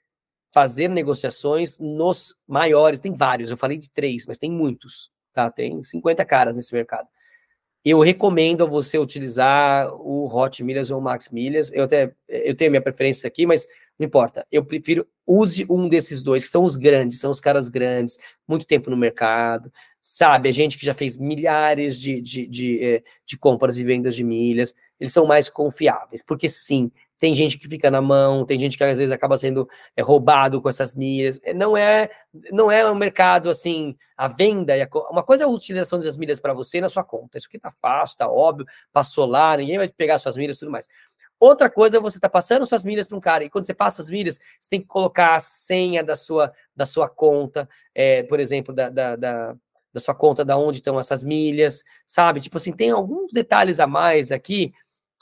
fazer 0.54 0.88
negociações 0.88 1.80
nos 1.80 2.36
maiores. 2.48 3.00
Tem 3.00 3.14
vários, 3.14 3.50
eu 3.50 3.58
falei 3.58 3.78
de 3.78 3.90
três, 3.90 4.26
mas 4.28 4.38
tem 4.38 4.52
muitos, 4.52 5.12
tá? 5.34 5.50
Tem 5.50 5.84
50 5.84 6.24
caras 6.26 6.56
nesse 6.56 6.74
mercado. 6.74 7.08
Eu 7.84 8.00
recomendo 8.00 8.64
a 8.64 8.68
você 8.68 8.98
utilizar 8.98 9.94
o 9.94 10.34
Hot 10.34 10.64
Milhas 10.64 10.90
ou 10.90 11.00
o 11.00 11.02
Max 11.02 11.30
Milhas. 11.30 11.70
Eu 11.74 11.84
até 11.84 12.14
eu 12.30 12.56
tenho 12.56 12.72
minha 12.72 12.82
preferência 12.82 13.28
aqui, 13.28 13.46
mas 13.46 13.68
não 14.00 14.06
importa. 14.06 14.46
Eu 14.52 14.64
prefiro 14.64 15.06
use 15.28 15.66
um 15.70 15.90
desses 15.90 16.22
dois, 16.22 16.46
que 16.46 16.52
são 16.52 16.64
os 16.64 16.76
grandes, 16.76 17.20
são 17.20 17.32
os 17.32 17.42
caras 17.42 17.68
grandes, 17.68 18.18
muito 18.48 18.66
tempo 18.66 18.90
no 18.90 18.98
mercado, 18.98 19.72
sabe? 20.00 20.50
A 20.50 20.52
gente 20.52 20.78
que 20.78 20.86
já 20.86 20.94
fez 20.94 21.18
milhares 21.18 21.98
de, 22.00 22.22
de, 22.22 22.48
de, 22.48 22.84
eh, 22.84 23.04
de 23.26 23.38
compras 23.38 23.78
e 23.78 23.84
vendas 23.84 24.16
de 24.16 24.24
milhas, 24.24 24.74
eles 25.00 25.14
são 25.14 25.26
mais 25.26 25.50
confiáveis, 25.50 26.22
porque 26.22 26.50
sim, 26.50 26.92
tem 27.24 27.34
gente 27.34 27.58
que 27.58 27.70
fica 27.70 27.90
na 27.90 28.02
mão, 28.02 28.46
tem 28.46 28.60
gente 28.60 28.78
que 28.78 28.84
às 28.84 28.98
vezes 28.98 29.10
acaba 29.10 29.38
sendo 29.38 29.66
é, 29.96 30.02
roubado 30.02 30.62
com 30.62 30.68
essas 30.68 30.94
milhas. 30.94 31.40
É, 31.42 31.54
não 31.54 31.78
é 31.78 32.10
não 32.52 32.70
é 32.70 32.92
um 32.92 32.96
mercado 32.96 33.50
assim, 33.50 33.96
a 34.18 34.28
venda, 34.28 34.74
a, 34.74 35.10
uma 35.10 35.24
coisa 35.24 35.46
é 35.46 35.46
a 35.46 35.50
utilização 35.50 36.02
das 36.02 36.18
milhas 36.18 36.42
para 36.42 36.54
você 36.54 36.82
na 36.82 36.90
sua 36.90 37.02
conta. 37.02 37.38
Isso 37.38 37.48
aqui 37.48 37.58
tá 37.58 37.72
fácil, 37.82 38.18
tá 38.18 38.30
óbvio, 38.30 38.66
passou 38.92 39.26
lá, 39.26 39.56
ninguém 39.56 39.78
vai 39.78 39.88
pegar 39.88 40.18
suas 40.18 40.36
milhas 40.36 40.58
e 40.58 40.60
tudo 40.60 40.72
mais. 40.74 40.90
Outra 41.40 41.70
coisa 41.70 41.96
é 41.96 42.00
você 42.02 42.20
tá 42.20 42.28
passando 42.28 42.66
suas 42.66 42.84
milhas 42.84 43.08
para 43.08 43.18
um 43.18 43.22
cara, 43.22 43.46
e 43.46 43.50
quando 43.50 43.66
você 43.66 43.74
passa 43.74 44.02
as 44.02 44.10
milhas, 44.10 44.38
você 44.60 44.70
tem 44.70 44.82
que 44.82 44.88
colocar 44.88 45.34
a 45.36 45.40
senha 45.40 46.04
da 46.04 46.18
sua, 46.18 46.52
da 46.76 46.86
sua 46.86 47.08
conta, 47.08 47.70
é, 47.96 48.24
por 48.24 48.38
exemplo, 48.42 48.76
da, 48.76 48.90
da, 48.90 49.16
da 49.16 49.56
da 49.94 50.00
sua 50.00 50.16
conta, 50.16 50.44
da 50.44 50.58
onde 50.58 50.80
estão 50.80 51.00
essas 51.00 51.24
milhas, 51.24 51.84
sabe? 52.08 52.42
Tipo 52.42 52.58
assim, 52.58 52.72
tem 52.72 52.90
alguns 52.90 53.32
detalhes 53.32 53.80
a 53.80 53.86
mais 53.86 54.32
aqui 54.32 54.74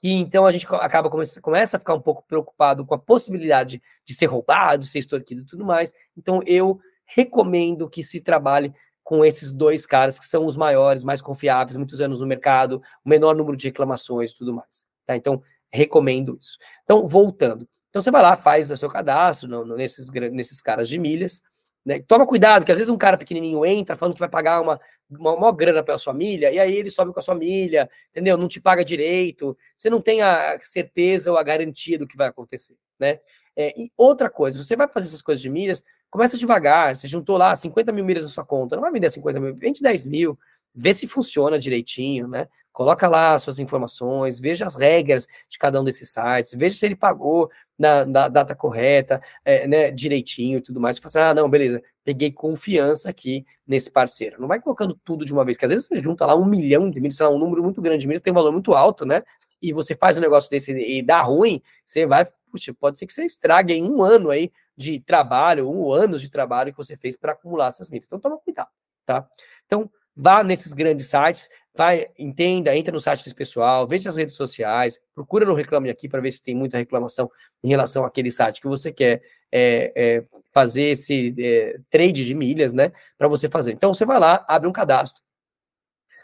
e 0.04 0.14
então 0.14 0.46
a 0.46 0.52
gente 0.52 0.66
acaba 0.70 1.10
começa, 1.10 1.42
começa 1.42 1.78
a 1.78 1.80
ficar 1.80 1.94
um 1.94 2.02
pouco 2.02 2.24
preocupado 2.28 2.86
com 2.86 2.94
a 2.96 3.00
possibilidade 3.00 3.82
de 4.06 4.14
ser 4.14 4.26
roubado, 4.26 4.84
ser 4.86 5.00
extorquido 5.00 5.42
e 5.42 5.46
tudo 5.46 5.66
mais. 5.66 5.94
Então 6.18 6.42
eu 6.46 6.80
recomendo 7.06 7.90
que 7.90 8.02
se 8.02 8.22
trabalhe 8.22 8.74
com 9.04 9.26
esses 9.26 9.52
dois 9.52 9.86
caras 9.86 10.18
que 10.18 10.26
são 10.26 10.46
os 10.46 10.56
maiores, 10.56 11.04
mais 11.04 11.22
confiáveis, 11.22 11.76
muitos 11.76 12.00
anos 12.00 12.20
no 12.20 12.28
mercado, 12.28 12.82
o 13.04 13.10
menor 13.10 13.36
número 13.36 13.58
de 13.58 13.68
reclamações 13.68 14.32
e 14.32 14.38
tudo 14.38 14.54
mais. 14.54 14.86
Tá? 15.06 15.16
Então, 15.16 15.42
recomendo 15.72 16.38
isso. 16.40 16.58
Então, 16.84 17.08
voltando. 17.08 17.68
Então, 17.90 18.02
você 18.02 18.10
vai 18.10 18.22
lá, 18.22 18.38
faz 18.38 18.72
o 18.72 18.78
seu 18.78 18.90
cadastro 18.90 19.50
no, 19.50 19.66
no, 19.66 19.76
nesses, 19.76 20.10
nesses 20.32 20.62
caras 20.62 20.88
de 20.88 20.98
milhas, 20.98 21.42
né? 21.86 22.00
Toma 22.08 22.26
cuidado, 22.28 22.64
que 22.64 22.72
às 22.72 22.78
vezes 22.78 22.90
um 22.90 22.98
cara 22.98 23.18
pequenininho 23.18 23.66
entra 23.66 23.96
falando 23.96 24.14
que 24.14 24.20
vai 24.20 24.30
pagar 24.30 24.62
uma, 24.62 24.80
uma, 25.12 25.34
uma 25.34 25.52
grana 25.52 25.84
pela 25.84 25.98
sua 25.98 26.14
milha, 26.14 26.52
e 26.52 26.60
aí 26.60 26.76
ele 26.76 26.90
sobe 26.90 27.14
com 27.14 27.20
a 27.20 27.24
sua 27.24 27.36
milha, 27.36 27.90
entendeu? 28.10 28.38
Não 28.38 28.48
te 28.48 28.62
paga 28.62 28.84
direito, 28.84 29.58
você 29.76 29.90
não 29.90 30.02
tem 30.02 30.22
a 30.22 30.58
certeza 30.62 31.32
ou 31.32 31.38
a 31.38 31.44
garantia 31.44 31.98
do 31.98 32.08
que 32.08 32.18
vai 32.18 32.28
acontecer, 32.28 32.76
né? 33.00 33.20
É, 33.56 33.80
e 33.80 33.92
outra 33.98 34.30
coisa, 34.30 34.64
você 34.64 34.76
vai 34.76 34.88
fazer 34.88 35.08
essas 35.08 35.22
coisas 35.22 35.42
de 35.42 35.50
milhas, 35.50 35.84
começa 36.10 36.38
devagar, 36.38 36.96
você 36.96 37.08
juntou 37.08 37.38
lá 37.38 37.56
50 37.56 37.92
mil 37.92 38.06
milhas 38.06 38.24
na 38.24 38.30
sua 38.30 38.46
conta, 38.46 38.76
não 38.76 38.84
vai 38.84 38.92
vender 38.92 39.10
50 39.10 39.40
mil, 39.40 39.56
vende 39.56 39.82
10 39.82 40.06
mil, 40.06 40.40
vê 40.74 40.94
se 40.94 41.08
funciona 41.08 41.60
direitinho, 41.60 42.28
né? 42.28 42.48
Coloca 42.72 43.08
lá 43.08 43.38
suas 43.38 43.60
informações, 43.60 44.40
veja 44.40 44.66
as 44.66 44.76
regras 44.76 45.28
de 45.50 45.58
cada 45.58 45.80
um 45.80 45.84
desses 45.84 46.12
sites, 46.12 46.54
veja 46.54 46.76
se 46.76 46.86
ele 46.86 46.96
pagou 46.96 47.52
na, 47.78 48.06
na 48.06 48.28
data 48.30 48.56
correta, 48.56 49.22
é, 49.44 49.68
né, 49.68 49.92
direitinho 49.92 50.60
e 50.60 50.62
tudo 50.62 50.80
mais. 50.80 50.96
Você 50.96 51.02
fala 51.02 51.10
assim, 51.10 51.32
ah, 51.32 51.42
não, 51.42 51.50
beleza, 51.50 51.82
peguei 52.04 52.32
confiança 52.32 53.10
aqui 53.10 53.46
nesse 53.68 53.92
parceiro. 53.92 54.40
Não 54.40 54.48
vai 54.48 54.62
colocando 54.62 54.98
tudo 55.04 55.26
de 55.26 55.34
uma 55.34 55.44
vez, 55.44 55.58
que 55.58 55.66
às 55.66 55.70
vezes 55.70 55.88
você 55.88 56.00
junta 56.00 56.26
lá 56.26 56.36
um 56.36 56.46
milhão 56.46 56.90
de 56.90 57.00
milhas, 57.00 57.20
um 57.22 57.38
número 57.38 57.62
muito 57.62 57.82
grande 57.82 58.02
de 58.02 58.08
milhas, 58.08 58.22
tem 58.22 58.32
um 58.32 58.36
valor 58.36 58.52
muito 58.52 58.74
alto, 58.74 59.06
né? 59.06 59.24
E 59.62 59.74
você 59.74 59.96
faz 59.96 60.18
um 60.18 60.22
negócio 60.22 60.50
desse 60.50 60.72
e 60.72 61.02
dá 61.02 61.22
ruim, 61.22 61.62
você 61.86 62.06
vai, 62.06 62.26
puxa, 62.52 62.74
pode 62.74 62.98
ser 62.98 63.06
que 63.06 63.14
você 63.14 63.26
estrague 63.26 63.74
em 63.74 63.84
um 63.84 64.02
ano 64.02 64.30
aí 64.30 64.52
de 64.76 65.00
trabalho, 65.00 65.70
um 65.70 65.92
ano 65.92 66.18
de 66.18 66.30
trabalho 66.30 66.72
que 66.72 66.78
você 66.78 66.96
fez 66.96 67.16
para 67.16 67.34
acumular 67.34 67.68
essas 67.68 67.90
milhas. 67.90 68.06
Então 68.06 68.20
toma 68.20 68.38
cuidado, 68.38 68.70
tá? 69.06 69.28
Então, 69.66 69.90
vá 70.16 70.44
nesses 70.44 70.74
grandes 70.74 71.08
sites, 71.08 71.50
vai, 71.76 72.08
entenda, 72.18 72.76
entra 72.76 72.92
no 72.92 73.00
site 73.00 73.24
desse 73.24 73.36
pessoal, 73.36 73.88
veja 73.88 74.10
as 74.10 74.16
redes 74.16 74.36
sociais, 74.36 75.00
procura 75.16 75.46
no 75.46 75.54
Reclame 75.54 75.90
Aqui 75.90 76.10
para 76.10 76.22
ver 76.22 76.32
se 76.32 76.42
tem 76.42 76.56
muita 76.56 76.78
reclamação 76.78 77.30
em 77.64 77.70
relação 77.70 78.04
àquele 78.04 78.32
site 78.32 78.62
que 78.62 78.68
você 78.68 78.92
quer 78.92 79.22
é, 79.52 79.92
é, 79.96 80.24
fazer 80.54 80.84
esse 80.84 81.34
é, 81.40 81.80
trade 81.90 82.26
de 82.26 82.34
milhas, 82.34 82.74
né, 82.74 82.92
para 83.18 83.28
você 83.28 83.50
fazer. 83.50 83.72
Então, 83.72 83.94
você 83.94 84.06
vai 84.06 84.20
lá, 84.20 84.46
abre 84.48 84.68
um 84.68 84.74
cadastro, 84.74 85.22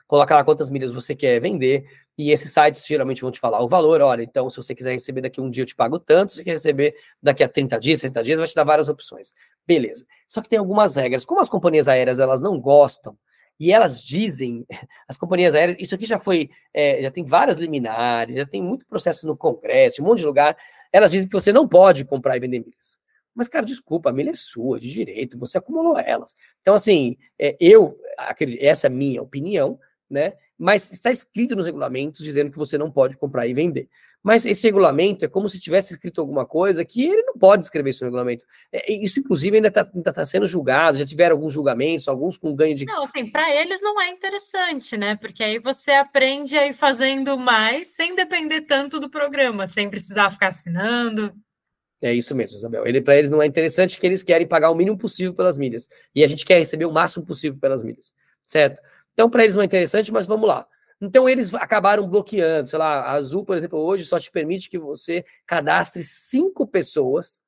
coloca 0.06 0.36
lá 0.36 0.43
quantas 0.43 0.70
milhas 0.70 0.93
você 0.93 1.16
quer 1.16 1.39
vender, 1.39 1.86
e 2.18 2.32
esses 2.32 2.52
sites 2.52 2.86
geralmente 2.86 3.22
vão 3.22 3.32
te 3.32 3.39
falar 3.39 3.62
o 3.62 3.68
valor, 3.68 4.02
olha, 4.02 4.24
então 4.24 4.50
se 4.50 4.58
você 4.58 4.74
quiser 4.74 4.91
receber 4.91 5.22
daqui 5.22 5.39
um 5.39 5.50
dia 5.50 5.62
eu 5.62 5.68
te 5.68 5.76
pago 5.76 6.00
tanto, 6.00 6.32
se 6.32 6.38
você 6.38 6.43
quer 6.43 6.52
receber 6.52 6.95
daqui 7.22 7.43
a 7.43 7.50
30 7.50 7.80
dias, 7.80 8.00
60 8.00 8.24
dias, 8.24 8.39
vai 8.39 8.48
te 8.48 8.56
dar 8.56 8.64
várias 8.64 8.89
opções. 8.89 9.34
Beleza. 9.68 10.06
Só 10.28 10.41
que 10.41 10.50
tem 10.50 10.58
algumas 10.58 10.95
regras. 10.95 11.24
Como 11.26 11.41
as 11.41 11.50
companhias 11.50 11.88
aéreas, 11.88 12.20
elas 12.20 12.41
não 12.41 12.60
gostam 12.60 13.18
e 13.60 13.72
elas 13.72 14.01
dizem, 14.03 14.66
as 15.08 15.18
companhias 15.18 15.55
aéreas, 15.55 15.78
isso 15.80 15.95
aqui 15.95 16.05
já 16.05 16.20
foi, 16.20 16.49
é, 16.74 17.01
já 17.01 17.12
tem 17.12 17.24
várias 17.24 17.58
liminares, 17.58 18.36
já 18.36 18.45
tem 18.45 18.62
muito 18.62 18.86
processo 18.86 19.26
no 19.26 19.36
Congresso, 19.36 20.01
um 20.01 20.05
monte 20.05 20.20
de 20.20 20.26
lugar, 20.26 20.55
elas 20.91 21.12
dizem 21.12 21.28
que 21.28 21.36
você 21.36 21.51
não 21.51 21.68
pode 21.68 22.05
comprar 22.05 22.38
e 22.38 22.39
vender 22.39 22.60
milhas. 22.60 22.97
Mas, 23.34 23.47
cara, 23.47 23.66
desculpa, 23.66 24.10
a 24.10 24.14
milha 24.14 24.32
é 24.32 24.34
sua, 24.34 24.80
de 24.80 24.91
direito, 24.91 25.38
você 25.38 25.60
acumulou 25.60 25.99
elas. 25.99 26.36
Então, 26.62 26.74
assim, 26.74 27.16
é, 27.39 27.55
eu, 27.60 27.95
acredito, 28.18 28.64
essa 28.64 28.88
é 28.88 28.89
a 28.89 28.93
minha 28.93 29.22
opinião, 29.22 29.80
né? 30.10 30.34
Mas 30.58 30.91
está 30.91 31.12
escrito 31.12 31.55
nos 31.55 31.68
regulamentos 31.68 32.24
dizendo 32.24 32.49
que 32.49 32.58
você 32.58 32.80
não 32.80 32.91
pode 32.91 33.16
comprar 33.16 33.45
e 33.45 33.53
vender. 33.53 33.88
Mas 34.28 34.45
esse 34.45 34.67
regulamento 34.67 35.23
é 35.23 35.28
como 35.30 35.47
se 35.47 35.57
tivesse 35.57 35.93
escrito 35.93 36.19
alguma 36.19 36.45
coisa 36.45 36.84
que 36.84 37.01
ele 37.01 37.21
não 37.21 37.36
pode 37.36 37.63
escrever 37.63 37.91
esse 37.91 38.03
regulamento. 38.03 38.43
É, 38.69 38.91
isso, 38.91 39.21
inclusive, 39.21 39.55
ainda 39.55 39.69
está 39.69 39.86
tá 39.86 40.25
sendo 40.25 40.45
julgado, 40.45 40.97
já 40.97 41.05
tiveram 41.05 41.38
alguns 41.38 41.53
julgamentos, 41.53 42.09
alguns 42.09 42.38
com 42.38 42.53
ganho 42.53 42.75
de. 42.75 42.84
Não, 42.84 43.03
assim, 43.03 43.32
para 43.32 43.49
eles 43.55 43.82
não 43.82 44.01
é 44.01 44.09
interessante, 44.09 44.97
né? 44.97 45.15
Porque 45.15 45.41
aí 45.41 45.59
você 45.59 45.91
aprende 45.91 46.57
a 46.57 46.67
ir 46.67 46.73
fazendo 46.73 47.38
mais 47.38 47.95
sem 47.95 48.17
depender 48.17 48.63
tanto 48.63 48.99
do 48.99 49.09
programa, 49.09 49.65
sem 49.65 49.89
precisar 49.89 50.30
ficar 50.30 50.49
assinando. 50.49 51.34
É 52.01 52.13
isso 52.13 52.36
mesmo, 52.36 52.57
Isabel. 52.57 52.86
Ele, 52.86 52.99
para 52.99 53.15
eles 53.15 53.32
não 53.32 53.41
é 53.41 53.45
interessante 53.45 53.97
que 53.97 54.05
eles 54.05 54.23
querem 54.23 54.45
pagar 54.45 54.71
o 54.71 54.75
mínimo 54.75 54.97
possível 54.97 55.34
pelas 55.34 55.57
milhas. 55.57 55.88
E 56.13 56.21
a 56.21 56.28
gente 56.28 56.45
quer 56.45 56.59
receber 56.59 56.84
o 56.84 56.91
máximo 56.91 57.25
possível 57.25 57.57
pelas 57.61 57.82
milhas, 57.82 58.13
certo? 58.45 58.82
Então, 59.13 59.30
para 59.30 59.43
eles 59.43 59.55
não 59.55 59.61
é 59.61 59.65
interessante, 59.65 60.11
mas 60.11 60.28
vamos 60.28 60.49
lá. 60.49 60.67
Então, 61.00 61.30
eles 61.30 61.54
acabaram 61.54 62.08
bloqueando. 62.08 62.68
Sei 62.68 62.80
lá, 62.80 63.02
a 63.02 63.12
Azul, 63.14 63.45
por 63.45 63.56
exemplo, 63.56 63.80
hoje 63.80 64.06
só 64.06 64.18
te 64.18 64.32
permite 64.32 64.70
que 64.70 64.80
você 64.80 65.24
cadastre 65.45 66.04
cinco 66.04 66.66
pessoas, 66.66 67.39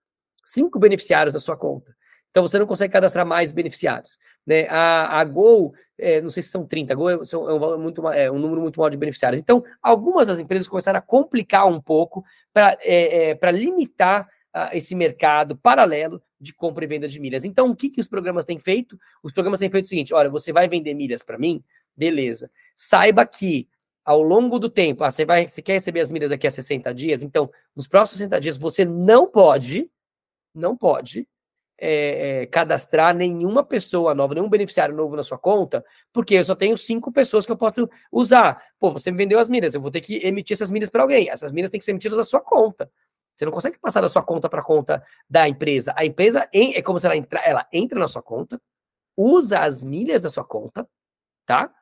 cinco 0.43 0.79
beneficiários 0.79 1.33
na 1.33 1.39
sua 1.39 1.57
conta. 1.57 1.95
Então, 2.29 2.47
você 2.47 2.59
não 2.59 2.67
consegue 2.67 2.93
cadastrar 2.93 3.25
mais 3.25 3.51
beneficiários. 3.51 4.19
Né? 4.45 4.67
A, 4.69 5.19
a 5.19 5.23
Gol, 5.23 5.73
é, 5.97 6.21
não 6.21 6.29
sei 6.29 6.43
se 6.43 6.49
são 6.49 6.65
30, 6.65 6.93
a 6.93 6.95
Gol 6.95 7.09
é, 7.09 7.23
são, 7.23 7.49
é, 7.49 7.53
um, 7.53 7.77
muito, 7.79 8.07
é 8.09 8.31
um 8.31 8.37
número 8.37 8.61
muito 8.61 8.79
maior 8.79 8.89
de 8.89 8.97
beneficiários. 8.97 9.39
Então, 9.39 9.63
algumas 9.81 10.27
das 10.27 10.39
empresas 10.39 10.67
começaram 10.67 10.99
a 10.99 11.01
complicar 11.01 11.67
um 11.67 11.81
pouco 11.81 12.23
para 12.53 12.77
é, 12.81 13.31
é, 13.31 13.51
limitar 13.51 14.27
esse 14.73 14.95
mercado 14.95 15.55
paralelo 15.55 16.21
de 16.39 16.53
compra 16.53 16.83
e 16.83 16.87
venda 16.87 17.07
de 17.07 17.19
milhas. 17.19 17.45
Então, 17.45 17.69
o 17.69 17.75
que, 17.75 17.89
que 17.89 18.01
os 18.01 18.07
programas 18.07 18.45
têm 18.45 18.57
feito? 18.57 18.97
Os 19.21 19.31
programas 19.31 19.59
têm 19.59 19.69
feito 19.69 19.85
o 19.85 19.87
seguinte: 19.87 20.13
olha, 20.13 20.29
você 20.29 20.51
vai 20.51 20.67
vender 20.67 20.93
milhas 20.93 21.21
para 21.21 21.37
mim? 21.37 21.63
Beleza. 21.99 22.49
Saiba 22.77 23.25
que 23.25 23.67
ao 24.05 24.23
longo 24.23 24.57
do 24.57 24.69
tempo, 24.69 25.03
ah, 25.03 25.11
você, 25.11 25.25
vai, 25.25 25.47
você 25.47 25.61
quer 25.61 25.73
receber 25.73 25.99
as 25.99 26.09
milhas 26.09 26.29
daqui 26.29 26.47
a 26.47 26.51
60 26.51 26.93
dias, 26.93 27.21
então, 27.21 27.51
nos 27.75 27.87
próximos 27.87 28.17
60 28.19 28.39
dias, 28.39 28.57
você 28.57 28.85
não 28.85 29.27
pode, 29.27 29.91
não 30.55 30.75
pode 30.75 31.27
é, 31.77 32.41
é, 32.41 32.45
cadastrar 32.47 33.13
nenhuma 33.13 33.63
pessoa 33.63 34.15
nova, 34.15 34.33
nenhum 34.33 34.49
beneficiário 34.49 34.95
novo 34.95 35.15
na 35.15 35.21
sua 35.21 35.37
conta, 35.37 35.83
porque 36.13 36.35
eu 36.35 36.45
só 36.45 36.55
tenho 36.55 36.77
cinco 36.77 37.11
pessoas 37.11 37.45
que 37.45 37.51
eu 37.51 37.57
posso 37.57 37.87
usar. 38.11 38.63
Pô, 38.79 38.91
você 38.91 39.11
me 39.11 39.17
vendeu 39.17 39.37
as 39.39 39.49
milhas, 39.49 39.75
eu 39.75 39.81
vou 39.81 39.91
ter 39.91 40.01
que 40.01 40.25
emitir 40.25 40.55
essas 40.55 40.71
milhas 40.71 40.89
para 40.89 41.03
alguém. 41.03 41.29
Essas 41.29 41.51
milhas 41.51 41.69
têm 41.69 41.79
que 41.79 41.85
ser 41.85 41.91
emitidas 41.91 42.17
da 42.17 42.23
sua 42.23 42.39
conta. 42.39 42.89
Você 43.35 43.45
não 43.45 43.51
consegue 43.51 43.77
passar 43.77 44.01
da 44.01 44.09
sua 44.09 44.23
conta 44.23 44.49
para 44.49 44.61
a 44.61 44.63
conta 44.63 45.03
da 45.29 45.47
empresa. 45.47 45.93
A 45.95 46.03
empresa 46.05 46.49
é 46.51 46.81
como 46.81 46.99
se 46.99 47.05
ela, 47.05 47.15
entra, 47.15 47.39
ela 47.41 47.67
entra 47.71 47.99
na 47.99 48.07
sua 48.07 48.21
conta, 48.21 48.61
usa 49.15 49.59
as 49.59 49.83
milhas 49.83 50.23
da 50.23 50.29
sua 50.29 50.43
conta, 50.43 50.87
tá? 51.45 51.73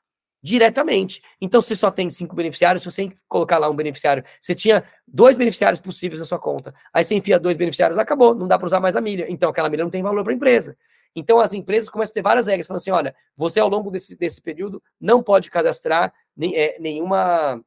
Diretamente. 0.42 1.22
Então, 1.42 1.62
você 1.62 1.76
só 1.76 1.90
tem 1.92 2.10
cinco 2.10 2.36
beneficiários, 2.36 2.84
se 2.84 2.92
você 2.92 3.12
colocar 3.28 3.58
lá 3.58 3.70
um 3.70 3.76
beneficiário, 3.76 4.24
você 4.40 4.54
tinha 4.54 4.84
dois 5.08 5.38
beneficiários 5.38 5.80
possíveis 5.80 6.20
na 6.20 6.26
sua 6.26 6.40
conta, 6.40 6.74
aí 6.94 7.04
você 7.04 7.16
enfia 7.16 7.40
dois 7.40 7.58
beneficiários, 7.58 7.98
acabou, 7.98 8.36
não 8.36 8.48
dá 8.48 8.58
para 8.58 8.66
usar 8.66 8.80
mais 8.80 8.96
a 8.96 9.02
milha. 9.02 9.26
Então, 9.30 9.50
aquela 9.50 9.70
milha 9.70 9.84
não 9.84 9.92
tem 9.92 10.04
valor 10.04 10.24
para 10.24 10.34
a 10.34 10.36
empresa. 10.36 10.78
Então, 11.16 11.40
as 11.40 11.54
empresas 11.54 11.90
começam 11.90 12.12
a 12.12 12.14
ter 12.14 12.22
várias 12.22 12.48
regras, 12.48 12.68
falando 12.68 12.80
assim, 12.80 12.92
olha, 12.92 13.16
você 13.36 13.60
ao 13.60 13.68
longo 13.68 13.90
desse, 13.90 14.16
desse 14.18 14.42
período 14.42 14.82
não 15.02 15.24
pode 15.24 15.50
cadastrar 15.50 16.14
nem, 16.36 16.56
é, 16.56 16.78
nenhuma 16.80 17.60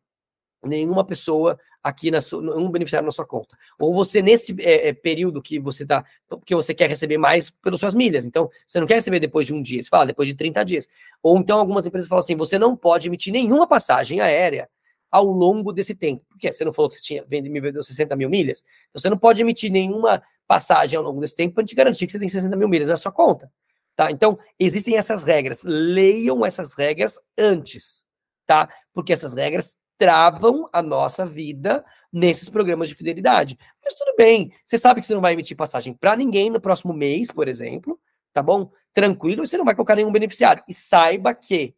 nenhuma 0.62 1.04
pessoa 1.04 1.58
aqui 1.82 2.10
na 2.10 2.20
sua, 2.20 2.40
um 2.56 2.70
beneficiário 2.70 3.06
na 3.06 3.12
sua 3.12 3.26
conta. 3.26 3.56
Ou 3.78 3.94
você, 3.94 4.20
nesse 4.20 4.54
é, 4.60 4.88
é, 4.88 4.92
período 4.92 5.40
que 5.40 5.58
você 5.58 5.84
está, 5.84 6.04
porque 6.28 6.54
você 6.54 6.74
quer 6.74 6.88
receber 6.88 7.18
mais 7.18 7.50
pelas 7.50 7.80
suas 7.80 7.94
milhas. 7.94 8.26
Então, 8.26 8.50
você 8.66 8.78
não 8.78 8.86
quer 8.86 8.94
receber 8.94 9.20
depois 9.20 9.46
de 9.46 9.54
um 9.54 9.62
dia, 9.62 9.82
você 9.82 9.88
fala 9.88 10.06
depois 10.06 10.28
de 10.28 10.34
30 10.34 10.64
dias. 10.64 10.88
Ou 11.22 11.38
então 11.38 11.58
algumas 11.58 11.86
empresas 11.86 12.08
falam 12.08 12.20
assim: 12.20 12.36
você 12.36 12.58
não 12.58 12.76
pode 12.76 13.08
emitir 13.08 13.32
nenhuma 13.32 13.66
passagem 13.66 14.20
aérea 14.20 14.68
ao 15.10 15.24
longo 15.24 15.72
desse 15.72 15.94
tempo. 15.94 16.24
Porque 16.28 16.50
você 16.52 16.64
não 16.64 16.72
falou 16.72 16.88
que 16.88 16.96
você 16.96 17.02
tinha 17.02 17.24
me 17.28 17.60
vendeu 17.60 17.82
60 17.82 18.14
mil 18.14 18.28
milhas? 18.28 18.62
Então, 18.90 19.00
você 19.00 19.10
não 19.10 19.18
pode 19.18 19.42
emitir 19.42 19.70
nenhuma 19.70 20.22
passagem 20.46 20.96
ao 20.96 21.02
longo 21.02 21.20
desse 21.20 21.34
tempo 21.34 21.54
para 21.54 21.64
te 21.64 21.74
garantir 21.74 22.06
que 22.06 22.12
você 22.12 22.18
tem 22.18 22.28
60 22.28 22.54
mil 22.56 22.68
milhas 22.68 22.88
na 22.88 22.96
sua 22.96 23.12
conta. 23.12 23.50
Tá? 23.96 24.10
Então, 24.10 24.38
existem 24.58 24.96
essas 24.96 25.24
regras. 25.24 25.62
Leiam 25.64 26.44
essas 26.44 26.74
regras 26.74 27.18
antes, 27.36 28.04
tá? 28.46 28.68
Porque 28.94 29.12
essas 29.12 29.34
regras 29.34 29.76
travam 30.00 30.66
a 30.72 30.80
nossa 30.80 31.26
vida 31.26 31.84
nesses 32.10 32.48
programas 32.48 32.88
de 32.88 32.94
fidelidade. 32.94 33.58
Mas 33.84 33.92
tudo 33.92 34.14
bem, 34.16 34.50
você 34.64 34.78
sabe 34.78 34.98
que 34.98 35.06
você 35.06 35.12
não 35.12 35.20
vai 35.20 35.34
emitir 35.34 35.54
passagem 35.54 35.92
para 35.92 36.16
ninguém 36.16 36.48
no 36.48 36.58
próximo 36.58 36.94
mês, 36.94 37.30
por 37.30 37.46
exemplo, 37.46 38.00
tá 38.32 38.42
bom? 38.42 38.70
Tranquilo, 38.94 39.46
você 39.46 39.58
não 39.58 39.64
vai 39.64 39.74
colocar 39.74 39.94
nenhum 39.94 40.10
beneficiário. 40.10 40.64
E 40.66 40.72
saiba 40.72 41.34
que 41.34 41.74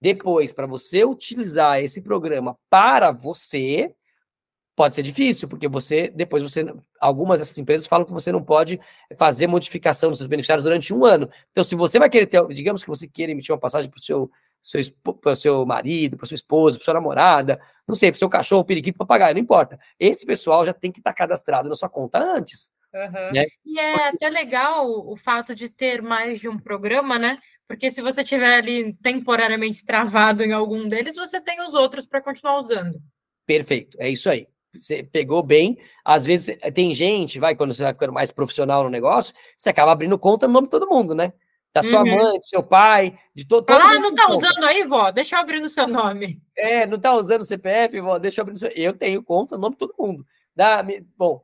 depois, 0.00 0.54
para 0.54 0.66
você 0.66 1.04
utilizar 1.04 1.78
esse 1.78 2.00
programa 2.00 2.56
para 2.70 3.12
você, 3.12 3.94
pode 4.74 4.94
ser 4.94 5.02
difícil, 5.02 5.46
porque 5.46 5.68
você, 5.68 6.08
depois 6.08 6.42
você, 6.42 6.74
algumas 6.98 7.40
dessas 7.40 7.58
empresas 7.58 7.86
falam 7.86 8.06
que 8.06 8.12
você 8.12 8.32
não 8.32 8.42
pode 8.42 8.80
fazer 9.18 9.46
modificação 9.46 10.08
dos 10.08 10.18
seus 10.18 10.28
beneficiários 10.28 10.64
durante 10.64 10.94
um 10.94 11.04
ano. 11.04 11.28
Então, 11.52 11.62
se 11.62 11.74
você 11.74 11.98
vai 11.98 12.08
querer 12.08 12.26
ter, 12.26 12.42
digamos 12.48 12.82
que 12.82 12.88
você 12.88 13.06
queira 13.06 13.32
emitir 13.32 13.52
uma 13.52 13.60
passagem 13.60 13.90
para 13.90 13.98
o 13.98 14.02
seu 14.02 14.30
para 15.22 15.32
o 15.32 15.36
seu 15.36 15.64
marido, 15.64 16.16
para 16.16 16.26
sua 16.26 16.34
esposa, 16.34 16.78
para 16.78 16.84
sua 16.84 16.94
namorada, 16.94 17.60
não 17.86 17.94
sei, 17.94 18.10
para 18.10 18.16
o 18.16 18.18
seu 18.18 18.28
cachorro, 18.28 18.64
periquito, 18.64 18.98
papagaio, 18.98 19.34
não 19.34 19.40
importa. 19.40 19.78
Esse 19.98 20.26
pessoal 20.26 20.66
já 20.66 20.72
tem 20.72 20.90
que 20.90 20.98
estar 20.98 21.12
tá 21.12 21.16
cadastrado 21.16 21.68
na 21.68 21.74
sua 21.74 21.88
conta 21.88 22.18
antes. 22.18 22.70
Uhum. 22.92 23.32
Né? 23.32 23.46
E 23.64 23.78
é 23.78 24.08
até 24.08 24.28
legal 24.28 24.88
o 24.88 25.16
fato 25.16 25.54
de 25.54 25.68
ter 25.68 26.00
mais 26.00 26.40
de 26.40 26.48
um 26.48 26.58
programa, 26.58 27.18
né? 27.18 27.38
Porque 27.68 27.90
se 27.90 28.00
você 28.00 28.24
tiver 28.24 28.54
ali 28.54 28.94
temporariamente 29.02 29.84
travado 29.84 30.42
em 30.42 30.52
algum 30.52 30.88
deles, 30.88 31.16
você 31.16 31.40
tem 31.40 31.60
os 31.62 31.74
outros 31.74 32.06
para 32.06 32.22
continuar 32.22 32.58
usando. 32.58 33.00
Perfeito, 33.44 33.96
é 34.00 34.08
isso 34.08 34.30
aí. 34.30 34.46
Você 34.78 35.02
pegou 35.02 35.42
bem. 35.42 35.78
Às 36.04 36.24
vezes 36.24 36.56
tem 36.74 36.92
gente, 36.94 37.38
vai, 37.38 37.54
quando 37.54 37.74
você 37.74 37.82
vai 37.82 37.92
ficando 37.92 38.12
mais 38.12 38.30
profissional 38.30 38.84
no 38.84 38.90
negócio, 38.90 39.34
você 39.56 39.70
acaba 39.70 39.92
abrindo 39.92 40.18
conta 40.18 40.46
no 40.46 40.52
nome 40.52 40.66
de 40.66 40.70
todo 40.70 40.88
mundo, 40.88 41.14
né? 41.14 41.32
Da 41.76 41.82
sua 41.82 42.00
uhum. 42.00 42.10
mãe, 42.10 42.38
do 42.38 42.46
seu 42.46 42.62
pai, 42.62 43.18
de 43.34 43.46
todo. 43.46 43.66
todo 43.66 43.78
ah, 43.78 44.00
não 44.00 44.14
tá 44.14 44.30
usando 44.30 44.64
aí, 44.64 44.82
vó? 44.84 45.10
Deixa 45.10 45.36
eu 45.36 45.40
abrir 45.40 45.60
no 45.60 45.68
seu 45.68 45.86
nome. 45.86 46.40
É, 46.56 46.86
não 46.86 46.98
tá 46.98 47.12
usando 47.12 47.42
o 47.42 47.44
CPF, 47.44 48.00
vó? 48.00 48.18
Deixa 48.18 48.40
eu 48.40 48.42
abrir 48.44 48.54
no 48.54 48.58
seu. 48.58 48.70
Eu 48.70 48.94
tenho 48.94 49.22
conta, 49.22 49.58
nome 49.58 49.74
de 49.74 49.80
todo 49.80 49.94
mundo. 49.98 50.24
Da, 50.54 50.82
bom, 51.18 51.42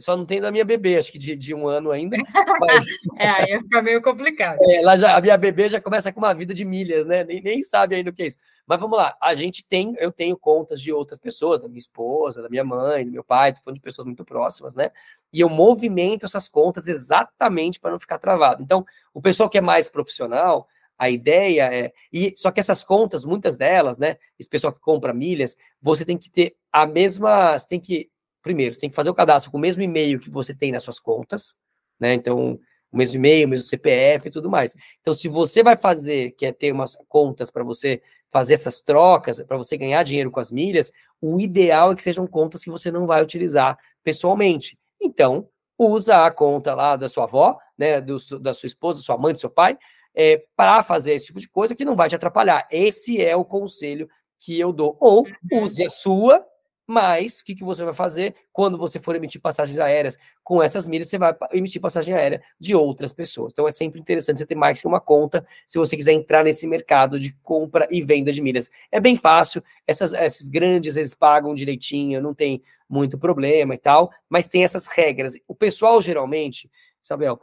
só 0.00 0.16
não 0.16 0.24
tem 0.24 0.40
da 0.40 0.50
minha 0.50 0.64
bebê, 0.64 0.96
acho 0.96 1.12
que 1.12 1.18
de, 1.18 1.34
de 1.36 1.54
um 1.54 1.66
ano 1.66 1.90
ainda. 1.90 2.16
Mas... 2.60 2.84
é, 3.18 3.28
aí 3.28 3.60
fica 3.60 3.82
meio 3.82 4.02
complicado. 4.02 4.58
É, 4.62 4.76
ela 4.76 4.96
já, 4.96 5.16
a 5.16 5.20
minha 5.20 5.36
bebê 5.36 5.68
já 5.68 5.80
começa 5.80 6.12
com 6.12 6.20
uma 6.20 6.34
vida 6.34 6.54
de 6.54 6.64
milhas, 6.64 7.06
né? 7.06 7.24
Nem, 7.24 7.40
nem 7.40 7.62
sabe 7.62 7.94
ainda 7.94 8.10
o 8.10 8.12
que 8.12 8.22
é 8.22 8.26
isso. 8.26 8.38
Mas 8.66 8.80
vamos 8.80 8.96
lá, 8.96 9.16
a 9.20 9.34
gente 9.34 9.64
tem, 9.64 9.94
eu 9.98 10.10
tenho 10.10 10.36
contas 10.36 10.80
de 10.80 10.92
outras 10.92 11.18
pessoas, 11.18 11.60
da 11.60 11.68
minha 11.68 11.78
esposa, 11.78 12.42
da 12.42 12.48
minha 12.48 12.64
mãe, 12.64 13.04
do 13.04 13.12
meu 13.12 13.22
pai, 13.22 13.52
tô 13.52 13.60
falando 13.62 13.76
de 13.76 13.82
pessoas 13.82 14.06
muito 14.06 14.24
próximas, 14.24 14.74
né? 14.74 14.90
E 15.32 15.40
eu 15.40 15.50
movimento 15.50 16.24
essas 16.24 16.48
contas 16.48 16.86
exatamente 16.86 17.78
para 17.78 17.90
não 17.90 18.00
ficar 18.00 18.18
travado. 18.18 18.62
Então, 18.62 18.84
o 19.12 19.20
pessoal 19.20 19.50
que 19.50 19.58
é 19.58 19.60
mais 19.60 19.88
profissional, 19.88 20.66
a 20.98 21.10
ideia 21.10 21.72
é. 21.74 21.92
E, 22.12 22.32
só 22.36 22.50
que 22.50 22.60
essas 22.60 22.84
contas, 22.84 23.24
muitas 23.24 23.56
delas, 23.56 23.98
né? 23.98 24.16
Esse 24.38 24.48
pessoal 24.48 24.72
que 24.72 24.80
compra 24.80 25.12
milhas, 25.12 25.56
você 25.82 26.04
tem 26.04 26.16
que 26.16 26.30
ter 26.30 26.56
a 26.72 26.86
mesma. 26.86 27.58
Você 27.58 27.66
tem 27.68 27.80
que 27.80 28.10
primeiro, 28.44 28.74
você 28.74 28.82
tem 28.82 28.90
que 28.90 28.94
fazer 28.94 29.10
o 29.10 29.14
cadastro 29.14 29.50
com 29.50 29.56
o 29.56 29.60
mesmo 29.60 29.82
e-mail 29.82 30.20
que 30.20 30.30
você 30.30 30.54
tem 30.54 30.70
nas 30.70 30.82
suas 30.82 31.00
contas, 31.00 31.56
né? 31.98 32.12
Então, 32.12 32.60
o 32.92 32.96
mesmo 32.96 33.16
e-mail, 33.16 33.46
o 33.46 33.50
mesmo 33.50 33.66
CPF 33.66 34.28
e 34.28 34.30
tudo 34.30 34.48
mais. 34.48 34.76
Então, 35.00 35.14
se 35.14 35.26
você 35.28 35.62
vai 35.62 35.76
fazer, 35.76 36.32
quer 36.32 36.52
ter 36.52 36.70
umas 36.70 36.94
contas 37.08 37.50
para 37.50 37.64
você 37.64 38.00
fazer 38.30 38.54
essas 38.54 38.80
trocas, 38.80 39.40
para 39.42 39.56
você 39.56 39.76
ganhar 39.76 40.02
dinheiro 40.02 40.30
com 40.30 40.38
as 40.38 40.50
milhas, 40.50 40.92
o 41.20 41.40
ideal 41.40 41.90
é 41.90 41.96
que 41.96 42.02
sejam 42.02 42.26
contas 42.26 42.62
que 42.62 42.70
você 42.70 42.90
não 42.90 43.06
vai 43.06 43.22
utilizar 43.22 43.78
pessoalmente. 44.04 44.78
Então, 45.00 45.48
usa 45.78 46.26
a 46.26 46.30
conta 46.30 46.74
lá 46.74 46.96
da 46.96 47.08
sua 47.08 47.24
avó, 47.24 47.58
né, 47.78 48.00
do, 48.00 48.18
da 48.38 48.52
sua 48.52 48.66
esposa, 48.66 49.00
sua 49.00 49.16
mãe, 49.16 49.32
do 49.32 49.40
seu 49.40 49.50
pai, 49.50 49.78
é, 50.14 50.44
para 50.54 50.82
fazer 50.82 51.14
esse 51.14 51.26
tipo 51.26 51.40
de 51.40 51.48
coisa 51.48 51.74
que 51.74 51.84
não 51.84 51.96
vai 51.96 52.08
te 52.08 52.14
atrapalhar. 52.14 52.68
Esse 52.70 53.20
é 53.20 53.34
o 53.34 53.44
conselho 53.44 54.08
que 54.38 54.60
eu 54.60 54.72
dou. 54.72 54.96
Ou 55.00 55.24
uhum. 55.50 55.64
use 55.64 55.84
a 55.84 55.88
sua 55.88 56.44
mas 56.86 57.40
o 57.40 57.44
que, 57.44 57.54
que 57.54 57.64
você 57.64 57.82
vai 57.82 57.94
fazer 57.94 58.34
quando 58.52 58.76
você 58.76 58.98
for 58.98 59.16
emitir 59.16 59.40
passagens 59.40 59.78
aéreas 59.78 60.18
com 60.42 60.62
essas 60.62 60.86
milhas? 60.86 61.08
Você 61.08 61.16
vai 61.16 61.34
emitir 61.52 61.80
passagem 61.80 62.14
aérea 62.14 62.42
de 62.60 62.74
outras 62.74 63.12
pessoas. 63.12 63.52
Então 63.52 63.66
é 63.66 63.72
sempre 63.72 63.98
interessante 63.98 64.38
você 64.38 64.46
ter 64.46 64.54
mais 64.54 64.80
que 64.80 64.86
uma 64.86 65.00
conta 65.00 65.46
se 65.66 65.78
você 65.78 65.96
quiser 65.96 66.12
entrar 66.12 66.44
nesse 66.44 66.66
mercado 66.66 67.18
de 67.18 67.32
compra 67.42 67.88
e 67.90 68.02
venda 68.02 68.32
de 68.32 68.42
milhas. 68.42 68.70
É 68.92 69.00
bem 69.00 69.16
fácil, 69.16 69.62
essas, 69.86 70.12
esses 70.12 70.50
grandes 70.50 70.96
eles 70.96 71.14
pagam 71.14 71.54
direitinho, 71.54 72.20
não 72.20 72.34
tem 72.34 72.62
muito 72.88 73.16
problema 73.16 73.74
e 73.74 73.78
tal, 73.78 74.10
mas 74.28 74.46
tem 74.46 74.62
essas 74.62 74.86
regras. 74.86 75.38
O 75.48 75.54
pessoal 75.54 76.02
geralmente, 76.02 76.70
Isabel, 77.02 77.40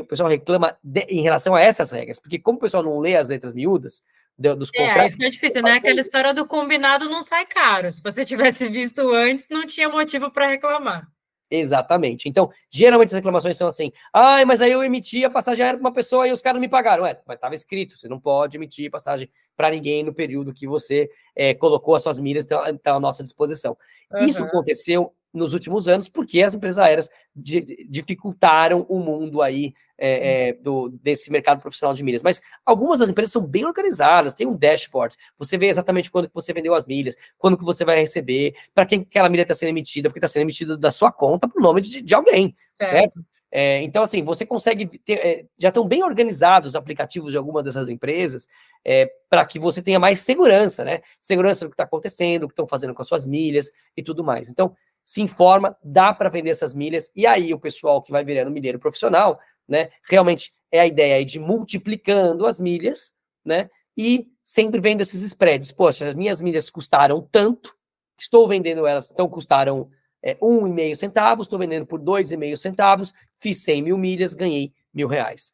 o 0.00 0.04
pessoal 0.04 0.28
reclama 0.28 0.76
de, 0.82 1.00
em 1.08 1.22
relação 1.22 1.54
a 1.56 1.60
essas 1.60 1.90
regras, 1.90 2.20
porque 2.20 2.38
como 2.38 2.58
o 2.58 2.60
pessoal 2.60 2.84
não 2.84 2.98
lê 2.98 3.16
as 3.16 3.26
letras 3.26 3.52
miúdas, 3.52 4.02
dos 4.38 4.70
contratos. 4.70 5.04
É, 5.04 5.10
fica 5.10 5.30
difícil, 5.30 5.62
né? 5.62 5.72
Aquela 5.72 6.00
história 6.00 6.34
do 6.34 6.46
combinado 6.46 7.08
não 7.08 7.22
sai 7.22 7.46
caro. 7.46 7.90
Se 7.90 8.02
você 8.02 8.24
tivesse 8.24 8.68
visto 8.70 9.10
antes, 9.12 9.48
não 9.48 9.66
tinha 9.66 9.88
motivo 9.88 10.30
para 10.30 10.46
reclamar. 10.46 11.08
Exatamente. 11.50 12.28
Então, 12.28 12.50
geralmente 12.68 13.08
as 13.08 13.14
reclamações 13.14 13.56
são 13.56 13.68
assim: 13.68 13.92
ai, 14.12 14.44
mas 14.44 14.60
aí 14.60 14.72
eu 14.72 14.82
emiti 14.82 15.24
a 15.24 15.30
passagem 15.30 15.64
aérea 15.64 15.78
para 15.78 15.88
uma 15.88 15.94
pessoa 15.94 16.26
e 16.26 16.32
os 16.32 16.42
caras 16.42 16.56
não 16.56 16.60
me 16.60 16.68
pagaram. 16.68 17.04
Ué, 17.04 17.20
mas 17.26 17.36
estava 17.36 17.54
escrito: 17.54 17.96
você 17.96 18.08
não 18.08 18.20
pode 18.20 18.56
emitir 18.56 18.90
passagem 18.90 19.30
para 19.56 19.70
ninguém 19.70 20.02
no 20.02 20.12
período 20.12 20.52
que 20.52 20.66
você 20.66 21.08
é, 21.34 21.54
colocou 21.54 21.94
as 21.94 22.02
suas 22.02 22.18
milhas, 22.18 22.44
então, 22.44 22.66
então 22.68 22.96
à 22.96 23.00
nossa 23.00 23.22
disposição. 23.22 23.76
Uhum. 24.12 24.26
Isso 24.26 24.42
aconteceu 24.42 25.14
nos 25.36 25.52
últimos 25.52 25.86
anos, 25.86 26.08
porque 26.08 26.42
as 26.42 26.54
empresas 26.54 26.78
aéreas 26.78 27.10
dificultaram 27.34 28.86
o 28.88 28.98
mundo 28.98 29.42
aí 29.42 29.74
é, 29.98 30.48
é, 30.48 30.52
do, 30.54 30.88
desse 30.88 31.30
mercado 31.30 31.60
profissional 31.60 31.94
de 31.94 32.02
milhas. 32.02 32.22
Mas 32.22 32.40
algumas 32.64 32.98
das 32.98 33.10
empresas 33.10 33.32
são 33.32 33.42
bem 33.42 33.64
organizadas, 33.64 34.34
tem 34.34 34.46
um 34.46 34.56
dashboard, 34.56 35.16
você 35.38 35.56
vê 35.56 35.68
exatamente 35.68 36.10
quando 36.10 36.28
que 36.28 36.34
você 36.34 36.52
vendeu 36.52 36.74
as 36.74 36.86
milhas, 36.86 37.16
quando 37.38 37.56
que 37.56 37.64
você 37.64 37.84
vai 37.84 37.98
receber, 37.98 38.54
para 38.74 38.86
quem 38.86 39.00
aquela 39.00 39.28
milha 39.28 39.42
está 39.42 39.54
sendo 39.54 39.70
emitida, 39.70 40.08
porque 40.08 40.18
está 40.18 40.28
sendo 40.28 40.42
emitida 40.42 40.76
da 40.76 40.90
sua 40.90 41.12
conta 41.12 41.46
para 41.46 41.58
o 41.58 41.62
nome 41.62 41.80
de, 41.80 42.00
de 42.00 42.14
alguém, 42.14 42.56
certo? 42.72 42.90
certo? 42.90 43.36
É, 43.50 43.80
então, 43.82 44.02
assim, 44.02 44.22
você 44.22 44.44
consegue 44.44 44.86
ter, 44.98 45.14
é, 45.14 45.46
já 45.56 45.68
estão 45.68 45.86
bem 45.86 46.02
organizados 46.02 46.70
os 46.70 46.76
aplicativos 46.76 47.30
de 47.30 47.38
algumas 47.38 47.64
dessas 47.64 47.88
empresas 47.88 48.46
é, 48.84 49.10
para 49.30 49.46
que 49.46 49.58
você 49.58 49.80
tenha 49.80 49.98
mais 49.98 50.20
segurança, 50.20 50.84
né? 50.84 51.00
Segurança 51.18 51.64
do 51.64 51.70
que 51.70 51.74
está 51.74 51.84
acontecendo, 51.84 52.42
o 52.42 52.48
que 52.48 52.52
estão 52.52 52.66
fazendo 52.66 52.92
com 52.92 53.00
as 53.00 53.08
suas 53.08 53.24
milhas 53.24 53.70
e 53.96 54.02
tudo 54.02 54.24
mais. 54.24 54.50
Então, 54.50 54.76
se 55.06 55.22
informa, 55.22 55.78
dá 55.84 56.12
para 56.12 56.28
vender 56.28 56.50
essas 56.50 56.74
milhas, 56.74 57.12
e 57.14 57.28
aí 57.28 57.54
o 57.54 57.60
pessoal 57.60 58.02
que 58.02 58.10
vai 58.10 58.24
virando 58.24 58.50
milheiro 58.50 58.76
profissional, 58.76 59.38
né, 59.68 59.90
realmente 60.02 60.52
é 60.70 60.80
a 60.80 60.86
ideia 60.86 61.24
de 61.24 61.38
multiplicando 61.38 62.44
as 62.44 62.58
milhas, 62.58 63.14
né, 63.44 63.70
e 63.96 64.26
sempre 64.42 64.80
vendo 64.80 65.02
esses 65.02 65.22
spreads. 65.22 65.70
Poxa, 65.70 66.08
as 66.08 66.14
minhas 66.16 66.42
milhas 66.42 66.68
custaram 66.68 67.26
tanto, 67.30 67.72
estou 68.18 68.48
vendendo 68.48 68.84
elas, 68.84 69.08
então 69.08 69.28
custaram 69.28 69.88
é, 70.20 70.36
um 70.42 70.66
e 70.66 70.72
meio 70.72 70.96
centavos, 70.96 71.46
estou 71.46 71.58
vendendo 71.58 71.86
por 71.86 72.00
dois 72.00 72.32
e 72.32 72.36
meio 72.36 72.56
centavos, 72.56 73.14
fiz 73.38 73.62
100 73.62 73.82
mil 73.82 73.96
milhas, 73.96 74.34
ganhei 74.34 74.72
mil 74.92 75.06
reais. 75.06 75.52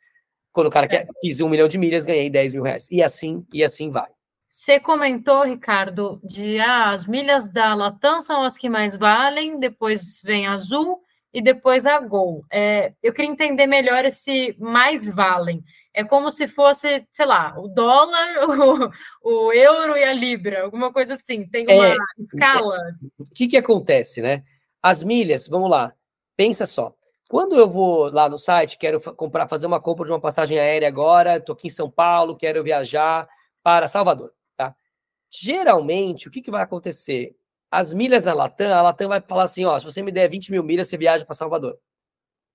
Quando 0.50 0.68
o 0.68 0.70
cara 0.70 0.88
quer, 0.88 1.06
fiz 1.20 1.40
um 1.42 1.48
milhão 1.48 1.68
de 1.68 1.76
milhas, 1.76 2.06
ganhei 2.06 2.30
10 2.30 2.54
mil 2.54 2.62
reais. 2.62 2.88
E 2.90 3.02
assim, 3.02 3.46
e 3.52 3.62
assim 3.62 3.90
vai. 3.90 4.10
Você 4.52 4.78
comentou, 4.78 5.44
Ricardo, 5.44 6.20
de 6.22 6.60
ah, 6.60 6.90
as 6.90 7.06
milhas 7.06 7.50
da 7.50 7.74
Latam 7.74 8.20
são 8.20 8.42
as 8.42 8.54
que 8.54 8.68
mais 8.68 8.94
valem, 8.94 9.58
depois 9.58 10.20
vem 10.22 10.46
a 10.46 10.52
Azul 10.52 11.00
e 11.32 11.40
depois 11.40 11.86
a 11.86 11.98
Gol. 11.98 12.44
É, 12.52 12.92
eu 13.02 13.14
queria 13.14 13.30
entender 13.30 13.66
melhor 13.66 14.04
esse 14.04 14.54
mais 14.60 15.08
valem. 15.08 15.64
É 15.94 16.04
como 16.04 16.30
se 16.30 16.46
fosse, 16.46 17.02
sei 17.10 17.24
lá, 17.24 17.54
o 17.58 17.66
dólar, 17.66 18.28
o, 19.24 19.46
o 19.46 19.52
euro 19.54 19.96
e 19.96 20.04
a 20.04 20.12
libra, 20.12 20.64
alguma 20.64 20.92
coisa 20.92 21.14
assim. 21.14 21.48
Tem 21.48 21.64
uma 21.64 21.88
é, 21.88 21.96
escala. 22.18 22.76
O 23.18 23.24
que, 23.34 23.48
que 23.48 23.56
acontece, 23.56 24.20
né? 24.20 24.44
As 24.82 25.02
milhas, 25.02 25.48
vamos 25.48 25.70
lá, 25.70 25.94
pensa 26.36 26.66
só. 26.66 26.94
Quando 27.26 27.56
eu 27.56 27.70
vou 27.70 28.12
lá 28.12 28.28
no 28.28 28.38
site, 28.38 28.76
quero 28.76 29.00
comprar, 29.14 29.48
fazer 29.48 29.66
uma 29.66 29.80
compra 29.80 30.04
de 30.04 30.12
uma 30.12 30.20
passagem 30.20 30.58
aérea 30.58 30.88
agora, 30.88 31.38
estou 31.38 31.54
aqui 31.54 31.68
em 31.68 31.70
São 31.70 31.90
Paulo, 31.90 32.36
quero 32.36 32.62
viajar 32.62 33.26
para 33.62 33.88
Salvador. 33.88 34.30
Geralmente, 35.34 36.28
o 36.28 36.30
que, 36.30 36.42
que 36.42 36.50
vai 36.50 36.62
acontecer? 36.62 37.34
As 37.70 37.94
milhas 37.94 38.22
da 38.24 38.34
Latam, 38.34 38.74
a 38.74 38.82
Latam 38.82 39.08
vai 39.08 39.20
falar 39.20 39.44
assim: 39.44 39.64
ó, 39.64 39.78
se 39.78 39.84
você 39.84 40.02
me 40.02 40.12
der 40.12 40.28
20 40.28 40.52
mil 40.52 40.62
milhas, 40.62 40.88
você 40.88 40.98
viaja 40.98 41.24
para 41.24 41.34
Salvador. 41.34 41.78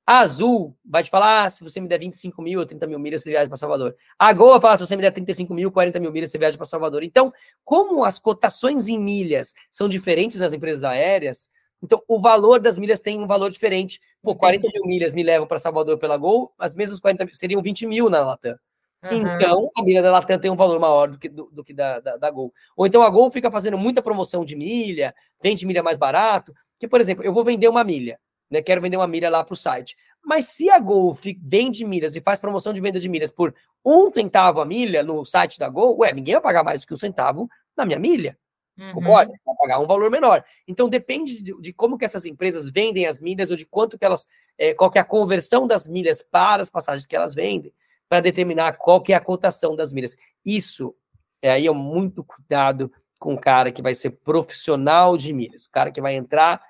A 0.05 0.19
Azul 0.19 0.77
vai 0.85 1.03
te 1.03 1.09
falar: 1.09 1.45
ah, 1.45 1.49
se 1.49 1.63
você 1.63 1.81
me 1.81 1.87
der 1.87 1.99
25 1.99 2.39
mil 2.39 2.59
ou 2.59 2.65
30 2.67 2.85
mil 2.85 2.99
milhas, 2.99 3.23
você 3.23 3.31
viaja 3.31 3.47
para 3.47 3.57
Salvador. 3.57 3.95
A 4.19 4.31
Goa 4.31 4.61
fala: 4.61 4.77
se 4.77 4.85
você 4.85 4.95
me 4.95 5.01
der 5.01 5.11
35 5.11 5.55
mil, 5.55 5.71
40 5.71 5.99
mil 5.99 6.11
milhas, 6.11 6.29
você 6.29 6.37
viaja 6.37 6.55
para 6.55 6.67
Salvador. 6.67 7.03
Então, 7.03 7.33
como 7.65 8.03
as 8.05 8.19
cotações 8.19 8.87
em 8.87 8.99
milhas 8.99 9.55
são 9.71 9.89
diferentes 9.89 10.39
nas 10.39 10.53
empresas 10.53 10.83
aéreas, 10.83 11.49
então 11.81 12.01
o 12.07 12.21
valor 12.21 12.59
das 12.59 12.77
milhas 12.77 12.99
tem 12.99 13.19
um 13.19 13.25
valor 13.25 13.49
diferente. 13.49 13.99
Pô, 14.21 14.35
40 14.35 14.69
mil 14.71 14.85
milhas 14.85 15.15
me 15.15 15.23
levam 15.23 15.47
para 15.47 15.57
Salvador 15.57 15.97
pela 15.97 16.15
Gol, 16.15 16.53
as 16.59 16.75
mesmas 16.75 16.99
40 16.99 17.27
seriam 17.33 17.61
20 17.61 17.87
mil 17.87 18.07
na 18.07 18.23
Latam. 18.23 18.55
Uhum. 19.03 19.35
Então, 19.35 19.71
a 19.75 19.83
milha 19.83 20.01
da 20.01 20.11
Latam 20.11 20.39
tem 20.39 20.49
um 20.49 20.55
valor 20.55 20.79
maior 20.79 21.07
do 21.09 21.19
que, 21.19 21.29
do, 21.29 21.49
do 21.51 21.63
que 21.63 21.73
da, 21.73 21.99
da, 21.99 22.17
da, 22.17 22.31
Gol. 22.31 22.51
Ou 22.75 22.87
então 22.87 23.03
a 23.03 23.09
Gol 23.09 23.29
fica 23.29 23.51
fazendo 23.51 23.77
muita 23.77 24.01
promoção 24.01 24.43
de 24.43 24.55
milha, 24.55 25.13
vende 25.41 25.65
milha 25.65 25.83
mais 25.83 25.97
barato. 25.97 26.53
Que, 26.79 26.87
por 26.87 26.99
exemplo, 26.99 27.23
eu 27.23 27.31
vou 27.31 27.43
vender 27.43 27.67
uma 27.67 27.83
milha, 27.83 28.19
né? 28.49 28.61
Quero 28.61 28.81
vender 28.81 28.97
uma 28.97 29.07
milha 29.07 29.29
lá 29.29 29.43
para 29.43 29.53
o 29.53 29.57
site. 29.57 29.95
Mas 30.25 30.47
se 30.47 30.69
a 30.69 30.79
Gol 30.79 31.17
vende 31.41 31.85
milhas 31.85 32.15
e 32.15 32.21
faz 32.21 32.39
promoção 32.39 32.73
de 32.73 32.81
venda 32.81 32.99
de 32.99 33.07
milhas 33.07 33.29
por 33.29 33.53
um 33.85 34.11
centavo 34.11 34.59
a 34.59 34.65
milha 34.65 35.03
no 35.03 35.23
site 35.23 35.59
da 35.59 35.69
Gol, 35.69 35.97
ué, 35.99 36.11
ninguém 36.11 36.33
vai 36.33 36.41
pagar 36.41 36.63
mais 36.63 36.81
do 36.81 36.87
que 36.87 36.93
um 36.93 36.97
centavo 36.97 37.47
na 37.75 37.85
minha 37.85 37.99
milha. 37.99 38.37
Uhum. 38.77 38.93
Concorda? 38.93 39.31
Vai 39.45 39.55
pagar 39.55 39.79
um 39.79 39.87
valor 39.87 40.09
menor. 40.09 40.43
Então 40.67 40.89
depende 40.89 41.41
de, 41.41 41.61
de, 41.61 41.73
como 41.73 41.97
que 41.97 42.05
essas 42.05 42.25
empresas 42.25 42.69
vendem 42.69 43.05
as 43.05 43.19
milhas 43.19 43.51
ou 43.51 43.57
de 43.57 43.65
quanto 43.65 43.97
que 43.97 44.05
elas, 44.05 44.27
é, 44.57 44.73
qual 44.73 44.91
que 44.91 44.97
é 44.97 45.01
a 45.01 45.05
conversão 45.05 45.65
das 45.65 45.87
milhas 45.87 46.21
para 46.21 46.61
as 46.61 46.69
passagens 46.69 47.07
que 47.07 47.15
elas 47.15 47.33
vendem 47.33 47.71
para 48.09 48.21
determinar 48.21 48.73
qual 48.73 49.01
que 49.01 49.13
é 49.13 49.15
a 49.15 49.21
cotação 49.21 49.75
das 49.75 49.91
milhas. 49.91 50.15
Isso 50.45 50.95
é 51.41 51.51
aí 51.51 51.67
é 51.67 51.71
muito 51.71 52.23
cuidado 52.23 52.91
com 53.19 53.33
o 53.33 53.39
cara 53.39 53.71
que 53.71 53.81
vai 53.81 53.95
ser 53.95 54.11
profissional 54.23 55.17
de 55.17 55.33
milhas, 55.33 55.65
o 55.65 55.71
cara 55.71 55.91
que 55.91 56.01
vai 56.01 56.15
entrar 56.15 56.61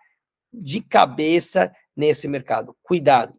de 0.52 0.82
cabeça 0.82 1.72
nesse 1.96 2.28
mercado. 2.28 2.76
Cuidado. 2.82 3.38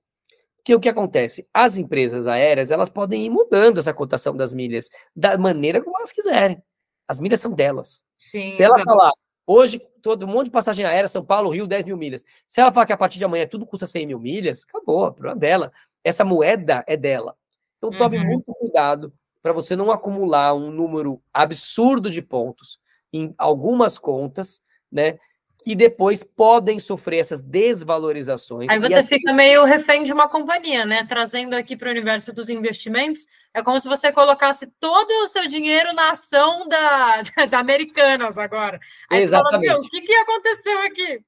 Porque 0.56 0.74
o 0.74 0.80
que 0.80 0.88
acontece? 0.88 1.48
As 1.52 1.78
empresas 1.78 2.26
aéreas, 2.26 2.70
elas 2.70 2.90
podem 2.90 3.24
ir 3.24 3.30
mudando 3.30 3.78
essa 3.78 3.94
cotação 3.94 4.36
das 4.36 4.52
milhas 4.52 4.90
da 5.16 5.38
maneira 5.38 5.82
como 5.82 5.96
elas 5.96 6.12
quiserem. 6.12 6.62
As 7.06 7.18
milhas 7.18 7.40
são 7.40 7.54
delas. 7.54 8.04
Sim, 8.18 8.50
Se 8.50 8.62
ela 8.62 8.84
falar, 8.84 9.12
hoje, 9.46 9.80
todo 10.02 10.26
um 10.26 10.28
monte 10.28 10.46
de 10.46 10.50
passagem 10.50 10.84
aérea, 10.84 11.08
São 11.08 11.24
Paulo, 11.24 11.48
Rio, 11.48 11.66
10 11.66 11.86
mil 11.86 11.96
milhas. 11.96 12.22
Se 12.46 12.60
ela 12.60 12.70
falar 12.70 12.84
que 12.84 12.92
a 12.92 12.98
partir 12.98 13.18
de 13.18 13.24
amanhã 13.24 13.46
tudo 13.46 13.64
custa 13.64 13.86
100 13.86 14.08
mil 14.08 14.18
milhas, 14.18 14.66
acabou, 14.68 15.06
o 15.06 15.12
problema 15.12 15.38
dela. 15.38 15.72
Essa 16.04 16.24
moeda 16.24 16.84
é 16.86 16.96
dela. 16.96 17.34
Então 17.78 17.90
tome 17.90 18.18
uhum. 18.18 18.24
muito 18.24 18.52
cuidado 18.54 19.12
para 19.42 19.52
você 19.52 19.74
não 19.74 19.90
acumular 19.90 20.54
um 20.54 20.70
número 20.70 21.22
absurdo 21.32 22.10
de 22.10 22.20
pontos 22.20 22.78
em 23.12 23.34
algumas 23.38 23.98
contas, 23.98 24.60
né? 24.90 25.18
que 25.68 25.74
depois 25.74 26.22
podem 26.24 26.78
sofrer 26.78 27.18
essas 27.18 27.42
desvalorizações. 27.42 28.70
Aí 28.70 28.78
você 28.78 29.04
fica 29.04 29.34
meio 29.34 29.64
refém 29.64 30.02
de 30.02 30.10
uma 30.10 30.26
companhia, 30.26 30.86
né? 30.86 31.04
Trazendo 31.04 31.52
aqui 31.52 31.76
para 31.76 31.88
o 31.88 31.90
universo 31.90 32.32
dos 32.32 32.48
investimentos, 32.48 33.26
é 33.52 33.62
como 33.62 33.78
se 33.78 33.86
você 33.86 34.10
colocasse 34.10 34.66
todo 34.80 35.10
o 35.22 35.28
seu 35.28 35.46
dinheiro 35.46 35.92
na 35.92 36.12
ação 36.12 36.66
da, 36.68 37.22
da 37.50 37.58
Americanas 37.58 38.38
agora. 38.38 38.80
Aí 39.10 39.22
Exatamente. 39.22 39.66
Fala, 39.66 39.80
o 39.80 39.90
que, 39.90 40.00
que 40.00 40.14
aconteceu 40.14 40.78
aqui? 40.86 41.20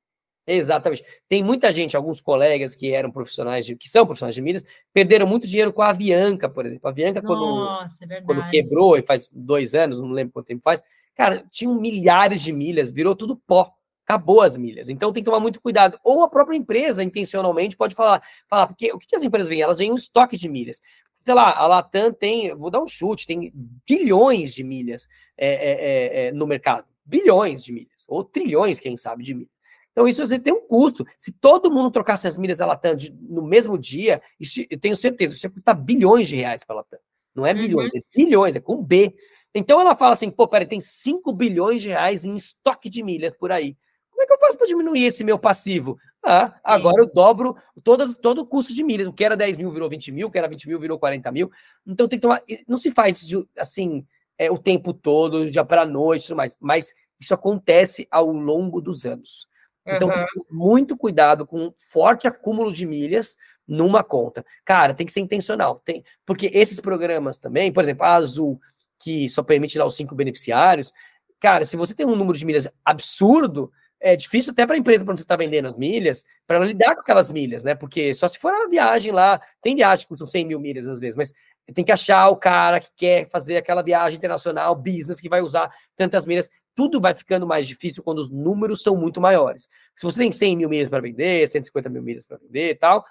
Exatamente. 0.52 1.04
Tem 1.28 1.44
muita 1.44 1.72
gente, 1.72 1.96
alguns 1.96 2.20
colegas 2.20 2.74
que 2.74 2.92
eram 2.92 3.12
profissionais 3.12 3.64
de, 3.64 3.76
que 3.76 3.88
são 3.88 4.04
profissionais 4.04 4.34
de 4.34 4.42
milhas, 4.42 4.64
perderam 4.92 5.24
muito 5.24 5.46
dinheiro 5.46 5.72
com 5.72 5.80
a 5.80 5.90
Avianca, 5.90 6.48
por 6.48 6.66
exemplo. 6.66 6.88
A 6.88 6.90
Avianca, 6.90 7.22
Nossa, 7.22 7.96
quando, 7.98 8.12
é 8.12 8.20
quando 8.22 8.48
quebrou, 8.48 8.98
e 8.98 9.02
faz 9.02 9.28
dois 9.32 9.74
anos, 9.74 10.00
não 10.00 10.10
lembro 10.10 10.32
quanto 10.32 10.46
tempo 10.46 10.62
faz, 10.64 10.82
cara, 11.14 11.44
tinham 11.52 11.74
milhares 11.80 12.42
de 12.42 12.52
milhas, 12.52 12.90
virou 12.90 13.14
tudo 13.14 13.36
pó. 13.36 13.72
Acabou 14.04 14.40
as 14.40 14.56
milhas. 14.56 14.88
Então 14.88 15.12
tem 15.12 15.22
que 15.22 15.30
tomar 15.30 15.38
muito 15.38 15.60
cuidado. 15.60 15.96
Ou 16.02 16.24
a 16.24 16.28
própria 16.28 16.56
empresa, 16.56 17.00
intencionalmente, 17.00 17.76
pode 17.76 17.94
falar, 17.94 18.20
falar 18.48 18.66
porque 18.66 18.92
o 18.92 18.98
que 18.98 19.14
as 19.14 19.22
empresas 19.22 19.48
vêm? 19.48 19.60
Elas 19.60 19.78
vêm 19.78 19.92
um 19.92 19.94
estoque 19.94 20.36
de 20.36 20.48
milhas. 20.48 20.82
Sei 21.20 21.32
lá, 21.32 21.56
a 21.56 21.64
Latam 21.68 22.12
tem, 22.12 22.52
vou 22.56 22.70
dar 22.70 22.82
um 22.82 22.88
chute, 22.88 23.24
tem 23.24 23.52
bilhões 23.86 24.52
de 24.52 24.64
milhas 24.64 25.06
é, 25.38 25.48
é, 25.48 25.70
é, 25.70 26.26
é 26.26 26.32
no 26.32 26.44
mercado. 26.44 26.86
Bilhões 27.04 27.62
de 27.62 27.72
milhas, 27.72 28.04
ou 28.08 28.24
trilhões, 28.24 28.80
quem 28.80 28.96
sabe, 28.96 29.22
de 29.22 29.34
milhas. 29.34 29.59
Então, 30.00 30.08
isso 30.08 30.22
às 30.22 30.30
vezes 30.30 30.42
tem 30.42 30.50
um 30.50 30.66
custo. 30.66 31.06
Se 31.18 31.30
todo 31.30 31.70
mundo 31.70 31.90
trocasse 31.90 32.26
as 32.26 32.38
milhas 32.38 32.56
da 32.56 32.64
Latam 32.64 32.94
de, 32.94 33.12
no 33.20 33.42
mesmo 33.42 33.76
dia, 33.76 34.22
isso, 34.40 34.64
eu 34.70 34.80
tenho 34.80 34.96
certeza, 34.96 35.34
isso 35.34 35.44
ia 35.44 35.50
custar 35.50 35.74
bilhões 35.74 36.26
de 36.26 36.36
reais 36.36 36.64
para 36.64 36.76
a 36.76 36.78
Latam. 36.78 36.98
Não 37.34 37.44
é 37.44 37.52
milhões, 37.52 37.92
uhum. 37.92 37.98
é 37.98 38.16
bilhões, 38.16 38.56
é 38.56 38.60
com 38.60 38.82
B. 38.82 39.14
Então 39.54 39.78
ela 39.78 39.94
fala 39.94 40.14
assim, 40.14 40.30
pô, 40.30 40.48
peraí, 40.48 40.66
tem 40.66 40.80
5 40.80 41.30
bilhões 41.34 41.82
de 41.82 41.90
reais 41.90 42.24
em 42.24 42.34
estoque 42.34 42.88
de 42.88 43.02
milhas 43.02 43.34
por 43.36 43.52
aí. 43.52 43.76
Como 44.10 44.22
é 44.22 44.26
que 44.26 44.32
eu 44.32 44.38
faço 44.38 44.56
para 44.56 44.66
diminuir 44.66 45.04
esse 45.04 45.22
meu 45.22 45.38
passivo? 45.38 45.98
Ah, 46.24 46.58
agora 46.64 47.02
eu 47.02 47.06
dobro 47.12 47.54
todas, 47.84 48.16
todo 48.16 48.38
o 48.38 48.46
custo 48.46 48.72
de 48.72 48.82
milhas. 48.82 49.06
O 49.06 49.12
que 49.12 49.22
era 49.22 49.36
10 49.36 49.58
mil 49.58 49.70
virou 49.70 49.90
20 49.90 50.12
mil, 50.12 50.28
o 50.28 50.30
que 50.30 50.38
era 50.38 50.48
20 50.48 50.66
mil 50.66 50.80
virou 50.80 50.98
40 50.98 51.30
mil. 51.30 51.50
Então 51.86 52.08
tem 52.08 52.18
que 52.18 52.22
tomar. 52.22 52.42
Não 52.66 52.78
se 52.78 52.90
faz 52.90 53.22
assim 53.58 54.06
é, 54.38 54.50
o 54.50 54.56
tempo 54.56 54.94
todo, 54.94 55.46
já 55.50 55.62
para 55.62 55.82
a 55.82 55.86
noite, 55.86 56.26
tudo 56.26 56.38
mais. 56.38 56.56
Mas 56.58 56.94
isso 57.20 57.34
acontece 57.34 58.08
ao 58.10 58.32
longo 58.32 58.80
dos 58.80 59.04
anos. 59.04 59.49
Então, 59.86 60.08
uhum. 60.08 60.44
muito 60.50 60.96
cuidado 60.96 61.46
com 61.46 61.66
um 61.66 61.74
forte 61.90 62.28
acúmulo 62.28 62.72
de 62.72 62.86
milhas 62.86 63.36
numa 63.66 64.02
conta. 64.02 64.44
Cara, 64.64 64.94
tem 64.94 65.06
que 65.06 65.12
ser 65.12 65.20
intencional. 65.20 65.80
Tem, 65.84 66.04
porque 66.26 66.50
esses 66.52 66.80
programas 66.80 67.38
também, 67.38 67.72
por 67.72 67.82
exemplo, 67.82 68.04
a 68.04 68.14
Azul, 68.14 68.60
que 68.98 69.28
só 69.28 69.42
permite 69.42 69.78
lá 69.78 69.84
os 69.84 69.96
cinco 69.96 70.14
beneficiários, 70.14 70.92
cara, 71.38 71.64
se 71.64 71.76
você 71.76 71.94
tem 71.94 72.04
um 72.04 72.16
número 72.16 72.36
de 72.36 72.44
milhas 72.44 72.68
absurdo, 72.84 73.72
é 74.00 74.16
difícil 74.16 74.52
até 74.52 74.66
para 74.66 74.74
a 74.74 74.78
empresa, 74.78 75.04
quando 75.04 75.18
você 75.18 75.24
está 75.24 75.36
vendendo 75.36 75.66
as 75.66 75.76
milhas, 75.76 76.24
para 76.46 76.58
lidar 76.64 76.94
com 76.94 77.02
aquelas 77.02 77.30
milhas, 77.30 77.62
né? 77.62 77.74
Porque 77.74 78.14
só 78.14 78.26
se 78.26 78.38
for 78.38 78.52
uma 78.52 78.68
viagem 78.68 79.12
lá, 79.12 79.40
tem 79.60 79.76
viagem 79.76 80.04
que 80.04 80.08
custam 80.08 80.26
100 80.26 80.46
mil 80.46 80.58
milhas 80.58 80.86
às 80.86 80.98
vezes, 80.98 81.16
mas 81.16 81.32
tem 81.74 81.84
que 81.84 81.92
achar 81.92 82.28
o 82.28 82.36
cara 82.36 82.80
que 82.80 82.90
quer 82.96 83.28
fazer 83.28 83.56
aquela 83.56 83.82
viagem 83.82 84.16
internacional, 84.16 84.74
business, 84.74 85.20
que 85.20 85.28
vai 85.28 85.40
usar 85.40 85.70
tantas 85.96 86.26
milhas. 86.26 86.50
Tudo 86.74 87.00
vai 87.00 87.14
ficando 87.14 87.46
mais 87.46 87.68
difícil 87.68 88.02
quando 88.02 88.18
os 88.20 88.30
números 88.30 88.82
são 88.82 88.96
muito 88.96 89.20
maiores. 89.20 89.68
Se 89.94 90.04
você 90.04 90.20
tem 90.20 90.32
100 90.32 90.56
mil 90.56 90.68
milhas 90.68 90.88
para 90.88 91.00
vender, 91.00 91.46
150 91.46 91.88
mil 91.88 92.02
milhas 92.02 92.24
para 92.24 92.38
vender 92.38 92.70
e 92.70 92.74
tal, 92.74 93.04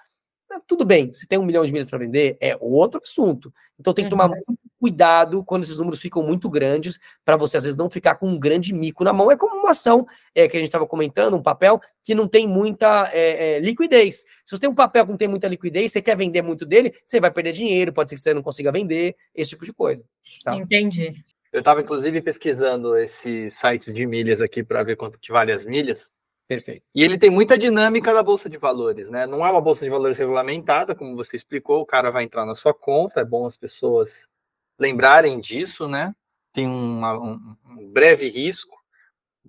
tudo 0.58 0.84
bem. 0.84 1.12
Se 1.12 1.28
tem 1.28 1.38
um 1.38 1.44
milhão 1.44 1.64
de 1.64 1.70
milhas 1.70 1.86
para 1.86 1.98
vender, 1.98 2.36
é 2.40 2.56
outro 2.60 3.00
assunto. 3.02 3.52
Então 3.78 3.94
tem 3.94 4.04
que 4.04 4.10
tomar 4.10 4.28
uhum. 4.28 4.36
muito 4.36 4.60
cuidado 4.80 5.44
quando 5.44 5.62
esses 5.62 5.78
números 5.78 6.00
ficam 6.00 6.22
muito 6.22 6.48
grandes, 6.48 6.98
para 7.24 7.36
você 7.36 7.58
às 7.58 7.64
vezes 7.64 7.76
não 7.76 7.90
ficar 7.90 8.16
com 8.16 8.28
um 8.28 8.38
grande 8.38 8.74
mico 8.74 9.04
na 9.04 9.12
mão. 9.12 9.30
É 9.30 9.36
como 9.36 9.56
uma 9.56 9.70
ação 9.70 10.06
é, 10.34 10.48
que 10.48 10.56
a 10.56 10.60
gente 10.60 10.68
estava 10.68 10.86
comentando, 10.86 11.36
um 11.36 11.42
papel 11.42 11.80
que 12.02 12.14
não 12.14 12.26
tem 12.26 12.48
muita 12.48 13.10
é, 13.12 13.56
é, 13.56 13.58
liquidez. 13.60 14.24
Se 14.44 14.56
você 14.56 14.60
tem 14.62 14.70
um 14.70 14.74
papel 14.74 15.04
que 15.04 15.10
não 15.10 15.18
tem 15.18 15.28
muita 15.28 15.46
liquidez, 15.46 15.92
você 15.92 16.02
quer 16.02 16.16
vender 16.16 16.42
muito 16.42 16.66
dele, 16.66 16.94
você 17.04 17.20
vai 17.20 17.30
perder 17.30 17.52
dinheiro, 17.52 17.92
pode 17.92 18.10
ser 18.10 18.16
que 18.16 18.22
você 18.22 18.34
não 18.34 18.42
consiga 18.42 18.72
vender, 18.72 19.14
esse 19.34 19.50
tipo 19.50 19.64
de 19.64 19.72
coisa. 19.72 20.04
Tá? 20.42 20.56
Entendi. 20.56 21.14
Eu 21.52 21.60
estava, 21.60 21.80
inclusive, 21.80 22.22
pesquisando 22.22 22.96
esses 22.96 23.54
sites 23.54 23.92
de 23.92 24.06
milhas 24.06 24.40
aqui 24.40 24.62
para 24.62 24.84
ver 24.84 24.96
quanto 24.96 25.18
que 25.18 25.32
vale 25.32 25.50
as 25.50 25.66
milhas. 25.66 26.12
Perfeito. 26.50 26.82
E 26.92 27.04
ele 27.04 27.16
tem 27.16 27.30
muita 27.30 27.56
dinâmica 27.56 28.12
da 28.12 28.24
bolsa 28.24 28.50
de 28.50 28.56
valores, 28.56 29.08
né? 29.08 29.24
Não 29.24 29.46
é 29.46 29.50
uma 29.52 29.60
bolsa 29.60 29.84
de 29.84 29.90
valores 29.90 30.18
regulamentada, 30.18 30.96
como 30.96 31.14
você 31.14 31.36
explicou, 31.36 31.80
o 31.80 31.86
cara 31.86 32.10
vai 32.10 32.24
entrar 32.24 32.44
na 32.44 32.56
sua 32.56 32.74
conta, 32.74 33.20
é 33.20 33.24
bom 33.24 33.46
as 33.46 33.56
pessoas 33.56 34.28
lembrarem 34.76 35.38
disso, 35.38 35.86
né? 35.86 36.12
Tem 36.52 36.66
uma, 36.66 37.16
um, 37.16 37.56
um 37.68 37.92
breve 37.92 38.28
risco, 38.28 38.76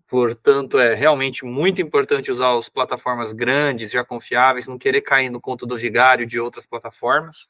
portanto, 0.07 0.77
é 0.77 0.93
realmente 0.93 1.43
muito 1.43 1.81
importante 1.81 2.31
usar 2.31 2.55
as 2.55 2.69
plataformas 2.69 3.33
grandes, 3.33 3.89
já 3.89 4.05
confiáveis, 4.05 4.67
não 4.67 4.77
querer 4.77 5.01
cair 5.01 5.31
no 5.31 5.41
conto 5.41 5.65
do 5.65 5.79
vigário 5.79 6.27
de 6.27 6.39
outras 6.39 6.67
plataformas. 6.67 7.49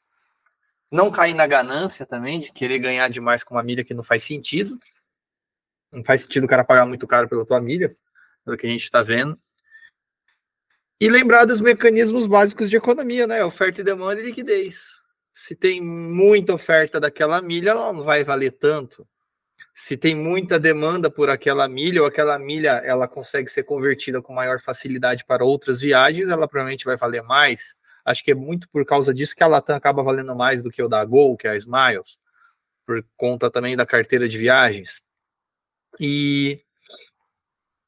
Não 0.90 1.10
cair 1.10 1.34
na 1.34 1.46
ganância 1.46 2.06
também, 2.06 2.40
de 2.40 2.50
querer 2.52 2.78
ganhar 2.78 3.10
demais 3.10 3.44
com 3.44 3.54
uma 3.54 3.62
milha 3.62 3.84
que 3.84 3.92
não 3.92 4.02
faz 4.02 4.22
sentido. 4.22 4.78
Não 5.92 6.02
faz 6.02 6.22
sentido 6.22 6.44
o 6.44 6.48
cara 6.48 6.64
pagar 6.64 6.86
muito 6.86 7.06
caro 7.06 7.28
pela 7.28 7.44
tua 7.44 7.60
milha, 7.60 7.94
pelo 8.44 8.56
que 8.56 8.66
a 8.66 8.70
gente 8.70 8.84
está 8.84 9.02
vendo. 9.02 9.38
E 11.00 11.08
lembrar 11.08 11.44
dos 11.44 11.60
mecanismos 11.60 12.26
básicos 12.26 12.70
de 12.70 12.76
economia, 12.76 13.26
né? 13.26 13.44
Oferta 13.44 13.80
e 13.80 13.84
demanda 13.84 14.20
e 14.20 14.24
liquidez. 14.24 15.00
Se 15.32 15.56
tem 15.56 15.80
muita 15.80 16.54
oferta 16.54 17.00
daquela 17.00 17.42
milha, 17.42 17.70
ela 17.70 17.92
não 17.92 18.04
vai 18.04 18.22
valer 18.22 18.52
tanto. 18.52 19.06
Se 19.74 19.96
tem 19.96 20.14
muita 20.14 20.60
demanda 20.60 21.10
por 21.10 21.30
aquela 21.30 21.66
milha, 21.66 22.02
ou 22.02 22.06
aquela 22.06 22.38
milha 22.38 22.80
ela 22.84 23.08
consegue 23.08 23.50
ser 23.50 23.62
convertida 23.62 24.20
com 24.20 24.34
maior 24.34 24.60
facilidade 24.60 25.24
para 25.24 25.44
outras 25.44 25.80
viagens, 25.80 26.28
ela 26.28 26.46
provavelmente 26.46 26.84
vai 26.84 26.96
valer 26.96 27.22
mais. 27.22 27.74
Acho 28.04 28.22
que 28.22 28.32
é 28.32 28.34
muito 28.34 28.68
por 28.68 28.84
causa 28.84 29.14
disso 29.14 29.34
que 29.34 29.42
a 29.42 29.46
Latam 29.46 29.76
acaba 29.76 30.02
valendo 30.02 30.36
mais 30.36 30.62
do 30.62 30.70
que 30.70 30.82
o 30.82 30.88
da 30.88 31.04
Gol, 31.04 31.36
que 31.36 31.46
é 31.46 31.50
a 31.50 31.56
Smiles, 31.56 32.18
por 32.86 33.04
conta 33.16 33.50
também 33.50 33.76
da 33.76 33.86
carteira 33.86 34.28
de 34.28 34.36
viagens. 34.36 35.02
E 35.98 36.62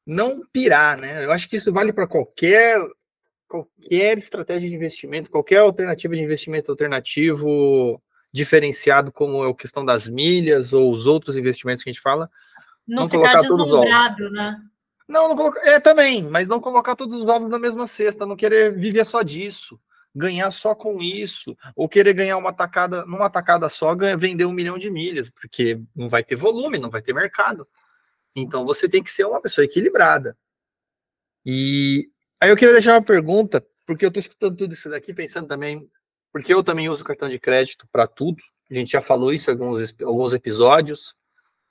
não 0.05 0.45
pirar, 0.51 0.97
né? 0.97 1.25
Eu 1.25 1.31
acho 1.31 1.49
que 1.49 1.55
isso 1.55 1.73
vale 1.73 1.91
para 1.91 2.07
qualquer 2.07 2.79
qualquer 3.47 4.17
estratégia 4.17 4.69
de 4.69 4.75
investimento, 4.75 5.31
qualquer 5.31 5.59
alternativa 5.59 6.15
de 6.15 6.21
investimento 6.21 6.71
alternativo 6.71 8.01
diferenciado, 8.33 9.11
como 9.11 9.45
é 9.45 9.49
a 9.49 9.53
questão 9.53 9.85
das 9.85 10.07
milhas 10.07 10.73
ou 10.73 10.91
os 10.91 11.05
outros 11.05 11.37
investimentos 11.37 11.83
que 11.83 11.89
a 11.89 11.93
gente 11.93 12.01
fala. 12.01 12.29
Não, 12.85 13.03
não 13.03 13.09
colocar 13.09 13.43
todos 13.43 13.67
os 13.67 13.73
ovos. 13.73 14.31
né? 14.31 14.59
Não, 15.07 15.29
não 15.29 15.35
colocar. 15.35 15.61
É 15.61 15.79
também, 15.79 16.23
mas 16.23 16.47
não 16.47 16.59
colocar 16.59 16.95
todos 16.95 17.21
os 17.21 17.27
ovos 17.29 17.49
na 17.49 17.57
mesma 17.57 17.87
cesta, 17.87 18.25
não 18.25 18.35
querer 18.35 18.73
viver 18.77 19.05
só 19.05 19.21
disso, 19.21 19.79
ganhar 20.13 20.51
só 20.51 20.75
com 20.75 21.01
isso, 21.01 21.55
ou 21.75 21.87
querer 21.87 22.13
ganhar 22.13 22.37
uma 22.37 22.51
tacada, 22.51 23.05
numa 23.05 23.29
tacada 23.29 23.69
só, 23.69 23.95
ganhar, 23.95 24.17
vender 24.17 24.45
um 24.45 24.51
milhão 24.51 24.77
de 24.77 24.89
milhas, 24.89 25.29
porque 25.29 25.79
não 25.95 26.09
vai 26.09 26.23
ter 26.23 26.35
volume, 26.35 26.77
não 26.77 26.89
vai 26.89 27.01
ter 27.01 27.13
mercado. 27.13 27.67
Então 28.35 28.65
você 28.65 28.89
tem 28.89 29.01
que 29.01 29.11
ser 29.11 29.25
uma 29.25 29.41
pessoa 29.41 29.63
equilibrada. 29.63 30.37
E 31.45 32.09
aí 32.39 32.49
eu 32.49 32.57
queria 32.57 32.73
deixar 32.73 32.93
uma 32.93 33.03
pergunta, 33.03 33.65
porque 33.85 34.03
eu 34.03 34.09
estou 34.09 34.19
escutando 34.19 34.57
tudo 34.57 34.73
isso 34.73 34.89
daqui, 34.89 35.13
pensando 35.13 35.47
também, 35.47 35.89
porque 36.33 36.53
eu 36.53 36.63
também 36.63 36.89
uso 36.89 37.03
cartão 37.03 37.29
de 37.29 37.39
crédito 37.39 37.87
para 37.91 38.07
tudo. 38.07 38.43
A 38.69 38.73
gente 38.73 38.91
já 38.91 39.01
falou 39.01 39.31
isso 39.31 39.49
em 39.49 39.53
alguns, 39.53 39.95
alguns 40.01 40.33
episódios. 40.33 41.15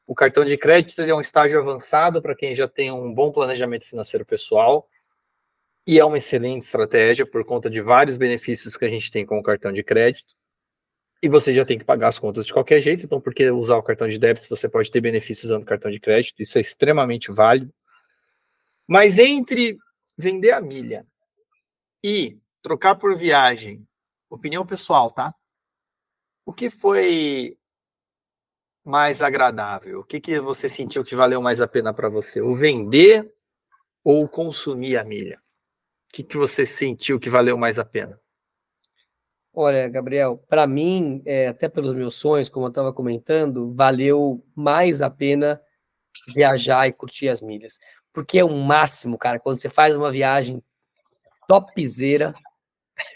O 0.07 0.15
cartão 0.15 0.45
de 0.45 0.57
crédito 0.57 1.01
é 1.03 1.15
um 1.15 1.21
estágio 1.21 1.59
avançado 1.59 2.23
para 2.23 2.35
quem 2.35 2.55
já 2.55 2.69
tem 2.69 2.91
um 2.91 3.13
bom 3.13 3.33
planejamento 3.33 3.87
financeiro 3.87 4.25
pessoal. 4.25 4.89
E 5.87 5.99
é 5.99 6.05
uma 6.05 6.17
excelente 6.17 6.65
estratégia 6.65 7.27
por 7.27 7.45
conta 7.45 7.69
de 7.69 7.81
vários 7.83 8.17
benefícios 8.17 8.77
que 8.77 8.85
a 8.85 8.89
gente 8.89 9.11
tem 9.11 9.27
com 9.27 9.39
o 9.39 9.43
cartão 9.43 9.71
de 9.73 9.83
crédito 9.83 10.35
e 11.25 11.29
você 11.29 11.55
já 11.55 11.65
tem 11.65 11.79
que 11.79 11.87
pagar 11.87 12.09
as 12.09 12.19
contas 12.19 12.45
de 12.45 12.53
qualquer 12.53 12.83
jeito, 12.83 13.03
então 13.03 13.19
por 13.19 13.33
que 13.33 13.51
usar 13.51 13.79
o 13.79 13.83
cartão 13.83 14.07
de 14.07 14.19
débito 14.19 14.47
você 14.47 14.69
pode 14.69 14.91
ter 14.91 15.01
benefícios 15.01 15.47
usando 15.47 15.65
cartão 15.65 15.91
de 15.91 15.99
crédito? 15.99 16.43
Isso 16.43 16.59
é 16.59 16.61
extremamente 16.61 17.33
válido. 17.33 17.73
Mas 18.87 19.17
entre 19.17 19.79
vender 20.19 20.51
a 20.51 20.61
milha 20.61 21.07
e 22.05 22.39
trocar 22.61 22.97
por 22.97 23.17
viagem, 23.17 23.89
opinião 24.29 24.67
pessoal, 24.67 25.11
tá? 25.11 25.35
O 26.45 26.53
que 26.53 26.69
foi 26.69 27.57
mais 28.85 29.23
agradável? 29.23 30.01
O 30.01 30.05
que, 30.05 30.21
que 30.21 30.39
você 30.39 30.69
sentiu 30.69 31.03
que 31.03 31.17
valeu 31.17 31.41
mais 31.41 31.59
a 31.63 31.67
pena 31.67 31.95
para 31.95 32.11
você? 32.11 32.43
O 32.43 32.55
vender 32.55 33.35
ou 34.05 34.29
consumir 34.29 34.99
a 34.99 35.05
milha? 35.05 35.39
O 36.11 36.13
que, 36.13 36.23
que 36.23 36.37
você 36.37 36.67
sentiu 36.67 37.19
que 37.19 37.31
valeu 37.31 37.57
mais 37.57 37.79
a 37.79 37.85
pena? 37.85 38.21
Olha, 39.57 39.89
Gabriel, 39.89 40.43
para 40.49 40.67
mim, 40.67 41.23
é, 41.25 41.47
até 41.47 41.69
pelos 41.69 41.95
meus 41.95 42.17
sonhos, 42.17 42.49
como 42.49 42.67
eu 42.67 42.71
estava 42.71 42.93
comentando, 42.93 43.73
valeu 43.73 44.45
mais 44.53 45.01
a 45.01 45.09
pena 45.09 45.61
viajar 46.35 46.89
e 46.89 46.93
curtir 46.93 47.29
as 47.29 47.41
milhas. 47.41 47.79
Porque 48.13 48.39
é 48.39 48.45
o 48.45 48.51
máximo, 48.51 49.17
cara, 49.17 49.39
quando 49.39 49.59
você 49.59 49.69
faz 49.69 49.95
uma 49.95 50.11
viagem 50.11 50.61
topzera, 51.47 52.35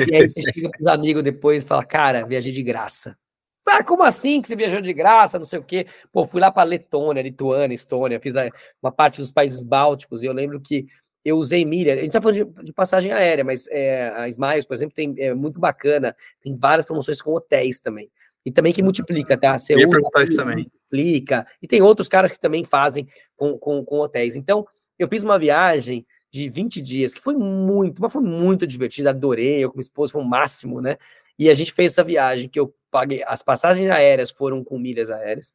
e 0.08 0.14
aí 0.14 0.28
você 0.28 0.40
chega 0.42 0.70
para 0.70 0.80
os 0.80 0.86
amigos 0.86 1.24
depois 1.24 1.64
e 1.64 1.66
fala, 1.66 1.84
cara, 1.84 2.24
viajei 2.24 2.52
de 2.52 2.62
graça. 2.62 3.18
Ah, 3.66 3.82
como 3.82 4.04
assim 4.04 4.40
que 4.40 4.46
você 4.48 4.56
viajou 4.56 4.80
de 4.80 4.92
graça, 4.92 5.38
não 5.38 5.44
sei 5.44 5.58
o 5.58 5.64
quê? 5.64 5.86
Pô, 6.12 6.24
fui 6.24 6.40
lá 6.40 6.50
para 6.52 6.62
Letônia, 6.62 7.20
Lituânia, 7.20 7.74
Estônia, 7.74 8.20
fiz 8.20 8.32
uma 8.80 8.92
parte 8.92 9.20
dos 9.20 9.32
países 9.32 9.64
bálticos, 9.64 10.22
e 10.22 10.26
eu 10.26 10.32
lembro 10.32 10.60
que 10.60 10.86
eu 11.24 11.36
usei 11.36 11.64
milha. 11.64 11.94
A 11.94 11.96
gente 11.96 12.12
tá 12.12 12.20
falando 12.20 12.36
de, 12.36 12.64
de 12.64 12.72
passagem 12.72 13.12
aérea, 13.12 13.44
mas 13.44 13.66
é, 13.68 14.08
a 14.10 14.28
Smiles, 14.28 14.64
por 14.64 14.74
exemplo, 14.74 14.94
tem, 14.94 15.14
é 15.18 15.34
muito 15.34 15.60
bacana, 15.60 16.16
tem 16.40 16.56
várias 16.56 16.86
promoções 16.86 17.20
com 17.20 17.32
hotéis 17.32 17.80
também. 17.80 18.10
E 18.44 18.52
também 18.52 18.72
que 18.72 18.82
multiplica, 18.82 19.36
tá? 19.36 19.58
Você 19.58 19.74
usa, 19.74 20.44
multiplica. 20.44 21.46
E 21.60 21.66
tem 21.66 21.82
outros 21.82 22.08
caras 22.08 22.32
que 22.32 22.40
também 22.40 22.64
fazem 22.64 23.06
com, 23.36 23.58
com, 23.58 23.84
com 23.84 23.98
hotéis. 23.98 24.36
Então, 24.36 24.66
eu 24.98 25.08
fiz 25.08 25.22
uma 25.22 25.38
viagem 25.38 26.06
de 26.30 26.48
20 26.48 26.80
dias, 26.80 27.14
que 27.14 27.20
foi 27.20 27.34
muito, 27.34 28.02
mas 28.02 28.12
foi 28.12 28.22
muito 28.22 28.66
divertida, 28.66 29.10
adorei, 29.10 29.64
eu 29.64 29.70
com 29.70 29.76
minha 29.76 29.82
esposa, 29.82 30.12
foi 30.12 30.22
o 30.22 30.24
um 30.24 30.28
máximo, 30.28 30.80
né? 30.80 30.96
E 31.38 31.48
a 31.48 31.54
gente 31.54 31.72
fez 31.72 31.92
essa 31.92 32.04
viagem 32.04 32.48
que 32.48 32.58
eu 32.58 32.74
paguei, 32.90 33.22
as 33.26 33.42
passagens 33.42 33.88
aéreas 33.90 34.30
foram 34.30 34.62
com 34.64 34.78
milhas 34.78 35.10
aéreas, 35.10 35.54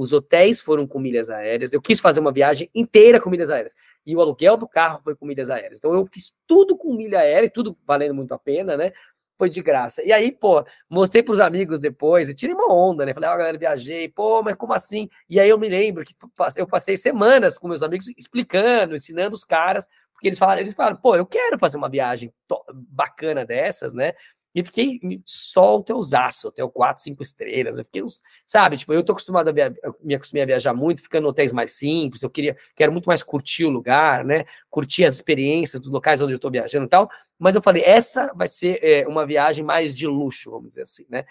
os 0.00 0.12
hotéis 0.12 0.60
foram 0.62 0.86
com 0.86 0.98
milhas 0.98 1.28
aéreas, 1.28 1.72
eu 1.72 1.80
quis 1.80 2.00
fazer 2.00 2.20
uma 2.20 2.32
viagem 2.32 2.70
inteira 2.74 3.20
com 3.20 3.28
milhas 3.28 3.50
aéreas, 3.50 3.74
e 4.06 4.16
o 4.16 4.20
aluguel 4.20 4.56
do 4.56 4.66
carro 4.66 5.00
foi 5.04 5.14
com 5.14 5.26
milhas 5.26 5.50
aéreas. 5.50 5.78
Então 5.78 5.92
eu 5.92 6.06
fiz 6.10 6.32
tudo 6.46 6.76
com 6.76 6.94
milha 6.94 7.20
aérea, 7.20 7.50
tudo 7.50 7.76
valendo 7.86 8.14
muito 8.14 8.32
a 8.32 8.38
pena, 8.38 8.76
né? 8.76 8.92
Foi 9.38 9.50
de 9.50 9.62
graça. 9.62 10.02
E 10.02 10.12
aí, 10.12 10.32
pô, 10.32 10.64
mostrei 10.88 11.22
para 11.22 11.32
os 11.32 11.40
amigos 11.40 11.78
depois 11.78 12.28
e 12.28 12.34
tirei 12.34 12.54
uma 12.54 12.72
onda, 12.72 13.04
né? 13.04 13.14
Falei, 13.14 13.28
ó, 13.28 13.34
oh, 13.34 13.38
galera, 13.38 13.58
viajei, 13.58 14.08
pô, 14.08 14.42
mas 14.42 14.56
como 14.56 14.72
assim? 14.72 15.08
E 15.28 15.38
aí 15.38 15.48
eu 15.48 15.58
me 15.58 15.68
lembro 15.68 16.04
que 16.04 16.14
eu 16.56 16.66
passei 16.66 16.96
semanas 16.96 17.58
com 17.58 17.68
meus 17.68 17.82
amigos 17.82 18.08
explicando, 18.16 18.94
ensinando 18.94 19.34
os 19.34 19.44
caras 19.44 19.86
porque 20.20 20.28
eles 20.28 20.38
falaram, 20.38 20.60
eles 20.60 20.74
falaram, 20.74 20.96
pô, 20.96 21.16
eu 21.16 21.24
quero 21.24 21.58
fazer 21.58 21.78
uma 21.78 21.88
viagem 21.88 22.30
bacana 22.90 23.42
dessas, 23.42 23.94
né? 23.94 24.12
E 24.54 24.64
fiquei 24.64 25.00
só 25.24 25.76
o 25.76 25.82
teusaço, 25.82 26.48
hotel 26.48 26.68
4, 26.68 27.02
5 27.04 27.22
estrelas. 27.22 27.78
Eu 27.78 27.84
fiquei, 27.84 28.02
sabe, 28.44 28.76
tipo, 28.76 28.92
eu 28.92 29.04
tô 29.04 29.12
acostumado 29.12 29.48
a 29.48 29.52
via... 29.52 29.72
me 30.02 30.14
acostumei 30.14 30.42
a 30.42 30.46
viajar 30.46 30.74
muito, 30.74 31.02
ficando 31.02 31.26
em 31.26 31.30
hotéis 31.30 31.52
mais 31.52 31.72
simples. 31.72 32.22
Eu 32.22 32.30
queria, 32.30 32.56
quero 32.74 32.90
muito 32.90 33.06
mais 33.06 33.22
curtir 33.22 33.64
o 33.64 33.70
lugar, 33.70 34.24
né? 34.24 34.44
Curtir 34.68 35.04
as 35.04 35.14
experiências 35.14 35.80
dos 35.82 35.90
locais 35.90 36.20
onde 36.20 36.32
eu 36.32 36.38
tô 36.38 36.50
viajando 36.50 36.86
e 36.86 36.88
tal. 36.88 37.08
Mas 37.38 37.54
eu 37.54 37.62
falei, 37.62 37.82
essa 37.84 38.32
vai 38.34 38.48
ser 38.48 38.78
é, 38.82 39.06
uma 39.06 39.24
viagem 39.24 39.64
mais 39.64 39.96
de 39.96 40.06
luxo, 40.06 40.50
vamos 40.50 40.70
dizer 40.70 40.82
assim, 40.82 41.06
né? 41.08 41.24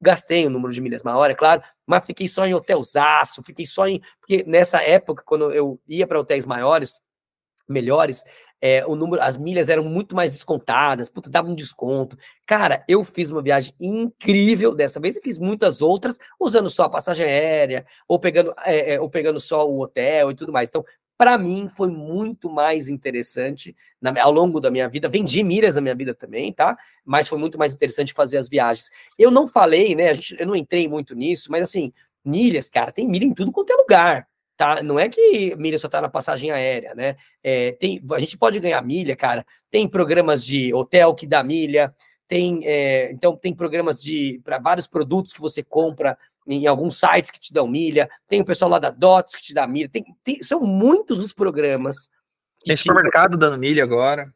Gastei 0.00 0.46
o 0.46 0.50
número 0.50 0.72
de 0.72 0.80
milhas 0.80 1.02
maior, 1.02 1.28
é 1.28 1.34
claro, 1.34 1.60
mas 1.84 2.04
fiquei 2.04 2.28
só 2.28 2.46
em 2.46 2.54
hotelzaço, 2.54 3.42
fiquei 3.42 3.66
só 3.66 3.88
em. 3.88 4.00
Porque 4.20 4.44
nessa 4.46 4.80
época, 4.80 5.24
quando 5.26 5.50
eu 5.50 5.80
ia 5.88 6.06
para 6.06 6.20
hotéis 6.20 6.46
maiores, 6.46 7.00
melhores, 7.68 8.22
é, 8.60 8.84
o 8.86 8.96
número, 8.96 9.22
as 9.22 9.36
milhas 9.36 9.68
eram 9.68 9.84
muito 9.84 10.14
mais 10.14 10.32
descontadas, 10.32 11.08
puta, 11.08 11.30
dava 11.30 11.48
um 11.48 11.54
desconto. 11.54 12.18
Cara, 12.46 12.84
eu 12.88 13.04
fiz 13.04 13.30
uma 13.30 13.42
viagem 13.42 13.72
incrível 13.80 14.74
dessa 14.74 14.98
vez 14.98 15.16
e 15.16 15.20
fiz 15.20 15.38
muitas 15.38 15.80
outras 15.80 16.18
usando 16.40 16.68
só 16.68 16.84
a 16.84 16.90
passagem 16.90 17.26
aérea, 17.26 17.86
ou 18.06 18.18
pegando, 18.18 18.52
é, 18.64 18.94
é, 18.94 19.00
ou 19.00 19.08
pegando 19.08 19.38
só 19.38 19.68
o 19.68 19.80
hotel 19.80 20.30
e 20.30 20.34
tudo 20.34 20.52
mais. 20.52 20.68
Então, 20.68 20.84
para 21.16 21.36
mim, 21.36 21.68
foi 21.68 21.90
muito 21.90 22.48
mais 22.48 22.88
interessante 22.88 23.74
na, 24.00 24.22
ao 24.22 24.32
longo 24.32 24.60
da 24.60 24.70
minha 24.70 24.88
vida. 24.88 25.08
Vendi 25.08 25.42
milhas 25.42 25.74
na 25.74 25.80
minha 25.80 25.94
vida 25.94 26.14
também, 26.14 26.52
tá? 26.52 26.76
Mas 27.04 27.26
foi 27.26 27.38
muito 27.38 27.58
mais 27.58 27.74
interessante 27.74 28.12
fazer 28.12 28.38
as 28.38 28.48
viagens. 28.48 28.88
Eu 29.18 29.30
não 29.30 29.48
falei, 29.48 29.96
né? 29.96 30.14
Gente, 30.14 30.36
eu 30.38 30.46
não 30.46 30.54
entrei 30.54 30.88
muito 30.88 31.16
nisso, 31.16 31.50
mas 31.50 31.62
assim, 31.62 31.92
milhas, 32.24 32.68
cara, 32.70 32.92
tem 32.92 33.08
milha 33.08 33.24
em 33.24 33.34
tudo 33.34 33.50
quanto 33.50 33.72
é 33.72 33.76
lugar. 33.76 34.28
Tá? 34.58 34.82
Não 34.82 34.98
é 34.98 35.08
que 35.08 35.54
milha 35.54 35.78
só 35.78 35.86
está 35.86 36.02
na 36.02 36.08
passagem 36.08 36.50
aérea, 36.50 36.92
né? 36.92 37.14
É, 37.44 37.70
tem, 37.72 38.04
a 38.10 38.18
gente 38.18 38.36
pode 38.36 38.58
ganhar 38.58 38.82
milha, 38.82 39.14
cara. 39.14 39.46
Tem 39.70 39.88
programas 39.88 40.44
de 40.44 40.74
hotel 40.74 41.14
que 41.14 41.28
dá 41.28 41.44
milha, 41.44 41.94
tem 42.26 42.66
é, 42.66 43.12
então 43.12 43.36
tem 43.36 43.54
programas 43.54 44.02
de 44.02 44.40
para 44.42 44.58
vários 44.58 44.88
produtos 44.88 45.32
que 45.32 45.40
você 45.40 45.62
compra 45.62 46.18
em 46.44 46.66
alguns 46.66 46.98
sites 46.98 47.30
que 47.30 47.38
te 47.38 47.52
dão 47.52 47.68
milha. 47.68 48.10
Tem 48.26 48.40
o 48.40 48.44
pessoal 48.44 48.68
lá 48.68 48.80
da 48.80 48.90
Dots 48.90 49.36
que 49.36 49.44
te 49.44 49.54
dá 49.54 49.64
milha. 49.64 49.88
Tem, 49.88 50.04
tem 50.24 50.42
são 50.42 50.60
muitos 50.62 51.20
os 51.20 51.32
programas. 51.32 52.08
Tem 52.64 52.76
supermercado 52.76 53.36
te... 53.36 53.38
dando 53.38 53.58
milha 53.58 53.84
agora. 53.84 54.34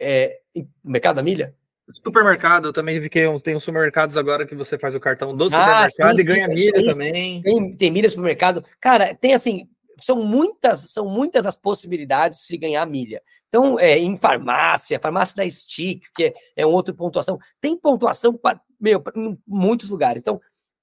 É, 0.00 0.40
mercado 0.82 1.16
da 1.16 1.22
milha? 1.22 1.54
Supermercado, 1.92 2.68
eu 2.68 2.72
também 2.72 3.00
vi 3.00 3.08
que 3.08 3.24
tem 3.42 3.56
uns 3.56 3.64
supermercados 3.64 4.16
agora 4.16 4.46
que 4.46 4.54
você 4.54 4.78
faz 4.78 4.94
o 4.94 5.00
cartão 5.00 5.36
do 5.36 5.44
ah, 5.52 5.88
supermercado 5.88 6.16
sim, 6.16 6.22
e 6.22 6.26
ganha 6.26 6.48
milha 6.48 6.84
também. 6.84 7.42
Tem, 7.42 7.76
tem 7.76 7.90
milha 7.90 8.08
supermercado. 8.08 8.64
Cara, 8.80 9.14
tem 9.14 9.34
assim, 9.34 9.68
são 9.98 10.24
muitas, 10.24 10.90
são 10.90 11.08
muitas 11.08 11.46
as 11.46 11.56
possibilidades 11.56 12.46
de 12.48 12.56
ganhar 12.56 12.84
milha. 12.86 13.22
Então, 13.48 13.78
é, 13.78 13.98
em 13.98 14.16
farmácia, 14.16 15.00
farmácia 15.00 15.36
da 15.36 15.50
Stick, 15.50 16.04
que 16.14 16.24
é, 16.24 16.34
é 16.56 16.66
outra 16.66 16.94
pontuação, 16.94 17.38
tem 17.60 17.76
pontuação 17.76 18.36
para, 18.36 18.60
meu, 18.80 19.02
em 19.16 19.36
muitos 19.46 19.90
lugares. 19.90 20.22
Então, 20.22 20.40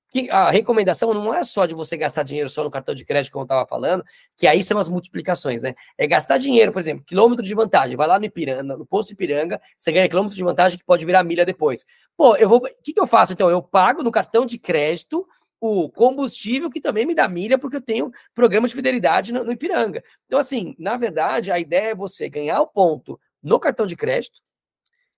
que 0.10 0.30
a 0.30 0.50
recomendação 0.50 1.14
não 1.14 1.34
é 1.34 1.44
só 1.44 1.66
de 1.66 1.74
você 1.74 1.98
gastar 1.98 2.24
dinheiro 2.24 2.50
só 2.50 2.64
no 2.64 2.72
cartão 2.72 2.96
de 2.96 3.06
crédito, 3.06 3.32
como 3.32 3.44
eu 3.44 3.46
estava 3.46 3.68
falando, 3.68 4.04
que 4.38 4.48
aí 4.48 4.64
são 4.64 4.80
as 4.80 4.88
multiplicações, 4.88 5.62
né? 5.62 5.76
É 5.98 6.08
gastar 6.08 6.38
dinheiro, 6.38 6.72
por 6.72 6.80
exemplo, 6.80 7.04
quilômetro 7.06 7.46
de 7.46 7.54
vantagem, 7.54 7.98
vai 7.98 8.08
lá 8.08 8.18
no 8.18 8.26
Ipiranga, 8.26 8.78
no 8.78 8.86
posto 8.86 9.12
Ipiranga, 9.12 9.62
você 9.76 9.92
ganha 9.92 10.08
quilômetro 10.08 10.36
de 10.36 10.44
vantagem 10.44 10.78
que 10.78 10.86
pode 10.86 11.06
virar 11.06 11.24
milha 11.24 11.46
depois. 11.46 11.86
Pô, 12.16 12.36
eu 12.38 12.48
vou. 12.48 12.60
O 12.60 12.84
que, 12.84 12.94
que 12.94 13.00
eu 13.00 13.08
faço 13.08 13.34
então? 13.34 13.50
Eu 13.50 13.62
pago 13.62 14.02
no 14.02 14.12
cartão 14.12 14.46
de 14.46 14.58
crédito 14.58 15.28
o 15.60 15.90
combustível 15.90 16.70
que 16.70 16.80
também 16.80 17.06
me 17.06 17.16
dá 17.16 17.28
milha, 17.28 17.58
porque 17.58 17.78
eu 17.78 17.82
tenho 17.82 18.12
programa 18.34 18.68
de 18.68 18.76
fidelidade 18.76 19.34
no, 19.34 19.44
no 19.44 19.52
Ipiranga. 19.52 20.04
Então, 20.26 20.40
assim, 20.40 20.76
na 20.78 20.96
verdade, 20.98 21.52
a 21.52 21.60
ideia 21.60 21.92
é 21.92 21.96
você 21.96 22.30
ganhar 22.30 22.62
o 22.62 22.68
ponto 22.68 23.20
no 23.42 23.60
cartão 23.60 23.86
de 23.88 23.96
crédito 23.96 24.42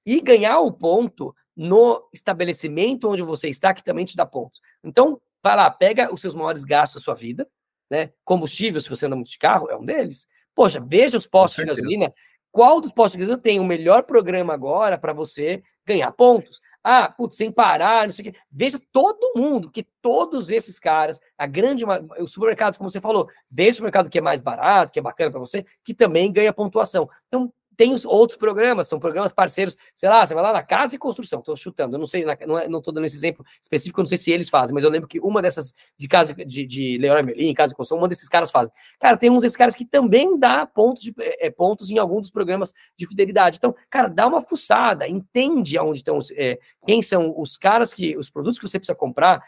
e 0.05 0.21
ganhar 0.21 0.59
o 0.59 0.71
ponto 0.71 1.35
no 1.59 2.07
estabelecimento 2.13 3.09
onde 3.09 3.21
você 3.21 3.49
está, 3.49 3.73
que 3.73 3.83
também 3.83 4.05
te 4.05 4.15
dá 4.15 4.25
pontos. 4.25 4.61
Então, 4.81 5.19
vai 5.43 5.57
lá, 5.57 5.69
pega 5.69 6.13
os 6.13 6.21
seus 6.21 6.33
maiores 6.33 6.63
gastos 6.63 7.01
da 7.01 7.03
sua 7.03 7.13
vida, 7.13 7.45
né? 7.91 8.13
Combustível, 8.23 8.79
se 8.79 8.89
você 8.89 9.07
anda 9.07 9.17
muito 9.17 9.29
de 9.29 9.37
carro, 9.37 9.69
é 9.69 9.75
um 9.75 9.83
deles. 9.83 10.25
Poxa, 10.55 10.79
veja 10.79 11.17
os 11.17 11.27
postos 11.27 11.61
de 11.61 11.69
gasolina. 11.69 12.13
Qual 12.49 12.79
dos 12.79 12.93
postos 12.93 13.13
de 13.13 13.19
gasolina 13.19 13.41
tem 13.41 13.59
o 13.59 13.65
melhor 13.65 14.03
programa 14.03 14.53
agora 14.53 14.97
para 14.97 15.11
você 15.11 15.61
ganhar 15.85 16.09
pontos? 16.13 16.61
Ah, 16.81 17.11
putz, 17.11 17.35
sem 17.35 17.51
parar, 17.51 18.05
não 18.05 18.11
sei 18.11 18.29
o 18.29 18.31
quê. 18.31 18.39
Veja 18.49 18.79
todo 18.93 19.33
mundo, 19.35 19.69
que 19.69 19.83
todos 20.01 20.49
esses 20.49 20.79
caras, 20.79 21.19
a 21.37 21.45
grande, 21.45 21.83
os 22.21 22.31
supermercados, 22.31 22.77
como 22.77 22.89
você 22.89 23.01
falou, 23.01 23.27
veja 23.51 23.71
o 23.71 23.73
supermercado 23.75 24.09
que 24.09 24.19
é 24.19 24.21
mais 24.21 24.39
barato, 24.39 24.93
que 24.93 24.99
é 24.99 25.01
bacana 25.01 25.29
para 25.29 25.41
você, 25.41 25.65
que 25.83 25.93
também 25.93 26.31
ganha 26.31 26.53
pontuação. 26.53 27.09
Então, 27.27 27.51
tem 27.79 27.93
os 27.93 28.03
outros 28.03 28.37
programas, 28.37 28.89
são 28.89 28.99
programas 28.99 29.31
parceiros, 29.31 29.77
sei 29.95 30.09
lá, 30.09 30.25
você 30.25 30.33
vai 30.33 30.43
lá 30.43 30.51
na 30.51 30.61
Casa 30.61 30.97
e 30.97 30.99
Construção, 30.99 31.39
estou 31.39 31.55
chutando, 31.55 31.95
eu 31.95 31.99
não 31.99 32.05
sei, 32.05 32.25
não 32.25 32.33
estou 32.77 32.91
é, 32.91 32.93
dando 32.93 33.05
esse 33.05 33.15
exemplo 33.15 33.45
específico, 33.63 34.01
não 34.01 34.05
sei 34.05 34.17
se 34.17 34.29
eles 34.29 34.49
fazem, 34.49 34.73
mas 34.73 34.83
eu 34.83 34.89
lembro 34.89 35.07
que 35.07 35.17
uma 35.21 35.41
dessas, 35.41 35.73
de 35.97 36.05
casa 36.05 36.33
de, 36.33 36.65
de 36.65 36.97
Leroy 36.97 37.23
Merlin, 37.23 37.53
Casa 37.53 37.71
e 37.71 37.77
Construção, 37.77 37.97
uma 37.97 38.09
desses 38.09 38.27
caras 38.27 38.51
fazem. 38.51 38.73
Cara, 38.99 39.15
tem 39.15 39.29
um 39.29 39.39
desses 39.39 39.55
caras 39.55 39.75
que 39.75 39.85
também 39.85 40.37
dá 40.37 40.65
pontos, 40.65 41.03
de, 41.03 41.15
é, 41.17 41.49
pontos 41.49 41.89
em 41.89 41.97
algum 41.97 42.19
dos 42.19 42.29
programas 42.29 42.73
de 42.97 43.07
fidelidade. 43.07 43.59
Então, 43.59 43.73
cara, 43.89 44.09
dá 44.09 44.27
uma 44.27 44.41
fuçada, 44.41 45.07
entende 45.07 45.77
aonde 45.77 45.99
estão, 45.99 46.19
é, 46.35 46.59
quem 46.85 47.01
são 47.01 47.33
os 47.39 47.55
caras 47.55 47.93
que, 47.93 48.17
os 48.17 48.29
produtos 48.29 48.59
que 48.59 48.67
você 48.67 48.77
precisa 48.77 48.93
comprar, 48.93 49.41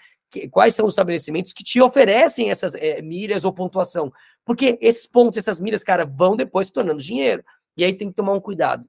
quais 0.50 0.74
são 0.74 0.86
os 0.86 0.94
estabelecimentos 0.94 1.52
que 1.52 1.64
te 1.64 1.82
oferecem 1.82 2.50
essas 2.50 2.74
é, 2.76 3.02
milhas 3.02 3.44
ou 3.44 3.52
pontuação. 3.52 4.10
Porque 4.46 4.78
esses 4.82 5.06
pontos, 5.06 5.38
essas 5.38 5.60
milhas, 5.60 5.84
cara, 5.84 6.06
vão 6.06 6.38
depois 6.38 6.68
se 6.68 6.74
tornando 6.74 7.02
dinheiro. 7.02 7.44
E 7.78 7.84
aí 7.84 7.94
tem 7.94 8.10
que 8.10 8.16
tomar 8.16 8.34
um 8.34 8.42
cuidado. 8.42 8.86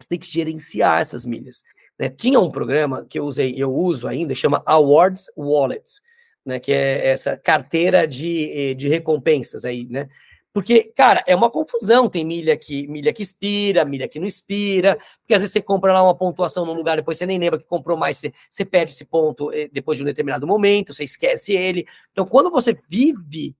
Você 0.00 0.08
tem 0.08 0.18
que 0.18 0.26
gerenciar 0.26 1.00
essas 1.00 1.24
milhas. 1.24 1.62
Né? 1.98 2.08
Tinha 2.08 2.40
um 2.40 2.50
programa 2.50 3.04
que 3.04 3.18
eu 3.18 3.24
usei, 3.24 3.54
eu 3.56 3.72
uso 3.74 4.08
ainda, 4.08 4.34
chama 4.34 4.62
Awards 4.64 5.26
Wallets, 5.36 6.00
né? 6.44 6.58
Que 6.58 6.72
é 6.72 7.08
essa 7.08 7.36
carteira 7.36 8.06
de, 8.06 8.50
eh, 8.50 8.74
de 8.74 8.88
recompensas 8.88 9.64
aí, 9.64 9.86
né? 9.86 10.08
Porque, 10.52 10.92
cara, 10.96 11.22
é 11.26 11.36
uma 11.36 11.50
confusão. 11.50 12.08
Tem 12.08 12.24
milha 12.24 12.56
que, 12.56 12.86
milha 12.88 13.12
que 13.12 13.22
expira, 13.22 13.84
milha 13.84 14.08
que 14.08 14.18
não 14.18 14.26
expira, 14.26 14.96
porque 15.20 15.34
às 15.34 15.40
vezes 15.40 15.52
você 15.52 15.62
compra 15.62 15.92
lá 15.92 16.02
uma 16.02 16.16
pontuação 16.16 16.66
num 16.66 16.72
lugar, 16.72 16.96
depois 16.96 17.18
você 17.18 17.26
nem 17.26 17.38
lembra 17.38 17.58
que 17.58 17.66
comprou 17.66 17.96
mais, 17.96 18.16
você, 18.16 18.32
você 18.48 18.64
perde 18.64 18.92
esse 18.92 19.04
ponto 19.04 19.52
eh, 19.52 19.68
depois 19.72 19.96
de 19.98 20.02
um 20.02 20.06
determinado 20.06 20.46
momento, 20.46 20.92
você 20.94 21.04
esquece 21.04 21.52
ele. 21.52 21.86
Então, 22.12 22.26
quando 22.26 22.50
você 22.50 22.76
vive 22.88 23.54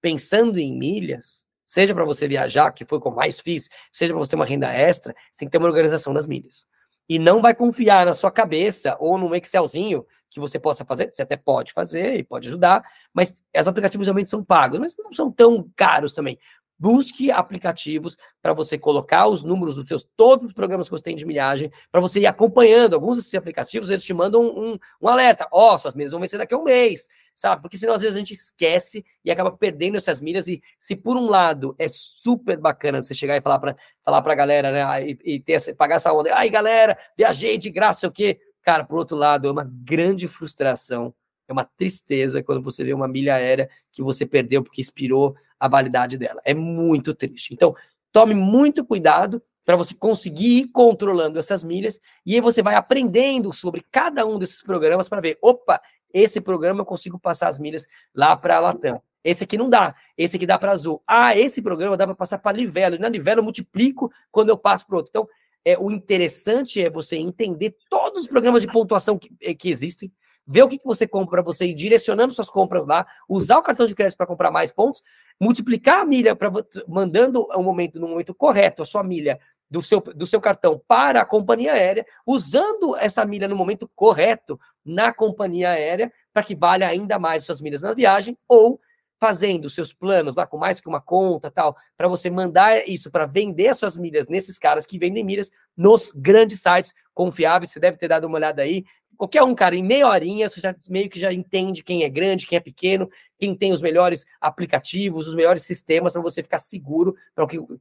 pensando 0.00 0.58
em 0.58 0.76
milhas, 0.76 1.46
seja 1.70 1.94
para 1.94 2.04
você 2.04 2.26
viajar, 2.26 2.72
que 2.72 2.84
foi 2.84 2.98
o 2.98 3.00
que 3.00 3.06
eu 3.06 3.12
mais 3.12 3.38
fiz, 3.38 3.68
seja 3.92 4.12
para 4.12 4.18
você 4.18 4.30
ter 4.30 4.36
uma 4.36 4.44
renda 4.44 4.66
extra, 4.72 5.14
você 5.30 5.38
tem 5.38 5.46
que 5.46 5.52
ter 5.52 5.58
uma 5.58 5.68
organização 5.68 6.12
das 6.12 6.26
milhas. 6.26 6.66
E 7.08 7.16
não 7.16 7.40
vai 7.40 7.54
confiar 7.54 8.04
na 8.06 8.12
sua 8.12 8.28
cabeça 8.28 8.96
ou 8.98 9.16
num 9.16 9.32
Excelzinho 9.36 10.04
que 10.28 10.40
você 10.40 10.58
possa 10.58 10.84
fazer, 10.84 11.10
você 11.12 11.22
até 11.22 11.36
pode 11.36 11.72
fazer 11.72 12.16
e 12.16 12.24
pode 12.24 12.48
ajudar, 12.48 12.82
mas 13.14 13.44
os 13.56 13.68
aplicativos 13.68 14.08
realmente 14.08 14.28
são 14.28 14.44
pagos, 14.44 14.80
mas 14.80 14.96
não 14.98 15.12
são 15.12 15.30
tão 15.30 15.70
caros 15.76 16.12
também. 16.12 16.36
Busque 16.76 17.30
aplicativos 17.30 18.16
para 18.42 18.52
você 18.52 18.76
colocar 18.76 19.28
os 19.28 19.44
números 19.44 19.76
dos 19.76 19.86
seus, 19.86 20.04
todos 20.16 20.46
os 20.46 20.52
programas 20.52 20.88
que 20.88 20.92
você 20.92 21.02
tem 21.04 21.14
de 21.14 21.24
milhagem, 21.26 21.70
para 21.92 22.00
você 22.00 22.18
ir 22.18 22.26
acompanhando. 22.26 22.94
Alguns 22.94 23.16
desses 23.16 23.34
aplicativos, 23.34 23.90
eles 23.90 24.02
te 24.02 24.14
mandam 24.14 24.42
um, 24.42 24.78
um 25.00 25.08
alerta. 25.08 25.46
Ó, 25.52 25.74
oh, 25.74 25.78
suas 25.78 25.94
milhas 25.94 26.10
vão 26.10 26.20
vencer 26.20 26.38
daqui 26.38 26.54
a 26.54 26.58
um 26.58 26.64
mês, 26.64 27.06
sabe? 27.40 27.62
Porque 27.62 27.78
senão, 27.78 27.94
às 27.94 28.02
vezes, 28.02 28.16
a 28.16 28.18
gente 28.18 28.34
esquece 28.34 29.04
e 29.24 29.30
acaba 29.30 29.50
perdendo 29.50 29.96
essas 29.96 30.20
milhas. 30.20 30.46
E 30.46 30.62
se, 30.78 30.94
por 30.94 31.16
um 31.16 31.26
lado, 31.26 31.74
é 31.78 31.86
super 31.88 32.58
bacana 32.58 33.02
você 33.02 33.14
chegar 33.14 33.36
e 33.36 33.40
falar 33.40 33.58
para 33.58 33.76
falar 34.04 34.18
a 34.18 34.34
galera, 34.34 34.70
né? 34.70 35.08
E, 35.08 35.18
e 35.24 35.40
ter 35.40 35.52
essa, 35.52 35.74
pagar 35.74 35.96
essa 35.96 36.12
onda. 36.12 36.34
Ai, 36.34 36.50
galera, 36.50 36.98
viajei 37.16 37.56
de 37.56 37.70
graça, 37.70 38.06
o 38.06 38.12
quê? 38.12 38.38
Cara, 38.62 38.84
por 38.84 38.98
outro 38.98 39.16
lado, 39.16 39.48
é 39.48 39.50
uma 39.50 39.64
grande 39.64 40.28
frustração 40.28 41.14
é 41.48 41.52
uma 41.52 41.64
tristeza 41.64 42.44
quando 42.44 42.62
você 42.62 42.84
vê 42.84 42.94
uma 42.94 43.08
milha 43.08 43.34
aérea 43.34 43.68
que 43.90 44.04
você 44.04 44.24
perdeu 44.24 44.62
porque 44.62 44.80
expirou 44.80 45.34
a 45.58 45.66
validade 45.66 46.16
dela. 46.16 46.40
É 46.44 46.54
muito 46.54 47.12
triste. 47.12 47.52
Então, 47.52 47.74
tome 48.12 48.34
muito 48.34 48.84
cuidado 48.84 49.42
para 49.64 49.76
você 49.76 49.92
conseguir 49.92 50.60
ir 50.60 50.68
controlando 50.68 51.38
essas 51.38 51.62
milhas, 51.62 52.00
e 52.24 52.34
aí 52.34 52.40
você 52.40 52.62
vai 52.62 52.74
aprendendo 52.74 53.52
sobre 53.52 53.84
cada 53.90 54.24
um 54.24 54.38
desses 54.38 54.62
programas 54.62 55.08
para 55.08 55.20
ver, 55.20 55.38
opa, 55.42 55.80
esse 56.12 56.40
programa 56.40 56.80
eu 56.80 56.86
consigo 56.86 57.18
passar 57.18 57.48
as 57.48 57.58
milhas 57.58 57.86
lá 58.14 58.36
para 58.36 58.56
a 58.56 58.60
Latam. 58.60 59.00
Esse 59.22 59.44
aqui 59.44 59.58
não 59.58 59.68
dá, 59.68 59.94
esse 60.16 60.36
aqui 60.36 60.46
dá 60.46 60.58
para 60.58 60.72
Azul. 60.72 61.02
Ah, 61.06 61.36
esse 61.36 61.60
programa 61.60 61.96
dá 61.96 62.06
para 62.06 62.14
passar 62.14 62.38
para 62.38 62.56
Livelo, 62.56 62.96
e 62.96 62.98
na 62.98 63.08
Livelo 63.08 63.40
eu 63.40 63.44
multiplico 63.44 64.10
quando 64.30 64.48
eu 64.48 64.56
passo 64.56 64.86
para 64.86 64.96
outro. 64.96 65.10
Então, 65.10 65.28
é, 65.64 65.78
o 65.78 65.90
interessante 65.90 66.82
é 66.82 66.88
você 66.88 67.16
entender 67.16 67.76
todos 67.90 68.22
os 68.22 68.26
programas 68.26 68.62
de 68.62 68.68
pontuação 68.68 69.18
que, 69.18 69.30
é, 69.42 69.54
que 69.54 69.68
existem, 69.68 70.10
ver 70.46 70.62
o 70.62 70.68
que, 70.68 70.78
que 70.78 70.86
você 70.86 71.06
compra 71.06 71.30
para 71.30 71.42
você 71.42 71.66
ir 71.66 71.74
direcionando 71.74 72.32
suas 72.32 72.48
compras 72.48 72.86
lá, 72.86 73.06
usar 73.28 73.58
o 73.58 73.62
cartão 73.62 73.84
de 73.84 73.94
crédito 73.94 74.16
para 74.16 74.26
comprar 74.26 74.50
mais 74.50 74.70
pontos, 74.70 75.02
multiplicar 75.38 76.00
a 76.00 76.04
milha 76.06 76.34
para 76.34 76.50
mandando 76.88 77.46
um 77.56 77.62
momento 77.62 78.00
no 78.00 78.08
momento 78.08 78.34
correto 78.34 78.82
a 78.82 78.86
sua 78.86 79.04
milha 79.04 79.38
do 79.70 79.82
seu, 79.82 80.00
do 80.00 80.26
seu 80.26 80.40
cartão 80.40 80.82
para 80.88 81.20
a 81.20 81.24
companhia 81.24 81.74
aérea, 81.74 82.04
usando 82.26 82.96
essa 82.96 83.24
milha 83.24 83.46
no 83.46 83.54
momento 83.54 83.88
correto 83.94 84.58
na 84.84 85.12
companhia 85.12 85.70
aérea, 85.70 86.12
para 86.32 86.42
que 86.42 86.54
valha 86.54 86.88
ainda 86.88 87.18
mais 87.18 87.44
suas 87.44 87.60
milhas 87.60 87.82
na 87.82 87.94
viagem, 87.94 88.36
ou 88.48 88.80
fazendo 89.20 89.68
seus 89.68 89.92
planos 89.92 90.34
lá 90.34 90.46
com 90.46 90.56
mais 90.56 90.80
que 90.80 90.88
uma 90.88 91.00
conta 91.00 91.50
tal, 91.50 91.76
para 91.94 92.08
você 92.08 92.30
mandar 92.30 92.88
isso 92.88 93.10
para 93.10 93.26
vender 93.26 93.74
suas 93.74 93.94
milhas 93.94 94.26
nesses 94.26 94.58
caras 94.58 94.86
que 94.86 94.98
vendem 94.98 95.22
milhas 95.22 95.50
nos 95.76 96.10
grandes 96.10 96.60
sites 96.60 96.94
confiáveis. 97.12 97.70
Você 97.70 97.78
deve 97.78 97.98
ter 97.98 98.08
dado 98.08 98.24
uma 98.26 98.36
olhada 98.36 98.62
aí. 98.62 98.84
Qualquer 99.20 99.42
um, 99.42 99.54
cara, 99.54 99.76
em 99.76 99.82
meia 99.82 100.08
horinha, 100.08 100.48
você 100.48 100.62
já 100.62 100.74
meio 100.88 101.10
que 101.10 101.20
já 101.20 101.30
entende 101.30 101.84
quem 101.84 102.04
é 102.04 102.08
grande, 102.08 102.46
quem 102.46 102.56
é 102.56 102.60
pequeno, 102.60 103.06
quem 103.36 103.54
tem 103.54 103.70
os 103.70 103.82
melhores 103.82 104.24
aplicativos, 104.40 105.28
os 105.28 105.34
melhores 105.34 105.62
sistemas 105.62 106.14
para 106.14 106.22
você 106.22 106.42
ficar 106.42 106.56
seguro, 106.56 107.14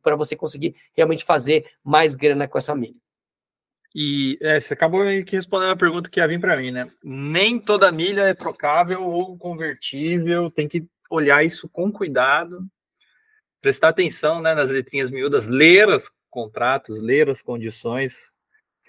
para 0.04 0.18
você 0.18 0.36
conseguir 0.36 0.76
realmente 0.94 1.24
fazer 1.24 1.66
mais 1.82 2.14
grana 2.14 2.46
com 2.46 2.58
essa 2.58 2.76
milha. 2.76 3.00
E 3.96 4.38
é, 4.42 4.60
você 4.60 4.74
acabou 4.74 5.06
que 5.26 5.34
respondendo 5.34 5.72
a 5.72 5.78
pergunta 5.78 6.10
que 6.10 6.20
ia 6.20 6.28
vir 6.28 6.42
para 6.42 6.58
mim, 6.58 6.72
né? 6.72 6.92
Nem 7.02 7.58
toda 7.58 7.90
milha 7.90 8.24
é 8.24 8.34
trocável 8.34 9.02
ou 9.06 9.38
convertível, 9.38 10.52
tem 10.52 10.68
que 10.68 10.86
olhar 11.10 11.42
isso 11.46 11.70
com 11.70 11.90
cuidado, 11.90 12.68
prestar 13.62 13.88
atenção 13.88 14.42
né, 14.42 14.54
nas 14.54 14.70
letrinhas 14.70 15.10
miúdas, 15.10 15.48
ler 15.48 15.88
os 15.88 16.12
contratos, 16.30 17.00
ler 17.00 17.30
as 17.30 17.42
condições. 17.42 18.34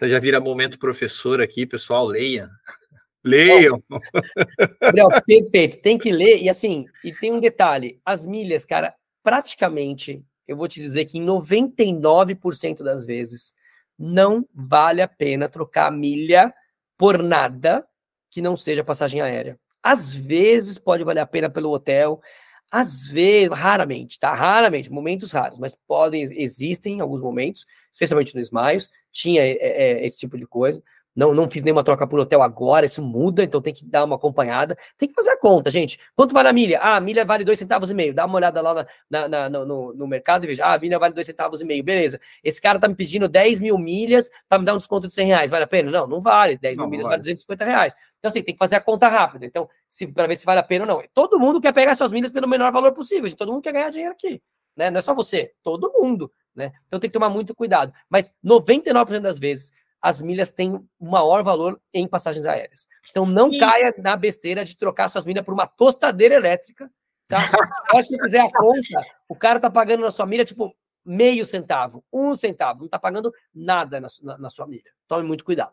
Você 0.01 0.09
já 0.09 0.18
vira 0.18 0.40
momento 0.40 0.78
professor 0.78 1.42
aqui, 1.42 1.66
pessoal, 1.66 2.07
leia. 2.07 2.48
Leiam. 3.22 3.82
Gabriel, 4.80 5.11
perfeito, 5.26 5.78
tem 5.82 5.98
que 5.98 6.11
ler. 6.11 6.42
E 6.42 6.48
assim, 6.48 6.86
e 7.05 7.12
tem 7.12 7.34
um 7.34 7.38
detalhe: 7.38 8.01
as 8.03 8.24
milhas, 8.24 8.64
cara, 8.64 8.94
praticamente, 9.22 10.24
eu 10.48 10.57
vou 10.57 10.66
te 10.66 10.80
dizer 10.80 11.05
que 11.05 11.18
em 11.18 11.22
99% 11.26 12.82
das 12.82 13.05
vezes, 13.05 13.53
não 13.98 14.48
vale 14.55 15.03
a 15.03 15.09
pena 15.09 15.51
trocar 15.51 15.92
milha 15.92 16.51
por 16.96 17.22
nada 17.22 17.86
que 18.30 18.40
não 18.40 18.57
seja 18.57 18.82
passagem 18.82 19.20
aérea. 19.20 19.61
Às 19.82 20.14
vezes 20.14 20.78
pode 20.78 21.05
valer 21.05 21.20
a 21.20 21.26
pena 21.26 21.51
pelo 21.51 21.70
hotel, 21.70 22.22
às 22.71 23.09
vezes, 23.09 23.51
raramente, 23.51 24.18
tá? 24.18 24.33
Raramente, 24.33 24.93
momentos 24.93 25.33
raros, 25.33 25.59
mas 25.59 25.75
podem, 25.75 26.23
existem 26.23 27.01
alguns 27.01 27.21
momentos, 27.21 27.66
especialmente 27.91 28.35
no 28.35 28.41
Smiles, 28.41 28.89
tinha 29.11 29.43
é, 29.43 29.57
é, 29.61 30.07
esse 30.07 30.18
tipo 30.18 30.39
de 30.39 30.47
coisa. 30.47 30.83
Não, 31.21 31.35
não 31.35 31.51
fiz 31.51 31.62
nenhuma 31.62 31.85
troca 31.85 32.07
por 32.07 32.18
hotel 32.18 32.41
agora, 32.41 32.87
isso 32.87 33.03
muda, 33.03 33.45
então 33.45 33.61
tem 33.61 33.75
que 33.75 33.85
dar 33.85 34.05
uma 34.05 34.16
acompanhada. 34.16 34.75
Tem 34.97 35.07
que 35.07 35.14
fazer 35.14 35.29
a 35.29 35.37
conta, 35.39 35.71
gente. 35.71 36.01
Quanto 36.16 36.33
vale 36.33 36.49
a 36.49 36.53
milha? 36.53 36.81
Ah, 36.81 36.97
a 36.97 37.01
milha 37.01 37.27
vale 37.27 37.45
dois 37.45 37.59
centavos 37.59 37.91
e 37.91 37.95
meio. 37.95 38.14
Dá 38.14 38.25
uma 38.25 38.37
olhada 38.37 38.59
lá 38.62 38.87
na, 39.11 39.29
na, 39.29 39.29
na, 39.29 39.49
no, 39.51 39.93
no, 39.93 40.07
mercado 40.07 40.45
e 40.45 40.47
veja, 40.47 40.64
ah, 40.64 40.73
a 40.73 40.79
milha 40.79 40.99
vale 40.99 41.12
dois 41.12 41.27
centavos 41.27 41.61
e 41.61 41.64
meio. 41.66 41.85
Beleza. 41.85 42.18
Esse 42.43 42.59
cara 42.59 42.79
tá 42.79 42.89
me 42.89 42.95
pedindo 42.95 43.29
10 43.29 43.61
mil 43.61 43.77
milhas 43.77 44.31
para 44.49 44.59
me 44.61 44.64
dar 44.64 44.73
um 44.73 44.79
desconto 44.79 45.09
de 45.09 45.12
100 45.12 45.27
reais. 45.27 45.51
Vale 45.51 45.64
a 45.64 45.66
pena? 45.66 45.91
Não, 45.91 46.07
não 46.07 46.23
vale. 46.23 46.57
10 46.57 46.79
não, 46.79 46.85
mil 46.85 46.93
milhas 46.93 47.05
vale. 47.05 47.16
vale 47.16 47.23
250 47.35 47.64
reais. 47.66 47.95
Então, 48.18 48.31
assim, 48.31 48.43
tem 48.43 48.55
que 48.55 48.59
fazer 48.59 48.77
a 48.77 48.81
conta 48.81 49.07
rápida. 49.07 49.45
Então, 49.45 49.68
para 50.14 50.27
ver 50.27 50.37
se 50.37 50.47
vale 50.47 50.61
a 50.61 50.62
pena 50.62 50.87
ou 50.87 50.89
não. 50.89 51.03
Todo 51.12 51.39
mundo 51.39 51.61
quer 51.61 51.75
pegar 51.75 51.95
suas 51.95 52.12
milhas 52.12 52.31
pelo 52.31 52.49
menor 52.49 52.73
valor 52.73 52.93
possível. 52.93 53.29
Gente. 53.29 53.37
Todo 53.37 53.53
mundo 53.53 53.61
quer 53.61 53.75
ganhar 53.75 53.91
dinheiro 53.91 54.14
aqui. 54.14 54.41
Né? 54.75 54.91
Não 54.91 55.01
é 55.01 55.03
só 55.03 55.14
você, 55.14 55.53
todo 55.62 55.93
mundo. 55.93 56.33
Né? 56.57 56.73
Então 56.87 56.99
tem 56.99 57.11
que 57.11 57.14
tomar 57.14 57.29
muito 57.29 57.55
cuidado. 57.55 57.93
Mas 58.09 58.35
99% 58.43 59.21
das 59.21 59.39
vezes 59.39 59.71
as 60.01 60.20
milhas 60.20 60.51
têm 60.51 60.74
um 60.74 61.11
maior 61.11 61.42
valor 61.42 61.80
em 61.92 62.07
passagens 62.09 62.46
aéreas. 62.46 62.86
Então 63.11 63.26
não 63.26 63.51
e... 63.51 63.59
caia 63.59 63.94
na 63.98 64.16
besteira 64.16 64.64
de 64.64 64.76
trocar 64.76 65.09
suas 65.09 65.26
milhas 65.26 65.44
por 65.44 65.53
uma 65.53 65.66
tostadeira 65.66 66.34
elétrica. 66.34 66.90
Tá? 67.28 67.38
Se 68.05 68.16
você 68.16 68.22
fizer 68.22 68.40
a 68.40 68.51
conta, 68.51 69.07
o 69.28 69.36
cara 69.36 69.61
tá 69.61 69.70
pagando 69.70 70.03
na 70.03 70.11
sua 70.11 70.26
milha, 70.26 70.44
tipo, 70.44 70.74
meio 71.05 71.44
centavo, 71.44 72.05
um 72.12 72.34
centavo, 72.34 72.82
não 72.82 72.88
tá 72.88 72.98
pagando 72.98 73.32
nada 73.55 74.01
na, 74.01 74.09
na, 74.22 74.38
na 74.38 74.51
sua 74.51 74.66
milha. 74.66 74.90
Tome 75.07 75.24
muito 75.24 75.44
cuidado. 75.44 75.72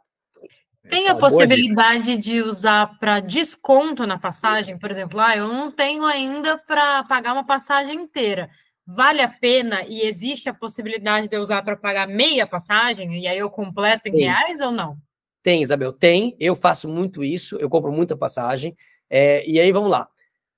Tem 0.89 1.09
a 1.09 1.15
possibilidade 1.15 2.15
de 2.17 2.41
usar 2.41 2.97
para 2.97 3.19
desconto 3.19 4.07
na 4.07 4.17
passagem, 4.17 4.78
por 4.78 4.89
exemplo, 4.89 5.19
ah, 5.19 5.36
eu 5.36 5.49
não 5.49 5.69
tenho 5.69 6.05
ainda 6.05 6.57
para 6.57 7.03
pagar 7.03 7.34
uma 7.34 7.45
passagem 7.45 7.95
inteira 7.95 8.49
vale 8.88 9.21
a 9.21 9.27
pena 9.27 9.83
e 9.85 10.01
existe 10.01 10.47
a 10.47 10.53
possibilidade 10.53 11.27
de 11.27 11.35
eu 11.35 11.41
usar 11.41 11.61
para 11.61 11.75
pagar 11.75 12.07
meia 12.07 12.47
passagem 12.47 13.19
e 13.19 13.27
aí 13.27 13.38
eu 13.38 13.49
completo 13.49 14.07
em 14.07 14.13
tem. 14.13 14.21
reais 14.21 14.61
ou 14.61 14.71
não? 14.71 14.97
Tem, 15.43 15.61
Isabel, 15.61 15.91
tem. 15.91 16.35
Eu 16.39 16.55
faço 16.55 16.88
muito 16.88 17.21
isso, 17.21 17.57
eu 17.59 17.69
compro 17.69 17.91
muita 17.91 18.15
passagem. 18.15 18.77
É, 19.09 19.45
e 19.45 19.59
aí 19.59 19.71
vamos 19.73 19.89
lá. 19.89 20.07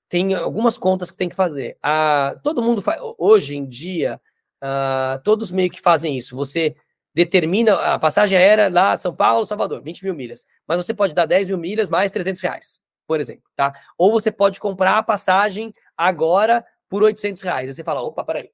Tem 0.08 0.32
algumas 0.34 0.78
contas 0.78 1.10
que 1.10 1.16
tem 1.16 1.28
que 1.28 1.34
fazer. 1.34 1.76
Ah, 1.82 2.38
todo 2.42 2.62
mundo 2.62 2.80
faz. 2.80 3.00
Hoje 3.18 3.56
em 3.56 3.66
dia, 3.66 4.20
ah, 4.60 5.20
todos 5.24 5.50
meio 5.50 5.70
que 5.70 5.80
fazem 5.80 6.16
isso. 6.16 6.36
Você 6.36 6.76
determina 7.12 7.74
a 7.74 7.98
passagem 7.98 8.38
aérea 8.38 8.68
lá 8.68 8.96
São 8.96 9.14
Paulo, 9.14 9.44
Salvador, 9.44 9.82
20 9.82 10.04
mil 10.04 10.14
milhas. 10.14 10.44
Mas 10.66 10.76
você 10.76 10.94
pode 10.94 11.14
dar 11.14 11.26
10 11.26 11.48
mil 11.48 11.58
milhas 11.58 11.90
mais 11.90 12.12
300 12.12 12.40
reais, 12.40 12.80
por 13.06 13.18
exemplo, 13.20 13.44
tá? 13.56 13.72
Ou 13.98 14.12
você 14.12 14.30
pode 14.30 14.60
comprar 14.60 14.98
a 14.98 15.02
passagem 15.02 15.74
agora 15.96 16.64
por 16.90 17.02
800 17.02 17.40
reais. 17.40 17.68
Aí 17.68 17.74
você 17.74 17.82
fala, 17.82 18.02
opa, 18.02 18.22
peraí, 18.22 18.50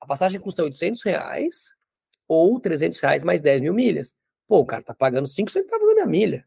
a 0.00 0.06
passagem 0.06 0.38
custa 0.38 0.62
800 0.62 1.02
reais 1.02 1.74
ou 2.28 2.60
300 2.60 3.00
reais 3.00 3.24
mais 3.24 3.42
10 3.42 3.62
mil 3.62 3.74
milhas. 3.74 4.14
Pô, 4.46 4.58
o 4.58 4.66
cara 4.66 4.82
tá 4.82 4.94
pagando 4.94 5.26
5 5.26 5.50
centavos 5.50 5.88
na 5.88 5.94
minha 5.94 6.06
milha. 6.06 6.46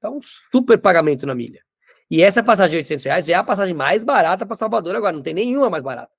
Tá 0.00 0.10
um 0.10 0.20
super 0.50 0.78
pagamento 0.78 1.26
na 1.26 1.34
milha. 1.34 1.62
E 2.10 2.22
essa 2.22 2.42
passagem 2.42 2.72
de 2.72 2.76
800 2.78 3.04
reais 3.04 3.28
é 3.28 3.34
a 3.34 3.44
passagem 3.44 3.74
mais 3.74 4.02
barata 4.02 4.44
para 4.44 4.56
Salvador 4.56 4.96
agora, 4.96 5.12
não 5.12 5.22
tem 5.22 5.34
nenhuma 5.34 5.70
mais 5.70 5.82
barata. 5.82 6.12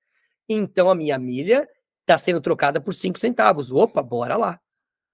Então 0.48 0.90
a 0.90 0.96
minha 0.96 1.18
milha 1.18 1.68
está 2.02 2.18
sendo 2.18 2.40
trocada 2.40 2.80
por 2.80 2.94
5 2.94 3.20
centavos. 3.20 3.72
Opa, 3.72 4.02
bora 4.02 4.38
lá. 4.38 4.60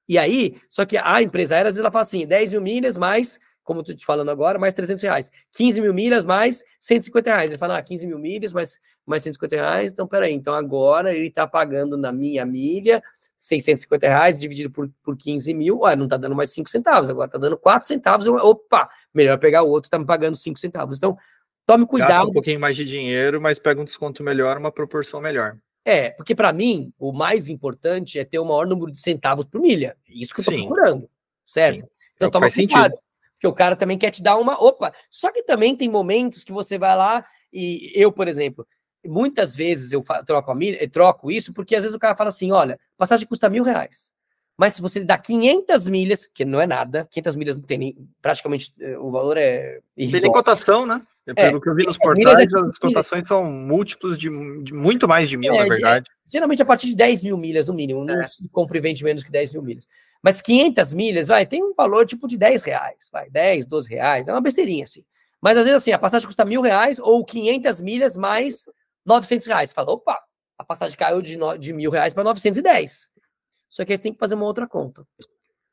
E 0.08 0.18
aí, 0.18 0.60
só 0.70 0.86
que 0.86 0.98
a 0.98 1.22
empresa 1.22 1.56
aérea, 1.56 1.70
às 1.70 1.76
vezes 1.76 1.80
ela 1.80 1.92
fala 1.92 2.04
assim, 2.04 2.26
10 2.26 2.54
mil 2.54 2.62
milhas 2.62 2.98
mais 2.98 3.40
como 3.68 3.82
eu 3.82 3.84
tô 3.84 3.94
te 3.94 4.06
falando 4.06 4.32
agora, 4.32 4.58
mais 4.58 4.74
300 4.74 5.04
reais. 5.04 5.32
15 5.52 5.82
mil 5.82 5.94
milhas 5.94 6.24
mais 6.24 6.64
150 6.80 7.30
reais. 7.30 7.50
Ele 7.50 7.58
fala, 7.58 7.78
ah, 7.78 7.82
15 7.82 8.08
mil 8.08 8.18
milhas 8.18 8.54
mais, 8.54 8.80
mais 9.06 9.22
150 9.24 9.56
reais. 9.58 9.92
Então, 9.92 10.08
peraí. 10.08 10.34
Então, 10.34 10.54
agora 10.54 11.14
ele 11.14 11.28
está 11.28 11.46
pagando 11.46 11.98
na 11.98 12.10
minha 12.10 12.46
milha 12.46 13.04
650 13.38 14.08
reais 14.08 14.40
dividido 14.40 14.72
por, 14.72 14.90
por 15.04 15.18
15 15.18 15.54
mil. 15.54 15.80
Ué, 15.80 15.98
não 15.98 16.06
está 16.06 16.16
dando 16.16 16.34
mais 16.34 16.50
5 16.54 16.70
centavos. 16.70 17.10
Agora 17.10 17.26
está 17.26 17.38
dando 17.38 17.58
4 17.58 17.86
centavos. 17.86 18.26
Eu, 18.26 18.36
opa, 18.36 18.90
melhor 19.14 19.38
pegar 19.38 19.64
o 19.64 19.70
outro, 19.70 19.88
está 19.88 20.00
me 20.00 20.06
pagando 20.06 20.38
5 20.38 20.58
centavos. 20.58 20.96
Então, 20.96 21.18
tome 21.66 21.86
cuidado. 21.86 22.10
Gasta 22.10 22.30
um 22.30 22.34
pouquinho 22.34 22.62
mais 22.62 22.78
de 22.78 22.86
dinheiro, 22.86 23.42
mas 23.42 23.60
pega 23.60 23.82
um 23.82 23.86
desconto 23.86 24.24
melhor, 24.24 24.58
uma 24.58 24.72
proporção 24.72 25.20
melhor. 25.20 25.58
É, 25.84 26.12
porque 26.12 26.34
para 26.34 26.54
mim, 26.54 26.94
o 26.98 27.12
mais 27.12 27.50
importante 27.50 28.18
é 28.18 28.24
ter 28.24 28.40
o 28.40 28.46
maior 28.46 28.66
número 28.66 28.94
de 28.94 29.00
centavos 29.00 29.46
por 29.46 29.60
milha. 29.60 29.98
É 30.10 30.14
isso 30.14 30.34
que 30.34 30.40
eu 30.40 30.44
estou 30.44 30.58
procurando, 30.58 31.10
certo? 31.44 31.82
Sim. 31.82 31.88
Então, 32.16 32.30
é 32.30 32.32
toma 32.32 32.50
cuidado. 32.50 32.92
Sentido. 32.92 33.07
Porque 33.38 33.48
o 33.48 33.54
cara 33.54 33.76
também 33.76 33.98
quer 33.98 34.12
te 34.12 34.22
dar 34.22 34.38
uma. 34.38 34.62
Opa! 34.62 34.92
Só 35.10 35.32
que 35.32 35.44
também 35.44 35.76
tem 35.76 35.88
momentos 35.88 36.44
que 36.44 36.52
você 36.52 36.78
vai 36.78 36.98
lá 36.98 37.24
e 37.54 37.92
eu, 37.96 38.12
por 38.12 38.28
exemplo, 38.28 38.68
muitas 39.06 39.56
vezes 39.56 39.92
eu 39.92 40.04
troco, 40.26 40.52
a 40.52 40.56
milha, 40.56 40.84
eu 40.84 40.90
troco 40.90 41.32
isso 41.32 41.54
porque 41.54 41.76
às 41.76 41.84
vezes 41.84 41.96
o 41.96 42.00
cara 42.00 42.16
fala 42.16 42.30
assim: 42.30 42.52
olha, 42.52 42.80
passagem 42.98 43.28
custa 43.28 43.50
mil 43.50 43.64
reais. 43.64 44.12
Mas 44.58 44.74
se 44.74 44.82
você 44.82 45.04
dá 45.04 45.20
500 45.20 45.88
milhas, 45.88 46.26
que 46.26 46.44
não 46.44 46.60
é 46.60 46.66
nada, 46.66 47.08
500 47.12 47.36
milhas 47.36 47.56
não 47.56 47.64
tem 47.64 47.78
nem, 47.78 48.10
praticamente 48.20 48.74
eh, 48.80 48.98
o 48.98 49.12
valor 49.12 49.38
é. 49.38 49.82
Irrisório. 49.96 50.12
Tem 50.12 50.22
nem 50.22 50.32
cotação, 50.32 50.84
né? 50.84 51.00
É, 51.28 51.34
pelo 51.34 51.58
é, 51.58 51.62
que 51.62 51.70
eu 51.70 51.76
vi 51.76 51.86
nos 51.86 51.98
portais, 51.98 52.40
é 52.40 52.58
as 52.58 52.78
cotações 52.80 53.28
são 53.28 53.44
múltiplos 53.44 54.18
de, 54.18 54.30
de, 54.64 54.74
muito 54.74 55.08
mais 55.08 55.30
de 55.30 55.38
mil, 55.38 55.54
é, 55.54 55.58
na 55.60 55.66
verdade. 55.66 56.06
De, 56.06 56.32
geralmente 56.32 56.62
a 56.62 56.66
partir 56.66 56.88
de 56.88 56.96
10 56.96 57.26
mil 57.26 57.38
milhas, 57.38 57.68
no 57.68 57.74
mínimo. 57.76 58.04
Não 58.04 58.20
é. 58.20 58.26
se 58.26 58.50
compra 58.50 58.78
e 58.78 58.82
vende 58.82 59.04
menos 59.04 59.24
que 59.24 59.32
10 59.32 59.52
mil 59.52 59.62
milhas. 59.62 59.88
Mas 60.24 60.42
500 60.42 60.94
milhas, 60.94 61.28
vai, 61.28 61.46
tem 61.46 61.64
um 61.64 61.74
valor 61.74 62.06
tipo 62.06 62.28
de 62.28 62.38
10 62.38 62.64
reais, 62.64 63.10
vai, 63.12 63.30
10, 63.30 63.68
12 63.68 63.90
reais, 63.90 64.28
é 64.28 64.32
uma 64.32 64.42
besteirinha 64.42 64.84
assim. 64.84 65.06
Mas 65.42 65.58
às 65.58 65.66
vezes 65.66 65.82
assim, 65.82 65.92
a 65.92 66.00
passagem 66.00 66.28
custa 66.28 66.44
mil 66.44 66.62
reais 66.62 67.00
ou 67.00 67.24
500 67.24 67.80
milhas 67.82 68.18
mais 68.18 68.66
900 69.06 69.48
reais. 69.48 69.72
Fala, 69.72 69.92
opa, 69.92 70.20
a 70.58 70.64
passagem 70.64 70.98
caiu 70.98 71.22
de, 71.22 71.38
no, 71.38 71.58
de 71.58 71.72
mil 71.72 71.92
reais 71.92 72.14
para 72.14 72.24
910. 72.24 73.10
Só 73.70 73.86
que 73.86 73.94
aí 73.94 73.98
você 73.98 74.04
tem 74.04 74.14
que 74.14 74.20
fazer 74.20 74.36
uma 74.36 74.46
outra 74.46 74.68
conta. 74.68 75.06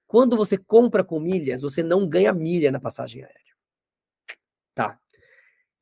Quando 0.07 0.37
você 0.37 0.59
compra 0.59 1.03
com 1.03 1.19
milhas, 1.19 1.63
você 1.63 1.83
não 1.83 2.07
ganha 2.07 2.33
milha 2.33 2.71
na 2.71 2.79
passagem 2.79 3.23
aérea. 3.23 3.41
Tá. 4.75 4.99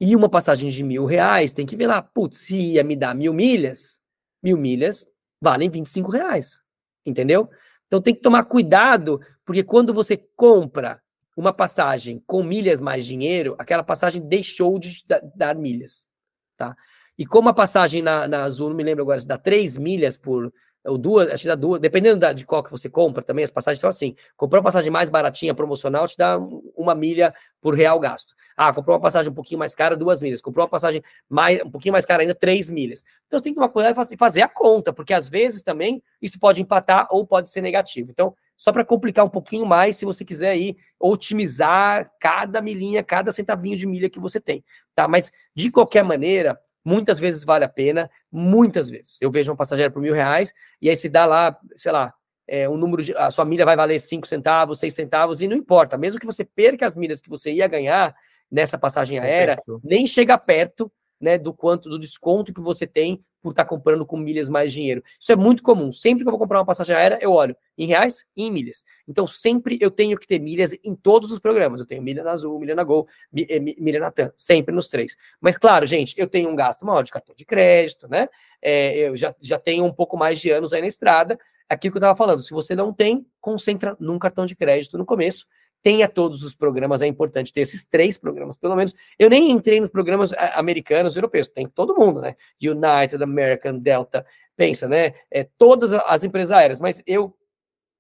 E 0.00 0.14
uma 0.16 0.28
passagem 0.28 0.70
de 0.70 0.82
mil 0.82 1.04
reais, 1.04 1.52
tem 1.52 1.66
que 1.66 1.76
ver 1.76 1.86
lá, 1.86 2.02
putz, 2.02 2.38
se 2.38 2.56
ia 2.56 2.84
me 2.84 2.96
dar 2.96 3.14
mil 3.14 3.32
milhas, 3.32 4.00
mil 4.42 4.56
milhas 4.56 5.06
valem 5.40 5.70
25 5.70 6.10
reais. 6.10 6.60
Entendeu? 7.04 7.50
Então 7.92 8.00
tem 8.00 8.14
que 8.14 8.22
tomar 8.22 8.44
cuidado, 8.44 9.20
porque 9.44 9.62
quando 9.62 9.92
você 9.92 10.16
compra 10.16 11.02
uma 11.36 11.52
passagem 11.52 12.22
com 12.26 12.42
milhas 12.42 12.80
mais 12.80 13.04
dinheiro, 13.04 13.54
aquela 13.58 13.82
passagem 13.82 14.26
deixou 14.26 14.78
de 14.78 15.04
dar 15.34 15.54
milhas. 15.54 16.08
Tá? 16.56 16.74
E 17.18 17.26
como 17.26 17.50
a 17.50 17.52
passagem 17.52 18.00
na, 18.00 18.26
na 18.26 18.44
Azul, 18.44 18.70
não 18.70 18.76
me 18.76 18.82
lembro 18.82 19.02
agora, 19.02 19.20
se 19.20 19.26
dá 19.26 19.36
3 19.36 19.76
milhas 19.76 20.16
por 20.16 20.50
ou 20.84 20.98
duas, 20.98 21.28
acho 21.30 21.42
que 21.42 21.48
dá 21.48 21.54
duas, 21.54 21.80
dependendo 21.80 22.18
da, 22.18 22.32
de 22.32 22.44
qual 22.44 22.62
que 22.62 22.70
você 22.70 22.88
compra 22.88 23.22
também, 23.22 23.44
as 23.44 23.50
passagens 23.50 23.80
são 23.80 23.88
assim. 23.88 24.16
Comprou 24.36 24.58
uma 24.58 24.64
passagem 24.64 24.90
mais 24.90 25.08
baratinha, 25.08 25.54
promocional, 25.54 26.08
te 26.08 26.16
dá 26.16 26.38
uma 26.76 26.94
milha 26.94 27.32
por 27.60 27.74
real 27.74 28.00
gasto. 28.00 28.34
Ah, 28.56 28.72
comprou 28.72 28.96
uma 28.96 29.02
passagem 29.02 29.30
um 29.30 29.34
pouquinho 29.34 29.58
mais 29.58 29.74
cara, 29.74 29.96
duas 29.96 30.20
milhas. 30.20 30.40
Comprou 30.40 30.64
uma 30.64 30.70
passagem 30.70 31.02
mais, 31.28 31.62
um 31.62 31.70
pouquinho 31.70 31.92
mais 31.92 32.04
cara 32.04 32.22
ainda, 32.22 32.34
três 32.34 32.68
milhas. 32.68 33.04
Então 33.26 33.38
você 33.38 33.44
tem 33.44 33.52
que 33.52 33.56
tomar 33.56 33.68
cuidado 33.68 33.96
e 34.10 34.16
fazer 34.16 34.42
a 34.42 34.48
conta, 34.48 34.92
porque 34.92 35.14
às 35.14 35.28
vezes 35.28 35.62
também 35.62 36.02
isso 36.20 36.38
pode 36.38 36.60
empatar 36.60 37.06
ou 37.10 37.24
pode 37.24 37.50
ser 37.50 37.60
negativo. 37.60 38.10
Então, 38.10 38.34
só 38.56 38.72
para 38.72 38.84
complicar 38.84 39.24
um 39.24 39.28
pouquinho 39.28 39.66
mais, 39.66 39.96
se 39.96 40.04
você 40.04 40.24
quiser 40.24 40.50
aí 40.50 40.76
otimizar 40.98 42.10
cada 42.20 42.60
milhinha, 42.60 43.02
cada 43.02 43.32
centavinho 43.32 43.76
de 43.76 43.86
milha 43.86 44.10
que 44.10 44.20
você 44.20 44.40
tem, 44.40 44.64
tá? 44.94 45.08
Mas 45.08 45.32
de 45.54 45.70
qualquer 45.70 46.04
maneira, 46.04 46.58
Muitas 46.84 47.18
vezes 47.18 47.44
vale 47.44 47.64
a 47.64 47.68
pena, 47.68 48.10
muitas 48.30 48.90
vezes. 48.90 49.18
Eu 49.20 49.30
vejo 49.30 49.52
um 49.52 49.56
passageiro 49.56 49.92
por 49.92 50.02
mil 50.02 50.14
reais, 50.14 50.52
e 50.80 50.88
aí 50.88 50.96
se 50.96 51.08
dá 51.08 51.24
lá, 51.24 51.56
sei 51.76 51.92
lá, 51.92 52.12
é, 52.46 52.68
um 52.68 52.76
número 52.76 53.02
de. 53.02 53.16
A 53.16 53.30
sua 53.30 53.44
milha 53.44 53.64
vai 53.64 53.76
valer 53.76 54.00
cinco 54.00 54.26
centavos, 54.26 54.80
seis 54.80 54.94
centavos, 54.94 55.40
e 55.40 55.48
não 55.48 55.56
importa. 55.56 55.96
Mesmo 55.96 56.18
que 56.18 56.26
você 56.26 56.44
perca 56.44 56.86
as 56.86 56.96
milhas 56.96 57.20
que 57.20 57.28
você 57.28 57.52
ia 57.52 57.66
ganhar 57.66 58.14
nessa 58.50 58.76
passagem 58.76 59.18
aérea, 59.18 59.62
nem 59.82 60.06
chega 60.06 60.36
perto 60.36 60.92
né, 61.20 61.38
do 61.38 61.54
quanto 61.54 61.88
do 61.88 61.98
desconto 61.98 62.52
que 62.52 62.60
você 62.60 62.86
tem 62.86 63.24
por 63.42 63.50
estar 63.50 63.64
tá 63.64 63.68
comprando 63.68 64.06
com 64.06 64.16
milhas 64.16 64.48
mais 64.48 64.72
dinheiro. 64.72 65.02
Isso 65.18 65.32
é 65.32 65.36
muito 65.36 65.62
comum. 65.62 65.92
Sempre 65.92 66.22
que 66.22 66.28
eu 66.28 66.32
vou 66.32 66.38
comprar 66.38 66.60
uma 66.60 66.64
passagem 66.64 66.94
aérea, 66.94 67.18
eu 67.20 67.32
olho 67.32 67.56
em 67.76 67.86
reais 67.86 68.24
e 68.36 68.44
em 68.44 68.50
milhas. 68.50 68.84
Então, 69.06 69.26
sempre 69.26 69.76
eu 69.80 69.90
tenho 69.90 70.16
que 70.16 70.26
ter 70.26 70.38
milhas 70.38 70.78
em 70.84 70.94
todos 70.94 71.32
os 71.32 71.38
programas. 71.38 71.80
Eu 71.80 71.86
tenho 71.86 72.02
milha 72.02 72.22
na 72.22 72.30
Azul, 72.30 72.58
milha 72.58 72.74
na 72.74 72.84
Gol, 72.84 73.08
eh, 73.36 73.58
milha 73.58 73.98
na 73.98 74.10
TAM, 74.10 74.32
sempre 74.36 74.74
nos 74.74 74.88
três. 74.88 75.16
Mas, 75.40 75.56
claro, 75.56 75.84
gente, 75.84 76.14
eu 76.18 76.28
tenho 76.28 76.48
um 76.48 76.54
gasto 76.54 76.86
maior 76.86 77.02
de 77.02 77.10
cartão 77.10 77.34
de 77.34 77.44
crédito, 77.44 78.08
né? 78.08 78.28
É, 78.60 79.08
eu 79.08 79.16
já, 79.16 79.34
já 79.40 79.58
tenho 79.58 79.84
um 79.84 79.92
pouco 79.92 80.16
mais 80.16 80.38
de 80.38 80.50
anos 80.50 80.72
aí 80.72 80.80
na 80.80 80.86
estrada. 80.86 81.38
Aquilo 81.68 81.92
que 81.92 81.96
eu 81.96 82.00
estava 82.00 82.16
falando, 82.16 82.40
se 82.40 82.52
você 82.52 82.74
não 82.76 82.92
tem, 82.92 83.26
concentra 83.40 83.96
num 83.98 84.18
cartão 84.18 84.46
de 84.46 84.54
crédito 84.54 84.96
no 84.96 85.06
começo 85.06 85.46
tenha 85.82 86.08
todos 86.08 86.44
os 86.44 86.54
programas, 86.54 87.02
é 87.02 87.06
importante 87.06 87.52
ter 87.52 87.60
esses 87.60 87.84
três 87.84 88.16
programas, 88.16 88.56
pelo 88.56 88.76
menos. 88.76 88.94
Eu 89.18 89.28
nem 89.28 89.50
entrei 89.50 89.80
nos 89.80 89.90
programas 89.90 90.32
americanos, 90.54 91.16
europeus, 91.16 91.48
tem 91.48 91.66
todo 91.66 91.96
mundo, 91.96 92.20
né? 92.20 92.36
United, 92.60 93.22
American, 93.22 93.78
Delta, 93.78 94.24
pensa, 94.56 94.88
né? 94.88 95.14
É, 95.30 95.44
todas 95.58 95.92
as 95.92 96.24
empresas 96.24 96.50
aéreas, 96.52 96.80
mas 96.80 97.02
eu 97.06 97.36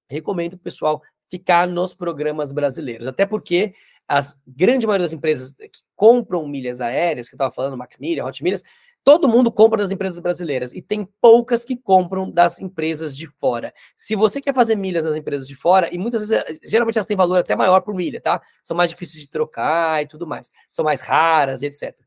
recomendo 0.08 0.54
o 0.54 0.58
pessoal 0.58 1.02
ficar 1.28 1.66
nos 1.66 1.94
programas 1.94 2.52
brasileiros, 2.52 3.06
até 3.06 3.26
porque 3.26 3.74
as 4.06 4.40
grande 4.46 4.86
maioria 4.86 5.04
das 5.04 5.12
empresas 5.12 5.50
que 5.50 5.80
compram 5.96 6.46
milhas 6.46 6.80
aéreas, 6.80 7.28
que 7.28 7.34
eu 7.34 7.36
estava 7.36 7.50
falando, 7.50 7.76
Max 7.76 7.96
Milha, 7.98 8.24
Hot 8.24 8.42
Milhas, 8.42 8.62
Todo 9.04 9.28
mundo 9.28 9.50
compra 9.50 9.82
das 9.82 9.90
empresas 9.90 10.20
brasileiras 10.20 10.72
e 10.72 10.80
tem 10.80 11.04
poucas 11.20 11.64
que 11.64 11.76
compram 11.76 12.30
das 12.30 12.60
empresas 12.60 13.16
de 13.16 13.26
fora. 13.26 13.74
Se 13.96 14.14
você 14.14 14.40
quer 14.40 14.54
fazer 14.54 14.76
milhas 14.76 15.04
nas 15.04 15.16
empresas 15.16 15.48
de 15.48 15.56
fora, 15.56 15.92
e 15.92 15.98
muitas 15.98 16.28
vezes, 16.28 16.44
eh, 16.46 16.68
geralmente 16.68 16.98
elas 16.98 17.06
têm 17.06 17.16
valor 17.16 17.40
até 17.40 17.56
maior 17.56 17.80
por 17.80 17.94
milha, 17.94 18.20
tá? 18.20 18.40
São 18.62 18.76
mais 18.76 18.90
difíceis 18.90 19.20
de 19.20 19.28
trocar 19.28 20.02
e 20.02 20.06
tudo 20.06 20.24
mais. 20.24 20.52
São 20.70 20.84
mais 20.84 21.00
raras, 21.00 21.64
etc. 21.64 21.98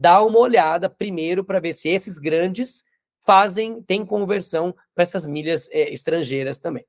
Dá 0.00 0.22
uma 0.22 0.38
olhada 0.38 0.88
primeiro 0.88 1.44
para 1.44 1.60
ver 1.60 1.74
se 1.74 1.88
esses 1.90 2.18
grandes 2.18 2.82
fazem, 3.26 3.82
têm 3.82 4.06
conversão 4.06 4.74
para 4.94 5.02
essas 5.02 5.26
milhas 5.26 5.68
é, 5.70 5.92
estrangeiras 5.92 6.58
também. 6.58 6.86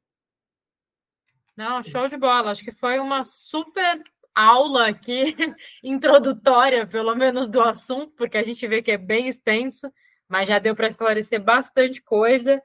Não, 1.57 1.83
show 1.83 2.07
de 2.07 2.15
bola. 2.15 2.51
Acho 2.51 2.63
que 2.63 2.71
foi 2.71 2.97
uma 2.97 3.25
super 3.25 4.01
aula 4.39 4.87
aqui, 4.87 5.35
introdutória, 5.83 6.85
pelo 6.87 7.15
menos, 7.15 7.49
do 7.49 7.61
assunto, 7.61 8.13
porque 8.15 8.37
a 8.37 8.43
gente 8.43 8.65
vê 8.67 8.81
que 8.81 8.91
é 8.91 8.97
bem 8.97 9.27
extenso, 9.27 9.91
mas 10.27 10.47
já 10.47 10.59
deu 10.59 10.75
para 10.75 10.87
esclarecer 10.87 11.41
bastante 11.41 12.01
coisa. 12.01 12.61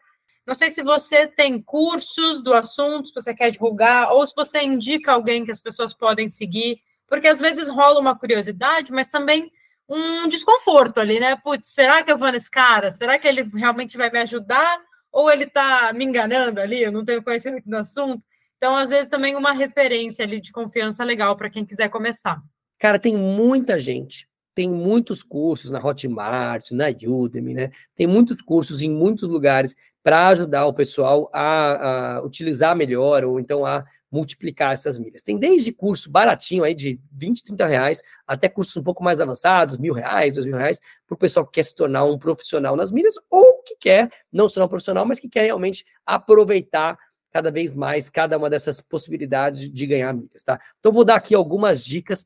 Não 0.46 0.54
sei 0.54 0.70
se 0.70 0.82
você 0.82 1.26
tem 1.26 1.60
cursos 1.60 2.42
do 2.42 2.52
assunto, 2.52 3.08
se 3.08 3.14
você 3.14 3.34
quer 3.34 3.50
divulgar, 3.50 4.12
ou 4.12 4.26
se 4.26 4.34
você 4.36 4.60
indica 4.60 5.12
alguém 5.12 5.44
que 5.44 5.50
as 5.50 5.60
pessoas 5.60 5.94
podem 5.94 6.28
seguir, 6.28 6.78
porque 7.06 7.26
às 7.26 7.40
vezes 7.40 7.68
rola 7.68 8.00
uma 8.00 8.18
curiosidade, 8.18 8.92
mas 8.92 9.08
também 9.08 9.50
um 9.88 10.28
desconforto 10.28 10.98
ali, 10.98 11.20
né? 11.20 11.36
Putz, 11.36 11.68
será 11.68 12.02
que 12.02 12.10
eu 12.10 12.18
vou 12.18 12.30
nesse 12.30 12.50
cara? 12.50 12.90
Será 12.90 13.18
que 13.18 13.28
ele 13.28 13.42
realmente 13.54 13.96
vai 13.96 14.10
me 14.10 14.18
ajudar? 14.20 14.80
Ou 15.12 15.30
ele 15.30 15.44
está 15.44 15.92
me 15.92 16.04
enganando 16.04 16.60
ali? 16.60 16.82
Eu 16.82 16.92
não 16.92 17.04
tenho 17.04 17.22
conhecimento 17.22 17.68
do 17.68 17.76
assunto. 17.76 18.26
Então, 18.64 18.78
às 18.78 18.88
vezes, 18.88 19.10
também 19.10 19.36
uma 19.36 19.52
referência 19.52 20.24
ali 20.24 20.40
de 20.40 20.50
confiança 20.50 21.04
legal 21.04 21.36
para 21.36 21.50
quem 21.50 21.66
quiser 21.66 21.90
começar. 21.90 22.40
Cara, 22.78 22.98
tem 22.98 23.14
muita 23.14 23.78
gente, 23.78 24.26
tem 24.54 24.70
muitos 24.70 25.22
cursos 25.22 25.70
na 25.70 25.78
Hotmart, 25.78 26.70
na 26.70 26.86
Udemy, 27.06 27.52
né? 27.52 27.70
Tem 27.94 28.06
muitos 28.06 28.40
cursos 28.40 28.80
em 28.80 28.88
muitos 28.88 29.28
lugares 29.28 29.76
para 30.02 30.28
ajudar 30.28 30.64
o 30.64 30.72
pessoal 30.72 31.28
a, 31.30 32.14
a, 32.16 32.22
utilizar 32.22 32.74
melhor 32.74 33.22
ou 33.24 33.38
então 33.38 33.66
a 33.66 33.84
multiplicar 34.10 34.72
essas 34.72 34.98
milhas. 34.98 35.22
Tem 35.22 35.36
desde 35.36 35.70
curso 35.70 36.10
baratinho 36.10 36.64
aí 36.64 36.74
de 36.74 36.98
20, 37.12 37.42
30 37.42 37.66
reais, 37.66 38.02
até 38.26 38.48
cursos 38.48 38.74
um 38.78 38.82
pouco 38.82 39.04
mais 39.04 39.20
avançados, 39.20 39.76
mil 39.76 39.92
reais, 39.92 40.36
dois 40.36 40.46
mil 40.46 40.56
reais, 40.56 40.80
para 41.06 41.14
o 41.14 41.18
pessoal 41.18 41.44
que 41.44 41.52
quer 41.52 41.64
se 41.64 41.74
tornar 41.74 42.04
um 42.04 42.18
profissional 42.18 42.76
nas 42.76 42.90
milhas 42.90 43.16
ou 43.28 43.62
que 43.62 43.76
quer 43.76 44.08
não 44.32 44.48
se 44.48 44.54
tornar 44.54 44.66
um 44.66 44.70
profissional, 44.70 45.04
mas 45.04 45.20
que 45.20 45.28
quer 45.28 45.42
realmente 45.42 45.84
aproveitar 46.06 46.96
cada 47.34 47.50
vez 47.50 47.74
mais 47.74 48.08
cada 48.08 48.38
uma 48.38 48.48
dessas 48.48 48.80
possibilidades 48.80 49.68
de 49.68 49.86
ganhar 49.88 50.14
milhas, 50.14 50.44
tá? 50.44 50.60
Então, 50.78 50.92
vou 50.92 51.04
dar 51.04 51.16
aqui 51.16 51.34
algumas 51.34 51.84
dicas. 51.84 52.24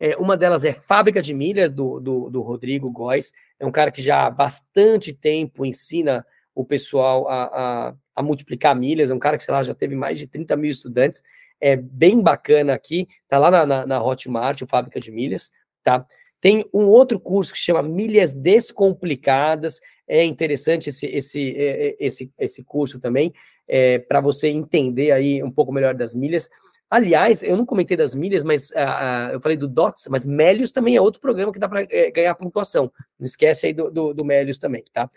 É, 0.00 0.16
uma 0.16 0.36
delas 0.36 0.64
é 0.64 0.72
Fábrica 0.72 1.22
de 1.22 1.32
Milhas, 1.32 1.72
do, 1.72 2.00
do, 2.00 2.28
do, 2.28 2.42
Rodrigo 2.42 2.90
Góes. 2.90 3.32
É 3.60 3.64
um 3.64 3.70
cara 3.70 3.92
que 3.92 4.02
já 4.02 4.26
há 4.26 4.30
bastante 4.30 5.12
tempo 5.12 5.64
ensina 5.64 6.26
o 6.56 6.64
pessoal 6.64 7.28
a, 7.28 7.44
a, 7.44 7.94
a, 8.16 8.22
multiplicar 8.22 8.74
milhas. 8.74 9.12
É 9.12 9.14
um 9.14 9.18
cara 9.20 9.36
que, 9.36 9.44
sei 9.44 9.54
lá, 9.54 9.62
já 9.62 9.74
teve 9.74 9.94
mais 9.94 10.18
de 10.18 10.26
30 10.26 10.56
mil 10.56 10.72
estudantes. 10.72 11.22
É 11.60 11.76
bem 11.76 12.20
bacana 12.20 12.74
aqui. 12.74 13.06
Tá 13.28 13.38
lá 13.38 13.52
na, 13.52 13.64
na, 13.64 13.86
na 13.86 14.02
Hotmart, 14.02 14.60
o 14.62 14.66
Fábrica 14.66 14.98
de 14.98 15.12
Milhas, 15.12 15.52
tá? 15.84 16.04
Tem 16.40 16.68
um 16.74 16.86
outro 16.86 17.20
curso 17.20 17.52
que 17.52 17.60
chama 17.60 17.80
Milhas 17.80 18.34
Descomplicadas. 18.34 19.80
É 20.08 20.24
interessante 20.24 20.88
esse, 20.88 21.06
esse, 21.06 21.56
é, 21.56 21.90
é, 21.90 21.96
esse, 22.00 22.32
esse 22.38 22.64
curso 22.64 22.98
também 22.98 23.32
é, 23.68 23.98
para 23.98 24.20
você 24.20 24.48
entender 24.48 25.10
aí 25.12 25.42
um 25.42 25.50
pouco 25.50 25.72
melhor 25.72 25.94
das 25.94 26.14
milhas. 26.14 26.48
Aliás, 26.90 27.42
eu 27.42 27.56
não 27.56 27.66
comentei 27.66 27.96
das 27.96 28.14
milhas, 28.14 28.42
mas 28.42 28.70
uh, 28.70 28.74
uh, 28.74 29.32
eu 29.34 29.40
falei 29.42 29.58
do 29.58 29.68
DOTS, 29.68 30.08
mas 30.08 30.24
Melios 30.24 30.72
também 30.72 30.96
é 30.96 31.00
outro 31.00 31.20
programa 31.20 31.52
que 31.52 31.58
dá 31.58 31.68
para 31.68 31.82
é, 31.90 32.10
ganhar 32.10 32.34
pontuação. 32.34 32.90
Não 33.18 33.26
esquece 33.26 33.66
aí 33.66 33.74
do, 33.74 33.90
do, 33.90 34.14
do 34.14 34.24
Melios 34.24 34.56
também, 34.56 34.82
tá? 34.92 35.08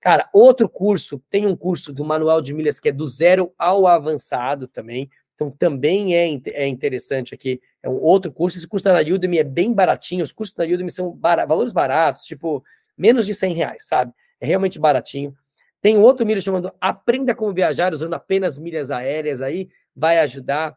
Cara, 0.00 0.28
outro 0.32 0.68
curso, 0.68 1.22
tem 1.30 1.46
um 1.46 1.54
curso 1.54 1.92
do 1.92 2.04
Manual 2.04 2.40
de 2.40 2.52
Milhas 2.52 2.80
que 2.80 2.88
é 2.88 2.92
do 2.92 3.06
zero 3.06 3.52
ao 3.56 3.86
avançado 3.86 4.66
também. 4.66 5.08
Então, 5.34 5.50
também 5.50 6.14
é, 6.16 6.40
é 6.52 6.66
interessante 6.66 7.34
aqui. 7.34 7.60
É 7.82 7.88
um 7.88 8.00
outro 8.00 8.32
curso. 8.32 8.58
Esse 8.58 8.66
curso 8.66 8.84
da 8.84 9.00
Udemy 9.00 9.38
é 9.38 9.44
bem 9.44 9.72
baratinho. 9.72 10.22
Os 10.22 10.32
cursos 10.32 10.56
da 10.56 10.64
Udemy 10.64 10.90
são 10.90 11.12
bar 11.12 11.46
valores 11.46 11.72
baratos, 11.72 12.24
tipo, 12.24 12.62
menos 12.96 13.24
de 13.24 13.34
100 13.34 13.54
reais, 13.54 13.86
sabe? 13.86 14.12
É 14.40 14.46
realmente 14.46 14.78
baratinho. 14.78 15.34
Tem 15.80 15.96
outro 15.96 16.26
milha 16.26 16.40
chamado 16.40 16.72
Aprenda 16.80 17.34
Como 17.34 17.54
Viajar, 17.54 17.92
usando 17.92 18.14
apenas 18.14 18.58
milhas 18.58 18.90
aéreas 18.90 19.40
aí, 19.40 19.68
vai 19.94 20.18
ajudar 20.18 20.76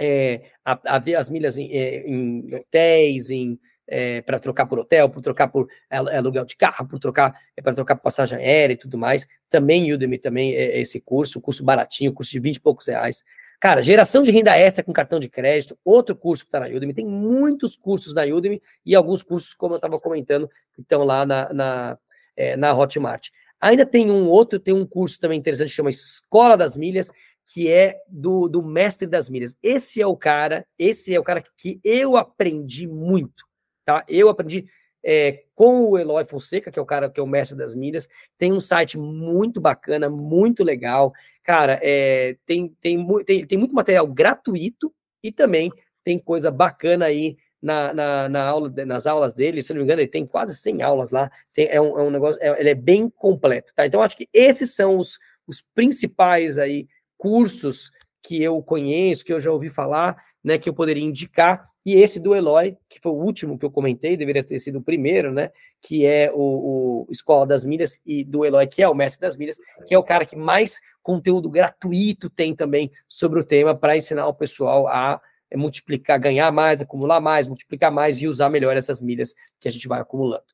é, 0.00 0.50
a, 0.64 0.96
a, 0.96 0.98
ver 0.98 1.16
as 1.16 1.28
milhas 1.28 1.56
em, 1.58 1.70
é, 1.70 2.06
em 2.06 2.54
hotéis, 2.54 3.30
em, 3.30 3.58
é, 3.86 4.22
para 4.22 4.38
trocar 4.38 4.66
por 4.66 4.78
hotel, 4.78 5.08
por 5.08 5.20
trocar 5.20 5.48
por 5.48 5.68
aluguel 5.90 6.44
de 6.44 6.56
carro, 6.56 6.88
por 6.88 6.98
trocar 6.98 7.38
é, 7.56 7.62
para 7.62 7.74
trocar 7.74 7.96
por 7.96 8.02
passagem 8.02 8.38
aérea 8.38 8.74
e 8.74 8.76
tudo 8.76 8.96
mais. 8.96 9.26
Também 9.50 9.92
Udemy 9.92 10.18
também 10.18 10.54
é 10.54 10.80
esse 10.80 11.00
curso, 11.00 11.40
curso 11.40 11.62
baratinho, 11.64 12.12
curso 12.12 12.32
de 12.32 12.40
20 12.40 12.56
e 12.56 12.60
poucos 12.60 12.86
reais. 12.86 13.22
Cara, 13.60 13.80
geração 13.80 14.24
de 14.24 14.32
renda 14.32 14.56
extra 14.56 14.82
com 14.82 14.92
cartão 14.92 15.20
de 15.20 15.28
crédito, 15.28 15.78
outro 15.84 16.16
curso 16.16 16.44
que 16.44 16.48
está 16.48 16.58
na 16.58 16.66
Udemy. 16.66 16.94
Tem 16.94 17.06
muitos 17.06 17.76
cursos 17.76 18.12
na 18.12 18.22
Udemy 18.24 18.60
e 18.84 18.94
alguns 18.94 19.22
cursos, 19.22 19.54
como 19.54 19.74
eu 19.74 19.76
estava 19.76 20.00
comentando, 20.00 20.50
que 20.74 20.80
estão 20.80 21.04
lá 21.04 21.24
na, 21.24 21.52
na, 21.52 21.98
é, 22.36 22.56
na 22.56 22.72
Hotmart. 22.72 23.28
Ainda 23.62 23.86
tem 23.86 24.10
um 24.10 24.26
outro, 24.26 24.58
tem 24.58 24.74
um 24.74 24.84
curso 24.84 25.20
também 25.20 25.38
interessante, 25.38 25.70
chama 25.70 25.88
Escola 25.88 26.56
das 26.56 26.74
Milhas, 26.74 27.12
que 27.46 27.70
é 27.70 27.96
do, 28.08 28.48
do 28.48 28.60
mestre 28.60 29.06
das 29.06 29.28
milhas. 29.28 29.56
Esse 29.62 30.02
é 30.02 30.06
o 30.06 30.16
cara, 30.16 30.66
esse 30.76 31.14
é 31.14 31.20
o 31.20 31.22
cara 31.22 31.40
que 31.56 31.80
eu 31.84 32.16
aprendi 32.16 32.88
muito, 32.88 33.44
tá? 33.84 34.04
Eu 34.08 34.28
aprendi 34.28 34.66
é, 35.04 35.44
com 35.54 35.84
o 35.90 35.98
Eloy 35.98 36.24
Fonseca, 36.24 36.72
que 36.72 36.78
é 36.78 36.82
o 36.82 36.86
cara 36.86 37.08
que 37.08 37.20
é 37.20 37.22
o 37.22 37.26
mestre 37.26 37.56
das 37.56 37.72
milhas. 37.72 38.08
Tem 38.36 38.52
um 38.52 38.58
site 38.58 38.98
muito 38.98 39.60
bacana, 39.60 40.10
muito 40.10 40.64
legal. 40.64 41.12
Cara, 41.44 41.78
é, 41.82 42.36
tem, 42.44 42.76
tem, 42.80 43.06
tem, 43.24 43.46
tem 43.46 43.58
muito 43.58 43.74
material 43.74 44.08
gratuito 44.08 44.92
e 45.22 45.30
também 45.30 45.72
tem 46.02 46.18
coisa 46.18 46.50
bacana 46.50 47.06
aí 47.06 47.36
na, 47.62 47.94
na, 47.94 48.28
na, 48.28 48.44
aula, 48.44 48.72
nas 48.84 49.06
aulas 49.06 49.32
dele, 49.32 49.62
se 49.62 49.72
não 49.72 49.78
me 49.78 49.84
engano, 49.84 50.00
ele 50.00 50.08
tem 50.08 50.26
quase 50.26 50.56
100 50.56 50.82
aulas 50.82 51.10
lá, 51.10 51.30
tem, 51.52 51.68
é, 51.68 51.80
um, 51.80 51.98
é 51.98 52.02
um 52.02 52.10
negócio, 52.10 52.42
é, 52.42 52.60
ele 52.60 52.70
é 52.70 52.74
bem 52.74 53.08
completo, 53.08 53.72
tá? 53.74 53.86
Então, 53.86 54.02
acho 54.02 54.16
que 54.16 54.28
esses 54.32 54.74
são 54.74 54.96
os, 54.96 55.18
os 55.46 55.60
principais 55.60 56.58
aí 56.58 56.88
cursos 57.16 57.92
que 58.20 58.42
eu 58.42 58.60
conheço, 58.62 59.24
que 59.24 59.32
eu 59.32 59.40
já 59.40 59.52
ouvi 59.52 59.70
falar, 59.70 60.16
né, 60.42 60.58
que 60.58 60.68
eu 60.68 60.74
poderia 60.74 61.04
indicar, 61.04 61.64
e 61.84 61.94
esse 61.94 62.20
do 62.20 62.34
Eloy, 62.34 62.76
que 62.88 63.00
foi 63.00 63.12
o 63.12 63.16
último 63.16 63.58
que 63.58 63.64
eu 63.64 63.70
comentei, 63.70 64.16
deveria 64.16 64.42
ter 64.42 64.58
sido 64.58 64.78
o 64.78 64.82
primeiro, 64.82 65.32
né, 65.32 65.50
que 65.80 66.04
é 66.04 66.30
o, 66.32 67.06
o 67.06 67.06
Escola 67.10 67.46
das 67.46 67.64
Milhas, 67.64 68.00
e 68.04 68.24
do 68.24 68.44
Eloy, 68.44 68.66
que 68.66 68.82
é 68.82 68.88
o 68.88 68.94
mestre 68.94 69.20
das 69.20 69.36
milhas, 69.36 69.56
que 69.86 69.94
é 69.94 69.98
o 69.98 70.02
cara 70.02 70.26
que 70.26 70.36
mais 70.36 70.80
conteúdo 71.02 71.50
gratuito 71.50 72.30
tem 72.30 72.54
também 72.54 72.90
sobre 73.08 73.40
o 73.40 73.44
tema 73.44 73.74
para 73.74 73.96
ensinar 73.96 74.26
o 74.26 74.34
pessoal 74.34 74.86
a 74.86 75.20
multiplicar, 75.56 76.18
ganhar 76.18 76.50
mais, 76.50 76.80
acumular 76.80 77.20
mais, 77.20 77.46
multiplicar 77.46 77.90
mais 77.90 78.20
e 78.20 78.26
usar 78.26 78.48
melhor 78.48 78.76
essas 78.76 79.00
milhas 79.00 79.34
que 79.60 79.68
a 79.68 79.70
gente 79.70 79.88
vai 79.88 80.00
acumulando. 80.00 80.44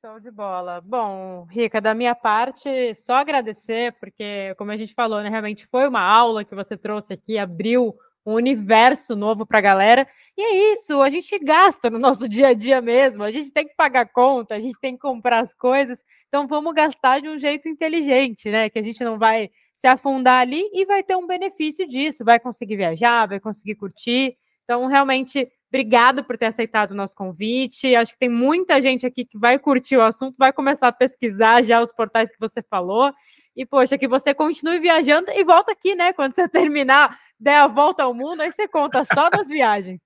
Show 0.00 0.20
de 0.20 0.30
bola. 0.30 0.80
Bom, 0.80 1.44
Rica, 1.50 1.80
da 1.80 1.92
minha 1.92 2.14
parte, 2.14 2.94
só 2.94 3.16
agradecer, 3.16 3.92
porque, 3.98 4.54
como 4.56 4.70
a 4.70 4.76
gente 4.76 4.94
falou, 4.94 5.20
né, 5.20 5.28
realmente 5.28 5.66
foi 5.66 5.88
uma 5.88 6.00
aula 6.00 6.44
que 6.44 6.54
você 6.54 6.76
trouxe 6.76 7.14
aqui, 7.14 7.36
abriu 7.36 7.96
um 8.24 8.34
universo 8.34 9.16
novo 9.16 9.44
para 9.44 9.58
a 9.58 9.62
galera. 9.62 10.06
E 10.36 10.42
é 10.42 10.72
isso, 10.72 11.02
a 11.02 11.10
gente 11.10 11.36
gasta 11.38 11.90
no 11.90 11.98
nosso 11.98 12.28
dia 12.28 12.48
a 12.48 12.54
dia 12.54 12.80
mesmo, 12.80 13.24
a 13.24 13.30
gente 13.30 13.50
tem 13.50 13.66
que 13.66 13.74
pagar 13.74 14.06
conta, 14.06 14.54
a 14.54 14.60
gente 14.60 14.78
tem 14.78 14.94
que 14.94 15.00
comprar 15.00 15.40
as 15.40 15.52
coisas, 15.54 16.04
então 16.28 16.46
vamos 16.46 16.74
gastar 16.74 17.20
de 17.20 17.28
um 17.28 17.38
jeito 17.38 17.68
inteligente, 17.68 18.50
né? 18.50 18.68
Que 18.70 18.78
a 18.78 18.82
gente 18.82 19.02
não 19.02 19.18
vai 19.18 19.50
se 19.78 19.86
afundar 19.86 20.40
ali 20.40 20.68
e 20.72 20.84
vai 20.84 21.02
ter 21.02 21.16
um 21.16 21.26
benefício 21.26 21.86
disso, 21.86 22.24
vai 22.24 22.38
conseguir 22.40 22.76
viajar, 22.76 23.26
vai 23.26 23.38
conseguir 23.38 23.76
curtir. 23.76 24.36
Então, 24.64 24.86
realmente, 24.86 25.48
obrigado 25.68 26.24
por 26.24 26.36
ter 26.36 26.46
aceitado 26.46 26.90
o 26.90 26.94
nosso 26.96 27.14
convite. 27.14 27.94
Acho 27.94 28.12
que 28.12 28.18
tem 28.18 28.28
muita 28.28 28.82
gente 28.82 29.06
aqui 29.06 29.24
que 29.24 29.38
vai 29.38 29.56
curtir 29.56 29.96
o 29.96 30.02
assunto, 30.02 30.36
vai 30.36 30.52
começar 30.52 30.88
a 30.88 30.92
pesquisar 30.92 31.62
já 31.62 31.80
os 31.80 31.92
portais 31.92 32.30
que 32.30 32.40
você 32.40 32.60
falou. 32.60 33.12
E, 33.56 33.64
poxa, 33.64 33.96
que 33.96 34.08
você 34.08 34.34
continue 34.34 34.80
viajando 34.80 35.30
e 35.30 35.44
volta 35.44 35.72
aqui, 35.72 35.94
né? 35.94 36.12
Quando 36.12 36.34
você 36.34 36.46
terminar, 36.50 37.16
der 37.38 37.56
a 37.56 37.68
volta 37.68 38.02
ao 38.02 38.12
mundo, 38.12 38.40
aí 38.40 38.52
você 38.52 38.66
conta 38.66 39.04
só 39.04 39.30
das 39.30 39.48
viagens. 39.48 40.00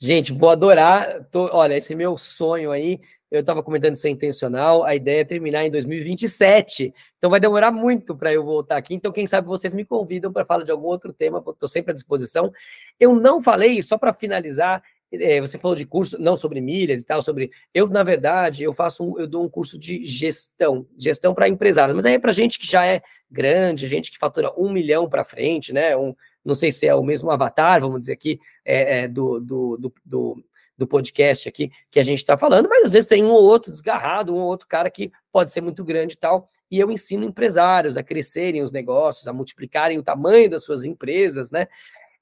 Gente, 0.00 0.32
vou 0.32 0.50
adorar. 0.50 1.24
Tô, 1.30 1.50
olha, 1.52 1.76
esse 1.76 1.92
meu 1.94 2.16
sonho 2.16 2.70
aí, 2.70 3.00
eu 3.30 3.40
estava 3.40 3.62
comentando 3.62 3.96
ser 3.96 4.08
intencional, 4.08 4.84
a 4.84 4.94
ideia 4.94 5.20
é 5.20 5.24
terminar 5.24 5.64
em 5.64 5.70
2027. 5.70 6.94
Então 7.18 7.28
vai 7.28 7.38
demorar 7.38 7.70
muito 7.70 8.16
para 8.16 8.32
eu 8.32 8.44
voltar 8.44 8.76
aqui. 8.76 8.94
Então, 8.94 9.12
quem 9.12 9.26
sabe 9.26 9.46
vocês 9.46 9.74
me 9.74 9.84
convidam 9.84 10.32
para 10.32 10.46
falar 10.46 10.64
de 10.64 10.70
algum 10.70 10.86
outro 10.86 11.12
tema, 11.12 11.42
estou 11.46 11.68
sempre 11.68 11.92
à 11.92 11.94
disposição. 11.94 12.50
Eu 12.98 13.14
não 13.14 13.42
falei, 13.42 13.82
só 13.82 13.98
para 13.98 14.14
finalizar, 14.14 14.82
é, 15.12 15.40
você 15.40 15.58
falou 15.58 15.76
de 15.76 15.86
curso, 15.86 16.18
não 16.18 16.36
sobre 16.36 16.60
milhas 16.60 17.02
e 17.02 17.06
tal, 17.06 17.22
sobre. 17.22 17.50
Eu, 17.72 17.88
na 17.88 18.02
verdade, 18.02 18.62
eu 18.62 18.72
faço 18.72 19.04
um, 19.04 19.18
eu 19.18 19.26
dou 19.26 19.44
um 19.44 19.48
curso 19.48 19.78
de 19.78 20.04
gestão, 20.04 20.86
gestão 20.96 21.34
para 21.34 21.48
empresários, 21.48 21.94
mas 21.94 22.06
aí 22.06 22.14
é 22.14 22.18
para 22.18 22.32
gente 22.32 22.58
que 22.58 22.66
já 22.66 22.84
é 22.86 23.02
grande, 23.30 23.88
gente 23.88 24.10
que 24.10 24.18
fatura 24.18 24.52
um 24.56 24.70
milhão 24.70 25.08
para 25.08 25.24
frente, 25.24 25.72
né? 25.72 25.96
Um, 25.96 26.14
não 26.44 26.54
sei 26.54 26.72
se 26.72 26.86
é 26.86 26.94
o 26.94 27.02
mesmo 27.02 27.30
avatar, 27.30 27.80
vamos 27.80 28.00
dizer 28.00 28.12
aqui, 28.12 28.40
é, 28.64 29.00
é 29.00 29.08
do, 29.08 29.40
do, 29.40 29.76
do, 29.76 29.94
do, 30.04 30.44
do 30.78 30.86
podcast 30.86 31.48
aqui 31.48 31.70
que 31.90 31.98
a 31.98 32.04
gente 32.04 32.18
está 32.18 32.38
falando, 32.38 32.68
mas 32.68 32.86
às 32.86 32.92
vezes 32.92 33.08
tem 33.08 33.24
um 33.24 33.30
ou 33.30 33.42
outro 33.42 33.70
desgarrado, 33.70 34.32
um 34.32 34.38
ou 34.38 34.46
outro 34.46 34.68
cara 34.68 34.88
que 34.88 35.10
pode 35.32 35.50
ser 35.50 35.60
muito 35.60 35.84
grande 35.84 36.14
e 36.14 36.16
tal. 36.16 36.46
E 36.70 36.78
eu 36.78 36.90
ensino 36.90 37.24
empresários 37.24 37.96
a 37.96 38.02
crescerem 38.02 38.62
os 38.62 38.70
negócios, 38.70 39.26
a 39.26 39.32
multiplicarem 39.32 39.98
o 39.98 40.02
tamanho 40.02 40.48
das 40.48 40.62
suas 40.62 40.84
empresas, 40.84 41.50
né? 41.50 41.66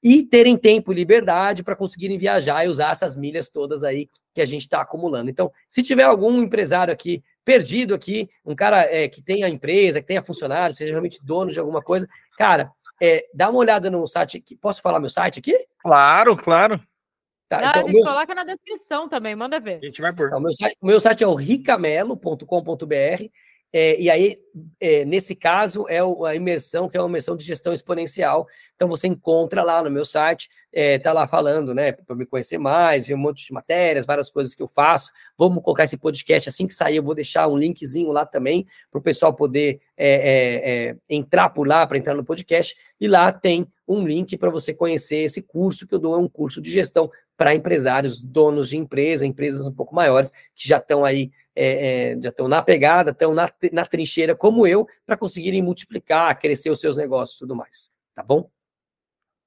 e 0.01 0.23
terem 0.23 0.55
tempo 0.55 0.91
e 0.91 0.95
liberdade 0.95 1.63
para 1.63 1.75
conseguirem 1.75 2.17
viajar 2.17 2.63
e 2.63 2.67
usar 2.67 2.91
essas 2.91 3.15
milhas 3.15 3.49
todas 3.49 3.83
aí 3.83 4.09
que 4.33 4.41
a 4.41 4.45
gente 4.45 4.61
está 4.61 4.81
acumulando. 4.81 5.29
Então, 5.29 5.51
se 5.67 5.81
tiver 5.81 6.03
algum 6.03 6.41
empresário 6.41 6.93
aqui 6.93 7.23
perdido 7.43 7.95
aqui, 7.95 8.29
um 8.45 8.55
cara 8.55 8.81
é, 8.83 9.07
que 9.07 9.21
tenha 9.21 9.47
empresa, 9.47 9.99
que 9.99 10.07
tenha 10.07 10.23
funcionário, 10.23 10.75
seja 10.75 10.91
realmente 10.91 11.19
dono 11.25 11.51
de 11.51 11.59
alguma 11.59 11.81
coisa, 11.81 12.07
cara, 12.37 12.71
é, 13.01 13.25
dá 13.33 13.49
uma 13.49 13.59
olhada 13.59 13.89
no 13.89 14.07
site. 14.07 14.37
Aqui. 14.37 14.55
Posso 14.55 14.81
falar 14.81 14.99
meu 14.99 15.09
site 15.09 15.39
aqui? 15.39 15.57
Claro, 15.79 16.35
claro. 16.35 16.79
Tá, 17.49 17.61
Não, 17.61 17.69
então, 17.69 17.81
a 17.81 17.85
gente 17.85 17.95
meu... 17.95 18.03
coloca 18.03 18.35
na 18.35 18.43
descrição 18.43 19.07
também, 19.07 19.35
manda 19.35 19.59
ver. 19.59 19.79
A 19.81 19.85
gente 19.85 20.01
vai 20.01 20.13
por. 20.13 20.27
Então, 20.27 20.39
meu, 20.39 20.53
site, 20.53 20.77
meu 20.81 20.99
site 20.99 21.23
é 21.23 21.27
o 21.27 21.33
ricamelo.com.br 21.33 23.29
é, 23.73 23.99
e 23.99 24.09
aí, 24.09 24.39
é, 24.79 25.03
nesse 25.03 25.35
caso, 25.35 25.85
é 25.89 25.99
a 25.99 26.35
imersão, 26.35 26.87
que 26.87 26.95
é 26.95 27.01
uma 27.01 27.09
imersão 27.09 27.35
de 27.35 27.43
gestão 27.43 27.73
exponencial. 27.73 28.47
Então, 28.75 28.87
você 28.87 29.07
encontra 29.07 29.61
lá 29.61 29.83
no 29.83 29.91
meu 29.91 30.05
site, 30.05 30.49
é, 30.71 30.97
tá 30.97 31.11
lá 31.11 31.27
falando, 31.27 31.73
né, 31.75 31.91
para 31.91 32.15
me 32.15 32.25
conhecer 32.25 32.57
mais, 32.57 33.07
ver 33.07 33.15
um 33.15 33.19
monte 33.19 33.45
de 33.45 33.53
matérias, 33.53 34.05
várias 34.05 34.29
coisas 34.29 34.55
que 34.55 34.63
eu 34.63 34.67
faço. 34.67 35.11
Vamos 35.37 35.61
colocar 35.61 35.83
esse 35.83 35.97
podcast 35.97 36.47
assim 36.47 36.65
que 36.65 36.73
sair, 36.73 36.95
eu 36.95 37.03
vou 37.03 37.13
deixar 37.13 37.47
um 37.47 37.57
linkzinho 37.57 38.11
lá 38.11 38.25
também 38.25 38.65
para 38.89 38.99
o 38.99 39.03
pessoal 39.03 39.33
poder 39.33 39.81
é, 39.97 40.09
é, 40.09 40.89
é, 40.89 40.97
entrar 41.09 41.49
por 41.49 41.67
lá, 41.67 41.85
para 41.85 41.97
entrar 41.97 42.15
no 42.15 42.23
podcast. 42.23 42.75
E 42.99 43.07
lá 43.07 43.31
tem 43.33 43.67
um 43.87 44.07
link 44.07 44.37
para 44.37 44.49
você 44.49 44.73
conhecer 44.73 45.17
esse 45.17 45.41
curso 45.41 45.87
que 45.87 45.93
eu 45.93 45.99
dou, 45.99 46.15
é 46.15 46.17
um 46.17 46.27
curso 46.27 46.61
de 46.61 46.71
gestão 46.71 47.11
para 47.37 47.53
empresários, 47.53 48.19
donos 48.19 48.69
de 48.69 48.77
empresa, 48.77 49.25
empresas 49.25 49.67
um 49.67 49.73
pouco 49.73 49.93
maiores, 49.95 50.31
que 50.55 50.67
já 50.67 50.77
estão 50.77 51.05
aí 51.05 51.31
é, 51.55 52.11
é, 52.11 52.21
já 52.21 52.29
estão 52.29 52.47
na 52.47 52.61
pegada, 52.61 53.09
estão 53.09 53.33
na, 53.33 53.51
na 53.71 53.85
trincheira 53.85 54.35
como 54.35 54.67
eu, 54.67 54.87
para 55.05 55.17
conseguirem 55.17 55.61
multiplicar, 55.61 56.37
crescer 56.37 56.69
os 56.69 56.79
seus 56.79 56.95
negócios 56.95 57.37
e 57.37 57.39
tudo 57.39 57.55
mais. 57.55 57.91
Tá 58.13 58.21
bom? 58.21 58.49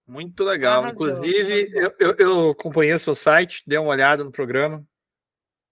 Muito 0.08 0.42
legal. 0.42 0.88
Inclusive, 0.88 1.70
eu, 1.72 1.94
eu, 2.00 2.16
eu 2.18 2.50
acompanhei 2.50 2.92
o 2.94 2.98
seu 2.98 3.14
site, 3.14 3.62
dei 3.64 3.78
uma 3.78 3.90
olhada 3.90 4.24
no 4.24 4.32
programa 4.32 4.84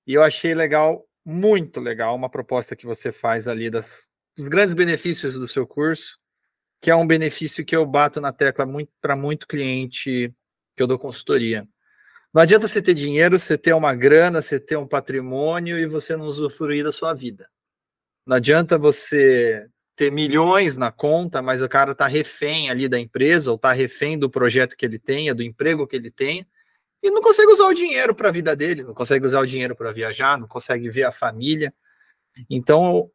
e 0.07 0.15
eu 0.15 0.23
achei 0.23 0.55
legal, 0.55 1.05
muito 1.25 1.81
legal, 1.81 2.15
uma 2.15 2.31
proposta 2.31 2.77
que 2.77 2.87
você 2.87 3.11
faz 3.11 3.49
ali 3.49 3.69
das, 3.69 4.09
dos 4.37 4.47
grandes 4.47 4.75
benefícios 4.75 5.35
do 5.35 5.49
seu 5.49 5.67
curso, 5.67 6.17
que 6.81 6.89
é 6.89 6.95
um 6.95 7.07
benefício 7.07 7.65
que 7.65 7.75
eu 7.75 7.85
bato 7.85 8.21
na 8.21 8.33
tecla 8.33 8.65
muito 8.65 8.93
para 9.01 9.17
muito 9.17 9.47
cliente 9.47 10.33
que 10.77 10.83
eu 10.83 10.87
dou 10.87 11.01
consultoria. 11.01 11.69
Não 12.33 12.43
adianta 12.43 12.69
você 12.69 12.83
ter 12.83 12.95
dinheiro, 12.95 13.39
você 13.39 13.57
ter 13.57 13.73
uma 13.73 13.95
grana, 13.95 14.43
você 14.43 14.61
ter 14.61 14.77
um 14.77 14.87
patrimônio 14.87 15.79
e 15.79 15.87
você 15.87 16.17
não 16.17 16.27
usufruir 16.27 16.85
da 16.85 16.93
sua 16.93 17.15
vida. 17.15 17.49
Não 18.27 18.37
adianta 18.37 18.77
você 18.77 19.67
ter 19.97 20.13
milhões 20.13 20.77
na 20.77 20.93
conta, 20.93 21.43
mas 21.43 21.63
o 21.63 21.69
cara 21.69 21.93
está 21.93 22.07
refém 22.07 22.71
ali 22.71 22.89
da 22.89 23.01
empresa, 23.01 23.51
ou 23.51 23.57
está 23.57 23.73
refém 23.73 24.19
do 24.19 24.31
projeto 24.31 24.77
que 24.77 24.87
ele 24.87 24.99
tenha, 24.99 25.35
do 25.35 25.43
emprego 25.43 25.87
que 25.87 25.97
ele 25.97 26.11
tenha, 26.11 26.47
e 27.03 27.11
não 27.11 27.23
consegue 27.23 27.51
usar 27.51 27.65
o 27.65 27.75
dinheiro 27.75 28.15
para 28.15 28.29
a 28.29 28.33
vida 28.33 28.55
dele, 28.55 28.85
não 28.85 28.95
consegue 28.95 29.27
usar 29.27 29.41
o 29.41 29.47
dinheiro 29.47 29.75
para 29.75 29.91
viajar, 29.91 30.39
não 30.39 30.47
consegue 30.47 30.89
ver 30.91 31.05
a 31.05 31.13
família. 31.13 31.75
Então, 32.49 33.11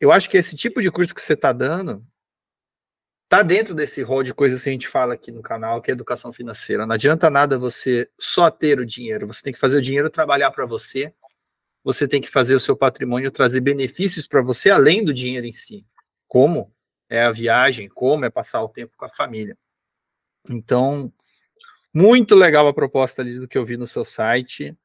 eu 0.00 0.12
acho 0.12 0.28
que 0.28 0.36
esse 0.36 0.56
tipo 0.56 0.82
de 0.82 0.90
curso 0.90 1.14
que 1.14 1.22
você 1.22 1.34
está 1.34 1.52
dando 1.52 2.04
tá 3.28 3.42
dentro 3.42 3.74
desse 3.74 4.02
rol 4.02 4.22
de 4.22 4.32
coisas 4.32 4.62
que 4.62 4.68
a 4.68 4.72
gente 4.72 4.88
fala 4.88 5.14
aqui 5.14 5.32
no 5.32 5.42
canal, 5.42 5.82
que 5.82 5.90
é 5.90 5.94
educação 5.94 6.32
financeira. 6.32 6.86
Não 6.86 6.94
adianta 6.94 7.28
nada 7.28 7.58
você 7.58 8.08
só 8.18 8.50
ter 8.50 8.78
o 8.78 8.86
dinheiro, 8.86 9.26
você 9.26 9.42
tem 9.42 9.52
que 9.52 9.58
fazer 9.58 9.78
o 9.78 9.82
dinheiro 9.82 10.10
trabalhar 10.10 10.50
para 10.50 10.66
você, 10.66 11.12
você 11.82 12.06
tem 12.06 12.20
que 12.20 12.30
fazer 12.30 12.54
o 12.54 12.60
seu 12.60 12.76
patrimônio 12.76 13.30
trazer 13.30 13.60
benefícios 13.60 14.26
para 14.26 14.42
você 14.42 14.70
além 14.70 15.04
do 15.04 15.12
dinheiro 15.12 15.46
em 15.46 15.52
si. 15.52 15.84
Como 16.26 16.72
é 17.08 17.22
a 17.22 17.32
viagem, 17.32 17.88
como 17.88 18.24
é 18.24 18.30
passar 18.30 18.62
o 18.62 18.68
tempo 18.68 18.94
com 18.96 19.04
a 19.04 19.10
família. 19.10 19.56
Então, 20.48 21.12
muito 21.94 22.34
legal 22.34 22.66
a 22.66 22.74
proposta 22.74 23.22
ali 23.22 23.38
do 23.38 23.48
que 23.48 23.56
eu 23.56 23.64
vi 23.64 23.76
no 23.76 23.86
seu 23.86 24.04
site. 24.04 24.76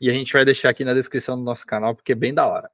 E 0.00 0.08
a 0.08 0.12
gente 0.12 0.32
vai 0.32 0.44
deixar 0.44 0.70
aqui 0.70 0.84
na 0.84 0.94
descrição 0.94 1.36
do 1.36 1.42
nosso 1.42 1.66
canal, 1.66 1.94
porque 1.94 2.12
é 2.12 2.14
bem 2.14 2.32
da 2.32 2.46
hora. 2.46 2.70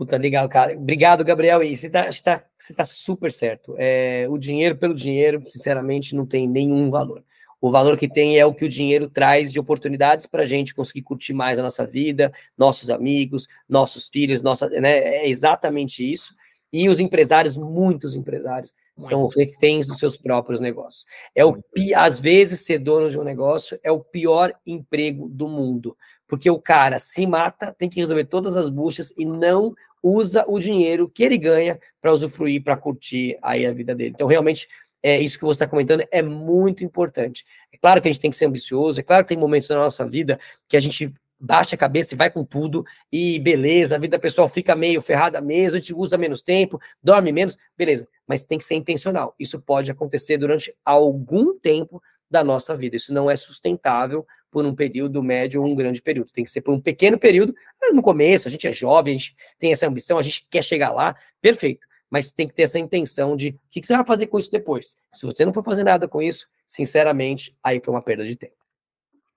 Puta, 0.00 0.16
legal, 0.16 0.48
cara. 0.48 0.72
Obrigado, 0.72 1.22
Gabriel. 1.22 1.62
E 1.62 1.76
você 1.76 1.88
está 1.88 2.08
tá, 2.24 2.42
você 2.58 2.72
tá 2.72 2.86
super 2.86 3.30
certo. 3.30 3.74
É, 3.76 4.26
o 4.30 4.38
dinheiro 4.38 4.74
pelo 4.74 4.94
dinheiro, 4.94 5.44
sinceramente, 5.46 6.16
não 6.16 6.24
tem 6.24 6.48
nenhum 6.48 6.88
valor. 6.90 7.22
O 7.60 7.70
valor 7.70 7.98
que 7.98 8.08
tem 8.08 8.38
é 8.38 8.46
o 8.46 8.54
que 8.54 8.64
o 8.64 8.68
dinheiro 8.68 9.10
traz 9.10 9.52
de 9.52 9.60
oportunidades 9.60 10.24
para 10.24 10.40
a 10.40 10.46
gente 10.46 10.74
conseguir 10.74 11.02
curtir 11.02 11.34
mais 11.34 11.58
a 11.58 11.62
nossa 11.62 11.86
vida, 11.86 12.32
nossos 12.56 12.88
amigos, 12.88 13.46
nossos 13.68 14.08
filhos, 14.08 14.40
nossa, 14.40 14.70
né? 14.70 14.96
É 14.96 15.28
exatamente 15.28 16.10
isso. 16.10 16.34
E 16.72 16.88
os 16.88 16.98
empresários, 16.98 17.58
muitos 17.58 18.16
empresários, 18.16 18.72
são 18.96 19.28
reféns 19.28 19.86
dos 19.86 19.98
seus 19.98 20.16
próprios 20.16 20.60
negócios. 20.60 21.04
É 21.34 21.44
o 21.44 21.62
às 21.94 22.18
vezes 22.18 22.64
ser 22.64 22.78
dono 22.78 23.10
de 23.10 23.18
um 23.18 23.24
negócio 23.24 23.78
é 23.82 23.92
o 23.92 24.00
pior 24.00 24.54
emprego 24.66 25.28
do 25.28 25.46
mundo, 25.46 25.94
porque 26.26 26.48
o 26.48 26.60
cara 26.60 26.98
se 26.98 27.26
mata, 27.26 27.74
tem 27.76 27.88
que 27.88 28.00
resolver 28.00 28.24
todas 28.24 28.56
as 28.56 28.70
buchas 28.70 29.12
e 29.18 29.26
não 29.26 29.74
usa 30.02 30.44
o 30.46 30.58
dinheiro 30.58 31.08
que 31.08 31.22
ele 31.22 31.38
ganha 31.38 31.78
para 32.00 32.12
usufruir, 32.12 32.62
para 32.62 32.76
curtir 32.76 33.38
aí 33.42 33.66
a 33.66 33.72
vida 33.72 33.94
dele. 33.94 34.12
Então, 34.14 34.26
realmente, 34.26 34.68
é 35.02 35.18
isso 35.18 35.38
que 35.38 35.44
você 35.44 35.64
está 35.64 35.66
comentando 35.66 36.04
é 36.10 36.22
muito 36.22 36.84
importante. 36.84 37.44
É 37.72 37.78
claro 37.78 38.00
que 38.00 38.08
a 38.08 38.12
gente 38.12 38.20
tem 38.20 38.30
que 38.30 38.36
ser 38.36 38.46
ambicioso, 38.46 39.00
é 39.00 39.02
claro 39.02 39.24
que 39.24 39.28
tem 39.28 39.38
momentos 39.38 39.68
na 39.68 39.76
nossa 39.76 40.06
vida 40.06 40.38
que 40.68 40.76
a 40.76 40.80
gente 40.80 41.12
baixa 41.40 41.74
a 41.74 41.78
cabeça 41.78 42.14
e 42.14 42.18
vai 42.18 42.30
com 42.30 42.44
tudo, 42.44 42.84
e 43.10 43.38
beleza, 43.38 43.96
a 43.96 43.98
vida 43.98 44.18
pessoal 44.18 44.46
fica 44.46 44.76
meio 44.76 45.00
ferrada 45.00 45.40
mesmo, 45.40 45.78
a 45.78 45.80
gente 45.80 45.94
usa 45.94 46.18
menos 46.18 46.42
tempo, 46.42 46.78
dorme 47.02 47.32
menos, 47.32 47.56
beleza, 47.76 48.06
mas 48.26 48.44
tem 48.44 48.58
que 48.58 48.64
ser 48.64 48.74
intencional. 48.74 49.34
Isso 49.38 49.58
pode 49.58 49.90
acontecer 49.90 50.36
durante 50.36 50.74
algum 50.84 51.58
tempo 51.58 52.02
da 52.30 52.44
nossa 52.44 52.76
vida. 52.76 52.94
Isso 52.96 53.12
não 53.12 53.30
é 53.30 53.34
sustentável 53.34 54.26
por 54.50 54.64
um 54.64 54.74
período 54.74 55.22
médio 55.22 55.62
ou 55.62 55.68
um 55.68 55.74
grande 55.74 56.02
período. 56.02 56.32
Tem 56.32 56.44
que 56.44 56.50
ser 56.50 56.60
por 56.60 56.74
um 56.74 56.80
pequeno 56.80 57.18
período. 57.18 57.54
Ah, 57.82 57.92
no 57.92 58.02
começo, 58.02 58.48
a 58.48 58.50
gente 58.50 58.66
é 58.66 58.72
jovem, 58.72 59.14
a 59.14 59.18
gente 59.18 59.36
tem 59.58 59.72
essa 59.72 59.86
ambição, 59.86 60.18
a 60.18 60.22
gente 60.22 60.46
quer 60.50 60.62
chegar 60.62 60.90
lá, 60.90 61.16
perfeito. 61.40 61.86
mas 62.10 62.30
tem 62.32 62.48
que 62.48 62.54
ter 62.54 62.62
essa 62.62 62.78
intenção 62.78 63.36
de 63.36 63.50
o 63.50 63.60
que, 63.70 63.86
você 63.86 63.94
vai 63.94 64.04
fazer 64.04 64.26
com 64.26 64.38
isso 64.38 64.50
depois. 64.50 64.98
Se 65.14 65.24
você 65.24 65.44
não 65.44 65.52
for 65.52 65.62
fazer 65.62 65.84
nada 65.84 66.08
com 66.08 66.20
isso, 66.20 66.48
sinceramente, 66.66 67.56
aí 67.62 67.80
foi 67.82 67.94
uma 67.94 68.02
perda 68.02 68.24
de 68.24 68.36
tempo. 68.36 68.56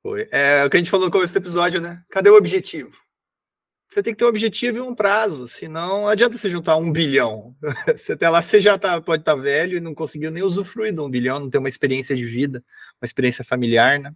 Foi. 0.02 0.28
É 0.32 0.66
o 0.66 0.70
que 0.70 0.78
a 0.78 0.80
gente 0.80 0.90
falou 0.90 1.06
no 1.06 1.12
começo 1.12 1.34
do 1.34 1.38
episódio, 1.38 1.80
né? 1.80 2.02
Cadê 2.10 2.30
o 2.30 2.36
objetivo? 2.36 2.92
Você 3.94 4.02
tem 4.02 4.12
que 4.12 4.18
ter 4.18 4.26
um 4.26 4.30
objetivo 4.30 4.80
e 4.80 4.82
um 4.82 4.96
prazo, 4.96 5.48
senão 5.48 6.02
não 6.02 6.08
adianta 6.08 6.36
você 6.36 6.50
juntar 6.50 6.78
um 6.78 6.92
bilhão. 6.92 7.56
Você 7.96 8.14
até 8.14 8.28
lá, 8.28 8.42
você 8.42 8.60
já 8.60 8.76
tá, 8.76 9.00
pode 9.00 9.22
estar 9.22 9.36
tá 9.36 9.40
velho 9.40 9.78
e 9.78 9.80
não 9.80 9.94
conseguiu 9.94 10.32
nem 10.32 10.42
usufruir 10.42 10.92
de 10.92 11.00
um 11.00 11.08
bilhão, 11.08 11.40
não 11.40 11.48
ter 11.48 11.60
uma 11.60 11.70
experiência 11.70 12.16
de 12.16 12.26
vida, 12.26 12.64
uma 13.00 13.06
experiência 13.06 13.44
familiar, 13.44 14.00
né? 14.00 14.12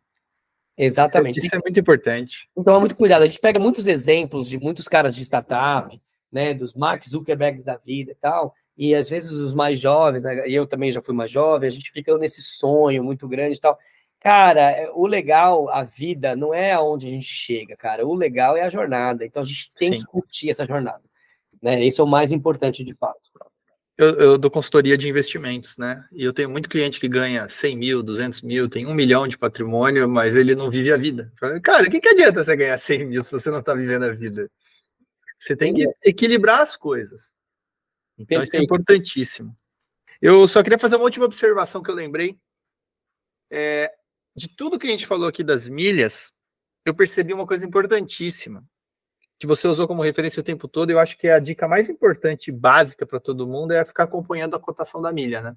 Exatamente. 0.77 1.37
Isso, 1.37 1.47
isso 1.47 1.55
é 1.55 1.59
muito 1.59 1.79
importante. 1.79 2.47
Então, 2.55 2.75
é 2.75 2.79
muito 2.79 2.95
cuidado. 2.95 3.23
A 3.23 3.25
gente 3.25 3.39
pega 3.39 3.59
muitos 3.59 3.87
exemplos 3.87 4.47
de 4.47 4.59
muitos 4.59 4.87
caras 4.87 5.15
de 5.15 5.23
startup, 5.23 5.99
né, 6.31 6.53
dos 6.53 6.73
Mark 6.73 7.03
Zuckerbergs 7.03 7.63
da 7.63 7.77
vida 7.77 8.11
e 8.11 8.15
tal, 8.15 8.53
e 8.77 8.93
às 8.93 9.09
vezes 9.09 9.31
os 9.31 9.53
mais 9.53 9.79
jovens, 9.79 10.23
né, 10.23 10.43
eu 10.45 10.67
também 10.67 10.91
já 10.91 11.01
fui 11.01 11.15
mais 11.15 11.31
jovem, 11.31 11.67
a 11.67 11.71
gente 11.71 11.91
fica 11.91 12.15
nesse 12.17 12.41
sonho 12.41 13.03
muito 13.03 13.27
grande 13.27 13.57
e 13.57 13.59
tal. 13.59 13.77
Cara, 14.19 14.71
é, 14.71 14.91
o 14.91 15.07
legal, 15.07 15.69
a 15.69 15.83
vida, 15.83 16.35
não 16.35 16.53
é 16.53 16.73
aonde 16.73 17.07
a 17.07 17.11
gente 17.11 17.25
chega, 17.25 17.75
cara. 17.75 18.05
O 18.05 18.13
legal 18.13 18.57
é 18.57 18.61
a 18.61 18.69
jornada. 18.69 19.25
Então 19.25 19.41
a 19.41 19.45
gente 19.45 19.71
tem 19.73 19.91
Sim. 19.91 19.97
que 19.97 20.11
curtir 20.11 20.49
essa 20.49 20.65
jornada. 20.65 21.03
Né? 21.61 21.83
Isso 21.83 22.01
é 22.01 22.03
o 22.03 22.07
mais 22.07 22.31
importante 22.31 22.83
de 22.83 22.93
fato. 22.93 23.26
Eu, 23.97 24.09
eu, 24.19 24.37
dou 24.37 24.51
consultoria 24.51 24.95
de 24.95 25.09
investimentos, 25.09 25.75
né? 25.75 26.07
E 26.11 26.23
eu 26.23 26.31
tenho 26.31 26.49
muito 26.49 26.69
cliente 26.69 26.99
que 26.99 27.07
ganha 27.07 27.49
100 27.49 27.75
mil, 27.75 28.03
200 28.03 28.43
mil, 28.43 28.69
tem 28.69 28.85
um 28.85 28.93
milhão 28.93 29.27
de 29.27 29.37
patrimônio, 29.37 30.07
mas 30.07 30.35
ele 30.35 30.53
não 30.53 30.69
vive 30.69 30.93
a 30.93 30.97
vida. 30.97 31.33
Cara, 31.63 31.87
o 31.87 31.89
que, 31.89 31.99
que 31.99 32.09
adianta 32.09 32.43
você 32.43 32.55
ganhar 32.55 32.77
100 32.77 33.05
mil 33.05 33.23
se 33.23 33.31
você 33.31 33.49
não 33.49 33.59
está 33.59 33.73
vivendo 33.73 34.03
a 34.03 34.13
vida? 34.13 34.51
Você 35.39 35.55
tem 35.55 35.73
que 35.73 35.85
equilibrar 36.03 36.61
as 36.61 36.77
coisas. 36.77 37.33
Então, 38.19 38.41
isso 38.43 38.55
é 38.55 38.59
importantíssimo. 38.59 39.57
Eu 40.21 40.47
só 40.47 40.61
queria 40.61 40.79
fazer 40.79 40.95
uma 40.95 41.05
última 41.05 41.25
observação 41.25 41.81
que 41.81 41.89
eu 41.89 41.95
lembrei. 41.95 42.37
É, 43.49 43.91
de 44.35 44.47
tudo 44.47 44.77
que 44.77 44.85
a 44.85 44.89
gente 44.91 45.07
falou 45.07 45.27
aqui 45.27 45.43
das 45.43 45.67
milhas, 45.67 46.31
eu 46.85 46.93
percebi 46.93 47.33
uma 47.33 47.47
coisa 47.47 47.65
importantíssima, 47.65 48.63
que 49.39 49.47
você 49.47 49.67
usou 49.67 49.87
como 49.87 50.01
referência 50.01 50.39
o 50.39 50.43
tempo 50.43 50.67
todo, 50.67 50.89
eu 50.89 50.99
acho 50.99 51.17
que 51.17 51.27
a 51.27 51.39
dica 51.39 51.67
mais 51.67 51.89
importante 51.89 52.51
básica 52.51 53.05
para 53.05 53.19
todo 53.19 53.47
mundo 53.47 53.71
é 53.71 53.85
ficar 53.85 54.03
acompanhando 54.03 54.55
a 54.55 54.59
cotação 54.59 55.01
da 55.01 55.11
milha, 55.11 55.41
né? 55.41 55.55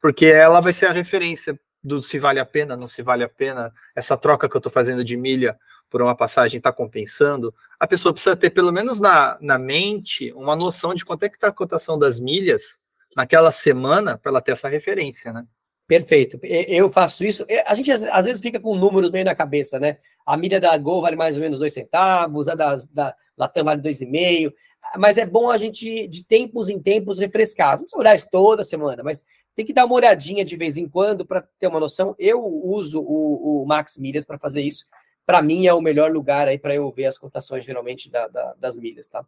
Porque 0.00 0.26
ela 0.26 0.60
vai 0.60 0.72
ser 0.72 0.86
a 0.86 0.92
referência 0.92 1.58
do 1.82 2.02
se 2.02 2.18
vale 2.18 2.38
a 2.38 2.46
pena, 2.46 2.76
não 2.76 2.86
se 2.86 3.02
vale 3.02 3.24
a 3.24 3.28
pena, 3.28 3.72
essa 3.94 4.16
troca 4.16 4.48
que 4.48 4.54
eu 4.54 4.58
estou 4.58 4.70
fazendo 4.70 5.04
de 5.04 5.16
milha 5.16 5.58
por 5.88 6.00
uma 6.00 6.14
passagem 6.14 6.58
está 6.58 6.72
compensando, 6.72 7.52
a 7.78 7.86
pessoa 7.86 8.12
precisa 8.12 8.36
ter 8.36 8.50
pelo 8.50 8.70
menos 8.70 9.00
na, 9.00 9.36
na 9.40 9.58
mente 9.58 10.32
uma 10.34 10.54
noção 10.54 10.94
de 10.94 11.04
quanto 11.04 11.24
é 11.24 11.28
que 11.28 11.34
está 11.34 11.48
a 11.48 11.52
cotação 11.52 11.98
das 11.98 12.20
milhas 12.20 12.78
naquela 13.16 13.50
semana 13.50 14.16
para 14.16 14.30
ela 14.30 14.40
ter 14.40 14.52
essa 14.52 14.68
referência, 14.68 15.32
né? 15.32 15.44
Perfeito. 15.88 16.38
Eu 16.44 16.88
faço 16.88 17.24
isso. 17.24 17.44
A 17.66 17.74
gente 17.74 17.90
às 17.90 18.24
vezes 18.24 18.40
fica 18.40 18.60
com 18.60 18.76
números 18.76 19.10
meio 19.10 19.24
na 19.24 19.34
cabeça, 19.34 19.80
né? 19.80 19.98
A 20.30 20.36
milha 20.36 20.60
da 20.60 20.76
Gol 20.76 21.00
vale 21.00 21.16
mais 21.16 21.36
ou 21.36 21.42
menos 21.42 21.58
dois 21.58 21.72
centavos, 21.72 22.48
a 22.48 22.54
da, 22.54 22.76
da 22.92 23.14
Latam 23.36 23.64
vale 23.64 23.80
dois 23.80 24.00
e 24.00 24.06
meio. 24.06 24.52
Mas 24.96 25.18
é 25.18 25.26
bom 25.26 25.50
a 25.50 25.56
gente, 25.56 26.06
de 26.08 26.24
tempos 26.24 26.68
em 26.68 26.80
tempos, 26.80 27.18
refrescar. 27.18 27.72
Não 27.72 27.80
precisa 27.80 27.98
olhar 27.98 28.14
isso 28.14 28.28
toda 28.30 28.62
semana, 28.62 29.02
mas 29.02 29.24
tem 29.54 29.66
que 29.66 29.72
dar 29.72 29.84
uma 29.84 29.94
olhadinha 29.94 30.44
de 30.44 30.56
vez 30.56 30.76
em 30.76 30.88
quando 30.88 31.24
para 31.24 31.42
ter 31.58 31.66
uma 31.66 31.80
noção. 31.80 32.14
Eu 32.18 32.44
uso 32.44 33.00
o, 33.00 33.62
o 33.62 33.66
Max 33.66 33.98
Milhas 33.98 34.24
para 34.24 34.38
fazer 34.38 34.62
isso. 34.62 34.86
Para 35.26 35.42
mim 35.42 35.66
é 35.66 35.74
o 35.74 35.80
melhor 35.80 36.10
lugar 36.10 36.48
aí 36.48 36.58
para 36.58 36.74
eu 36.74 36.90
ver 36.90 37.06
as 37.06 37.18
cotações 37.18 37.64
geralmente 37.64 38.10
da, 38.10 38.26
da, 38.26 38.54
das 38.54 38.76
milhas, 38.76 39.06
tá? 39.06 39.24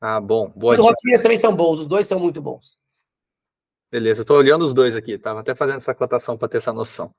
Ah, 0.00 0.20
bom. 0.20 0.50
Boa 0.54 0.74
os 0.74 0.78
Hot 0.78 0.94
também 1.22 1.36
são 1.36 1.54
bons, 1.54 1.80
os 1.80 1.86
dois 1.86 2.06
são 2.06 2.20
muito 2.20 2.40
bons. 2.40 2.78
Beleza, 3.90 4.20
eu 4.20 4.24
tô 4.24 4.34
olhando 4.36 4.64
os 4.64 4.72
dois 4.72 4.94
aqui, 4.94 5.18
tava 5.18 5.40
até 5.40 5.54
fazendo 5.54 5.78
essa 5.78 5.94
cotação 5.94 6.36
para 6.36 6.48
ter 6.48 6.58
essa 6.58 6.72
noção. 6.72 7.10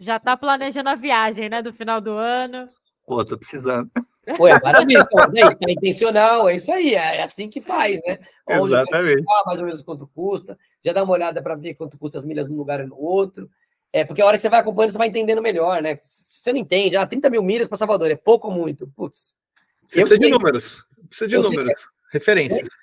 Já 0.00 0.18
tá 0.18 0.36
planejando 0.36 0.88
a 0.88 0.94
viagem, 0.94 1.48
né, 1.48 1.62
do 1.62 1.72
final 1.72 2.00
do 2.00 2.12
ano. 2.12 2.68
Pô, 3.06 3.24
tô 3.24 3.36
precisando. 3.36 3.90
Pô, 4.36 4.46
é 4.46 4.58
maravilha, 4.60 5.06
é 5.66 5.72
intencional, 5.72 6.48
é 6.48 6.56
isso 6.56 6.72
aí, 6.72 6.94
é 6.94 7.22
assim 7.22 7.48
que 7.50 7.60
faz, 7.60 8.00
né? 8.06 8.18
Onde 8.48 8.74
Exatamente. 8.74 9.20
Ficar, 9.20 9.42
mais 9.46 9.58
ou 9.58 9.64
menos 9.64 9.82
quanto 9.82 10.06
custa, 10.06 10.58
já 10.84 10.92
dá 10.92 11.02
uma 11.02 11.12
olhada 11.12 11.42
para 11.42 11.54
ver 11.54 11.74
quanto 11.74 11.98
custa 11.98 12.18
as 12.18 12.24
milhas 12.24 12.48
num 12.48 12.56
lugar 12.56 12.80
e 12.80 12.86
no 12.86 12.96
outro. 12.96 13.50
É, 13.92 14.04
porque 14.04 14.22
a 14.22 14.26
hora 14.26 14.36
que 14.38 14.42
você 14.42 14.48
vai 14.48 14.60
acompanhando, 14.60 14.92
você 14.92 14.98
vai 14.98 15.08
entendendo 15.08 15.42
melhor, 15.42 15.82
né? 15.82 15.98
Se 16.00 16.40
você 16.40 16.52
não 16.52 16.60
entende, 16.60 16.96
ah, 16.96 17.06
30 17.06 17.28
mil 17.28 17.42
milhas 17.42 17.68
para 17.68 17.76
Salvador, 17.76 18.10
é 18.10 18.16
pouco 18.16 18.48
ou 18.48 18.54
muito? 18.54 18.86
Putz. 18.96 19.36
Você 19.86 20.00
precisa 20.00 20.16
sei. 20.20 20.30
de 20.30 20.30
números. 20.30 20.86
Precisa 21.08 21.28
de 21.28 21.34
eu 21.34 21.42
números, 21.42 21.82
sei. 21.82 21.90
referências. 22.10 22.66
É. 22.66 22.82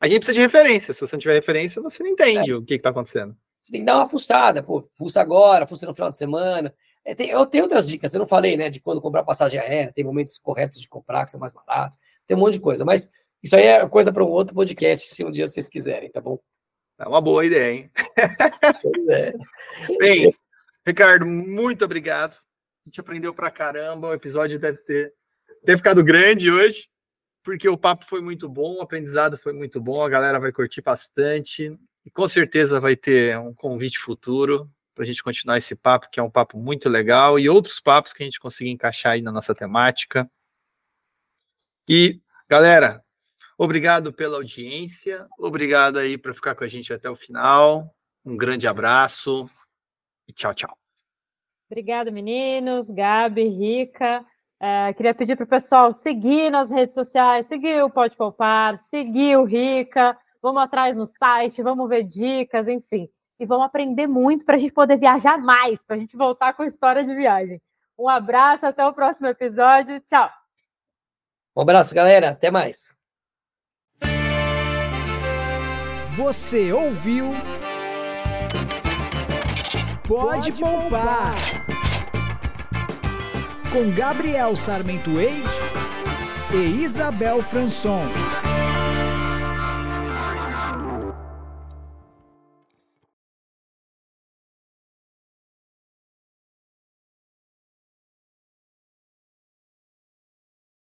A 0.00 0.08
gente 0.08 0.20
precisa 0.20 0.34
de 0.34 0.40
referência. 0.40 0.92
Se 0.92 1.00
você 1.00 1.14
não 1.14 1.20
tiver 1.20 1.34
referência, 1.34 1.80
você 1.80 2.02
não 2.02 2.10
entende 2.10 2.50
é. 2.50 2.54
o 2.54 2.62
que 2.64 2.74
está 2.74 2.90
acontecendo. 2.90 3.36
Você 3.60 3.72
tem 3.72 3.80
que 3.80 3.86
dar 3.86 3.96
uma 3.96 4.08
fuçada, 4.08 4.62
pô, 4.62 4.82
fuça 4.96 5.20
agora, 5.20 5.66
fuça 5.66 5.86
no 5.86 5.94
final 5.94 6.10
de 6.10 6.16
semana. 6.16 6.74
É, 7.04 7.14
tem, 7.14 7.30
eu 7.30 7.46
tenho 7.46 7.64
outras 7.64 7.86
dicas, 7.86 8.12
eu 8.12 8.20
não 8.20 8.26
falei, 8.26 8.56
né, 8.56 8.68
de 8.68 8.80
quando 8.80 9.00
comprar 9.00 9.22
passagem 9.22 9.58
aérea, 9.58 9.92
tem 9.92 10.04
momentos 10.04 10.38
corretos 10.38 10.80
de 10.80 10.88
comprar, 10.88 11.24
que 11.24 11.30
são 11.30 11.40
mais 11.40 11.52
baratos, 11.52 11.98
tem 12.26 12.36
um 12.36 12.40
monte 12.40 12.54
de 12.54 12.60
coisa, 12.60 12.84
mas 12.84 13.10
isso 13.42 13.56
aí 13.56 13.64
é 13.64 13.88
coisa 13.88 14.12
para 14.12 14.24
um 14.24 14.28
outro 14.28 14.54
podcast, 14.54 15.08
se 15.08 15.24
um 15.24 15.30
dia 15.30 15.48
vocês 15.48 15.68
quiserem, 15.68 16.10
tá 16.10 16.20
bom? 16.20 16.38
É 16.98 17.08
uma 17.08 17.20
boa 17.20 17.44
ideia, 17.44 17.72
hein? 17.72 17.90
É. 19.08 19.32
Bem, 19.98 20.34
Ricardo, 20.86 21.24
muito 21.24 21.84
obrigado. 21.84 22.34
A 22.34 22.88
gente 22.88 23.00
aprendeu 23.00 23.32
pra 23.32 23.50
caramba, 23.50 24.08
o 24.08 24.14
episódio 24.14 24.58
deve 24.58 24.78
ter, 24.78 25.14
ter 25.64 25.76
ficado 25.78 26.04
grande 26.04 26.50
hoje 26.50 26.90
porque 27.42 27.68
o 27.68 27.78
papo 27.78 28.04
foi 28.04 28.20
muito 28.20 28.48
bom, 28.48 28.76
o 28.76 28.82
aprendizado 28.82 29.38
foi 29.38 29.52
muito 29.52 29.80
bom, 29.80 30.02
a 30.02 30.08
galera 30.08 30.38
vai 30.38 30.52
curtir 30.52 30.82
bastante 30.82 31.76
e 32.04 32.10
com 32.10 32.26
certeza 32.26 32.80
vai 32.80 32.96
ter 32.96 33.38
um 33.38 33.54
convite 33.54 33.98
futuro 33.98 34.70
para 34.94 35.04
a 35.04 35.06
gente 35.06 35.22
continuar 35.22 35.56
esse 35.56 35.74
papo, 35.74 36.08
que 36.10 36.20
é 36.20 36.22
um 36.22 36.30
papo 36.30 36.58
muito 36.58 36.88
legal, 36.88 37.38
e 37.38 37.48
outros 37.48 37.80
papos 37.80 38.12
que 38.12 38.22
a 38.22 38.26
gente 38.26 38.40
conseguir 38.40 38.70
encaixar 38.70 39.12
aí 39.12 39.22
na 39.22 39.32
nossa 39.32 39.54
temática. 39.54 40.30
E, 41.88 42.20
galera, 42.48 43.02
obrigado 43.56 44.12
pela 44.12 44.36
audiência, 44.36 45.26
obrigado 45.38 45.98
aí 45.98 46.18
por 46.18 46.34
ficar 46.34 46.54
com 46.54 46.64
a 46.64 46.68
gente 46.68 46.92
até 46.92 47.08
o 47.08 47.16
final. 47.16 47.94
Um 48.24 48.36
grande 48.36 48.68
abraço 48.68 49.48
e 50.28 50.32
tchau, 50.32 50.54
tchau. 50.54 50.76
Obrigado, 51.70 52.12
meninos, 52.12 52.90
Gabi, 52.90 53.48
Rica. 53.48 54.24
É, 54.60 54.92
queria 54.92 55.14
pedir 55.14 55.36
para 55.36 55.44
o 55.44 55.48
pessoal 55.48 55.94
seguir 55.94 56.50
nas 56.50 56.70
redes 56.70 56.94
sociais, 56.94 57.46
seguir 57.46 57.82
o 57.82 57.88
Pode 57.88 58.16
Poupar, 58.16 58.78
seguir 58.78 59.38
o 59.38 59.44
Rica, 59.44 60.18
vamos 60.42 60.62
atrás 60.62 60.96
no 60.96 61.06
site, 61.06 61.62
vamos 61.62 61.88
ver 61.88 62.04
dicas, 62.04 62.66
enfim. 62.68 63.08
E 63.38 63.46
vamos 63.46 63.66
aprender 63.66 64.06
muito 64.06 64.44
para 64.44 64.56
a 64.56 64.58
gente 64.58 64.72
poder 64.72 64.98
viajar 64.98 65.38
mais, 65.38 65.82
para 65.82 65.96
a 65.96 65.98
gente 65.98 66.16
voltar 66.16 66.54
com 66.54 66.64
história 66.64 67.04
de 67.04 67.14
viagem. 67.14 67.60
Um 67.98 68.08
abraço, 68.08 68.66
até 68.66 68.84
o 68.86 68.92
próximo 68.92 69.28
episódio. 69.28 70.00
Tchau. 70.00 70.30
Um 71.56 71.62
abraço, 71.62 71.94
galera. 71.94 72.30
Até 72.30 72.50
mais. 72.50 72.94
Você 76.16 76.72
ouviu? 76.72 77.26
Pode, 80.06 80.50
Pode 80.50 80.52
poupar 80.52 81.34
com 83.72 83.94
Gabriel 83.94 84.56
Sarmento 84.56 85.20
Eide 85.20 85.48
e 86.52 86.82
Isabel 86.82 87.40
Franson. 87.42 88.08